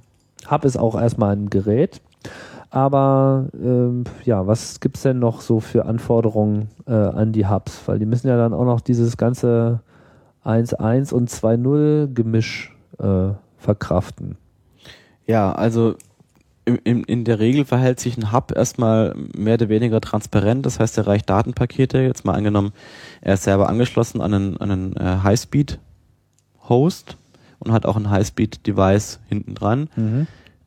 Hub 0.50 0.66
ist 0.66 0.78
auch 0.78 1.00
erstmal 1.00 1.36
ein 1.36 1.50
Gerät. 1.50 2.02
Aber 2.70 3.46
ähm, 3.54 4.04
ja, 4.26 4.46
was 4.46 4.80
gibt's 4.82 5.04
denn 5.04 5.20
noch 5.20 5.42
so 5.42 5.60
für 5.60 5.86
Anforderungen 5.86 6.68
äh, 6.86 6.92
an 6.92 7.32
die 7.32 7.48
Hubs? 7.48 7.82
Weil 7.86 8.00
die 8.00 8.06
müssen 8.06 8.28
ja 8.28 8.38
dann 8.38 8.54
auch 8.54 8.66
noch 8.66 8.82
dieses 8.82 9.16
ganze 9.16 9.80
1.1 10.48 11.14
und 11.14 11.30
2.0 11.30 12.14
Gemisch 12.14 12.76
äh, 13.00 13.30
verkraften. 13.58 14.38
Ja, 15.26 15.52
also 15.52 15.96
im, 16.66 16.80
im, 16.84 17.04
in 17.04 17.24
der 17.24 17.40
Regel 17.40 17.66
verhält 17.66 18.00
sich 18.00 18.18
ein 18.18 18.32
Hub 18.32 18.54
erstmal 18.56 19.16
mehr 19.36 19.56
oder 19.56 19.70
weniger 19.70 20.02
transparent. 20.02 20.66
Das 20.66 20.80
heißt, 20.80 20.98
er 20.98 21.08
reicht 21.08 21.30
Datenpakete. 21.30 22.00
Jetzt 22.00 22.26
mal 22.26 22.34
angenommen, 22.34 22.72
er 23.22 23.36
ist 23.36 23.44
selber 23.44 23.70
angeschlossen 23.70 24.22
an 24.22 24.34
einen, 24.34 24.58
an 24.58 24.72
einen 24.72 24.96
äh, 24.98 25.20
Highspeed-Host 25.24 27.18
und 27.60 27.72
hat 27.72 27.86
auch 27.86 27.96
ein 27.96 28.10
Highspeed-Device 28.10 29.20
hinten 29.28 29.56
dran. 29.56 29.90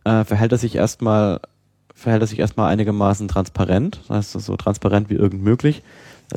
Äh, 0.05 0.24
verhält 0.24 0.53
er 0.53 0.59
sich 0.59 0.76
erstmal 0.76 1.41
verhält 2.01 2.22
er 2.22 2.26
sich 2.26 2.39
erstmal 2.39 2.72
einigermaßen 2.72 3.28
transparent, 3.28 4.01
das 4.09 4.16
heißt 4.16 4.33
so 4.33 4.57
transparent 4.57 5.11
wie 5.11 5.14
irgend 5.14 5.43
möglich, 5.43 5.83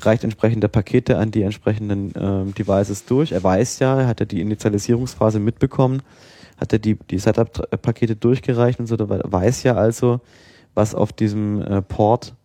reicht 0.02 0.24
entsprechende 0.24 0.70
Pakete 0.70 1.18
an 1.18 1.32
die 1.32 1.44
entsprechenden 1.44 2.14
ähm, 2.16 2.54
Devices 2.54 3.06
durch. 3.06 3.32
Er 3.32 3.44
weiß 3.44 3.80
ja, 3.80 4.02
er 4.02 4.08
hat 4.08 4.20
ja 4.20 4.26
die 4.26 4.42
Initialisierungsphase 4.42 5.40
mitbekommen, 5.40 6.02
hat 6.58 6.74
er 6.74 6.80
die, 6.80 6.96
die 6.96 7.20
Setup-Pakete 7.20 8.16
durchgereicht 8.16 8.80
und 8.80 8.88
so, 8.88 8.98
weiß 9.00 9.64
ja 9.64 9.76
also, 9.76 10.22
was 10.74 10.96
auf 10.96 11.14
diesem 11.14 11.62
äh, 11.62 11.82
Port 11.82 12.36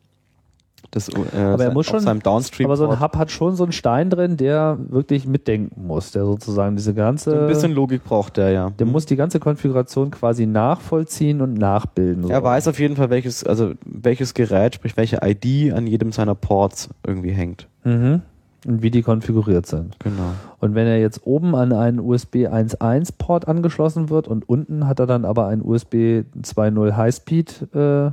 das, 0.91 1.09
äh, 1.09 1.39
aber 1.39 1.65
er 1.65 1.73
muss 1.73 1.87
schon, 1.87 2.07
aber 2.07 2.77
so 2.77 2.89
ein 2.89 3.01
Hub 3.01 3.17
hat 3.17 3.31
schon 3.31 3.57
so 3.57 3.65
einen 3.65 3.73
Stein 3.73 4.09
drin, 4.09 4.37
der 4.37 4.79
wirklich 4.89 5.27
mitdenken 5.27 5.87
muss, 5.87 6.13
der 6.13 6.25
sozusagen 6.25 6.77
diese 6.77 6.95
ganze. 6.95 7.43
Ein 7.43 7.47
bisschen 7.49 7.73
Logik 7.73 8.05
braucht 8.05 8.39
der, 8.39 8.51
ja. 8.51 8.71
Der 8.71 8.87
muss 8.87 9.05
die 9.05 9.17
ganze 9.17 9.39
Konfiguration 9.39 10.11
quasi 10.11 10.47
nachvollziehen 10.47 11.43
und 11.43 11.55
nachbilden. 11.55 12.25
So. 12.25 12.31
Er 12.31 12.43
weiß 12.43 12.69
auf 12.69 12.81
jeden 12.81 12.97
Fall, 12.97 13.11
welches, 13.11 13.45
also 13.45 13.73
welches 13.85 14.33
Gerät, 14.33 14.77
sprich 14.77 14.97
welche 14.97 15.21
ID 15.23 15.75
an 15.75 15.87
jedem 15.87 16.13
seiner 16.13 16.35
Ports 16.35 16.89
irgendwie 17.07 17.33
hängt. 17.33 17.69
Mhm. 17.85 18.23
Und 18.67 18.83
wie 18.83 18.91
die 18.91 19.03
konfiguriert 19.03 19.67
sind. 19.67 19.99
Genau. 20.01 20.33
Und 20.59 20.75
wenn 20.75 20.87
er 20.87 20.99
jetzt 20.99 21.25
oben 21.25 21.55
an 21.55 21.73
einen 21.73 22.01
USB 22.01 22.47
1.1 22.49 23.13
Port 23.17 23.47
angeschlossen 23.47 24.11
wird 24.11 24.27
und 24.27 24.49
unten 24.49 24.89
hat 24.89 24.99
er 24.99 25.07
dann 25.07 25.25
aber 25.25 25.47
ein 25.47 25.63
USB 25.63 26.25
2.0 26.43 26.97
Highspeed 26.97 27.75
äh, 27.75 28.11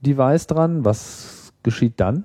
Device 0.00 0.46
dran, 0.46 0.84
was 0.84 1.37
geschieht 1.68 1.94
dann? 1.96 2.24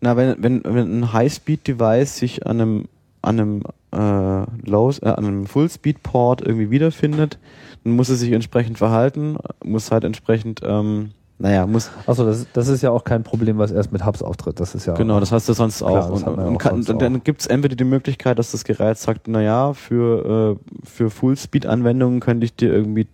Na, 0.00 0.16
wenn, 0.16 0.42
wenn, 0.42 0.62
wenn 0.64 1.00
ein 1.00 1.12
High-Speed-Device 1.12 2.16
sich 2.16 2.46
an 2.46 2.60
einem, 2.60 2.84
an 3.22 3.40
einem, 3.40 3.62
äh, 3.92 4.68
Low, 4.68 4.90
äh, 4.90 5.06
an 5.06 5.24
einem 5.24 5.46
Full-Speed-Port 5.46 6.42
irgendwie 6.42 6.70
wiederfindet, 6.70 7.38
dann 7.84 7.94
muss 7.94 8.08
es 8.08 8.20
sich 8.20 8.32
entsprechend 8.32 8.78
verhalten, 8.78 9.36
muss 9.64 9.92
halt 9.92 10.04
entsprechend, 10.04 10.60
ähm, 10.64 11.10
naja, 11.38 11.66
muss. 11.66 11.90
Achso, 12.06 12.24
das, 12.24 12.46
das 12.52 12.68
ist 12.68 12.82
ja 12.82 12.90
auch 12.90 13.04
kein 13.04 13.22
Problem, 13.22 13.58
was 13.58 13.70
erst 13.70 13.92
mit 13.92 14.04
Hubs 14.04 14.22
auftritt. 14.22 14.58
Das 14.58 14.74
ist 14.74 14.86
ja. 14.86 14.94
Genau, 14.94 15.20
das 15.20 15.32
hast 15.32 15.48
du 15.48 15.52
sonst 15.52 15.78
klar, 15.78 16.10
auch. 16.10 16.10
Und, 16.10 16.26
und, 16.26 16.38
und 16.38 16.58
kann, 16.58 16.82
dann 16.82 17.22
gibt 17.24 17.42
es 17.42 17.46
entweder 17.46 17.76
die 17.76 17.84
Möglichkeit, 17.84 18.38
dass 18.38 18.52
das 18.52 18.64
Gerät 18.64 18.98
sagt, 18.98 19.28
naja, 19.28 19.74
für, 19.74 20.56
äh, 20.56 20.86
für 20.86 21.10
Full-Speed-Anwendungen 21.10 22.20
könnte 22.20 22.46
ich 22.46 22.56
dir 22.56 22.72
irgendwie 22.72 23.06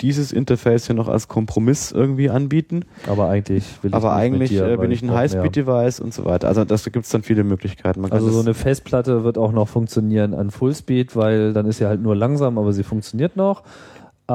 dieses 0.00 0.32
Interface 0.32 0.86
hier 0.86 0.94
noch 0.94 1.08
als 1.08 1.28
Kompromiss 1.28 1.92
irgendwie 1.92 2.30
anbieten. 2.30 2.84
Aber 3.06 3.28
eigentlich 3.28 3.64
will 3.82 3.90
ich 3.90 3.94
Aber 3.94 4.14
eigentlich 4.14 4.50
dir, 4.50 4.66
äh, 4.66 4.76
bin 4.76 4.90
ich 4.90 5.02
ein 5.02 5.12
Highspeed-Device 5.12 6.00
und 6.00 6.14
so 6.14 6.24
weiter. 6.24 6.48
Also 6.48 6.64
das 6.64 6.84
gibt 6.84 7.04
es 7.04 7.10
dann 7.10 7.22
viele 7.22 7.44
Möglichkeiten. 7.44 8.04
also 8.10 8.30
so 8.30 8.40
eine 8.40 8.54
Festplatte 8.54 9.24
wird 9.24 9.38
auch 9.38 9.52
noch 9.52 9.68
funktionieren 9.68 10.34
an 10.34 10.50
Fullspeed, 10.50 11.16
weil 11.16 11.52
dann 11.52 11.66
ist 11.66 11.78
sie 11.78 11.86
halt 11.86 12.00
nur 12.00 12.16
langsam, 12.16 12.58
aber 12.58 12.72
sie 12.72 12.82
funktioniert 12.82 13.36
noch. 13.36 13.62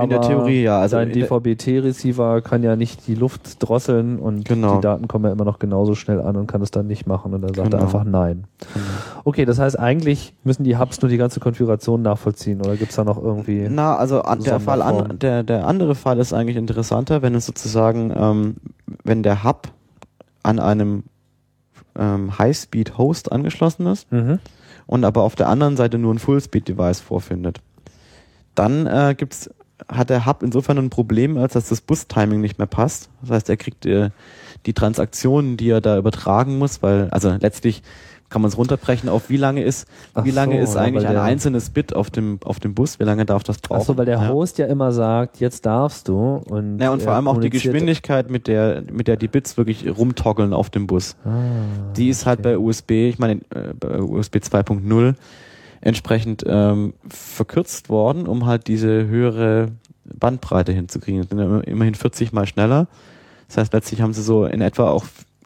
In 0.04 0.10
der 0.10 0.22
Theorie 0.22 0.64
ja. 0.64 0.80
Also 0.80 0.98
dein 0.98 1.12
DVB-T-Receiver 1.12 2.41
kann 2.41 2.64
ja 2.64 2.76
nicht 2.76 3.08
die 3.08 3.16
Luft 3.16 3.62
drosseln 3.64 4.20
und 4.20 4.46
genau. 4.46 4.76
die 4.76 4.82
Daten 4.82 5.08
kommen 5.08 5.26
ja 5.26 5.32
immer 5.32 5.46
noch 5.46 5.60
genauso 5.60 5.96
schnell 5.96 6.22
an 6.22 6.36
und 6.36 6.48
kann 6.48 6.62
es 6.62 6.72
dann 6.72 6.88
nicht 6.88 7.08
machen 7.08 7.34
und 7.34 7.41
dann 7.41 7.54
sagt 7.54 7.72
genau. 7.72 7.78
er 7.78 7.84
einfach 7.84 8.04
nein. 8.04 8.46
Genau. 8.74 8.86
Okay, 9.24 9.46
das 9.46 9.60
heißt 9.60 9.78
eigentlich 9.80 10.34
müssen 10.43 10.64
die 10.64 10.78
Hubs 10.78 11.02
nur 11.02 11.10
die 11.10 11.18
ganze 11.18 11.39
Konfiguration 11.39 12.02
nachvollziehen 12.02 12.60
oder 12.60 12.76
gibt 12.78 12.91
es 12.91 12.96
da 12.96 13.04
noch 13.04 13.22
irgendwie? 13.22 13.68
Na, 13.70 13.96
also 13.96 14.22
der 14.46 14.60
Fall 14.60 14.82
an, 14.82 15.20
der, 15.20 15.43
der 15.43 15.68
andere 15.68 15.96
Fall 15.96 16.20
ist 16.20 16.34
eigentlich 16.34 16.58
interessanter, 16.58 17.22
wenn 17.22 17.36
es 17.36 17.46
sozusagen, 17.46 18.14
ähm, 18.16 18.56
wenn 19.04 19.24
der 19.24 19.43
Hub 19.43 19.70
an 20.43 20.60
einem 20.60 21.04
ähm, 21.98 22.38
High-Speed-Host 22.38 23.32
angeschlossen 23.32 23.88
ist 23.88 24.12
mhm. 24.12 24.39
und 24.86 25.04
aber 25.04 25.24
auf 25.24 25.36
der 25.36 25.50
anderen 25.50 25.78
Seite 25.78 25.98
nur 25.98 26.14
ein 26.14 26.20
Full-Speed-Device 26.20 27.02
vorfindet. 27.02 27.62
Dann 28.54 28.88
äh, 28.88 29.16
gibt 29.18 29.34
es 29.34 29.50
hat 29.88 30.09
der 30.09 30.26
Hub 30.26 30.41
insofern 30.43 30.78
ein 30.78 30.89
Problem, 30.89 31.38
als 31.38 31.53
dass 31.53 31.69
das 31.69 31.82
Bus-Timing 31.82 32.41
nicht 32.41 32.57
mehr 32.57 32.67
passt. 32.67 33.09
Das 33.21 33.32
heißt, 33.32 33.49
er 33.49 33.57
kriegt 33.57 33.86
äh, 33.86 34.09
die 34.65 34.73
Transaktionen, 34.73 35.57
die 35.57 35.69
er 35.69 35.82
da 35.82 35.97
übertragen 35.97 36.57
muss, 36.57 36.82
weil, 36.82 37.09
also 37.11 37.36
letztlich 37.39 37.84
kann 38.30 38.41
man 38.41 38.49
es 38.49 38.57
runterbrechen 38.57 39.07
auf 39.07 39.30
wie 39.30 39.38
lange 39.38 39.63
ist, 39.63 39.88
wie 40.23 40.32
lange 40.32 40.55
so, 40.55 40.63
ist 40.63 40.76
eigentlich 40.78 41.07
ein 41.07 41.17
einzelnes 41.17 41.69
Bit 41.69 41.95
auf 41.95 42.09
dem, 42.09 42.39
auf 42.43 42.59
dem 42.59 42.73
Bus, 42.73 42.99
wie 42.99 43.03
lange 43.03 43.26
darf 43.26 43.43
das 43.43 43.59
brauchen? 43.59 43.82
Achso, 43.82 43.97
weil 43.97 44.05
der 44.05 44.19
ja. 44.19 44.30
Host 44.30 44.57
ja 44.57 44.65
immer 44.65 44.91
sagt, 44.91 45.39
jetzt 45.39 45.65
darfst 45.65 46.07
du 46.07 46.41
und. 46.49 46.80
Ja, 46.80 46.91
und 46.91 47.03
vor 47.03 47.13
allem 47.13 47.28
auch 47.28 47.39
die 47.39 47.51
Geschwindigkeit, 47.51 48.30
mit 48.30 48.47
der, 48.47 48.84
mit 48.91 49.07
der 49.07 49.15
die 49.15 49.28
Bits 49.28 49.57
wirklich 49.57 49.86
rumtoggeln 49.88 50.53
auf 50.53 50.69
dem 50.69 50.88
Bus. 50.88 51.15
Ah, 51.23 51.30
die 51.95 52.09
ist 52.09 52.26
halt 52.26 52.39
okay. 52.39 52.49
halt 52.49 52.59
bei 52.59 52.65
USB, 52.65 52.91
ich 53.09 53.19
meine, 53.19 53.41
äh, 53.51 53.73
bei 53.80 54.01
USB 54.01 54.38
2.0 54.38 55.13
entsprechend 55.86 56.44
ähm, 56.48 56.94
verkürzt 57.08 57.90
worden, 57.90 58.28
um 58.28 58.46
halt 58.48 58.68
diese 58.68 59.06
höhere 59.06 59.68
Bandbreite 60.04 60.72
hinzukriegen. 60.72 61.22
Das 61.22 61.30
sind 61.30 61.40
ja 61.40 61.60
immerhin 61.62 61.94
40 61.96 62.34
mal 62.34 62.48
schneller. 62.48 62.88
Das 63.48 63.58
heißt, 63.58 63.74
letztlich 63.74 64.02
haben 64.02 64.14
sie 64.14 64.24
so 64.24 64.46
in 64.46 64.62
etwa 64.62 64.90
auch 64.90 65.06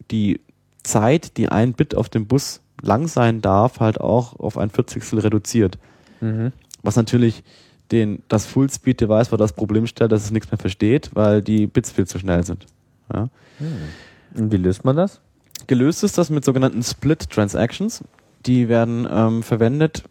die 0.09 0.39
Zeit, 0.81 1.35
die 1.35 1.49
ein 1.49 1.73
Bit 1.73 1.93
auf 1.93 2.07
dem 2.07 2.25
Bus 2.25 2.61
lang 2.81 3.07
sein 3.09 3.41
darf, 3.41 3.81
halt 3.81 3.99
auch 3.99 4.39
auf 4.39 4.57
ein 4.57 4.69
Vierzigstel 4.69 5.19
reduziert. 5.19 5.77
Mhm. 6.21 6.53
Was 6.83 6.95
natürlich 6.95 7.43
den, 7.91 8.23
das 8.29 8.45
Full-Speed-Device 8.45 9.27
vor 9.27 9.37
das 9.37 9.51
Problem 9.51 9.87
stellt, 9.87 10.13
dass 10.13 10.23
es 10.23 10.31
nichts 10.31 10.49
mehr 10.51 10.57
versteht, 10.57 11.11
weil 11.15 11.41
die 11.41 11.67
Bits 11.67 11.91
viel 11.91 12.07
zu 12.07 12.17
schnell 12.17 12.45
sind. 12.45 12.65
Ja. 13.13 13.27
Mhm. 13.59 14.39
Und 14.41 14.51
wie 14.53 14.57
löst 14.57 14.85
man 14.85 14.95
das? 14.95 15.19
Gelöst 15.67 16.05
ist 16.05 16.17
das 16.17 16.29
mit 16.29 16.45
sogenannten 16.45 16.81
Split 16.81 17.29
Transactions. 17.29 18.05
Die 18.45 18.69
werden 18.69 19.05
ähm, 19.11 19.43
verwendet 19.43 20.03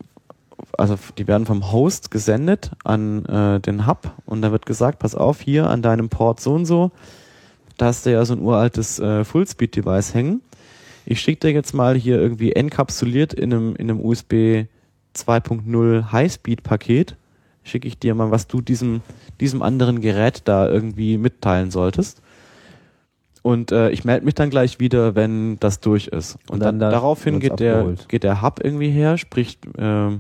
also 0.79 0.97
die 1.18 1.26
werden 1.26 1.45
vom 1.45 1.72
Host 1.72 2.11
gesendet 2.11 2.70
an 2.85 3.24
äh, 3.26 3.61
den 3.61 3.87
Hub 3.87 4.12
und 4.26 4.43
da 4.43 4.53
wird 4.53 4.64
gesagt, 4.64 5.01
pass 5.01 5.14
auf, 5.14 5.41
hier 5.41 5.68
an 5.68 5.83
deinem 5.83 6.09
Port 6.09 6.41
so 6.41 6.55
und 6.55 6.66
so, 6.66 6.93
da 7.76 7.87
hast 7.87 8.07
du 8.07 8.12
ja 8.12 8.24
so 8.24 8.35
ein 8.35 8.41
uraltes 8.41 8.99
äh, 8.99 9.24
Fullspeed-Device 9.24 10.14
hängen. 10.14 10.41
Ich 11.05 11.20
schicke 11.20 11.49
dir 11.49 11.53
jetzt 11.53 11.74
mal 11.74 11.97
hier 11.97 12.20
irgendwie 12.20 12.53
enkapsuliert 12.53 13.35
in 13.35 13.53
einem, 13.53 13.76
in 13.76 13.91
einem 13.91 14.01
USB 14.01 14.66
2.0 15.16 16.12
Highspeed-Paket, 16.12 17.16
schicke 17.64 17.89
ich 17.89 17.99
dir 17.99 18.14
mal, 18.14 18.31
was 18.31 18.47
du 18.47 18.61
diesem, 18.61 19.01
diesem 19.41 19.62
anderen 19.62 20.01
Gerät 20.01 20.43
da 20.45 20.68
irgendwie 20.68 21.18
mitteilen 21.18 21.70
solltest. 21.70 22.22
Und 23.43 23.72
äh, 23.72 23.91
ich 23.91 24.05
melde 24.05 24.26
mich 24.26 24.35
dann 24.35 24.51
gleich 24.51 24.79
wieder, 24.79 25.14
wenn 25.14 25.59
das 25.59 25.81
durch 25.81 26.09
ist. 26.09 26.35
Und, 26.35 26.51
und 26.51 26.61
dann, 26.61 26.79
dann 26.79 26.91
daraufhin 26.91 27.41
geht 27.41 27.59
der, 27.59 27.95
geht 28.09 28.22
der 28.22 28.43
Hub 28.43 28.61
irgendwie 28.62 28.91
her, 28.91 29.16
spricht 29.16 29.64
äh, 29.79 30.11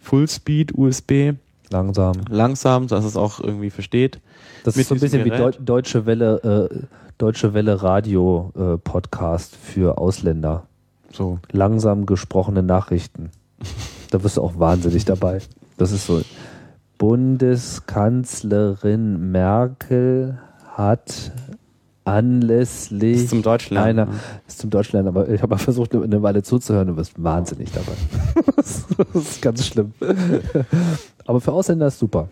Fullspeed 0.00 0.76
USB. 0.76 1.34
Langsam. 1.70 2.16
Langsam, 2.28 2.88
dass 2.88 3.04
es 3.04 3.16
auch 3.16 3.40
irgendwie 3.40 3.70
versteht. 3.70 4.20
Das 4.64 4.76
ist 4.76 4.88
so 4.88 4.94
ein 4.94 5.00
bisschen 5.00 5.24
Gerät. 5.24 5.58
wie 5.60 5.64
Deutsche 5.64 6.04
Welle, 6.06 6.68
äh, 6.70 6.76
Deutsche 7.18 7.54
Welle 7.54 7.82
Radio 7.82 8.52
äh, 8.56 8.76
Podcast 8.78 9.56
für 9.56 9.98
Ausländer. 9.98 10.66
So. 11.12 11.38
Langsam 11.52 12.06
gesprochene 12.06 12.62
Nachrichten. 12.62 13.30
da 14.10 14.22
wirst 14.22 14.36
du 14.36 14.42
auch 14.42 14.58
wahnsinnig 14.58 15.04
dabei. 15.04 15.40
Das 15.76 15.90
ist 15.92 16.06
so. 16.06 16.22
Bundeskanzlerin 16.98 19.30
Merkel 19.30 20.38
hat 20.74 21.32
anlässlich 22.04 23.16
ist 23.16 23.28
zum 23.30 23.42
Deutschland. 23.42 23.86
einer 23.86 24.08
ist 24.46 24.58
zum 24.58 24.70
Deutschland, 24.70 25.06
aber 25.06 25.28
ich 25.28 25.42
habe 25.42 25.54
mal 25.54 25.58
versucht 25.58 25.94
eine 25.94 26.22
Weile 26.22 26.42
zuzuhören 26.42 26.88
du 26.88 26.96
wirst 26.96 27.22
wahnsinnig 27.22 27.70
dabei. 27.72 27.92
das 28.56 28.86
ist 29.14 29.42
ganz 29.42 29.66
schlimm. 29.66 29.92
aber 31.26 31.40
für 31.40 31.52
Ausländer 31.52 31.86
ist 31.86 31.98
super. 31.98 32.28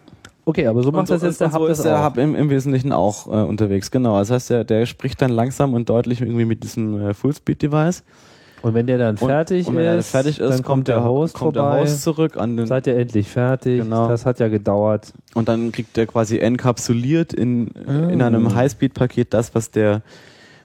Okay, 0.48 0.66
aber 0.66 0.82
so 0.82 0.90
macht 0.90 1.08
so, 1.08 1.14
das 1.14 1.22
jetzt 1.22 1.40
der 1.42 1.52
Hub. 1.52 1.60
So 1.60 1.66
ist 1.66 1.84
der 1.84 2.02
Hub 2.02 2.16
im, 2.16 2.34
im 2.34 2.48
Wesentlichen 2.48 2.90
auch 2.90 3.26
äh, 3.26 3.30
unterwegs, 3.30 3.90
genau. 3.90 4.18
Das 4.18 4.30
heißt, 4.30 4.48
der, 4.48 4.64
der 4.64 4.86
spricht 4.86 5.20
dann 5.20 5.30
langsam 5.30 5.74
und 5.74 5.90
deutlich 5.90 6.22
irgendwie 6.22 6.46
mit 6.46 6.64
diesem 6.64 6.98
äh, 6.98 7.12
Fullspeed-Device 7.12 8.02
und 8.62 8.74
wenn 8.74 8.86
der 8.86 8.98
dann 8.98 9.16
fertig, 9.16 9.66
und, 9.66 9.76
und 9.76 9.82
ist, 9.82 10.10
fertig 10.10 10.40
ist, 10.40 10.50
dann 10.50 10.62
kommt, 10.62 10.88
der 10.88 11.04
Host 11.04 11.34
kommt 11.34 11.56
vorbei. 11.56 11.76
Der 11.76 11.84
Host 11.84 12.02
zurück 12.02 12.36
an 12.36 12.56
den 12.56 12.66
Seid 12.66 12.86
ihr 12.86 12.96
endlich 12.96 13.28
fertig? 13.28 13.82
Genau. 13.82 14.08
Das 14.08 14.26
hat 14.26 14.40
ja 14.40 14.48
gedauert. 14.48 15.12
Und 15.34 15.48
dann 15.48 15.72
kriegt 15.72 15.96
der 15.96 16.06
quasi 16.06 16.38
enkapsuliert 16.38 17.32
in, 17.32 17.70
oh. 17.86 17.90
in 17.90 18.22
einem 18.22 18.54
Highspeed-Paket 18.54 19.32
das, 19.32 19.54
was 19.54 19.70
der, 19.70 20.02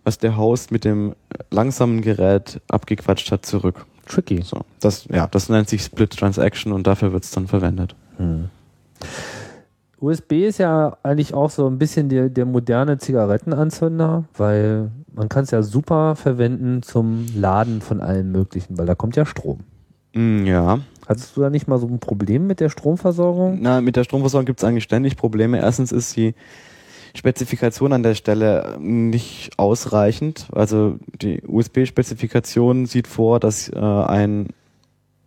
was 0.03 0.17
der 0.17 0.37
Host 0.37 0.71
mit 0.71 0.85
dem 0.85 1.13
langsamen 1.51 2.01
Gerät 2.01 2.61
abgequatscht 2.67 3.31
hat, 3.31 3.45
zurück. 3.45 3.85
Tricky. 4.07 4.41
So, 4.41 4.61
das, 4.79 5.05
ja, 5.09 5.27
das 5.27 5.49
nennt 5.49 5.69
sich 5.69 5.83
Split 5.83 6.17
Transaction 6.17 6.73
und 6.73 6.87
dafür 6.87 7.13
wird 7.13 7.23
es 7.23 7.31
dann 7.31 7.47
verwendet. 7.47 7.95
Hm. 8.17 8.49
USB 9.99 10.45
ist 10.45 10.57
ja 10.57 10.97
eigentlich 11.03 11.33
auch 11.33 11.49
so 11.49 11.65
ein 11.67 11.77
bisschen 11.77 12.09
der, 12.09 12.27
der 12.27 12.45
moderne 12.45 12.97
Zigarettenanzünder, 12.97 14.25
weil 14.35 14.91
man 15.13 15.29
kann 15.29 15.43
es 15.43 15.51
ja 15.51 15.63
super 15.63 16.15
verwenden 16.15 16.83
zum 16.83 17.27
Laden 17.35 17.81
von 17.81 18.01
allem 18.01 18.31
Möglichen, 18.31 18.77
weil 18.77 18.85
da 18.85 18.95
kommt 18.95 19.15
ja 19.15 19.25
Strom. 19.25 19.59
Mm, 20.13 20.45
ja. 20.45 20.79
Hattest 21.07 21.35
du 21.35 21.41
da 21.41 21.49
nicht 21.49 21.67
mal 21.67 21.79
so 21.79 21.87
ein 21.87 21.99
Problem 21.99 22.47
mit 22.47 22.59
der 22.59 22.69
Stromversorgung? 22.69 23.59
Na, 23.61 23.81
mit 23.81 23.95
der 23.95 24.03
Stromversorgung 24.03 24.45
gibt 24.45 24.59
es 24.59 24.63
eigentlich 24.63 24.83
ständig 24.83 25.17
Probleme. 25.17 25.59
Erstens 25.59 25.91
ist 25.91 26.15
die 26.15 26.33
Spezifikation 27.15 27.93
an 27.93 28.03
der 28.03 28.15
Stelle 28.15 28.77
nicht 28.79 29.51
ausreichend. 29.57 30.47
Also 30.51 30.97
die 31.21 31.41
USB-Spezifikation 31.45 32.85
sieht 32.85 33.07
vor, 33.07 33.39
dass 33.39 33.69
äh, 33.69 33.79
ein, 33.79 34.47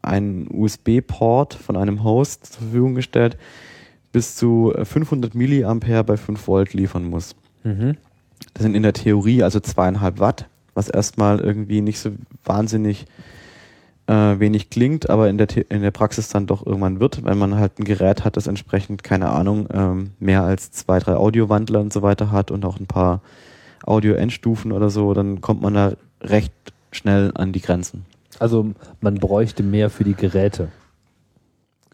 ein 0.03 0.49
USB-Port 0.51 1.55
von 1.55 1.77
einem 1.77 2.03
Host 2.03 2.47
zur 2.47 2.63
Verfügung 2.63 2.95
gestellt 2.95 3.37
bis 4.13 4.35
zu 4.35 4.73
500 4.83 5.35
Milliampere 5.35 6.03
bei 6.03 6.17
5 6.17 6.49
Volt 6.49 6.73
liefern 6.73 7.05
muss. 7.05 7.37
Mhm. 7.65 7.97
Das 8.57 8.63
sind 8.63 8.75
in 8.75 8.83
der 8.83 8.95
Theorie 8.95 9.43
also 9.43 9.61
zweieinhalb 9.61 10.19
Watt, 10.19 10.47
was 10.73 10.89
erstmal 10.89 11.41
irgendwie 11.41 11.83
nicht 11.83 11.99
so 11.99 12.13
wahnsinnig 12.43 13.05
äh, 14.07 14.39
wenig 14.39 14.71
klingt, 14.71 15.11
aber 15.11 15.29
in 15.29 15.37
der, 15.37 15.49
in 15.71 15.83
der 15.83 15.91
Praxis 15.91 16.31
dann 16.31 16.47
doch 16.47 16.65
irgendwann 16.65 16.99
wird, 16.99 17.23
wenn 17.23 17.37
man 17.37 17.57
halt 17.57 17.79
ein 17.79 17.85
Gerät 17.85 18.25
hat, 18.25 18.39
das 18.39 18.47
entsprechend, 18.47 19.03
keine 19.03 19.29
Ahnung, 19.29 19.69
ähm, 19.75 20.13
mehr 20.21 20.43
als 20.43 20.73
zwei, 20.73 21.01
drei 21.01 21.17
Audiowandler 21.17 21.81
und 21.81 21.93
so 21.93 22.01
weiter 22.01 22.31
hat 22.33 22.51
und 22.51 22.65
auch 22.65 22.81
ein 22.81 22.87
paar 22.87 23.21
Audio-Endstufen 23.85 24.73
oder 24.73 24.89
so, 24.89 25.13
dann 25.13 25.43
kommt 25.43 25.61
man 25.61 25.75
da 25.75 25.93
recht 26.23 26.55
schnell 26.93 27.33
an 27.35 27.53
die 27.53 27.61
Grenzen. 27.61 28.07
Also 28.39 28.73
man 29.03 29.17
bräuchte 29.17 29.63
mehr 29.63 29.91
für 29.91 30.05
die 30.05 30.15
Geräte. 30.15 30.69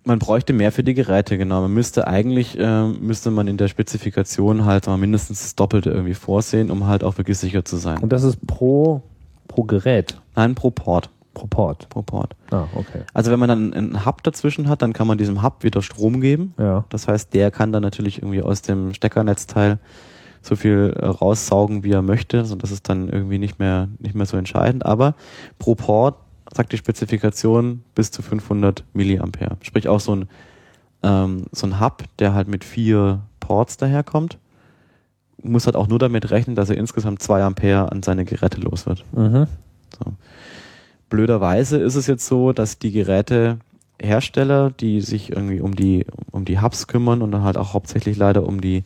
Man 0.05 0.19
bräuchte 0.19 0.53
mehr 0.53 0.73
für 0.73 0.83
die 0.83 0.95
Geräte, 0.95 1.39
genau. 1.39 1.61
Man 1.63 1.73
müsste 1.73 2.09
eigentlich, 2.09 2.59
äh, 2.59 2.89
müsste 2.89 3.31
man 3.31 3.47
in 3.47 3.57
der 3.57 3.69
Spezifikation 3.69 4.65
halt 4.65 4.87
mal 4.89 4.97
mindestens 4.97 5.43
das 5.43 5.55
Doppelte 5.55 5.91
irgendwie 5.91 6.15
vorsehen, 6.15 6.71
um 6.71 6.87
halt 6.87 7.05
auch 7.05 7.19
wirklich 7.19 7.39
sicher 7.39 7.65
zu 7.65 7.77
sein. 7.77 7.99
Und 7.99 8.13
das 8.13 8.25
ist 8.25 8.45
pro, 8.47 9.03
pro 9.47 9.63
Gerät, 9.63 10.21
Nein, 10.35 10.55
pro 10.57 10.71
Port. 10.73 11.11
pro 11.35 11.47
Port. 11.47 11.89
Pro 11.89 12.03
Port. 12.03 12.35
Ah, 12.51 12.65
okay. 12.75 13.03
Also 13.15 13.31
wenn 13.31 13.39
man 13.39 13.49
dann 13.49 13.73
einen 13.73 14.05
Hub 14.05 14.23
dazwischen 14.25 14.69
hat, 14.69 14.83
dann 14.83 14.93
kann 14.93 15.07
man 15.07 15.19
diesem 15.19 15.43
Hub 15.43 15.63
wieder 15.63 15.83
Strom 15.83 16.21
geben. 16.21 16.55
Ja. 16.59 16.85
Das 16.89 17.07
heißt, 17.07 17.33
der 17.33 17.51
kann 17.53 17.71
dann 17.73 17.83
natürlich 17.83 18.19
irgendwie 18.19 18.43
aus 18.43 18.63
dem 18.63 18.95
Steckernetzteil 18.95 19.79
so 20.43 20.57
viel 20.57 20.95
äh, 20.99 21.07
raussaugen, 21.07 21.85
wie 21.85 21.93
er 21.93 22.03
möchte. 22.03 22.45
So, 22.45 22.57
das 22.57 22.73
ist 22.73 22.89
dann 22.89 23.09
irgendwie 23.09 23.39
nicht 23.39 23.61
mehr, 23.61 23.89
nicht 24.01 24.17
mehr 24.17 24.27
so 24.27 24.37
entscheidend. 24.37 24.85
Aber 24.85 25.15
pro 25.61 25.77
Port 25.77 26.17
sagt 26.55 26.73
die 26.73 26.77
Spezifikation 26.77 27.83
bis 27.95 28.11
zu 28.11 28.23
500 28.23 28.85
Milliampere. 28.93 29.57
Sprich 29.63 29.89
auch 29.89 30.01
so 30.01 30.17
ein, 30.17 30.29
ähm, 31.03 31.47
so 31.53 31.67
ein 31.67 31.81
Hub, 31.81 32.05
der 32.19 32.35
halt 32.35 32.49
mit 32.49 32.65
vier 32.65 33.21
Ports 33.41 33.77
daherkommt, 33.77 34.39
muss 35.43 35.67
halt 35.67 35.77
auch 35.77 35.89
nur 35.89 35.99
damit 35.99 36.31
rechnen, 36.31 36.55
dass 36.55 36.71
er 36.71 36.77
insgesamt 36.77 37.23
zwei 37.23 37.43
Ampere 37.43 37.91
an 37.91 38.03
seine 38.03 38.25
Geräte 38.25 38.61
los 38.61 38.87
wird. 38.87 39.05
Mhm. 39.13 39.47
Blöderweise 41.09 41.79
ist 41.79 41.97
es 41.97 42.07
jetzt 42.07 42.27
so, 42.27 42.53
dass 42.53 42.79
die 42.79 42.93
Gerätehersteller, 42.93 44.71
die 44.71 45.01
sich 45.01 45.33
irgendwie 45.33 45.61
um 45.61 45.75
die, 45.75 46.07
um 46.31 46.45
die 46.45 46.61
Hubs 46.61 46.87
kümmern 46.87 47.23
und 47.23 47.33
dann 47.33 47.43
halt 47.43 47.57
auch 47.57 47.75
hauptsächlich 47.75 48.17
leider 48.17 48.47
um 48.47 48.61
die 48.61 48.85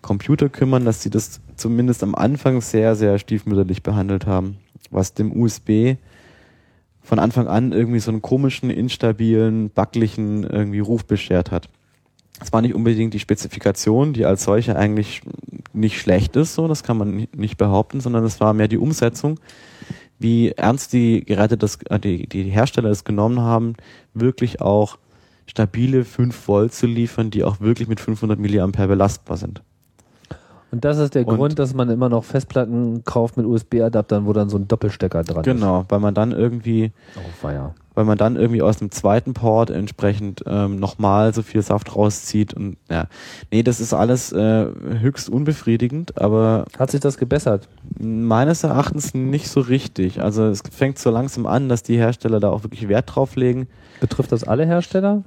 Computer 0.00 0.48
kümmern, 0.48 0.84
dass 0.84 1.02
sie 1.02 1.10
das 1.10 1.40
zumindest 1.56 2.02
am 2.02 2.14
Anfang 2.14 2.60
sehr, 2.60 2.94
sehr 2.94 3.18
stiefmütterlich 3.18 3.82
behandelt 3.82 4.26
haben, 4.26 4.56
was 4.90 5.14
dem 5.14 5.38
USB 5.38 5.96
von 7.08 7.18
Anfang 7.18 7.48
an 7.48 7.72
irgendwie 7.72 8.00
so 8.00 8.10
einen 8.10 8.20
komischen, 8.20 8.68
instabilen, 8.68 9.70
backlichen 9.70 10.44
irgendwie 10.44 10.80
Ruf 10.80 11.06
beschert 11.06 11.50
hat. 11.50 11.70
Es 12.38 12.52
war 12.52 12.60
nicht 12.60 12.74
unbedingt 12.74 13.14
die 13.14 13.18
Spezifikation, 13.18 14.12
die 14.12 14.26
als 14.26 14.44
solche 14.44 14.76
eigentlich 14.76 15.22
nicht 15.72 15.98
schlecht 15.98 16.36
ist, 16.36 16.54
so, 16.54 16.68
das 16.68 16.82
kann 16.82 16.98
man 16.98 17.16
ni- 17.16 17.28
nicht 17.34 17.56
behaupten, 17.56 18.00
sondern 18.00 18.24
es 18.24 18.40
war 18.40 18.52
mehr 18.52 18.68
die 18.68 18.76
Umsetzung, 18.76 19.40
wie 20.18 20.50
ernst 20.50 20.92
die 20.92 21.24
Geräte 21.24 21.56
das, 21.56 21.78
äh, 21.88 21.98
die, 21.98 22.28
die 22.28 22.42
Hersteller 22.42 22.90
es 22.90 23.04
genommen 23.04 23.40
haben, 23.40 23.72
wirklich 24.12 24.60
auch 24.60 24.98
stabile 25.46 26.04
5 26.04 26.46
Volt 26.46 26.74
zu 26.74 26.86
liefern, 26.86 27.30
die 27.30 27.42
auch 27.42 27.58
wirklich 27.60 27.88
mit 27.88 28.00
500 28.00 28.38
Milliampere 28.38 28.86
belastbar 28.88 29.38
sind. 29.38 29.62
Und 30.70 30.84
das 30.84 30.98
ist 30.98 31.14
der 31.14 31.26
Und- 31.26 31.36
Grund, 31.36 31.58
dass 31.58 31.72
man 31.74 31.88
immer 31.88 32.08
noch 32.08 32.24
Festplatten 32.24 33.02
kauft 33.04 33.36
mit 33.36 33.46
USB-Adaptern, 33.46 34.26
wo 34.26 34.32
dann 34.34 34.50
so 34.50 34.58
ein 34.58 34.68
Doppelstecker 34.68 35.22
dran 35.24 35.38
ist. 35.38 35.44
Genau, 35.44 35.84
weil 35.88 35.98
man 36.00 36.14
dann 36.14 36.32
irgendwie 36.32 36.92
Oh, 37.16 37.48
weil 37.94 38.04
man 38.04 38.16
dann 38.18 38.36
irgendwie 38.36 38.62
aus 38.62 38.76
dem 38.76 38.90
zweiten 38.92 39.32
Port 39.34 39.70
entsprechend 39.70 40.44
ähm, 40.46 40.76
nochmal 40.78 41.34
so 41.34 41.42
viel 41.42 41.62
Saft 41.62 41.96
rauszieht 41.96 42.54
und 42.54 42.76
ja, 42.88 43.06
nee, 43.50 43.62
das 43.64 43.80
ist 43.80 43.92
alles 43.92 44.30
äh, 44.30 44.66
höchst 45.00 45.28
unbefriedigend, 45.28 46.20
aber 46.20 46.66
Hat 46.78 46.90
sich 46.92 47.00
das 47.00 47.16
gebessert? 47.18 47.66
meines 47.98 48.62
Erachtens 48.62 49.14
nicht 49.14 49.48
so 49.48 49.60
richtig. 49.60 50.20
Also 50.22 50.44
es 50.44 50.62
fängt 50.70 50.98
so 50.98 51.10
langsam 51.10 51.46
an, 51.46 51.68
dass 51.68 51.82
die 51.82 51.96
Hersteller 51.96 52.38
da 52.40 52.50
auch 52.50 52.62
wirklich 52.62 52.88
Wert 52.88 53.16
drauf 53.16 53.34
legen. 53.36 53.66
Betrifft 54.00 54.30
das 54.30 54.44
alle 54.44 54.64
Hersteller? 54.66 55.24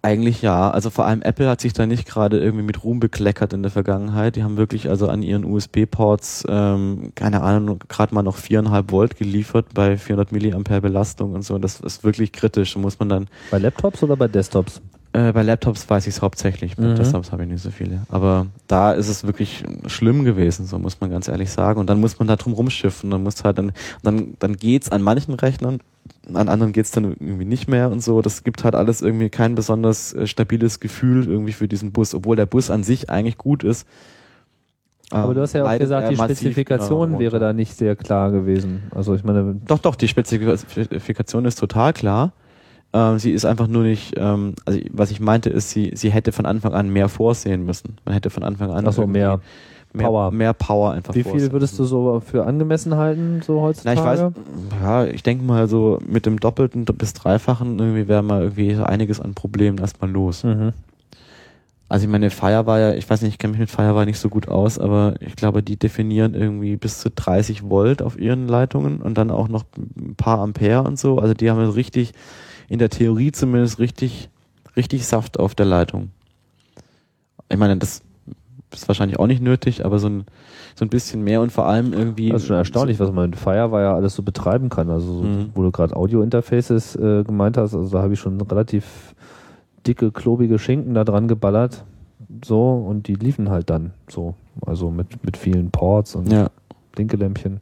Eigentlich 0.00 0.42
ja. 0.42 0.70
Also 0.70 0.90
vor 0.90 1.06
allem 1.06 1.22
Apple 1.22 1.48
hat 1.48 1.60
sich 1.60 1.72
da 1.72 1.86
nicht 1.86 2.06
gerade 2.06 2.38
irgendwie 2.38 2.64
mit 2.64 2.84
Ruhm 2.84 3.00
bekleckert 3.00 3.52
in 3.52 3.62
der 3.62 3.72
Vergangenheit. 3.72 4.36
Die 4.36 4.44
haben 4.44 4.56
wirklich 4.56 4.88
also 4.88 5.08
an 5.08 5.22
ihren 5.22 5.44
USB-Ports, 5.44 6.44
ähm, 6.48 7.12
keine 7.14 7.42
Ahnung, 7.42 7.80
gerade 7.88 8.14
mal 8.14 8.22
noch 8.22 8.36
viereinhalb 8.36 8.92
Volt 8.92 9.16
geliefert 9.16 9.66
bei 9.74 9.96
400 9.96 10.30
Milliampere 10.30 10.80
Belastung 10.80 11.32
und 11.32 11.42
so. 11.42 11.58
Das 11.58 11.80
ist 11.80 12.04
wirklich 12.04 12.32
kritisch. 12.32 12.76
Muss 12.76 12.98
man 12.98 13.08
dann 13.08 13.28
Bei 13.50 13.58
Laptops 13.58 14.02
oder 14.02 14.16
bei 14.16 14.28
Desktops? 14.28 14.80
Äh, 15.12 15.32
bei 15.32 15.42
Laptops 15.42 15.88
weiß 15.88 16.06
ich 16.06 16.16
es 16.16 16.22
hauptsächlich, 16.22 16.76
bei 16.76 16.82
Mhm. 16.82 16.96
Desktops 16.96 17.32
habe 17.32 17.42
ich 17.44 17.48
nicht 17.48 17.62
so 17.62 17.70
viele. 17.70 18.02
Aber 18.10 18.46
da 18.66 18.92
ist 18.92 19.08
es 19.08 19.24
wirklich 19.26 19.64
schlimm 19.86 20.24
gewesen, 20.24 20.66
so 20.66 20.78
muss 20.78 21.00
man 21.00 21.10
ganz 21.10 21.28
ehrlich 21.28 21.50
sagen. 21.50 21.80
Und 21.80 21.88
dann 21.88 21.98
muss 21.98 22.18
man 22.18 22.28
da 22.28 22.36
drum 22.36 22.52
rumschiffen. 22.52 23.10
Dann 23.10 23.22
muss 23.22 23.42
halt 23.42 23.56
dann, 23.58 23.72
dann, 24.02 24.34
dann 24.38 24.56
geht's 24.56 24.90
an 24.90 25.00
manchen 25.00 25.32
Rechnern, 25.34 25.80
an 26.32 26.48
anderen 26.48 26.72
geht's 26.72 26.90
dann 26.90 27.04
irgendwie 27.04 27.46
nicht 27.46 27.68
mehr 27.68 27.90
und 27.90 28.02
so. 28.02 28.20
Das 28.20 28.44
gibt 28.44 28.64
halt 28.64 28.74
alles 28.74 29.00
irgendwie 29.00 29.30
kein 29.30 29.54
besonders 29.54 30.12
äh, 30.12 30.26
stabiles 30.26 30.78
Gefühl 30.78 31.26
irgendwie 31.26 31.52
für 31.52 31.68
diesen 31.68 31.90
Bus, 31.92 32.14
obwohl 32.14 32.36
der 32.36 32.46
Bus 32.46 32.70
an 32.70 32.84
sich 32.84 33.08
eigentlich 33.08 33.38
gut 33.38 33.64
ist. 33.64 33.86
Aber 35.10 35.30
Ähm, 35.30 35.34
du 35.36 35.40
hast 35.40 35.54
ja 35.54 35.64
auch 35.64 35.78
gesagt, 35.78 36.10
die 36.10 36.16
massiv, 36.16 36.38
Spezifikation 36.38 37.14
äh, 37.14 37.18
wäre 37.18 37.38
da 37.38 37.54
nicht 37.54 37.74
sehr 37.74 37.96
klar 37.96 38.30
gewesen. 38.30 38.82
Also 38.94 39.14
ich 39.14 39.24
meine, 39.24 39.56
Doch, 39.66 39.78
doch, 39.78 39.94
die 39.94 40.06
Spezifikation 40.06 41.46
ist 41.46 41.58
total 41.58 41.94
klar. 41.94 42.32
Ähm, 42.92 43.18
sie 43.18 43.32
ist 43.32 43.44
einfach 43.44 43.66
nur 43.66 43.82
nicht, 43.82 44.14
ähm, 44.16 44.54
also 44.64 44.80
was 44.90 45.10
ich 45.10 45.20
meinte 45.20 45.50
ist, 45.50 45.70
sie, 45.70 45.92
sie 45.94 46.10
hätte 46.10 46.32
von 46.32 46.46
Anfang 46.46 46.72
an 46.72 46.88
mehr 46.88 47.08
vorsehen 47.08 47.64
müssen. 47.64 47.98
Man 48.04 48.14
hätte 48.14 48.30
von 48.30 48.42
Anfang 48.42 48.70
an 48.70 48.86
Ach 48.86 48.92
so, 48.92 49.02
irgendwie 49.02 49.20
mehr 49.20 49.40
mehr 49.92 50.06
Power. 50.06 50.30
mehr 50.30 50.52
Power 50.52 50.92
einfach 50.92 51.14
wie 51.14 51.22
viel 51.22 51.50
würdest 51.50 51.78
du 51.78 51.84
so 51.84 52.20
für 52.20 52.44
angemessen 52.44 52.96
halten, 52.96 53.40
so 53.42 53.56
Na, 53.56 53.62
heutzutage? 53.62 53.98
ich 53.98 54.04
weiß, 54.04 54.32
ja, 54.82 55.04
ich 55.06 55.22
denke 55.22 55.44
mal 55.44 55.66
so 55.66 55.98
mit 56.06 56.26
dem 56.26 56.38
doppelten 56.38 56.84
bis 56.84 57.14
dreifachen 57.14 57.78
irgendwie 57.78 58.06
wäre 58.06 58.22
mal 58.22 58.42
irgendwie 58.42 58.74
so 58.74 58.84
einiges 58.84 59.20
an 59.20 59.34
Problemen 59.34 59.78
erstmal 59.78 60.10
los. 60.10 60.44
Mhm. 60.44 60.72
Also 61.90 62.04
ich 62.04 62.10
meine, 62.10 62.28
Firewire, 62.28 62.96
ich 62.96 63.08
weiß 63.08 63.22
nicht, 63.22 63.32
ich 63.32 63.38
kenne 63.38 63.52
mich 63.52 63.60
mit 63.60 63.70
Firewire 63.70 64.04
nicht 64.04 64.18
so 64.18 64.28
gut 64.28 64.48
aus, 64.48 64.78
aber 64.78 65.14
ich 65.20 65.36
glaube, 65.36 65.62
die 65.62 65.78
definieren 65.78 66.34
irgendwie 66.34 66.76
bis 66.76 66.98
zu 66.98 67.10
30 67.10 67.70
Volt 67.70 68.02
auf 68.02 68.18
ihren 68.18 68.46
Leitungen 68.46 69.00
und 69.00 69.16
dann 69.16 69.30
auch 69.30 69.48
noch 69.48 69.64
ein 69.96 70.14
paar 70.14 70.40
Ampere 70.40 70.82
und 70.82 70.98
so. 70.98 71.18
Also 71.18 71.32
die 71.32 71.50
haben 71.50 71.58
richtig, 71.70 72.12
in 72.68 72.78
der 72.78 72.90
Theorie 72.90 73.32
zumindest 73.32 73.78
richtig, 73.78 74.28
richtig 74.76 75.06
Saft 75.06 75.38
auf 75.38 75.54
der 75.54 75.66
Leitung. 75.66 76.10
Ich 77.48 77.56
meine, 77.58 77.76
das 77.76 78.02
ist 78.72 78.86
wahrscheinlich 78.88 79.18
auch 79.18 79.26
nicht 79.26 79.42
nötig, 79.42 79.84
aber 79.84 79.98
so 79.98 80.08
ein, 80.08 80.24
so 80.74 80.84
ein 80.84 80.90
bisschen 80.90 81.24
mehr 81.24 81.40
und 81.40 81.50
vor 81.50 81.66
allem 81.66 81.92
irgendwie. 81.94 82.28
Das 82.28 82.42
ist 82.42 82.48
schon 82.48 82.56
erstaunlich, 82.56 83.00
was 83.00 83.10
man 83.10 83.30
mit 83.30 83.38
Firewire 83.38 83.94
alles 83.94 84.14
so 84.14 84.22
betreiben 84.22 84.68
kann. 84.68 84.90
Also, 84.90 85.14
so, 85.14 85.22
Mhm. 85.22 85.50
wo 85.54 85.62
du 85.62 85.70
gerade 85.70 85.96
Audio-Interfaces 85.96 86.96
äh, 86.96 87.24
gemeint 87.24 87.56
hast, 87.56 87.74
also 87.74 87.88
da 87.90 88.02
habe 88.02 88.12
ich 88.12 88.20
schon 88.20 88.38
relativ 88.40 89.14
dicke, 89.86 90.12
klobige 90.12 90.58
Schinken 90.58 90.92
da 90.94 91.04
dran 91.04 91.28
geballert. 91.28 91.84
So, 92.44 92.72
und 92.86 93.08
die 93.08 93.14
liefen 93.14 93.48
halt 93.48 93.70
dann 93.70 93.92
so. 94.10 94.34
Also 94.66 94.90
mit, 94.90 95.24
mit 95.24 95.36
vielen 95.38 95.70
Ports 95.70 96.14
und 96.14 96.30
Ja. 96.30 96.50
Blinkelämpchen. 96.98 97.60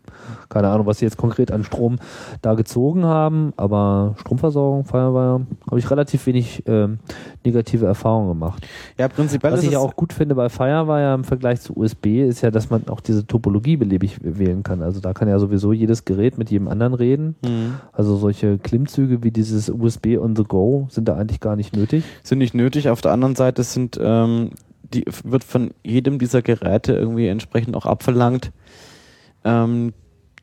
Keine 0.48 0.68
Ahnung, 0.68 0.86
was 0.86 0.98
sie 0.98 1.04
jetzt 1.04 1.18
konkret 1.18 1.52
an 1.52 1.62
Strom 1.62 1.98
da 2.40 2.54
gezogen 2.54 3.04
haben, 3.04 3.52
aber 3.58 4.14
Stromversorgung, 4.18 4.86
Firewire, 4.86 5.46
habe 5.66 5.78
ich 5.78 5.90
relativ 5.90 6.26
wenig 6.26 6.62
ähm, 6.66 7.00
negative 7.44 7.84
Erfahrungen 7.84 8.28
gemacht. 8.28 8.66
ja, 8.98 9.08
prinzipiell 9.08 9.52
Was 9.52 9.62
ist 9.62 9.68
ich 9.68 9.76
auch 9.76 9.94
gut 9.94 10.14
finde 10.14 10.34
bei 10.34 10.48
Firewire 10.48 11.14
im 11.14 11.24
Vergleich 11.24 11.60
zu 11.60 11.76
USB 11.76 12.06
ist 12.26 12.40
ja, 12.40 12.50
dass 12.50 12.70
man 12.70 12.88
auch 12.88 13.00
diese 13.00 13.26
Topologie 13.26 13.76
beliebig 13.76 14.18
wählen 14.22 14.62
kann. 14.62 14.80
Also 14.80 15.00
da 15.00 15.12
kann 15.12 15.28
ja 15.28 15.38
sowieso 15.38 15.74
jedes 15.74 16.06
Gerät 16.06 16.38
mit 16.38 16.50
jedem 16.50 16.68
anderen 16.68 16.94
reden. 16.94 17.36
Mhm. 17.44 17.74
Also 17.92 18.16
solche 18.16 18.56
Klimmzüge 18.56 19.22
wie 19.22 19.30
dieses 19.30 19.68
USB 19.68 20.16
on 20.18 20.34
the 20.34 20.44
go 20.44 20.86
sind 20.90 21.08
da 21.08 21.16
eigentlich 21.16 21.40
gar 21.40 21.56
nicht 21.56 21.76
nötig. 21.76 22.04
sind 22.22 22.38
nicht 22.38 22.54
nötig. 22.54 22.88
Auf 22.88 23.02
der 23.02 23.12
anderen 23.12 23.36
Seite 23.36 23.62
sind, 23.64 23.98
ähm, 24.02 24.52
die, 24.94 25.04
wird 25.24 25.44
von 25.44 25.70
jedem 25.82 26.18
dieser 26.18 26.42
Geräte 26.42 26.94
irgendwie 26.94 27.28
entsprechend 27.28 27.76
auch 27.76 27.86
abverlangt, 27.86 28.52
ähm, 29.46 29.94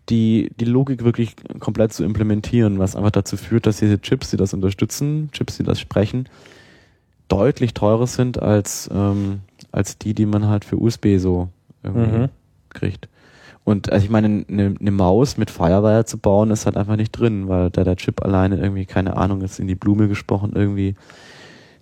die, 0.10 0.50
die 0.60 0.66
Logik 0.66 1.04
wirklich 1.04 1.36
komplett 1.60 1.94
zu 1.94 2.04
implementieren, 2.04 2.80
was 2.80 2.96
einfach 2.96 3.12
dazu 3.12 3.38
führt, 3.38 3.66
dass 3.68 3.78
diese 3.78 4.02
Chips, 4.02 4.32
die 4.32 4.38
das 4.38 4.54
unterstützen, 4.54 5.30
Chips, 5.32 5.58
die 5.58 5.64
das 5.64 5.80
sprechen, 5.80 6.28
deutlich 7.30 7.74
teurer 7.74 8.08
sind 8.08 8.42
als, 8.42 8.90
ähm, 8.94 9.42
als 9.72 9.98
die, 9.98 10.14
die 10.14 10.26
man 10.26 10.48
halt 10.48 10.66
für 10.66 10.78
USB 10.78 11.18
so 11.18 11.50
irgendwie 11.84 12.18
Mhm. 12.18 12.30
kriegt. 12.70 13.08
Und 13.66 13.92
also 13.92 14.04
ich 14.04 14.12
meine, 14.12 14.46
eine, 14.50 14.76
eine 14.80 14.92
Maus 14.92 15.38
mit 15.38 15.50
Firewire 15.50 16.04
zu 16.06 16.18
bauen, 16.18 16.52
ist 16.52 16.66
halt 16.66 16.76
einfach 16.76 16.98
nicht 16.98 17.12
drin, 17.12 17.48
weil 17.48 17.70
da 17.70 17.86
der 17.86 17.96
Chip 17.96 18.22
alleine 18.24 18.58
irgendwie, 18.58 18.86
keine 18.86 19.16
Ahnung, 19.16 19.40
jetzt 19.42 19.60
in 19.60 19.68
die 19.68 19.76
Blume 19.76 20.10
gesprochen, 20.10 20.52
irgendwie 20.54 20.96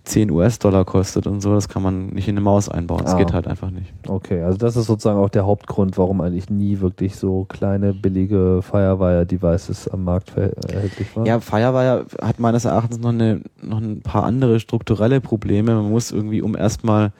10 0.04 0.30
US-Dollar 0.32 0.84
kostet 0.84 1.28
und 1.28 1.40
so, 1.40 1.54
das 1.54 1.68
kann 1.68 1.80
man 1.82 2.08
nicht 2.08 2.26
in 2.26 2.34
eine 2.34 2.40
Maus 2.40 2.68
einbauen. 2.68 3.02
Das 3.04 3.14
Ah. 3.14 3.18
geht 3.18 3.32
halt 3.32 3.46
einfach 3.46 3.70
nicht. 3.70 3.92
Okay, 4.08 4.42
also 4.42 4.58
das 4.58 4.76
ist 4.76 4.86
sozusagen 4.86 5.18
auch 5.18 5.28
der 5.28 5.46
Hauptgrund, 5.46 5.96
warum 5.96 6.20
eigentlich 6.20 6.50
nie 6.50 6.80
wirklich 6.80 7.14
so 7.14 7.44
kleine, 7.48 7.94
billige 7.94 8.62
Firewire-Devices 8.62 9.88
am 9.88 10.04
Markt 10.04 10.36
erhältlich 10.36 11.14
waren. 11.16 11.26
Ja, 11.26 11.38
Firewire 11.40 12.06
hat 12.20 12.40
meines 12.40 12.64
Erachtens 12.64 12.98
noch, 12.98 13.10
eine, 13.10 13.42
noch 13.62 13.78
ein 13.80 14.00
paar 14.00 14.24
andere 14.24 14.58
strukturelle 14.60 15.20
Probleme. 15.20 15.74
Man 15.74 15.90
muss 15.90 16.10
irgendwie, 16.10 16.42
um 16.42 16.56
erstmal 16.56 17.12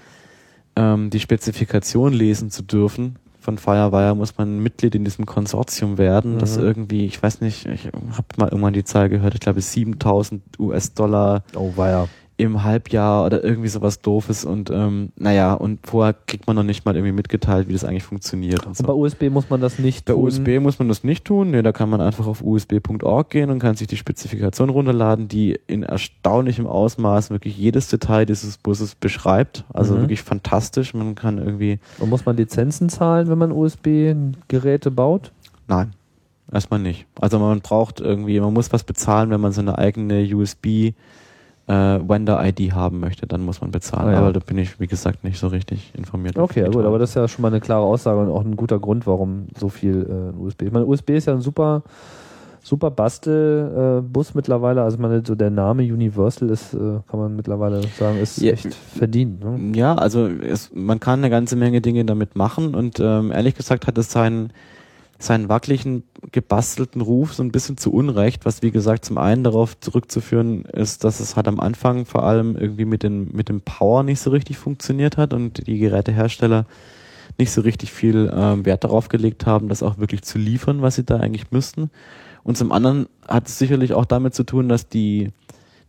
ähm, 0.74 1.10
die 1.10 1.20
Spezifikation 1.20 2.12
lesen 2.12 2.50
zu 2.50 2.62
dürfen, 2.62 3.16
von 3.38 3.58
Firewire 3.58 4.14
muss 4.14 4.38
man 4.38 4.60
Mitglied 4.60 4.94
in 4.94 5.04
diesem 5.04 5.26
Konsortium 5.26 5.98
werden, 5.98 6.34
Mhm. 6.34 6.38
das 6.38 6.56
irgendwie, 6.56 7.06
ich 7.06 7.20
weiß 7.22 7.40
nicht, 7.40 7.66
ich 7.66 7.86
habe 7.86 8.26
mal 8.36 8.48
irgendwann 8.48 8.72
die 8.72 8.84
Zahl 8.84 9.08
gehört, 9.08 9.34
ich 9.34 9.40
glaube 9.40 9.60
7000 9.60 10.42
US-Dollar 10.58 11.42
Oh. 11.54 11.72
Im 12.42 12.62
Halbjahr 12.62 13.24
oder 13.24 13.42
irgendwie 13.42 13.68
sowas 13.68 14.00
doofes 14.00 14.44
und 14.44 14.70
ähm, 14.70 15.10
naja, 15.16 15.54
und 15.54 15.86
vorher 15.86 16.12
kriegt 16.26 16.46
man 16.46 16.56
noch 16.56 16.62
nicht 16.62 16.84
mal 16.84 16.94
irgendwie 16.96 17.12
mitgeteilt, 17.12 17.68
wie 17.68 17.72
das 17.72 17.84
eigentlich 17.84 18.02
funktioniert. 18.02 18.66
Und 18.66 18.76
so. 18.76 18.82
Und 18.82 18.86
bei 18.88 18.92
USB 18.94 19.22
muss 19.30 19.48
man 19.50 19.60
das 19.60 19.78
nicht 19.78 20.04
Bei 20.04 20.12
tun. 20.12 20.24
USB 20.24 20.58
muss 20.60 20.78
man 20.78 20.88
das 20.88 21.04
nicht 21.04 21.24
tun. 21.24 21.50
Nee, 21.52 21.62
da 21.62 21.72
kann 21.72 21.88
man 21.88 22.00
einfach 22.00 22.26
auf 22.26 22.42
usb.org 22.42 23.30
gehen 23.30 23.50
und 23.50 23.58
kann 23.58 23.76
sich 23.76 23.86
die 23.86 23.96
Spezifikation 23.96 24.68
runterladen, 24.68 25.28
die 25.28 25.58
in 25.66 25.82
erstaunlichem 25.82 26.66
Ausmaß 26.66 27.30
wirklich 27.30 27.56
jedes 27.56 27.88
Detail 27.88 28.26
dieses 28.26 28.58
Busses 28.58 28.94
beschreibt. 28.94 29.64
Also 29.72 29.94
Mhm. 29.96 30.00
wirklich 30.00 30.22
fantastisch. 30.22 30.94
Man 30.94 31.14
kann 31.14 31.38
irgendwie, 31.38 31.78
Und 31.98 32.10
muss 32.10 32.26
man 32.26 32.36
Lizenzen 32.36 32.88
zahlen, 32.88 33.28
wenn 33.28 33.38
man 33.38 33.52
USB-Geräte 33.52 34.90
baut? 34.90 35.32
nein, 35.68 35.92
erstmal 36.52 36.80
nicht. 36.80 37.06
Also 37.20 37.38
man 37.38 37.60
braucht 37.60 38.00
irgendwie, 38.00 38.38
man 38.40 38.52
muss 38.52 38.72
was 38.72 38.84
bezahlen, 38.84 39.30
wenn 39.30 39.40
man 39.40 39.52
so 39.52 39.60
eine 39.62 39.78
eigene 39.78 40.22
USB 40.34 40.92
äh, 41.68 41.72
Vendor-ID 41.72 42.72
haben 42.72 43.00
möchte, 43.00 43.26
dann 43.26 43.42
muss 43.42 43.60
man 43.60 43.70
bezahlen. 43.70 44.08
Ah, 44.08 44.12
ja. 44.12 44.18
Aber 44.18 44.32
da 44.32 44.40
bin 44.40 44.58
ich, 44.58 44.80
wie 44.80 44.86
gesagt, 44.86 45.22
nicht 45.24 45.38
so 45.38 45.46
richtig 45.48 45.92
informiert. 45.96 46.36
Okay, 46.38 46.64
gut, 46.70 46.84
aber 46.84 46.98
das 46.98 47.10
ist 47.10 47.14
ja 47.14 47.28
schon 47.28 47.42
mal 47.42 47.48
eine 47.48 47.60
klare 47.60 47.84
Aussage 47.84 48.20
und 48.20 48.30
auch 48.30 48.44
ein 48.44 48.56
guter 48.56 48.78
Grund, 48.80 49.06
warum 49.06 49.46
so 49.58 49.68
viel 49.68 50.32
äh, 50.34 50.38
USB. 50.40 50.62
Ich 50.62 50.72
meine, 50.72 50.86
USB 50.86 51.10
ist 51.10 51.26
ja 51.26 51.34
ein 51.34 51.40
super, 51.40 51.82
super 52.62 52.90
Bastel-Bus 52.90 54.34
mittlerweile. 54.34 54.82
Also 54.82 54.98
meine, 54.98 55.22
so 55.26 55.34
der 55.34 55.50
Name 55.50 55.82
Universal 55.82 56.50
ist, 56.50 56.74
äh, 56.74 56.78
kann 57.08 57.20
man 57.20 57.36
mittlerweile 57.36 57.82
sagen, 57.98 58.18
ist 58.18 58.40
Ja. 58.40 58.52
echt 58.52 58.74
verdient. 58.74 59.42
Ne? 59.44 59.76
Ja, 59.78 59.94
also 59.94 60.26
es, 60.26 60.70
man 60.74 61.00
kann 61.00 61.20
eine 61.20 61.30
ganze 61.30 61.56
Menge 61.56 61.80
Dinge 61.80 62.04
damit 62.04 62.36
machen 62.36 62.74
und 62.74 62.98
ähm, 63.00 63.30
ehrlich 63.32 63.54
gesagt 63.54 63.86
hat 63.86 63.98
es 63.98 64.10
seinen, 64.12 64.52
seinen 65.22 65.48
wackeligen, 65.48 66.04
gebastelten 66.32 67.00
Ruf 67.00 67.34
so 67.34 67.42
ein 67.42 67.52
bisschen 67.52 67.76
zu 67.76 67.92
Unrecht, 67.92 68.44
was 68.44 68.62
wie 68.62 68.70
gesagt 68.70 69.04
zum 69.04 69.18
einen 69.18 69.44
darauf 69.44 69.78
zurückzuführen 69.78 70.64
ist, 70.64 71.04
dass 71.04 71.20
es 71.20 71.36
halt 71.36 71.48
am 71.48 71.60
Anfang 71.60 72.06
vor 72.06 72.24
allem 72.24 72.56
irgendwie 72.56 72.84
mit, 72.84 73.02
den, 73.02 73.30
mit 73.32 73.48
dem 73.48 73.60
Power 73.60 74.02
nicht 74.02 74.20
so 74.20 74.30
richtig 74.30 74.58
funktioniert 74.58 75.16
hat 75.16 75.32
und 75.32 75.66
die 75.66 75.78
Gerätehersteller 75.78 76.66
nicht 77.38 77.52
so 77.52 77.62
richtig 77.62 77.92
viel 77.92 78.32
ähm, 78.34 78.64
Wert 78.66 78.84
darauf 78.84 79.08
gelegt 79.08 79.46
haben, 79.46 79.68
das 79.68 79.82
auch 79.82 79.98
wirklich 79.98 80.22
zu 80.22 80.38
liefern, 80.38 80.82
was 80.82 80.96
sie 80.96 81.04
da 81.04 81.18
eigentlich 81.18 81.50
müssten. 81.50 81.90
Und 82.42 82.56
zum 82.56 82.72
anderen 82.72 83.06
hat 83.26 83.48
es 83.48 83.58
sicherlich 83.58 83.94
auch 83.94 84.04
damit 84.04 84.34
zu 84.34 84.44
tun, 84.44 84.68
dass 84.68 84.88
die, 84.88 85.30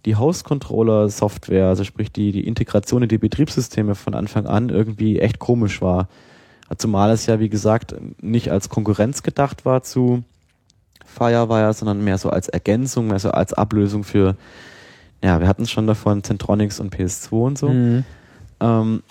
die 0.05 0.15
Host-Controller-Software, 0.15 1.67
also 1.67 1.83
sprich 1.83 2.11
die, 2.11 2.31
die 2.31 2.47
Integration 2.47 3.03
in 3.03 3.09
die 3.09 3.17
Betriebssysteme 3.17 3.95
von 3.95 4.13
Anfang 4.13 4.45
an 4.45 4.69
irgendwie 4.69 5.19
echt 5.19 5.39
komisch 5.39 5.81
war. 5.81 6.07
Zumal 6.77 7.11
es 7.11 7.25
ja, 7.25 7.39
wie 7.39 7.49
gesagt, 7.49 7.95
nicht 8.21 8.51
als 8.51 8.69
Konkurrenz 8.69 9.23
gedacht 9.23 9.65
war 9.65 9.83
zu 9.83 10.23
Firewire, 11.05 11.73
sondern 11.73 12.03
mehr 12.03 12.17
so 12.17 12.29
als 12.29 12.49
Ergänzung, 12.49 13.07
mehr 13.07 13.19
so 13.19 13.31
als 13.31 13.53
Ablösung 13.53 14.03
für, 14.03 14.35
ja, 15.23 15.39
wir 15.39 15.47
hatten 15.47 15.63
es 15.63 15.71
schon 15.71 15.87
davon, 15.87 16.23
Centronics 16.23 16.79
und 16.79 16.95
PS2 16.95 17.31
und 17.31 17.57
so 17.57 17.69
Mhm. 17.69 18.03
ähm, 18.59 19.03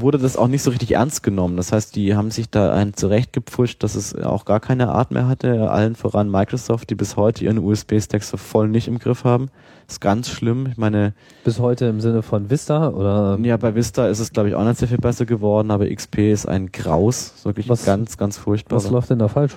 wurde 0.00 0.18
das 0.18 0.36
auch 0.36 0.48
nicht 0.48 0.62
so 0.62 0.70
richtig 0.70 0.92
ernst 0.92 1.22
genommen. 1.22 1.56
Das 1.56 1.72
heißt, 1.72 1.94
die 1.96 2.14
haben 2.14 2.30
sich 2.30 2.50
da 2.50 2.72
ein 2.72 2.94
zurechtgepfuscht, 2.94 3.82
dass 3.82 3.94
es 3.94 4.14
auch 4.14 4.44
gar 4.44 4.60
keine 4.60 4.88
Art 4.90 5.10
mehr 5.10 5.26
hatte. 5.28 5.70
Allen 5.70 5.94
voran 5.94 6.30
Microsoft, 6.30 6.90
die 6.90 6.94
bis 6.94 7.16
heute 7.16 7.44
ihren 7.44 7.58
USB-Stack 7.58 8.22
so 8.22 8.36
voll 8.36 8.68
nicht 8.68 8.88
im 8.88 8.98
Griff 8.98 9.24
haben. 9.24 9.48
ist 9.88 10.00
ganz 10.00 10.28
schlimm. 10.28 10.66
Ich 10.70 10.76
meine, 10.76 11.14
Bis 11.44 11.58
heute 11.58 11.86
im 11.86 12.00
Sinne 12.00 12.22
von 12.22 12.50
Vista 12.50 12.88
oder 12.90 13.38
ja, 13.42 13.56
bei 13.56 13.74
Vista 13.74 14.06
ist 14.08 14.18
es, 14.20 14.32
glaube 14.32 14.48
ich, 14.48 14.54
auch 14.54 14.64
nicht 14.64 14.78
sehr 14.78 14.88
viel 14.88 14.98
besser 14.98 15.26
geworden, 15.26 15.70
aber 15.70 15.88
XP 15.88 16.18
ist 16.32 16.46
ein 16.46 16.70
Graus. 16.72 17.32
Ist 17.36 17.44
Wirklich 17.44 17.68
Was- 17.68 17.84
ganz, 17.84 18.16
ganz 18.16 18.36
furchtbar. 18.38 18.76
was 18.76 18.90
läuft 18.90 19.10
denn 19.10 19.18
da 19.18 19.28
falsch? 19.28 19.56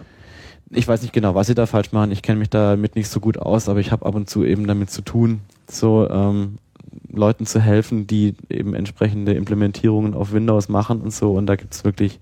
ich 0.74 0.88
weiß 0.88 1.02
nicht 1.02 1.12
genau, 1.14 1.36
was 1.36 1.48
sie 1.48 1.56
da 1.56 1.66
falsch 1.66 1.92
machen. 1.92 2.12
Ich 2.12 2.22
kenne 2.22 2.40
mich 2.40 2.50
damit 2.50 2.96
nicht 2.96 3.10
so 3.10 3.20
gut 3.20 3.38
aus, 3.38 3.68
aber 3.68 3.82
ich 3.82 3.92
habe 3.92 4.06
ab 4.06 4.16
und 4.16 4.30
zu 4.30 4.46
eben 4.46 4.68
damit 4.68 4.90
zu 4.90 5.02
tun, 5.02 5.42
so 5.70 6.08
ähm, 6.10 6.60
Leuten 7.14 7.46
zu 7.46 7.60
helfen, 7.60 8.08
die 8.08 8.36
eben 8.50 8.74
entsprechende 8.74 9.34
Implementierungen 9.34 10.14
auf 10.14 10.34
Windows 10.34 10.70
machen 10.70 11.02
und 11.02 11.14
so. 11.14 11.34
Und 11.34 11.48
da 11.48 11.56
gibt's 11.56 11.84
wirklich, 11.84 12.20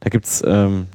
da 0.00 0.10
gibt's 0.10 0.42
ähm, 0.46 0.86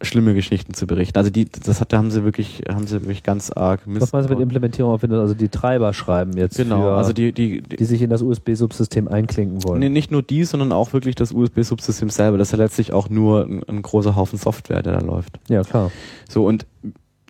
schlimme 0.00 0.34
Geschichten 0.34 0.74
zu 0.74 0.86
berichten. 0.86 1.18
Also 1.18 1.30
die, 1.30 1.46
das 1.46 1.80
hat, 1.80 1.92
da 1.92 1.98
haben 1.98 2.10
sie 2.10 2.22
wirklich, 2.24 2.62
haben 2.68 2.86
sie 2.86 3.00
wirklich 3.00 3.22
ganz 3.22 3.50
arg 3.50 3.86
Mist. 3.86 4.02
Was 4.02 4.12
meinst 4.12 4.28
du 4.28 4.34
mit. 4.34 4.42
Implementierung 4.42 4.92
auf 4.92 5.02
Windows? 5.02 5.20
Also 5.20 5.34
die 5.34 5.48
Treiber 5.48 5.92
schreiben 5.92 6.36
jetzt 6.36 6.56
Genau, 6.56 6.82
für, 6.82 6.92
also 6.92 7.12
die, 7.12 7.32
die, 7.32 7.62
die 7.62 7.76
die 7.76 7.84
sich 7.84 8.02
in 8.02 8.10
das 8.10 8.22
USB-Subsystem 8.22 9.08
einklinken 9.08 9.64
wollen. 9.64 9.80
Nee, 9.80 9.88
nicht 9.88 10.10
nur 10.10 10.22
die, 10.22 10.44
sondern 10.44 10.72
auch 10.72 10.92
wirklich 10.92 11.16
das 11.16 11.32
USB-Subsystem 11.32 12.10
selber. 12.10 12.38
Das 12.38 12.48
ist 12.48 12.52
ja 12.52 12.58
letztlich 12.58 12.92
auch 12.92 13.10
nur 13.10 13.44
ein, 13.44 13.62
ein 13.68 13.82
großer 13.82 14.14
Haufen 14.14 14.38
Software, 14.38 14.82
der 14.82 14.92
da 14.92 15.04
läuft. 15.04 15.40
Ja, 15.48 15.62
klar. 15.62 15.90
So, 16.28 16.46
und 16.46 16.66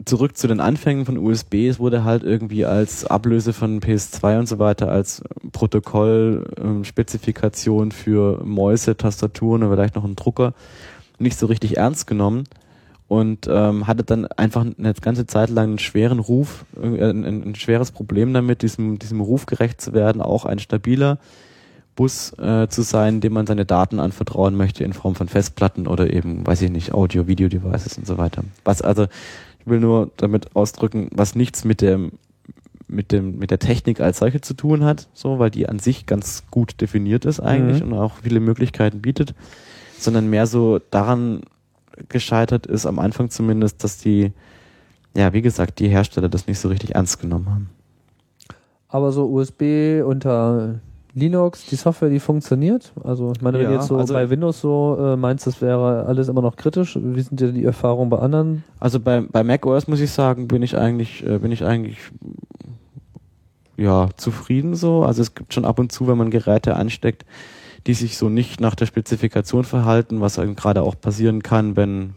zurück 0.05 0.37
zu 0.37 0.47
den 0.47 0.61
Anfängen 0.61 1.07
von 1.07 1.19
USB. 1.19 1.69
Es 1.69 1.79
wurde 1.79 2.05
halt 2.05 2.23
irgendwie 2.23 2.65
als 2.65 3.05
Ablöse 3.05 3.53
von 3.53 3.81
PS2 3.81 4.39
und 4.39 4.49
so 4.49 4.59
weiter, 4.59 4.91
als 4.91 5.23
Protokoll-Spezifikation 5.53 7.93
für 7.93 8.43
Mäuse, 8.45 8.97
Tastaturen 8.97 9.63
und 9.63 9.71
vielleicht 9.71 9.97
noch 9.97 10.05
einen 10.05 10.17
Drucker 10.17 10.55
nicht 11.19 11.39
so 11.39 11.47
richtig 11.47 11.77
ernst 11.77 12.07
genommen 12.07 12.45
und 13.09 13.49
ähm, 13.51 13.87
hatte 13.87 14.05
dann 14.05 14.27
einfach 14.27 14.65
eine 14.65 14.95
ganze 14.95 15.27
Zeit 15.27 15.51
lang 15.51 15.69
einen 15.69 15.79
schweren 15.79 16.21
Ruf, 16.21 16.65
äh, 16.81 17.11
ein, 17.11 17.25
ein 17.25 17.55
schweres 17.55 17.91
Problem 17.91 18.33
damit, 18.35 18.63
diesem, 18.63 18.99
diesem 18.99 19.21
Ruf 19.21 19.47
gerecht 19.47 19.81
zu 19.81 19.95
werden, 19.95 20.23
auch 20.23 20.45
ein 20.45 20.59
stabiler 20.59 21.19
Bus 21.97 22.33
äh, 22.39 22.69
zu 22.69 22.83
sein, 22.83 23.21
dem 23.21 23.33
man 23.33 23.49
seine 23.49 23.65
Daten 23.65 23.99
anvertrauen 23.99 24.55
möchte 24.55 24.85
in 24.85 24.93
Form 24.93 25.17
von 25.17 25.27
Festplatten 25.27 25.89
oder 25.89 26.13
eben, 26.13 26.47
weiß 26.47 26.63
ich 26.63 26.71
nicht, 26.71 26.95
Audio, 26.95 27.27
Video-Devices 27.27 27.99
und 27.99 28.07
so 28.07 28.19
weiter. 28.19 28.45
Was 28.63 28.83
also, 28.83 29.07
will 29.69 29.81
nur 29.81 30.11
damit 30.17 30.55
ausdrücken, 30.57 31.09
was 31.13 31.35
nichts 31.35 31.65
mit 31.65 31.81
dem 31.81 32.13
mit 32.91 33.13
dem 33.13 33.39
mit 33.39 33.51
der 33.51 33.59
Technik 33.59 34.01
als 34.01 34.19
solche 34.19 34.41
zu 34.41 34.55
tun 34.55 34.83
hat, 34.83 35.09
so, 35.13 35.39
weil 35.39 35.51
die 35.51 35.69
an 35.69 35.79
sich 35.79 36.07
ganz 36.07 36.45
gut 36.51 36.81
definiert 36.81 37.27
ist 37.27 37.39
eigentlich 37.39 37.85
Mhm. 37.85 37.93
und 37.93 37.99
auch 37.99 38.15
viele 38.23 38.41
Möglichkeiten 38.41 39.03
bietet, 39.03 39.35
sondern 39.99 40.31
mehr 40.31 40.47
so 40.47 40.79
daran 40.91 41.43
gescheitert 42.09 42.67
ist, 42.67 42.87
am 42.87 42.99
Anfang 42.99 43.29
zumindest, 43.29 43.85
dass 43.85 43.99
die, 43.99 44.33
ja, 45.17 45.33
wie 45.33 45.43
gesagt, 45.43 45.81
die 45.81 45.89
Hersteller 45.89 46.29
das 46.29 46.47
nicht 46.47 46.61
so 46.61 46.69
richtig 46.69 46.95
ernst 46.95 47.21
genommen 47.21 47.51
haben. 47.51 47.71
Aber 48.89 49.13
so 49.13 49.27
USB 49.29 50.03
unter 50.03 50.81
Linux, 51.19 51.67
die 51.67 51.77
Software, 51.77 52.09
die 52.11 52.21
funktioniert. 52.21 52.93
Also 53.05 53.33
ich 53.35 53.43
meine, 53.43 53.59
wenn 53.59 53.65
Ja, 53.65 53.71
du 53.71 53.75
jetzt 53.77 53.89
so 53.89 53.97
also- 53.97 54.15
bei 54.15 54.31
Windows 54.31 54.61
so 54.61 54.97
äh, 54.99 55.17
meinst, 55.17 55.47
das 55.47 55.61
wäre 55.61 56.07
alles 56.07 56.29
immer 56.29 56.43
noch 56.43 56.57
kritisch. 56.57 56.99
Wie 57.01 57.21
sind 57.21 57.41
dir 57.41 57.53
die 57.53 57.65
Erfahrungen 57.65 58.09
bei 58.11 58.19
anderen? 58.19 58.65
Also 58.81 59.01
bei, 59.01 59.21
bei 59.21 59.43
macOS 59.45 59.89
muss 59.89 60.01
ich 60.01 60.11
sagen, 60.11 60.49
bin 60.49 60.63
ich 60.63 60.77
eigentlich, 60.77 61.25
äh, 61.27 61.39
bin 61.39 61.53
ich 61.53 61.65
eigentlich 61.65 61.99
ja 63.77 64.09
zufrieden 64.17 64.75
so. 64.75 65.03
Also 65.05 65.23
es 65.23 65.35
gibt 65.35 65.55
schon 65.55 65.65
ab 65.65 65.79
und 65.79 65.93
zu, 65.93 66.09
wenn 66.09 66.19
man 66.19 66.31
Geräte 66.31 66.77
ansteckt, 66.77 67.25
die 67.87 67.95
sich 67.95 68.19
so 68.19 68.29
nicht 68.29 68.61
nach 68.61 68.75
der 68.75 68.87
Spezifikation 68.87 69.65
verhalten, 69.65 70.21
was 70.21 70.37
gerade 70.57 70.83
auch 70.83 70.95
passieren 71.01 71.43
kann, 71.43 71.77
wenn 71.77 72.15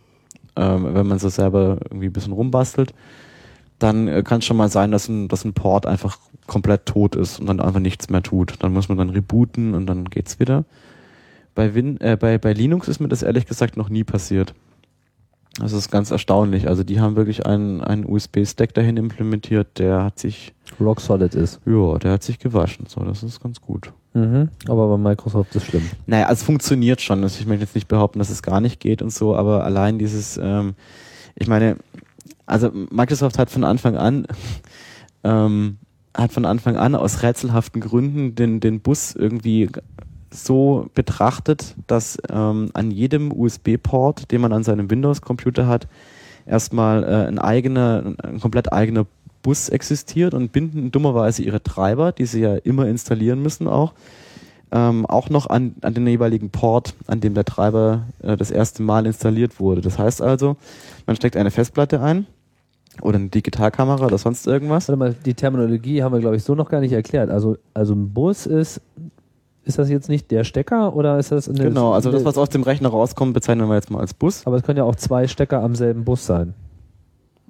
ähm, 0.58 0.94
wenn 0.94 1.08
man 1.08 1.18
so 1.18 1.30
selber 1.30 1.78
irgendwie 1.90 2.08
ein 2.08 2.14
bisschen 2.14 2.34
rumbastelt, 2.34 2.94
dann 3.82 4.08
äh, 4.08 4.24
kann 4.24 4.40
es 4.40 4.46
schon 4.46 4.58
mal 4.58 4.70
sein, 4.70 4.92
dass 4.92 5.08
ein, 5.08 5.28
dass 5.28 5.46
ein 5.46 5.54
Port 5.54 5.86
einfach 5.86 6.18
komplett 6.48 6.86
tot 6.86 7.16
ist 7.16 7.40
und 7.40 7.48
dann 7.48 7.60
einfach 7.60 7.80
nichts 7.80 8.10
mehr 8.10 8.24
tut. 8.24 8.56
Dann 8.60 8.74
muss 8.74 8.90
man 8.90 8.98
dann 8.98 9.10
rebooten 9.10 9.74
und 9.74 9.88
dann 9.88 10.06
geht's 10.06 10.40
wieder. 10.40 10.66
Bei, 11.56 11.76
Win 11.76 12.00
äh, 12.00 12.18
bei, 12.18 12.38
bei 12.38 12.54
Linux 12.54 12.88
ist 12.88 13.00
mir 13.00 13.08
das 13.08 13.24
ehrlich 13.24 13.46
gesagt 13.46 13.78
noch 13.78 13.90
nie 13.90 14.04
passiert. 14.04 14.54
Das 15.60 15.74
ist 15.74 15.92
ganz 15.92 16.12
erstaunlich. 16.12 16.68
Also 16.68 16.84
die 16.84 17.02
haben 17.02 17.16
wirklich 17.16 17.46
einen, 17.46 17.82
einen 17.82 18.06
USB-Stack 18.06 18.74
dahin 18.74 18.96
implementiert, 18.96 19.80
der 19.80 20.04
hat 20.04 20.18
sich, 20.18 20.54
Rock 20.80 21.02
Solid 21.02 21.36
ist. 21.36 21.60
ja, 21.66 21.98
der 21.98 22.14
hat 22.14 22.24
sich 22.24 22.40
gewaschen. 22.40 22.86
So, 22.88 23.02
das 23.04 23.22
ist 23.22 23.42
ganz 23.42 23.60
gut. 23.60 23.92
Mhm. 24.14 24.50
Aber 24.68 24.88
bei 24.88 24.98
Microsoft 24.98 25.54
ist 25.56 25.66
schlimm. 25.66 25.90
Naja, 26.06 26.28
also 26.28 26.40
es 26.40 26.44
funktioniert 26.46 27.02
schon. 27.02 27.22
Also 27.24 27.40
ich 27.40 27.48
möchte 27.48 27.66
jetzt 27.66 27.76
nicht 27.76 27.90
behaupten, 27.90 28.20
dass 28.20 28.30
es 28.30 28.44
gar 28.44 28.62
nicht 28.62 28.80
geht 28.80 29.02
und 29.02 29.12
so, 29.12 29.36
aber 29.36 29.66
allein 29.66 30.00
dieses, 30.00 30.40
ähm, 30.42 30.76
ich 31.36 31.48
meine, 31.48 31.78
also 32.52 32.70
Microsoft 32.92 33.40
hat 33.40 33.50
von 33.50 33.64
Anfang 33.64 33.96
an, 33.96 34.28
ähm, 35.24 35.78
hat 36.16 36.34
von 36.34 36.46
Anfang 36.46 36.76
an 36.76 36.96
aus 36.96 37.24
rätselhaften 37.24 37.82
Gründen 37.82 38.36
den, 38.36 38.60
den 38.60 38.82
Bus 38.82 39.16
irgendwie 39.16 39.70
so 40.34 40.90
betrachtet, 40.94 41.76
dass 41.88 42.18
ähm, 42.30 42.70
an 42.74 42.92
jedem 42.92 43.32
USB-Port, 43.32 44.32
den 44.32 44.42
man 44.42 44.54
an 44.54 44.64
seinem 44.64 44.90
Windows-Computer 44.90 45.68
hat, 45.68 45.88
erstmal 46.46 47.04
äh, 47.04 47.28
ein 47.28 47.40
eigener, 47.40 48.16
ein, 48.22 48.40
komplett 48.40 48.72
eigener 48.74 49.06
Bus 49.44 49.70
existiert 49.70 50.34
und 50.34 50.52
binden 50.52 50.92
dummerweise 50.92 51.44
ihre 51.44 51.64
Treiber, 51.64 52.12
die 52.12 52.26
sie 52.26 52.42
ja 52.42 52.56
immer 52.56 52.88
installieren 52.88 53.42
müssen 53.42 53.68
auch, 53.68 53.94
ähm, 54.72 55.06
auch 55.06 55.30
noch 55.30 55.48
an, 55.48 55.76
an 55.82 55.94
den 55.94 56.08
jeweiligen 56.08 56.50
Port, 56.50 56.96
an 57.08 57.20
dem 57.22 57.34
der 57.34 57.46
Treiber 57.46 58.04
äh, 58.22 58.38
das 58.38 58.52
erste 58.52 58.84
Mal 58.84 59.06
installiert 59.06 59.60
wurde. 59.60 59.82
Das 59.82 59.98
heißt 59.98 60.22
also, 60.22 60.58
man 61.06 61.16
steckt 61.16 61.36
eine 61.38 61.52
Festplatte 61.52 62.02
ein 62.02 62.26
oder 63.02 63.18
eine 63.18 63.30
Digitalkamera 63.30 64.06
oder 64.06 64.18
sonst 64.18 64.48
irgendwas. 64.48 64.88
Warte 64.88 64.98
mal, 64.98 65.16
die 65.26 65.34
Terminologie 65.34 66.04
haben 66.04 66.14
wir, 66.14 66.20
glaube 66.20 66.36
ich, 66.36 66.44
so 66.44 66.56
noch 66.56 66.70
gar 66.70 66.82
nicht 66.82 66.94
erklärt. 66.94 67.30
Also, 67.30 67.58
also 67.74 67.94
ein 67.94 68.14
Bus 68.14 68.46
ist 68.46 68.82
ist 69.64 69.78
das 69.78 69.90
jetzt 69.90 70.10
nicht 70.10 70.32
der 70.32 70.44
Stecker 70.44 70.96
oder 70.96 71.20
ist 71.20 71.32
das 71.32 71.48
eine, 71.48 71.60
Genau, 71.60 71.94
also 71.94 72.12
das, 72.12 72.26
was 72.26 72.38
aus 72.38 72.50
dem 72.50 72.64
Rechner 72.64 72.90
rauskommt, 72.90 73.34
bezeichnen 73.34 73.68
wir 73.68 73.76
jetzt 73.76 73.92
mal 73.92 74.00
als 74.00 74.14
Bus. 74.14 74.46
aber 74.48 74.56
es 74.56 74.64
können 74.64 74.78
ja 74.78 74.84
auch 74.84 74.96
zwei 74.96 75.28
Stecker 75.28 75.62
am 75.62 75.76
selben 75.76 76.04
Bus 76.04 76.26
sein. 76.26 76.56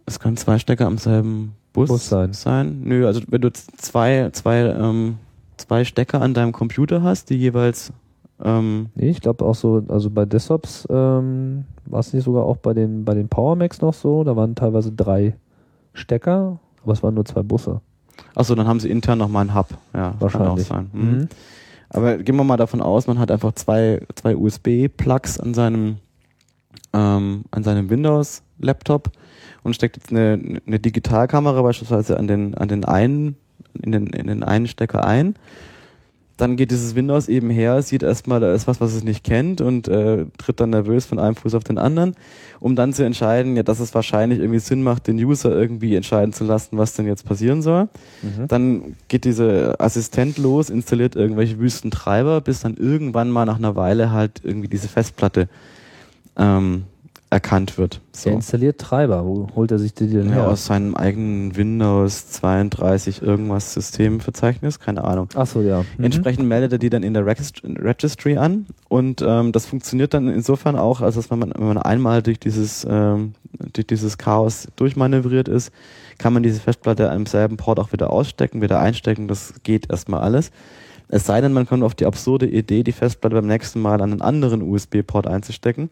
Es 0.06 0.19
können 0.19 0.36
zwei 0.36 0.60
Stecker 0.60 0.88
am 0.88 0.98
selben 0.98 1.53
Bus, 1.73 1.88
Bus 1.88 2.10
sein. 2.10 2.82
Nö, 2.84 3.07
also 3.07 3.22
wenn 3.28 3.41
du 3.41 3.52
zwei, 3.53 4.30
zwei, 4.34 4.60
ähm, 4.60 5.19
zwei 5.57 5.86
Stecker 5.86 6.22
an 6.22 6.34
deinem 6.34 6.52
Computer 6.52 7.02
hast, 7.02 7.30
die 7.30 7.36
jeweils 7.36 7.94
ähm, 8.43 8.89
Nee, 8.95 9.09
ich 9.09 9.22
glaube 9.22 9.45
auch 9.45 9.55
so, 9.55 9.84
also 9.88 10.09
bei 10.09 10.26
Desktops 10.26 10.88
ähm, 10.89 11.65
war 11.85 11.99
es 11.99 12.13
nicht 12.13 12.23
sogar 12.23 12.45
auch 12.45 12.57
bei 12.57 12.73
den, 12.73 13.05
bei 13.05 13.13
den 13.13 13.30
Power 13.30 13.55
Macs 13.55 13.81
noch 13.81 13.93
so, 13.93 14.23
da 14.23 14.35
waren 14.35 14.55
teilweise 14.55 14.91
drei 14.91 15.35
Stecker, 15.93 16.59
aber 16.84 16.93
es 16.93 17.03
waren 17.03 17.13
nur 17.13 17.26
zwei 17.26 17.43
Busse. 17.43 17.81
Achso, 18.35 18.55
dann 18.55 18.68
haben 18.68 18.80
sie 18.80 18.89
intern 18.89 19.19
nochmal 19.19 19.41
einen 19.41 19.55
Hub. 19.55 19.68
Ja, 19.93 20.15
Wahrscheinlich. 20.19 20.68
Kann 20.68 20.88
auch 20.88 20.89
sein. 20.93 21.01
Mhm. 21.01 21.30
Aber 21.89 22.18
gehen 22.18 22.35
wir 22.35 22.43
mal 22.43 22.57
davon 22.57 22.81
aus, 22.81 23.07
man 23.07 23.19
hat 23.19 23.31
einfach 23.31 23.51
zwei, 23.53 24.01
zwei 24.15 24.35
USB-Plugs 24.35 25.39
an 25.39 25.53
seinem, 25.53 25.97
ähm, 26.93 27.43
an 27.51 27.63
seinem 27.63 27.89
Windows-Laptop 27.89 29.11
und 29.63 29.76
steckt 29.76 29.97
jetzt 29.97 30.11
eine, 30.11 30.59
eine 30.65 30.80
Digitalkamera 30.80 31.61
beispielsweise 31.61 32.18
an 32.18 32.27
den, 32.27 32.55
an 32.55 32.69
den 32.69 32.85
einen, 32.85 33.35
in 33.81 33.91
den, 33.91 34.07
in 34.07 34.27
den 34.27 34.43
einen 34.43 34.68
Stecker 34.68 35.05
ein. 35.05 35.35
Dann 36.41 36.55
geht 36.55 36.72
dieses 36.72 36.95
Windows 36.95 37.27
eben 37.27 37.51
her, 37.51 37.84
sieht 37.84 38.01
erstmal, 38.01 38.39
da 38.39 38.51
ist 38.51 38.68
was, 38.68 38.81
was 38.81 38.95
es 38.95 39.03
nicht 39.03 39.23
kennt 39.23 39.61
und 39.61 39.88
äh, 39.88 40.26
tritt 40.39 40.59
dann 40.59 40.72
nervös 40.72 41.05
von 41.05 41.19
einem 41.19 41.35
Fuß 41.35 41.53
auf 41.53 41.63
den 41.63 41.77
anderen, 41.77 42.15
um 42.59 42.76
dann 42.76 42.93
zu 42.93 43.05
entscheiden, 43.05 43.55
ja, 43.55 43.61
dass 43.61 43.80
es 43.80 43.93
wahrscheinlich 43.93 44.39
irgendwie 44.39 44.57
Sinn 44.57 44.81
macht, 44.81 45.05
den 45.05 45.18
User 45.18 45.51
irgendwie 45.51 45.95
entscheiden 45.95 46.34
zu 46.34 46.43
lassen, 46.43 46.80
was 46.80 46.95
denn 46.95 47.05
jetzt 47.05 47.27
passieren 47.27 47.61
soll. 47.61 47.89
Mhm. 48.23 48.47
Dann 48.47 48.95
geht 49.07 49.26
dieser 49.26 49.80
Assistent 49.80 50.39
los, 50.39 50.72
installiert 50.72 51.15
irgendwelche 51.15 51.59
wüsten 51.59 51.91
Treiber, 51.91 52.41
bis 52.41 52.61
dann 52.61 52.76
irgendwann 52.76 53.30
mal 53.30 53.45
nach 53.45 53.59
einer 53.59 53.76
Weile 53.76 54.11
halt 54.11 54.41
irgendwie 54.43 54.68
diese 54.68 54.88
Festplatte 54.88 55.47
ähm, 56.38 56.85
erkannt 57.31 57.77
wird. 57.77 58.01
So. 58.11 58.29
installiert 58.29 58.77
Treiber, 58.77 59.25
wo 59.25 59.47
holt 59.55 59.71
er 59.71 59.79
sich 59.79 59.93
die 59.93 60.07
denn 60.07 60.27
Ja, 60.29 60.35
her? 60.35 60.49
aus 60.49 60.65
seinem 60.65 60.95
eigenen 60.95 61.55
Windows 61.55 62.29
32 62.29 63.21
irgendwas 63.21 63.73
Systemverzeichnis, 63.73 64.79
keine 64.81 65.05
Ahnung. 65.05 65.29
Achso, 65.33 65.61
ja. 65.61 65.83
Mhm. 65.97 66.03
Entsprechend 66.03 66.45
meldet 66.45 66.73
er 66.73 66.77
die 66.77 66.89
dann 66.89 67.03
in 67.03 67.13
der 67.13 67.25
Regist 67.25 67.61
Registry 67.63 68.37
an 68.37 68.65
und 68.89 69.23
ähm, 69.25 69.53
das 69.53 69.65
funktioniert 69.65 70.13
dann 70.13 70.27
insofern 70.27 70.75
auch, 70.75 70.99
als 70.99 71.15
dass 71.15 71.31
wenn 71.31 71.39
man, 71.39 71.53
wenn 71.57 71.67
man 71.67 71.77
einmal 71.77 72.21
durch 72.21 72.37
dieses, 72.37 72.85
ähm, 72.87 73.33
durch 73.71 73.87
dieses 73.87 74.17
Chaos 74.17 74.67
durchmanövriert 74.75 75.47
ist, 75.47 75.71
kann 76.17 76.33
man 76.33 76.43
diese 76.43 76.59
Festplatte 76.59 77.09
am 77.09 77.25
selben 77.25 77.55
Port 77.55 77.79
auch 77.79 77.93
wieder 77.93 78.11
ausstecken, 78.11 78.61
wieder 78.61 78.81
einstecken, 78.81 79.29
das 79.29 79.53
geht 79.63 79.89
erstmal 79.89 80.19
alles. 80.19 80.51
Es 81.07 81.25
sei 81.25 81.39
denn, 81.39 81.53
man 81.53 81.65
kommt 81.65 81.83
auf 81.83 81.95
die 81.95 82.05
absurde 82.05 82.45
Idee, 82.47 82.83
die 82.83 82.91
Festplatte 82.91 83.35
beim 83.35 83.47
nächsten 83.47 83.81
Mal 83.81 84.01
an 84.01 84.11
einen 84.11 84.21
anderen 84.21 84.61
USB-Port 84.61 85.27
einzustecken. 85.27 85.89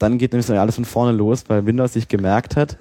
Dann 0.00 0.18
geht 0.18 0.32
nämlich 0.32 0.50
alles 0.50 0.74
von 0.74 0.84
vorne 0.84 1.12
los, 1.12 1.44
weil 1.46 1.66
Windows 1.66 1.92
sich 1.92 2.08
gemerkt 2.08 2.56
hat, 2.56 2.78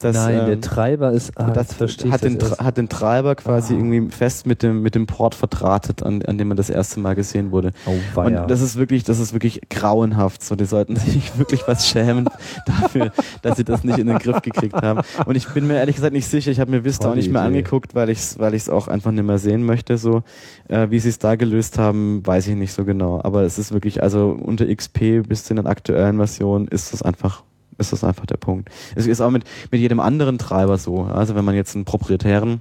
dass 0.00 0.16
Nein, 0.16 0.34
der 0.46 0.52
ähm, 0.54 0.60
Treiber 0.62 1.12
ist, 1.12 1.32
ah, 1.36 1.50
das 1.50 1.74
verstehe 1.74 2.06
ich 2.08 2.12
hat, 2.12 2.24
den, 2.24 2.38
das 2.38 2.58
hat 2.58 2.78
den 2.78 2.88
Treiber 2.88 3.34
quasi 3.34 3.74
Ah. 3.74 3.76
irgendwie 3.76 4.10
fest 4.10 4.46
mit 4.46 4.62
dem, 4.62 4.82
mit 4.82 4.94
dem 4.94 5.06
Port 5.06 5.34
verdrahtet, 5.34 6.02
an, 6.02 6.22
an 6.22 6.38
dem 6.38 6.48
man 6.48 6.56
das 6.56 6.70
erste 6.70 7.00
Mal 7.00 7.14
gesehen 7.14 7.50
wurde. 7.52 7.72
Oh, 7.86 7.92
weia. 8.14 8.42
Und 8.42 8.50
das 8.50 8.62
ist 8.62 8.76
wirklich, 8.76 9.04
das 9.04 9.20
ist 9.20 9.34
wirklich 9.34 9.60
grauenhaft. 9.68 10.42
So, 10.42 10.56
die 10.56 10.64
sollten 10.64 10.96
sich 10.96 11.38
wirklich 11.38 11.68
was 11.68 11.86
schämen 11.86 12.28
dafür, 12.66 13.12
dass 13.42 13.58
sie 13.58 13.64
das 13.64 13.84
nicht 13.84 13.98
in 13.98 14.06
den 14.06 14.18
Griff 14.18 14.40
gekriegt 14.42 14.74
haben. 14.74 15.02
Und 15.26 15.36
ich 15.36 15.46
bin 15.48 15.66
mir 15.66 15.74
ehrlich 15.76 15.96
gesagt 15.96 16.14
nicht 16.14 16.26
sicher. 16.28 16.50
Ich 16.50 16.60
habe 16.60 16.70
mir 16.70 16.82
Vista 16.82 17.10
auch 17.10 17.14
nicht 17.14 17.30
mehr 17.30 17.42
Idee. 17.42 17.58
angeguckt, 17.58 17.94
weil 17.94 18.08
ich 18.08 18.18
es 18.18 18.38
weil 18.38 18.54
ich's 18.54 18.70
auch 18.70 18.88
einfach 18.88 19.10
nicht 19.10 19.24
mehr 19.26 19.38
sehen 19.38 19.64
möchte. 19.64 19.98
So, 19.98 20.22
äh, 20.68 20.88
wie 20.90 20.98
sie 20.98 21.10
es 21.10 21.18
da 21.18 21.34
gelöst 21.34 21.78
haben, 21.78 22.26
weiß 22.26 22.48
ich 22.48 22.56
nicht 22.56 22.72
so 22.72 22.84
genau. 22.86 23.20
Aber 23.22 23.42
es 23.42 23.58
ist 23.58 23.70
wirklich, 23.72 24.02
also 24.02 24.30
unter 24.30 24.66
XP 24.74 25.22
bis 25.28 25.44
zu 25.44 25.54
den 25.54 25.66
aktuellen 25.66 26.16
Versionen 26.16 26.68
ist 26.68 26.92
das 26.94 27.02
einfach 27.02 27.42
ist 27.80 27.92
das 27.92 28.04
einfach 28.04 28.26
der 28.26 28.36
Punkt. 28.36 28.68
Es 28.94 29.06
ist 29.06 29.20
auch 29.20 29.30
mit, 29.30 29.44
mit 29.70 29.80
jedem 29.80 30.00
anderen 30.00 30.38
Treiber 30.38 30.78
so. 30.78 31.02
Also 31.02 31.34
wenn 31.34 31.44
man 31.44 31.54
jetzt 31.54 31.74
einen 31.74 31.84
proprietären, 31.84 32.60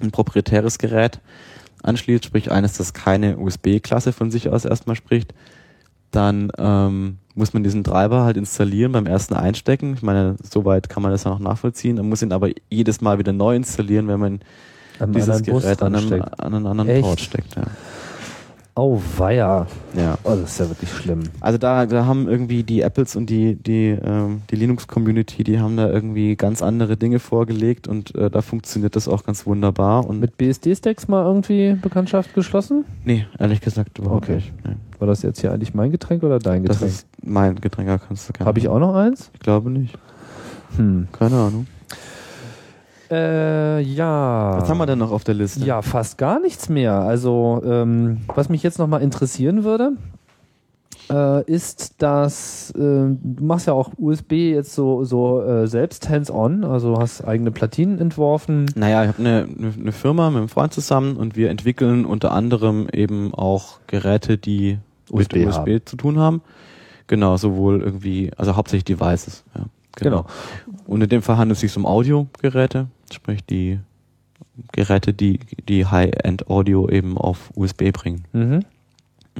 ein 0.00 0.10
proprietäres 0.10 0.78
Gerät 0.78 1.20
anschließt, 1.82 2.24
sprich 2.24 2.50
eines, 2.50 2.74
das 2.76 2.92
keine 2.92 3.38
USB-Klasse 3.38 4.12
von 4.12 4.30
sich 4.30 4.48
aus 4.48 4.64
erstmal 4.64 4.96
spricht, 4.96 5.34
dann 6.10 6.50
ähm, 6.58 7.18
muss 7.34 7.52
man 7.52 7.62
diesen 7.62 7.84
Treiber 7.84 8.24
halt 8.24 8.36
installieren 8.36 8.92
beim 8.92 9.06
ersten 9.06 9.34
Einstecken. 9.34 9.94
Ich 9.94 10.02
meine, 10.02 10.36
soweit 10.42 10.88
kann 10.88 11.02
man 11.02 11.12
das 11.12 11.24
ja 11.24 11.30
noch 11.30 11.38
nachvollziehen. 11.38 11.96
Man 11.96 12.08
muss 12.08 12.22
ihn 12.22 12.32
aber 12.32 12.50
jedes 12.68 13.00
Mal 13.00 13.18
wieder 13.18 13.32
neu 13.32 13.56
installieren, 13.56 14.08
wenn 14.08 14.20
man 14.20 14.40
An 14.98 15.12
dieses 15.12 15.42
Gerät 15.42 15.82
an 15.82 15.94
einem, 15.94 16.22
an 16.22 16.54
einen 16.54 16.66
anderen 16.66 16.90
Echt? 16.90 17.02
Port 17.02 17.20
steckt. 17.20 17.56
Ja. 17.56 17.62
Oh, 18.76 19.00
weia. 19.18 19.66
ja. 19.94 20.16
Oh, 20.24 20.30
das 20.30 20.52
ist 20.52 20.60
ja 20.60 20.68
wirklich 20.68 20.90
schlimm. 20.90 21.20
Also 21.40 21.58
da, 21.58 21.84
da 21.86 22.06
haben 22.06 22.28
irgendwie 22.28 22.62
die 22.62 22.80
Apples 22.82 23.16
und 23.16 23.28
die, 23.28 23.56
die, 23.56 23.88
ähm, 24.02 24.42
die 24.50 24.56
Linux-Community, 24.56 25.44
die 25.44 25.58
haben 25.60 25.76
da 25.76 25.90
irgendwie 25.90 26.36
ganz 26.36 26.62
andere 26.62 26.96
Dinge 26.96 27.18
vorgelegt 27.18 27.88
und 27.88 28.14
äh, 28.14 28.30
da 28.30 28.40
funktioniert 28.42 28.96
das 28.96 29.08
auch 29.08 29.24
ganz 29.24 29.44
wunderbar. 29.46 30.06
Und 30.08 30.20
Mit 30.20 30.36
BSD-Stacks 30.38 31.08
mal 31.08 31.24
irgendwie 31.24 31.74
Bekanntschaft 31.74 32.32
geschlossen? 32.34 32.84
nee, 33.04 33.26
ehrlich 33.38 33.60
gesagt 33.60 33.98
überhaupt 33.98 34.24
Okay. 34.24 34.36
nicht. 34.36 34.52
Nee. 34.64 34.76
War 34.98 35.08
das 35.08 35.22
jetzt 35.22 35.40
hier 35.40 35.52
eigentlich 35.52 35.74
mein 35.74 35.90
Getränk 35.90 36.22
oder 36.22 36.38
dein 36.38 36.62
Das 36.64 36.76
Getränk? 36.78 36.92
ist 36.92 37.06
mein 37.22 37.54
Getränk, 37.56 37.88
da 37.88 37.98
kannst 37.98 38.28
du 38.28 38.32
gerne. 38.32 38.46
Habe 38.46 38.58
ich 38.58 38.68
auch 38.68 38.78
noch 38.78 38.94
eins? 38.94 39.30
Ich 39.34 39.40
glaube 39.40 39.70
nicht. 39.70 39.98
Hm. 40.76 41.08
Keine 41.12 41.36
Ahnung. 41.36 41.66
Äh, 43.10 43.80
ja. 43.80 44.58
Was 44.60 44.68
haben 44.68 44.78
wir 44.78 44.86
denn 44.86 44.98
noch 44.98 45.10
auf 45.10 45.24
der 45.24 45.34
Liste? 45.34 45.64
Ja, 45.64 45.82
fast 45.82 46.16
gar 46.16 46.40
nichts 46.40 46.68
mehr. 46.68 46.94
Also, 46.94 47.60
ähm, 47.64 48.18
was 48.28 48.48
mich 48.48 48.62
jetzt 48.62 48.78
nochmal 48.78 49.02
interessieren 49.02 49.64
würde, 49.64 49.92
äh, 51.10 51.44
ist, 51.44 52.00
dass 52.02 52.70
äh, 52.70 52.78
du 52.78 53.44
machst 53.44 53.66
ja 53.66 53.72
auch 53.72 53.90
USB 53.96 54.32
jetzt 54.32 54.74
so, 54.74 55.04
so 55.04 55.42
äh, 55.42 55.66
selbst 55.66 56.08
hands-on, 56.08 56.64
also 56.64 56.98
hast 56.98 57.22
eigene 57.24 57.50
Platinen 57.50 57.98
entworfen. 57.98 58.66
Naja, 58.76 59.02
ich 59.02 59.08
habe 59.08 59.18
eine, 59.18 59.48
eine, 59.58 59.72
eine 59.78 59.92
Firma 59.92 60.30
mit 60.30 60.38
einem 60.38 60.48
Freund 60.48 60.72
zusammen 60.72 61.16
und 61.16 61.36
wir 61.36 61.50
entwickeln 61.50 62.04
unter 62.04 62.30
anderem 62.32 62.88
eben 62.92 63.34
auch 63.34 63.80
Geräte, 63.88 64.38
die 64.38 64.78
USB 65.10 65.34
mit 65.34 65.46
USB 65.48 65.58
haben. 65.58 65.86
zu 65.86 65.96
tun 65.96 66.18
haben. 66.18 66.42
Genau, 67.08 67.36
sowohl 67.36 67.80
irgendwie, 67.80 68.30
also 68.36 68.54
hauptsächlich 68.54 68.84
Devices. 68.84 69.42
Ja, 69.56 69.64
Genau. 69.96 70.26
Und 70.86 71.02
in 71.02 71.08
dem 71.08 71.22
Fall 71.22 71.36
handelt 71.36 71.56
es 71.56 71.60
sich 71.60 71.76
um 71.76 71.86
Audiogeräte, 71.86 72.88
sprich 73.12 73.44
die 73.44 73.80
Geräte, 74.72 75.12
die 75.12 75.40
die 75.68 75.86
High-End-Audio 75.86 76.88
eben 76.88 77.18
auf 77.18 77.50
USB 77.54 77.92
bringen. 77.92 78.24
Mhm. 78.32 78.64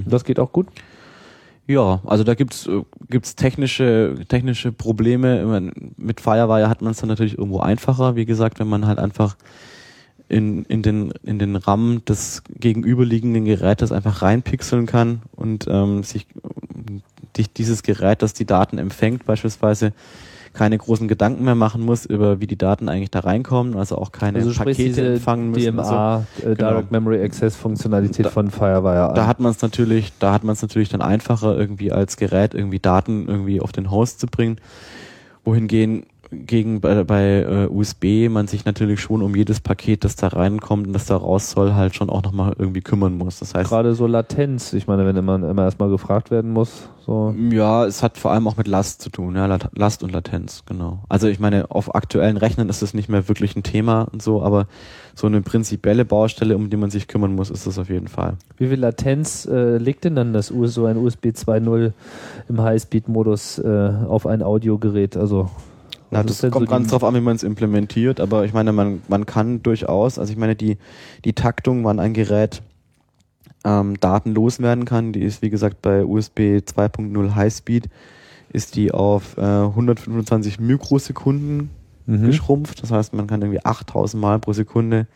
Das 0.07 0.25
geht 0.25 0.39
auch 0.39 0.53
gut. 0.53 0.67
Ja, 1.67 2.01
also 2.05 2.25
da 2.25 2.35
gibt's 2.35 2.67
äh, 2.67 2.83
gibt's 3.09 3.37
technische 3.37 4.17
technische 4.29 4.73
Probleme. 4.73 5.71
Mit 5.97 6.21
Firewire 6.21 6.69
hat 6.69 6.83
man 6.83 6.93
es 6.93 6.99
dann 6.99 7.09
natürlich 7.09 7.39
irgendwo 7.39 7.61
einfacher. 7.61 8.17
Wie 8.17 8.25
gesagt, 8.25 8.59
wenn 8.59 8.69
man 8.69 8.87
halt 8.87 8.99
einfach 8.99 9.37
in, 10.29 10.65
in 10.65 10.83
den 10.83 11.13
in 11.23 11.39
den 11.39 11.57
RAM 11.57 12.05
des 12.07 12.43
gegenüberliegenden 12.49 13.45
Gerätes 13.45 13.93
einfach 13.93 14.23
reinpixeln 14.23 14.87
kann 14.87 15.23
und 15.33 15.67
ähm, 15.69 16.03
sich 16.03 16.27
die, 17.37 17.47
dieses 17.47 17.83
Gerät, 17.83 18.23
das 18.23 18.33
die 18.33 18.47
Daten 18.47 18.79
empfängt, 18.79 19.25
beispielsweise 19.25 19.93
keine 20.53 20.77
großen 20.79 21.07
Gedanken 21.07 21.45
mehr 21.45 21.55
machen 21.55 21.83
muss 21.85 22.05
über 22.07 22.41
wie 22.41 22.47
die 22.49 22.59
Daten 22.59 22.89
eigentlich 22.89 23.11
da 23.11 23.21
reinkommen, 23.21 23.77
also 23.77 23.97
auch 23.97 24.11
keine 24.11 24.39
Also 24.39 24.53
Pakete 24.53 24.83
diese 24.83 25.07
empfangen 25.15 25.51
müssen. 25.53 25.79
und 25.79 25.85
so. 25.85 25.91
DMA, 25.93 26.25
äh, 26.45 26.55
Direct 26.57 26.91
Memory 26.91 27.23
Access 27.23 27.55
Funktionalität 27.57 28.27
Da- 28.27 28.31
von 28.31 28.51
Firewire 28.51 29.11
an. 29.11 29.15
Da 29.15 29.27
hat 29.27 29.39
man 29.39 29.53
es 29.53 29.63
natürlich, 29.63 30.13
da 30.19 30.33
hat 30.33 30.43
man 30.43 30.55
es 30.55 30.63
natürlich 30.63 30.89
dann 30.89 31.03
einfacher, 31.03 31.57
irgendwie 31.57 31.93
als 31.93 32.17
Gerät 32.17 32.55
irgendwie 32.55 32.81
Daten 32.81 33.29
irgendwie 33.29 33.61
auf 33.61 33.71
den 33.73 33.91
Host 33.93 34.19
zu 34.21 34.27
bringen. 34.27 34.57
Wohingegen 35.45 36.05
gegen 36.31 36.81
bei, 36.81 37.05
bei 37.05 37.41
äh, 37.41 37.67
USB 37.67 38.29
man 38.29 38.47
sich 38.47 38.65
natürlich 38.65 39.01
schon 39.01 39.23
um 39.23 39.35
jedes 39.35 39.61
Paket, 39.61 40.05
das 40.05 40.17
da 40.17 40.29
reinkommt 40.29 40.87
und 40.87 40.93
das 40.93 41.07
da 41.07 41.17
raus 41.17 41.51
soll, 41.51 41.75
halt 41.75 41.95
schon 41.95 42.09
auch 42.09 42.23
nochmal 42.23 42.55
irgendwie 42.59 42.81
kümmern 42.81 43.17
muss. 43.17 43.41
Das 43.41 43.55
heißt, 43.55 43.69
Gerade 43.69 43.95
so 43.95 44.07
Latenz, 44.07 44.73
ich 44.73 44.87
meine, 44.87 45.05
wenn 45.07 45.17
immer, 45.17 45.37
immer 45.37 45.65
erstmal 45.65 45.91
gefragt 45.91 46.31
werden 46.31 46.53
muss, 46.53 46.89
so. 47.05 47.35
ja, 47.51 47.85
es 47.85 48.03
hat 48.03 48.17
vor 48.17 48.31
allem 48.31 48.47
auch 48.47 48.57
mit 48.57 48.69
Last 48.69 49.03
zu 49.03 49.11
tun, 49.11 49.35
ja, 49.35 49.59
Last 49.75 50.03
und 50.05 50.13
Latenz, 50.13 50.63
genau. 50.67 51.01
Also 51.09 51.27
ich 51.27 51.41
meine, 51.41 51.71
auf 51.71 51.95
aktuellen 51.95 52.37
Rechnern 52.37 52.69
ist 52.69 52.83
das 52.83 52.95
nicht 52.95 53.09
mehr 53.09 53.29
wirklich 53.29 53.57
ein 53.57 53.63
Thema 53.63 54.03
und 54.13 54.23
so, 54.23 54.43
aber 54.43 54.67
so 55.15 55.27
eine 55.27 55.43
prinzipielle 55.43 56.05
Baustelle, 56.05 56.57
um 56.57 56.71
die 56.71 56.77
man 56.77 56.91
sich 56.91 57.09
kümmern 57.09 57.35
muss, 57.35 57.51
ist 57.51 57.67
das 57.67 57.79
auf 57.79 57.89
jeden 57.89 58.09
Fall. 58.09 58.35
Wie 58.57 58.69
viel 58.69 58.79
Latenz 58.79 59.47
äh, 59.47 59.79
legt 59.79 60.05
denn 60.05 60.15
dann 60.15 60.33
das 60.33 60.51
US 60.51 60.75
so 60.75 60.87
ein 60.87 60.97
USB 60.97 61.27
2.0 61.27 61.93
im 62.49 62.63
Highspeed-Modus 62.63 63.59
äh, 63.59 63.91
auf 64.07 64.27
ein 64.27 64.43
Audiogerät? 64.43 65.17
Also 65.17 65.51
Na, 66.11 66.23
das 66.23 66.33
ist 66.33 66.43
denn 66.43 66.51
kommt 66.51 66.69
so 66.69 66.71
ganz 66.75 66.89
drauf 66.89 67.05
an, 67.05 67.15
wie 67.15 67.21
man 67.21 67.37
es 67.37 67.43
implementiert, 67.43 68.21
aber 68.21 68.45
ich 68.45 68.53
meine, 68.53 68.73
man, 68.73 69.03
man 69.09 69.27
kann 69.27 69.63
durchaus, 69.63 70.19
also 70.19 70.33
ich 70.33 70.39
meine, 70.39 70.57
die, 70.57 70.77
die 71.25 71.33
Taktung, 71.33 71.85
wann 71.85 72.01
ein 72.01 72.13
Gerät 72.15 72.63
ähm, 73.65 73.99
datenlos 74.01 74.61
werden 74.61 74.85
kann, 74.85 75.13
die 75.13 75.23
ist 75.23 75.43
wie 75.43 75.51
gesagt 75.51 75.83
bei 75.83 76.05
USB 76.05 76.59
2.0 76.59 77.35
Highspeed, 77.35 77.89
ist 78.53 78.75
die 78.75 78.91
auf 78.93 79.37
äh, 79.37 79.41
125 79.43 80.59
Mikrosekunden 80.59 81.71
Mhm. 82.11 82.27
geschrumpft. 82.27 82.83
Das 82.83 82.91
heißt, 82.91 83.15
man 83.15 83.27
kann 83.27 83.41
irgendwie 83.41 83.65
8000 83.65 84.21
Mal 84.21 84.39
pro 84.39 84.53
Sekunde 84.53 85.07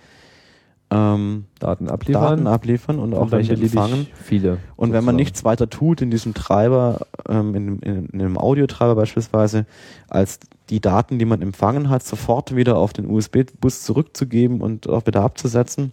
ähm, 0.90 1.44
Daten 1.58 1.88
abliefern. 1.88 2.22
Daten 2.22 2.46
abliefern 2.46 2.98
und 2.98 3.14
auch 3.14 3.22
und 3.22 3.32
welche 3.32 3.54
empfangen. 3.54 4.06
Viele. 4.14 4.58
Und 4.76 4.92
wenn 4.92 5.04
man 5.04 5.16
nichts 5.16 5.44
weiter 5.44 5.68
tut 5.68 6.02
in 6.02 6.10
diesem 6.10 6.34
Treiber, 6.34 7.06
ähm, 7.28 7.54
in, 7.54 7.78
in, 7.80 8.06
in 8.06 8.20
einem 8.20 8.38
Audiotreiber 8.38 8.94
beispielsweise, 8.94 9.66
als 10.08 10.38
die 10.70 10.80
Daten, 10.80 11.18
die 11.18 11.24
man 11.24 11.42
empfangen 11.42 11.90
hat, 11.90 12.04
sofort 12.04 12.56
wieder 12.56 12.76
auf 12.76 12.92
den 12.92 13.10
USB-Bus 13.10 13.82
zurückzugeben 13.82 14.60
und 14.60 14.88
auch 14.88 15.06
wieder 15.06 15.22
abzusetzen, 15.22 15.92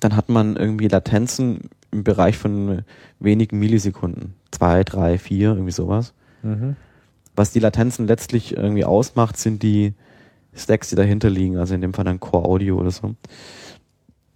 dann 0.00 0.16
hat 0.16 0.28
man 0.28 0.56
irgendwie 0.56 0.88
Latenzen 0.88 1.70
im 1.90 2.04
Bereich 2.04 2.36
von 2.36 2.82
wenigen 3.18 3.58
Millisekunden. 3.58 4.34
Zwei, 4.50 4.84
drei, 4.84 5.18
vier, 5.18 5.50
irgendwie 5.50 5.72
sowas. 5.72 6.12
Mhm. 6.42 6.76
Was 7.34 7.52
die 7.52 7.60
Latenzen 7.60 8.06
letztlich 8.06 8.56
irgendwie 8.56 8.84
ausmacht, 8.84 9.36
sind 9.38 9.62
die 9.62 9.94
Stacks, 10.54 10.88
die 10.88 10.96
dahinter 10.96 11.30
liegen, 11.30 11.58
also 11.58 11.74
in 11.74 11.80
dem 11.80 11.94
Fall 11.94 12.04
dann 12.04 12.20
Core 12.20 12.46
Audio 12.46 12.78
oder 12.78 12.90
so, 12.90 13.14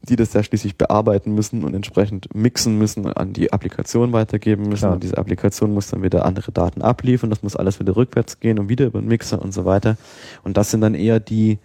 die 0.02 0.16
das 0.16 0.32
ja 0.32 0.43
schließlich 0.43 0.77
bearbeiten 0.77 1.35
müssen 1.35 1.62
und 1.62 1.74
entsprechend 1.74 2.35
mixen 2.35 2.78
müssen, 2.78 3.06
an 3.06 3.32
die 3.32 3.52
Applikation 3.52 4.12
weitergeben 4.12 4.64
müssen 4.64 4.81
Klar. 4.81 4.94
und 4.94 5.02
diese 5.02 5.18
Applikation 5.18 5.74
muss 5.74 5.89
dann 5.89 6.02
wieder 6.02 6.24
andere 6.24 6.52
Daten 6.52 6.81
abliefern, 6.81 7.28
das 7.28 7.43
muss 7.43 7.56
alles 7.56 7.81
wieder 7.81 7.97
rückwärts 7.97 8.40
gehen 8.40 8.59
und 8.59 8.68
wieder 8.68 8.86
über 8.86 9.01
den 9.01 9.09
Mixer 9.09 9.40
und 9.40 9.52
so 9.52 9.64
weiter. 9.64 9.98
Und 10.43 10.56
das 10.56 10.70
sind 10.70 10.81
dann 10.81 10.94
eher 10.94 11.20
die, 11.20 11.59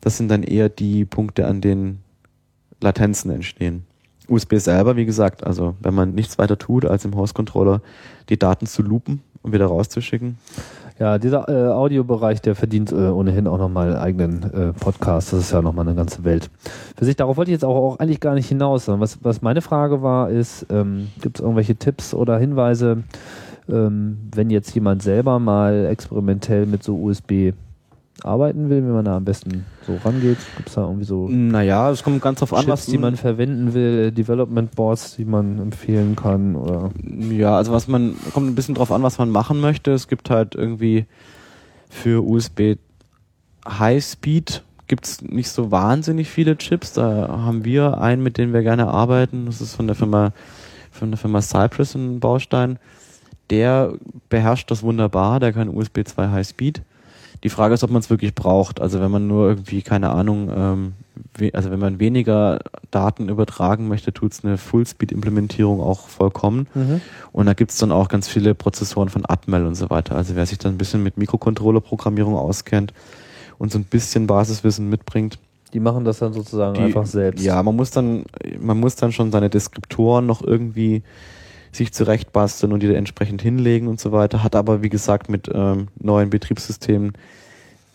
das 0.00 0.16
sind 0.16 0.28
dann 0.28 0.44
eher 0.44 0.68
die 0.68 1.04
Punkte, 1.04 1.46
an 1.46 1.60
denen 1.60 2.00
Latenzen 2.80 3.30
entstehen. 3.30 3.84
USB 4.28 4.54
selber, 4.56 4.96
wie 4.96 5.04
gesagt, 5.04 5.44
also 5.44 5.74
wenn 5.80 5.94
man 5.94 6.14
nichts 6.14 6.38
weiter 6.38 6.58
tut, 6.58 6.84
als 6.84 7.04
im 7.04 7.16
Host-Controller 7.16 7.82
die 8.28 8.38
Daten 8.38 8.66
zu 8.66 8.82
loopen 8.82 9.22
und 9.42 9.52
wieder 9.52 9.66
rauszuschicken, 9.66 10.38
Ja, 10.96 11.18
dieser 11.18 11.48
äh, 11.48 11.72
Audiobereich, 11.72 12.40
der 12.40 12.54
verdient 12.54 12.92
äh, 12.92 12.94
ohnehin 12.94 13.48
auch 13.48 13.58
nochmal 13.58 13.88
einen 13.88 13.96
eigenen 13.96 14.42
äh, 14.52 14.72
Podcast. 14.72 15.32
Das 15.32 15.40
ist 15.40 15.52
ja 15.52 15.60
nochmal 15.60 15.88
eine 15.88 15.96
ganze 15.96 16.22
Welt. 16.22 16.50
Für 16.96 17.04
sich, 17.04 17.16
darauf 17.16 17.36
wollte 17.36 17.50
ich 17.50 17.54
jetzt 17.54 17.64
auch, 17.64 17.74
auch 17.74 17.98
eigentlich 17.98 18.20
gar 18.20 18.34
nicht 18.34 18.48
hinaus. 18.48 18.84
sondern 18.84 19.00
Was, 19.00 19.18
was 19.24 19.42
meine 19.42 19.60
Frage 19.60 20.02
war, 20.02 20.30
ist, 20.30 20.66
ähm, 20.70 21.08
gibt 21.20 21.38
es 21.38 21.42
irgendwelche 21.42 21.74
Tipps 21.74 22.14
oder 22.14 22.38
Hinweise, 22.38 23.02
ähm, 23.68 24.18
wenn 24.36 24.50
jetzt 24.50 24.72
jemand 24.76 25.02
selber 25.02 25.40
mal 25.40 25.86
experimentell 25.86 26.64
mit 26.66 26.84
so 26.84 26.96
USB 26.96 27.54
arbeiten 28.22 28.70
will, 28.70 28.82
wie 28.82 28.92
man 28.92 29.04
da 29.04 29.16
am 29.16 29.24
besten 29.24 29.66
so 29.86 29.96
rangeht? 30.04 30.38
Gibt 30.56 30.68
es 30.68 30.74
da 30.74 30.82
irgendwie 30.82 31.04
so 31.04 31.28
Naja, 31.28 31.90
es 31.90 32.02
kommt 32.02 32.22
ganz 32.22 32.38
drauf 32.38 32.52
an, 32.52 32.60
Chips, 32.60 32.70
was 32.70 32.86
die 32.86 32.98
man 32.98 33.16
verwenden 33.16 33.74
will, 33.74 34.12
Development 34.12 34.74
Boards, 34.74 35.16
die 35.16 35.24
man 35.24 35.58
empfehlen 35.58 36.16
kann? 36.16 36.54
Oder 36.56 36.90
Ja, 37.30 37.56
also 37.56 37.72
was 37.72 37.88
man, 37.88 38.16
kommt 38.32 38.48
ein 38.48 38.54
bisschen 38.54 38.74
drauf 38.74 38.92
an, 38.92 39.02
was 39.02 39.18
man 39.18 39.30
machen 39.30 39.60
möchte. 39.60 39.92
Es 39.92 40.08
gibt 40.08 40.30
halt 40.30 40.54
irgendwie 40.54 41.06
für 41.88 42.24
USB 42.24 42.76
High 43.66 44.04
Speed 44.04 44.62
gibt's 44.86 45.22
nicht 45.22 45.48
so 45.48 45.70
wahnsinnig 45.70 46.28
viele 46.28 46.56
Chips. 46.56 46.92
Da 46.92 47.28
haben 47.28 47.64
wir 47.64 48.00
einen, 48.00 48.22
mit 48.22 48.38
dem 48.38 48.52
wir 48.52 48.62
gerne 48.62 48.88
arbeiten. 48.88 49.46
Das 49.46 49.60
ist 49.60 49.74
von 49.74 49.86
der 49.86 49.96
Firma, 49.96 50.32
von 50.90 51.10
der 51.10 51.18
Firma 51.18 51.40
Cypress 51.40 51.94
ein 51.94 52.20
Baustein. 52.20 52.78
Der 53.50 53.94
beherrscht 54.28 54.70
das 54.70 54.82
wunderbar, 54.82 55.40
der 55.40 55.52
kann 55.52 55.68
USB 55.68 56.00
2 56.04 56.28
High 56.28 56.46
Speed. 56.46 56.82
Die 57.44 57.50
Frage 57.50 57.74
ist, 57.74 57.84
ob 57.84 57.90
man 57.90 58.00
es 58.00 58.10
wirklich 58.10 58.34
braucht. 58.34 58.80
Also 58.80 59.00
wenn 59.00 59.10
man 59.10 59.26
nur 59.26 59.48
irgendwie, 59.48 59.82
keine 59.82 60.10
Ahnung, 60.10 60.50
ähm, 60.54 60.92
also 61.52 61.70
wenn 61.70 61.78
man 61.78 62.00
weniger 62.00 62.58
Daten 62.90 63.28
übertragen 63.28 63.86
möchte, 63.86 64.12
tut's 64.12 64.44
eine 64.44 64.56
Full-Speed-Implementierung 64.56 65.80
auch 65.80 66.08
vollkommen. 66.08 66.66
Und 67.32 67.46
da 67.46 67.52
gibt's 67.52 67.78
dann 67.78 67.92
auch 67.92 68.08
ganz 68.08 68.28
viele 68.28 68.54
Prozessoren 68.54 69.10
von 69.10 69.24
Atmel 69.28 69.66
und 69.66 69.74
so 69.74 69.90
weiter. 69.90 70.16
Also 70.16 70.34
wer 70.36 70.46
sich 70.46 70.58
dann 70.58 70.74
ein 70.74 70.78
bisschen 70.78 71.02
mit 71.02 71.18
Mikrocontroller-Programmierung 71.18 72.34
auskennt 72.34 72.94
und 73.58 73.70
so 73.70 73.78
ein 73.78 73.84
bisschen 73.84 74.26
Basiswissen 74.26 74.88
mitbringt, 74.88 75.38
die 75.74 75.80
machen 75.80 76.04
das 76.04 76.20
dann 76.20 76.32
sozusagen 76.32 76.74
die, 76.74 76.80
einfach 76.82 77.04
selbst. 77.04 77.44
Ja, 77.44 77.62
man 77.62 77.74
muss 77.74 77.90
dann, 77.90 78.24
man 78.60 78.78
muss 78.78 78.94
dann 78.94 79.12
schon 79.12 79.32
seine 79.32 79.50
Deskriptoren 79.50 80.24
noch 80.24 80.40
irgendwie 80.40 81.02
sich 81.76 81.92
zurechtbasteln 81.92 82.72
und 82.72 82.82
die 82.82 82.88
da 82.88 82.94
entsprechend 82.94 83.42
hinlegen 83.42 83.88
und 83.88 84.00
so 84.00 84.12
weiter. 84.12 84.42
Hat 84.42 84.56
aber, 84.56 84.82
wie 84.82 84.88
gesagt, 84.88 85.28
mit 85.28 85.50
ähm, 85.52 85.88
neuen 85.98 86.30
Betriebssystemen 86.30 87.12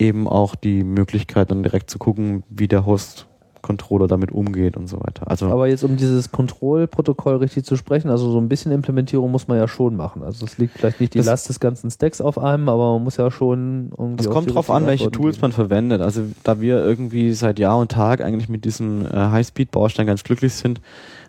eben 0.00 0.26
auch 0.26 0.54
die 0.54 0.82
Möglichkeit, 0.82 1.50
dann 1.50 1.62
direkt 1.62 1.90
zu 1.90 1.98
gucken, 1.98 2.42
wie 2.48 2.68
der 2.68 2.86
Host-Controller 2.86 4.08
damit 4.08 4.32
umgeht 4.32 4.76
und 4.76 4.88
so 4.88 4.98
weiter. 4.98 5.30
Also 5.30 5.50
Aber 5.50 5.68
jetzt 5.68 5.84
um 5.84 5.98
dieses 5.98 6.32
Kontrollprotokoll 6.32 7.36
richtig 7.36 7.64
zu 7.64 7.76
sprechen, 7.76 8.08
also 8.08 8.30
so 8.30 8.38
ein 8.38 8.48
bisschen 8.48 8.72
Implementierung 8.72 9.30
muss 9.30 9.46
man 9.46 9.58
ja 9.58 9.68
schon 9.68 9.96
machen. 9.96 10.22
Also 10.22 10.46
es 10.46 10.56
liegt 10.56 10.78
vielleicht 10.78 11.00
nicht 11.00 11.12
die 11.12 11.20
Last 11.20 11.50
des 11.50 11.60
ganzen 11.60 11.90
Stacks 11.90 12.22
auf 12.22 12.38
einem, 12.38 12.70
aber 12.70 12.94
man 12.94 13.04
muss 13.04 13.18
ja 13.18 13.30
schon 13.30 13.90
irgendwie. 13.96 14.24
Es 14.24 14.30
kommt 14.30 14.54
drauf 14.54 14.70
an, 14.70 14.86
welche 14.86 15.10
Tools 15.10 15.36
geben. 15.36 15.42
man 15.42 15.52
verwendet. 15.52 16.00
Also 16.00 16.22
da 16.44 16.62
wir 16.62 16.82
irgendwie 16.82 17.32
seit 17.34 17.58
Jahr 17.58 17.78
und 17.78 17.90
Tag 17.92 18.22
eigentlich 18.22 18.48
mit 18.48 18.64
diesem 18.64 19.04
äh, 19.04 19.10
High-Speed-Baustein 19.10 20.06
ganz 20.06 20.24
glücklich 20.24 20.54
sind, 20.54 20.80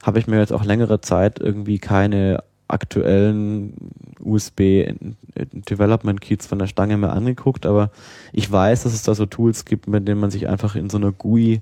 habe 0.04 0.20
ich 0.20 0.28
mir 0.28 0.40
jetzt 0.40 0.54
auch 0.54 0.64
längere 0.64 1.02
Zeit 1.02 1.40
irgendwie 1.40 1.80
keine 1.80 2.44
aktuellen 2.68 3.74
USB 4.20 4.94
Development 5.36 6.22
Kits 6.22 6.48
von 6.48 6.60
der 6.60 6.68
Stange 6.68 6.98
mehr 6.98 7.12
angeguckt, 7.12 7.66
aber 7.66 7.92
ich 8.32 8.50
weiß, 8.50 8.84
dass 8.84 8.94
es 8.94 9.04
da 9.04 9.14
so 9.14 9.26
Tools 9.26 9.66
gibt, 9.66 9.88
mit 9.88 10.08
denen 10.08 10.22
man 10.22 10.32
sich 10.32 10.48
einfach 10.48 10.76
in 10.76 10.90
so 10.90 10.98
einer 10.98 11.12
GUI 11.12 11.62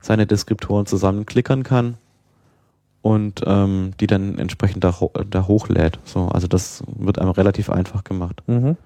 seine 0.00 0.26
Deskriptoren 0.26 0.86
zusammenklickern 0.86 1.62
kann 1.62 1.96
und 3.02 3.42
ähm, 3.46 3.92
die 4.00 4.06
dann 4.06 4.38
entsprechend 4.38 4.84
da, 4.84 4.94
da 5.28 5.46
hochlädt. 5.46 5.98
So, 6.04 6.26
also 6.26 6.46
das 6.46 6.82
wird 6.86 7.18
einem 7.18 7.30
relativ 7.30 7.70
einfach 7.70 8.04
gemacht. 8.04 8.42
Mhm. 8.46 8.76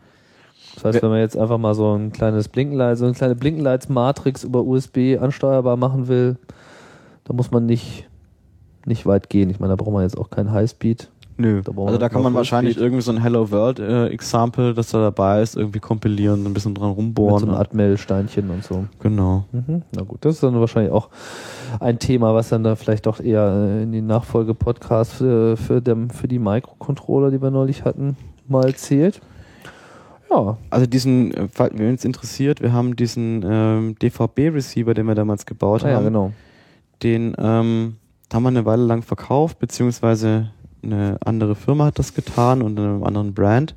Das 0.75 0.85
heißt, 0.85 1.03
wenn 1.03 1.11
man 1.11 1.21
jetzt 1.21 1.39
einfach 1.39 1.57
mal 1.57 1.75
so 1.75 1.95
ein 1.95 2.13
kleines 2.13 2.49
Blinkenlight, 2.49 2.99
so 2.99 3.07
eine 3.07 3.15
kleine 3.15 3.35
Blinkenlights-Matrix 3.35 4.45
über 4.45 4.63
USB 4.63 5.17
ansteuerbar 5.19 5.77
machen 5.77 6.07
will, 6.07 6.37
da 7.25 7.33
muss 7.33 7.51
man 7.51 7.65
nicht, 7.65 8.09
nicht 8.87 9.07
weit 9.07 9.29
gehen. 9.29 9.51
Ich 9.51 9.61
meine, 9.61 9.77
da 9.77 9.77
braucht 9.77 9.93
man 9.93 10.03
jetzt 10.03 10.17
auch 10.19 10.31
kein 10.31 10.51
Highspeed. 10.53 11.11
Nö. 11.39 11.61
Da 11.63 11.73
brauchen 11.73 11.89
also 11.89 11.99
da 11.99 12.07
wir 12.07 12.09
kann 12.09 12.23
man 12.23 12.33
wahrscheinlich 12.33 12.77
Fullspeed. 12.77 12.87
irgendwie 12.87 13.03
so 13.03 13.13
ein 13.13 13.23
Hello 13.23 13.51
World 13.51 13.79
äh, 13.79 14.07
Example, 14.07 14.73
das 14.73 14.91
da 14.91 15.01
dabei 15.03 15.43
ist, 15.43 15.55
irgendwie 15.55 15.81
kompilieren, 15.81 16.47
ein 16.47 16.55
bisschen 16.55 16.75
dran 16.75 16.89
Mit 16.91 16.99
rumbohren. 16.99 17.41
so 17.41 17.47
einem 17.47 17.57
Atmel-Steinchen 17.57 18.49
und 18.49 18.65
so. 18.65 18.87
genau. 19.01 19.45
Mhm. 19.53 19.83
Na 19.95 20.03
gut, 20.03 20.25
das 20.25 20.37
ist 20.37 20.43
dann 20.43 20.59
wahrscheinlich 20.59 20.93
auch 20.93 21.11
ein 21.79 21.99
Thema, 21.99 22.35
was 22.35 22.49
dann 22.49 22.65
da 22.65 22.75
vielleicht 22.75 23.05
doch 23.05 23.21
eher 23.21 23.47
äh, 23.49 23.83
in 23.83 23.93
die 23.93 24.01
Nachfolge-Podcasts 24.01 25.15
für, 25.15 25.59
für, 25.59 25.83
dem, 25.83 26.09
für 26.09 26.27
die 26.27 26.39
Microcontroller, 26.39 27.31
die 27.31 27.43
wir 27.43 27.51
neulich 27.51 27.85
hatten, 27.85 28.17
mal 28.49 28.75
zählt. 28.75 29.21
Ja, 30.31 30.57
Also 30.71 30.87
diesen, 30.87 31.35
äh, 31.35 31.49
falls 31.53 31.75
wen 31.77 31.95
es 31.95 32.05
interessiert, 32.07 32.63
wir 32.63 32.73
haben 32.73 32.97
diesen 32.97 33.45
ähm, 33.47 33.95
DVB-Receiver, 34.01 34.95
den 34.95 35.07
wir 35.07 35.15
damals 35.15 35.45
gebaut 35.45 35.85
ah, 35.85 35.91
ja 35.91 35.97
haben, 35.97 36.05
genau. 36.07 36.33
den 37.03 37.35
ähm, 37.39 37.97
haben 38.33 38.43
wir 38.43 38.49
eine 38.49 38.65
Weile 38.65 38.85
lang 38.85 39.03
verkauft, 39.03 39.59
beziehungsweise 39.59 40.51
eine 40.83 41.19
andere 41.25 41.55
Firma 41.55 41.87
hat 41.87 41.99
das 41.99 42.15
getan 42.15 42.63
und 42.63 42.79
einem 42.79 43.05
anderen 43.05 43.35
Brand. 43.35 43.75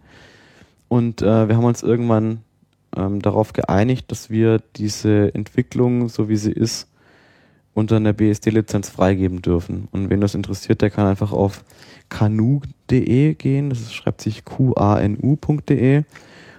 Und 0.88 1.22
äh, 1.22 1.48
wir 1.48 1.56
haben 1.56 1.66
uns 1.66 1.84
irgendwann 1.84 2.42
ähm, 2.96 3.22
darauf 3.22 3.54
geeinigt, 3.54 4.12
dass 4.12 4.30
wir 4.30 4.60
diese 4.76 5.34
Entwicklung, 5.34 6.10
so 6.10 6.30
wie 6.30 6.38
sie 6.38 6.52
ist, 6.52 6.88
unter 7.74 7.98
einer 7.98 8.14
BSD-Lizenz 8.14 8.90
freigeben 8.90 9.42
dürfen. 9.42 9.88
Und 9.92 10.10
wen 10.10 10.22
das 10.22 10.36
interessiert, 10.36 10.82
der 10.82 10.90
kann 10.90 11.08
einfach 11.08 11.32
auf 11.32 11.64
kanu.de 12.10 13.36
gehen. 13.36 13.70
Das 13.70 13.94
schreibt 13.94 14.22
sich 14.22 14.44
qanu.de. 14.44 16.04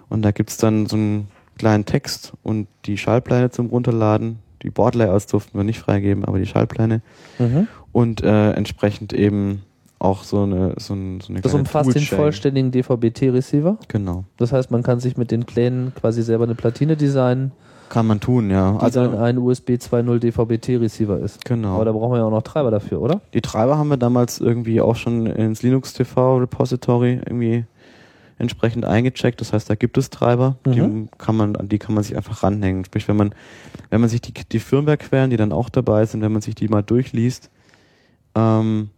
Und 0.09 0.23
da 0.23 0.31
gibt's 0.31 0.57
dann 0.57 0.87
so 0.87 0.97
einen 0.97 1.29
kleinen 1.59 1.85
Text 1.85 2.33
und 2.43 2.69
die 2.87 2.97
Schallpläne 2.97 3.51
zum 3.51 3.67
Runterladen. 3.67 4.39
Die 4.62 4.71
Boardlayouts 4.71 5.27
durften 5.27 5.59
wir 5.59 5.65
nicht 5.65 5.79
freigeben, 5.79 6.25
aber 6.25 6.39
die 6.39 6.47
Schallpläne. 6.47 7.03
Mhm. 7.39 7.69
Und 7.93 8.23
äh, 8.23 8.53
entsprechend 8.53 9.12
eben 9.12 9.62
auch 9.99 10.23
so 10.23 10.43
eine 10.45 10.75
so, 10.79 10.95
ein, 10.95 11.21
so 11.21 11.33
eine 11.33 11.41
Das 11.43 11.53
umfasst 11.55 11.95
den 11.95 12.03
vollständigen 12.03 12.71
DVB-T-Receiver. 12.71 13.77
Genau. 13.89 14.25
Das 14.39 14.53
heißt, 14.53 14.71
man 14.71 14.83
kann 14.83 15.01
sich 15.01 15.17
mit 15.17 15.31
den 15.31 15.45
Plänen 15.45 15.93
quasi 15.95 16.23
selber 16.23 16.45
eine 16.45 16.55
Platine 16.55 16.97
designen, 16.97 17.53
Kann 17.91 18.07
man 18.07 18.19
tun, 18.21 18.49
ja. 18.51 18.73
die 18.73 18.79
Also 18.81 19.03
dann 19.05 19.19
ein 19.19 19.37
USB 19.39 19.71
2.0 19.73 20.19
DVB-T-Receiver 20.21 21.19
ist. 21.19 21.45
genau. 21.45 21.75
Aber 21.75 21.85
da 21.85 21.93
brauchen 21.93 22.12
wir 22.12 22.19
ja 22.19 22.25
auch 22.25 22.31
noch 22.31 22.43
Treiber 22.43 22.71
dafür, 22.71 23.03
oder? 23.03 23.21
Die 23.35 23.41
Treiber 23.43 23.77
haben 23.77 23.89
wir 23.89 23.97
damals 23.99 24.41
irgendwie 24.41 24.81
auch 24.81 24.97
schon 24.97 25.27
ins 25.27 25.62
Linux 25.62 25.93
TV 25.93 26.39
Repository 26.39 27.15
irgendwie 27.27 27.65
entsprechend 28.39 28.87
eingecheckt. 28.87 29.41
Das 29.43 29.53
heißt, 29.53 29.69
da 29.69 29.75
gibt 29.75 29.99
es 29.99 30.09
Treiber, 30.09 30.57
die 30.65 30.81
Mhm. 30.81 31.09
kann 31.19 31.37
man, 31.37 31.57
an 31.57 31.69
die 31.69 31.79
kann 31.79 31.95
man 31.95 32.05
sich 32.05 32.17
einfach 32.17 32.43
ranhängen. 32.43 32.87
Sprich, 32.87 33.07
wenn 33.07 33.17
man, 33.17 33.35
wenn 33.91 34.01
man 34.01 34.09
sich 34.09 34.23
die, 34.23 34.33
die 34.33 34.61
Firmware-Quellen, 34.61 35.29
die 35.29 35.37
dann 35.37 35.53
auch 35.53 35.69
dabei 35.69 36.07
sind, 36.07 36.23
wenn 36.23 36.33
man 36.33 36.41
sich 36.41 36.55
die 36.55 36.69
mal 36.69 36.83
durchliest, 36.83 37.51
ähm, 38.41 38.91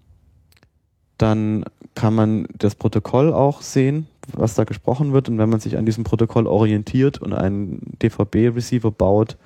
dann 1.18 1.64
kann 1.94 2.14
man 2.14 2.46
das 2.56 2.74
Protokoll 2.74 3.32
auch 3.32 3.62
sehen, 3.62 4.06
was 4.32 4.54
da 4.54 4.64
gesprochen 4.64 5.12
wird. 5.12 5.28
Und 5.28 5.38
wenn 5.38 5.48
man 5.48 5.60
sich 5.60 5.76
an 5.76 5.86
diesem 5.86 6.04
Protokoll 6.04 6.46
orientiert 6.46 7.18
und 7.18 7.32
einen 7.32 7.96
DVB-Receiver 8.02 8.90
baut, 8.90 9.36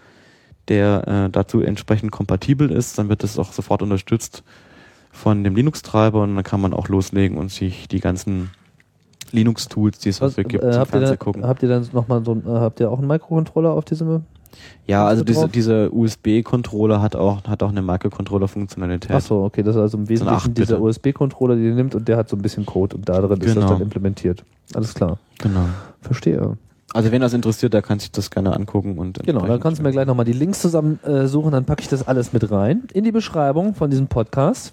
der 0.68 1.06
äh, 1.26 1.30
dazu 1.30 1.60
entsprechend 1.60 2.12
kompatibel 2.12 2.70
ist, 2.70 2.98
dann 2.98 3.08
wird 3.08 3.22
das 3.22 3.38
auch 3.38 3.52
sofort 3.52 3.82
unterstützt 3.82 4.42
von 5.12 5.44
dem 5.44 5.54
Linux-Treiber 5.54 6.22
und 6.22 6.34
dann 6.34 6.44
kann 6.44 6.60
man 6.60 6.74
auch 6.74 6.88
loslegen 6.88 7.38
und 7.38 7.50
sich 7.50 7.88
die 7.88 8.00
ganzen 8.00 8.50
Linux-Tools, 9.32 9.98
die 9.98 10.10
es 10.10 10.18
dafür 10.18 10.44
gibt, 10.44 10.62
äh, 10.62 10.72
zum 10.72 10.80
habt, 10.80 10.94
ihr 10.94 11.00
dann, 11.00 11.18
gucken. 11.18 11.46
habt 11.46 11.62
ihr 11.62 11.68
dann 11.68 11.88
noch 11.92 12.08
mal 12.08 12.24
so 12.24 12.34
äh, 12.34 12.48
habt 12.48 12.80
ihr 12.80 12.90
auch 12.90 12.98
einen 12.98 13.08
Microcontroller 13.08 13.70
auf 13.70 13.84
diesem 13.84 14.24
Ja, 14.86 15.06
also 15.06 15.24
diese, 15.24 15.48
diese 15.48 15.90
USB-Controller 15.92 17.02
hat 17.02 17.16
auch, 17.16 17.42
hat 17.44 17.62
auch 17.62 17.70
eine 17.70 17.82
Microcontroller-Funktionalität. 17.82 19.10
Achso, 19.10 19.44
okay, 19.44 19.62
das 19.62 19.74
ist 19.76 19.80
also 19.82 19.98
im 19.98 20.08
Wesentlichen 20.08 20.50
acht, 20.50 20.56
dieser. 20.58 20.80
USB-Controller, 20.80 21.56
den 21.56 21.64
ihr 21.64 21.74
nimmt 21.74 21.94
und 21.94 22.06
der 22.06 22.16
hat 22.16 22.28
so 22.28 22.36
ein 22.36 22.42
bisschen 22.42 22.66
Code 22.66 22.96
und 22.96 23.08
da 23.08 23.20
drin 23.20 23.32
ist 23.40 23.46
das 23.48 23.54
Genau. 23.54 23.68
dann 23.68 23.80
implementiert. 23.82 24.44
Alles 24.74 24.94
klar. 24.94 25.18
Genau. 25.38 25.66
Verstehe. 26.02 26.56
Also 26.94 27.10
wenn 27.12 27.20
das 27.20 27.32
interessiert, 27.34 27.74
der 27.74 27.82
kann 27.82 27.98
sich 27.98 28.10
das 28.12 28.30
gerne 28.30 28.54
angucken 28.54 28.96
und 28.98 29.22
Genau, 29.24 29.44
dann 29.44 29.60
kannst 29.60 29.80
du 29.80 29.82
mir 29.82 29.90
gleich 29.90 30.06
nochmal 30.06 30.24
die 30.24 30.32
Links 30.32 30.60
zusammen 30.60 31.00
äh, 31.04 31.26
suchen, 31.26 31.50
dann 31.52 31.64
packe 31.64 31.82
ich 31.82 31.88
das 31.88 32.06
alles 32.06 32.32
mit 32.32 32.50
rein 32.50 32.84
in 32.92 33.04
die 33.04 33.12
Beschreibung 33.12 33.74
von 33.74 33.90
diesem 33.90 34.06
Podcast. 34.06 34.72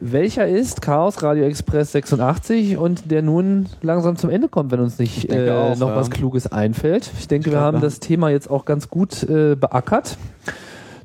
Welcher 0.00 0.46
ist 0.46 0.80
Chaos 0.80 1.22
Radio 1.22 1.44
Express 1.44 1.92
86 1.92 2.76
und 2.76 3.10
der 3.10 3.22
nun 3.22 3.66
langsam 3.82 4.16
zum 4.16 4.30
Ende 4.30 4.48
kommt, 4.48 4.70
wenn 4.70 4.80
uns 4.80 4.98
nicht 4.98 5.32
äh, 5.32 5.50
auch, 5.50 5.76
noch 5.76 5.88
ja. 5.88 5.96
was 5.96 6.10
Kluges 6.10 6.50
einfällt. 6.50 7.10
Ich 7.18 7.26
denke, 7.26 7.48
Ich 7.48 7.54
wir 7.54 7.60
haben 7.60 7.80
das 7.80 7.98
Thema 7.98 8.30
jetzt 8.30 8.48
auch 8.48 8.64
ganz 8.64 8.88
gut 8.88 9.24
äh, 9.24 9.56
beackert. 9.56 10.16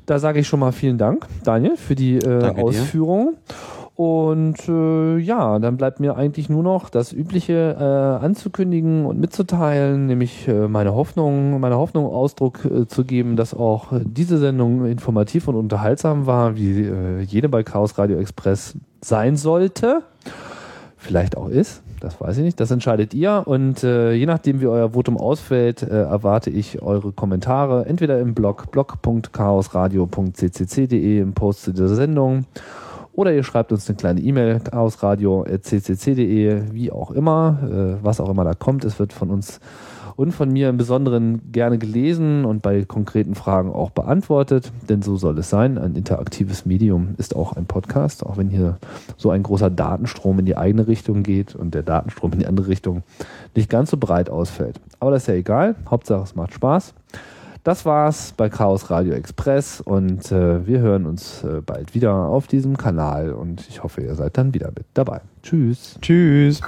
Da 0.06 0.18
sage 0.18 0.40
ich 0.40 0.46
schon 0.46 0.60
mal 0.60 0.72
vielen 0.72 0.98
Dank, 0.98 1.26
Daniel, 1.42 1.76
für 1.76 1.94
die 1.94 2.16
äh, 2.16 2.38
Danke 2.38 2.64
dir. 2.70 2.82
Und 3.96 4.68
äh, 4.68 5.18
ja, 5.18 5.60
dann 5.60 5.76
bleibt 5.76 6.00
mir 6.00 6.16
eigentlich 6.16 6.48
nur 6.48 6.64
noch 6.64 6.90
das 6.90 7.12
Übliche 7.12 7.76
äh, 7.78 8.24
anzukündigen 8.24 9.06
und 9.06 9.20
mitzuteilen, 9.20 10.06
nämlich 10.06 10.48
äh, 10.48 10.66
meine 10.66 10.94
Hoffnung, 10.94 11.60
meine 11.60 11.76
Hoffnung 11.76 12.06
Ausdruck 12.06 12.64
äh, 12.64 12.88
zu 12.88 13.04
geben, 13.04 13.36
dass 13.36 13.54
auch 13.54 13.92
diese 14.04 14.38
Sendung 14.38 14.86
informativ 14.86 15.46
und 15.46 15.54
unterhaltsam 15.54 16.26
war, 16.26 16.56
wie 16.56 16.80
äh, 16.80 17.20
jede 17.20 17.48
bei 17.48 17.62
Chaos 17.62 17.96
Radio 17.96 18.18
Express 18.18 18.74
sein 19.00 19.36
sollte. 19.36 20.02
Vielleicht 20.96 21.36
auch 21.36 21.48
ist, 21.48 21.84
das 22.00 22.20
weiß 22.20 22.38
ich 22.38 22.42
nicht, 22.42 22.58
das 22.58 22.72
entscheidet 22.72 23.14
ihr. 23.14 23.44
Und 23.46 23.84
äh, 23.84 24.12
je 24.12 24.26
nachdem, 24.26 24.60
wie 24.60 24.66
euer 24.66 24.94
Votum 24.94 25.16
ausfällt, 25.16 25.82
äh, 25.82 26.02
erwarte 26.02 26.50
ich 26.50 26.82
eure 26.82 27.12
Kommentare 27.12 27.86
entweder 27.86 28.18
im 28.18 28.34
Blog 28.34 28.72
blog.chaosradio.ccc.de 28.72 31.20
im 31.20 31.34
Post 31.34 31.62
zu 31.62 31.72
dieser 31.72 31.94
Sendung 31.94 32.46
oder 33.14 33.32
ihr 33.32 33.44
schreibt 33.44 33.72
uns 33.72 33.88
eine 33.88 33.96
kleine 33.96 34.20
E-Mail 34.20 34.60
chaosradio.ccc.de, 34.60 36.72
wie 36.72 36.92
auch 36.92 37.10
immer, 37.10 37.58
äh, 37.62 38.04
was 38.04 38.20
auch 38.20 38.28
immer 38.28 38.44
da 38.44 38.54
kommt. 38.54 38.84
Es 38.84 38.98
wird 38.98 39.12
von 39.12 39.30
uns 39.30 39.60
und 40.16 40.32
von 40.32 40.52
mir 40.52 40.68
im 40.68 40.76
Besonderen 40.76 41.52
gerne 41.52 41.78
gelesen 41.78 42.44
und 42.44 42.62
bei 42.62 42.84
konkreten 42.84 43.34
Fragen 43.34 43.72
auch 43.72 43.90
beantwortet, 43.90 44.72
denn 44.88 45.02
so 45.02 45.16
soll 45.16 45.38
es 45.38 45.50
sein. 45.50 45.78
Ein 45.78 45.96
interaktives 45.96 46.66
Medium 46.66 47.14
ist 47.18 47.34
auch 47.34 47.54
ein 47.54 47.66
Podcast, 47.66 48.24
auch 48.24 48.36
wenn 48.36 48.48
hier 48.48 48.78
so 49.16 49.30
ein 49.30 49.42
großer 49.42 49.70
Datenstrom 49.70 50.38
in 50.38 50.46
die 50.46 50.56
eigene 50.56 50.86
Richtung 50.86 51.22
geht 51.22 51.54
und 51.54 51.74
der 51.74 51.82
Datenstrom 51.82 52.32
in 52.32 52.40
die 52.40 52.46
andere 52.46 52.68
Richtung 52.68 53.02
nicht 53.54 53.70
ganz 53.70 53.90
so 53.90 53.96
breit 53.96 54.30
ausfällt. 54.30 54.80
Aber 55.00 55.10
das 55.10 55.22
ist 55.22 55.28
ja 55.28 55.34
egal, 55.34 55.74
Hauptsache 55.90 56.22
es 56.22 56.34
macht 56.34 56.54
Spaß. 56.54 56.94
Das 57.64 57.86
war's 57.86 58.34
bei 58.36 58.50
Chaos 58.50 58.90
Radio 58.90 59.14
Express 59.14 59.80
und 59.80 60.30
äh, 60.30 60.66
wir 60.66 60.80
hören 60.80 61.06
uns 61.06 61.42
äh, 61.44 61.62
bald 61.64 61.94
wieder 61.94 62.12
auf 62.12 62.46
diesem 62.46 62.76
Kanal 62.76 63.32
und 63.32 63.66
ich 63.70 63.82
hoffe, 63.82 64.02
ihr 64.02 64.14
seid 64.14 64.36
dann 64.36 64.52
wieder 64.52 64.68
mit 64.76 64.84
dabei. 64.92 65.22
Tschüss. 65.42 65.98
Tschüss. 66.02 66.60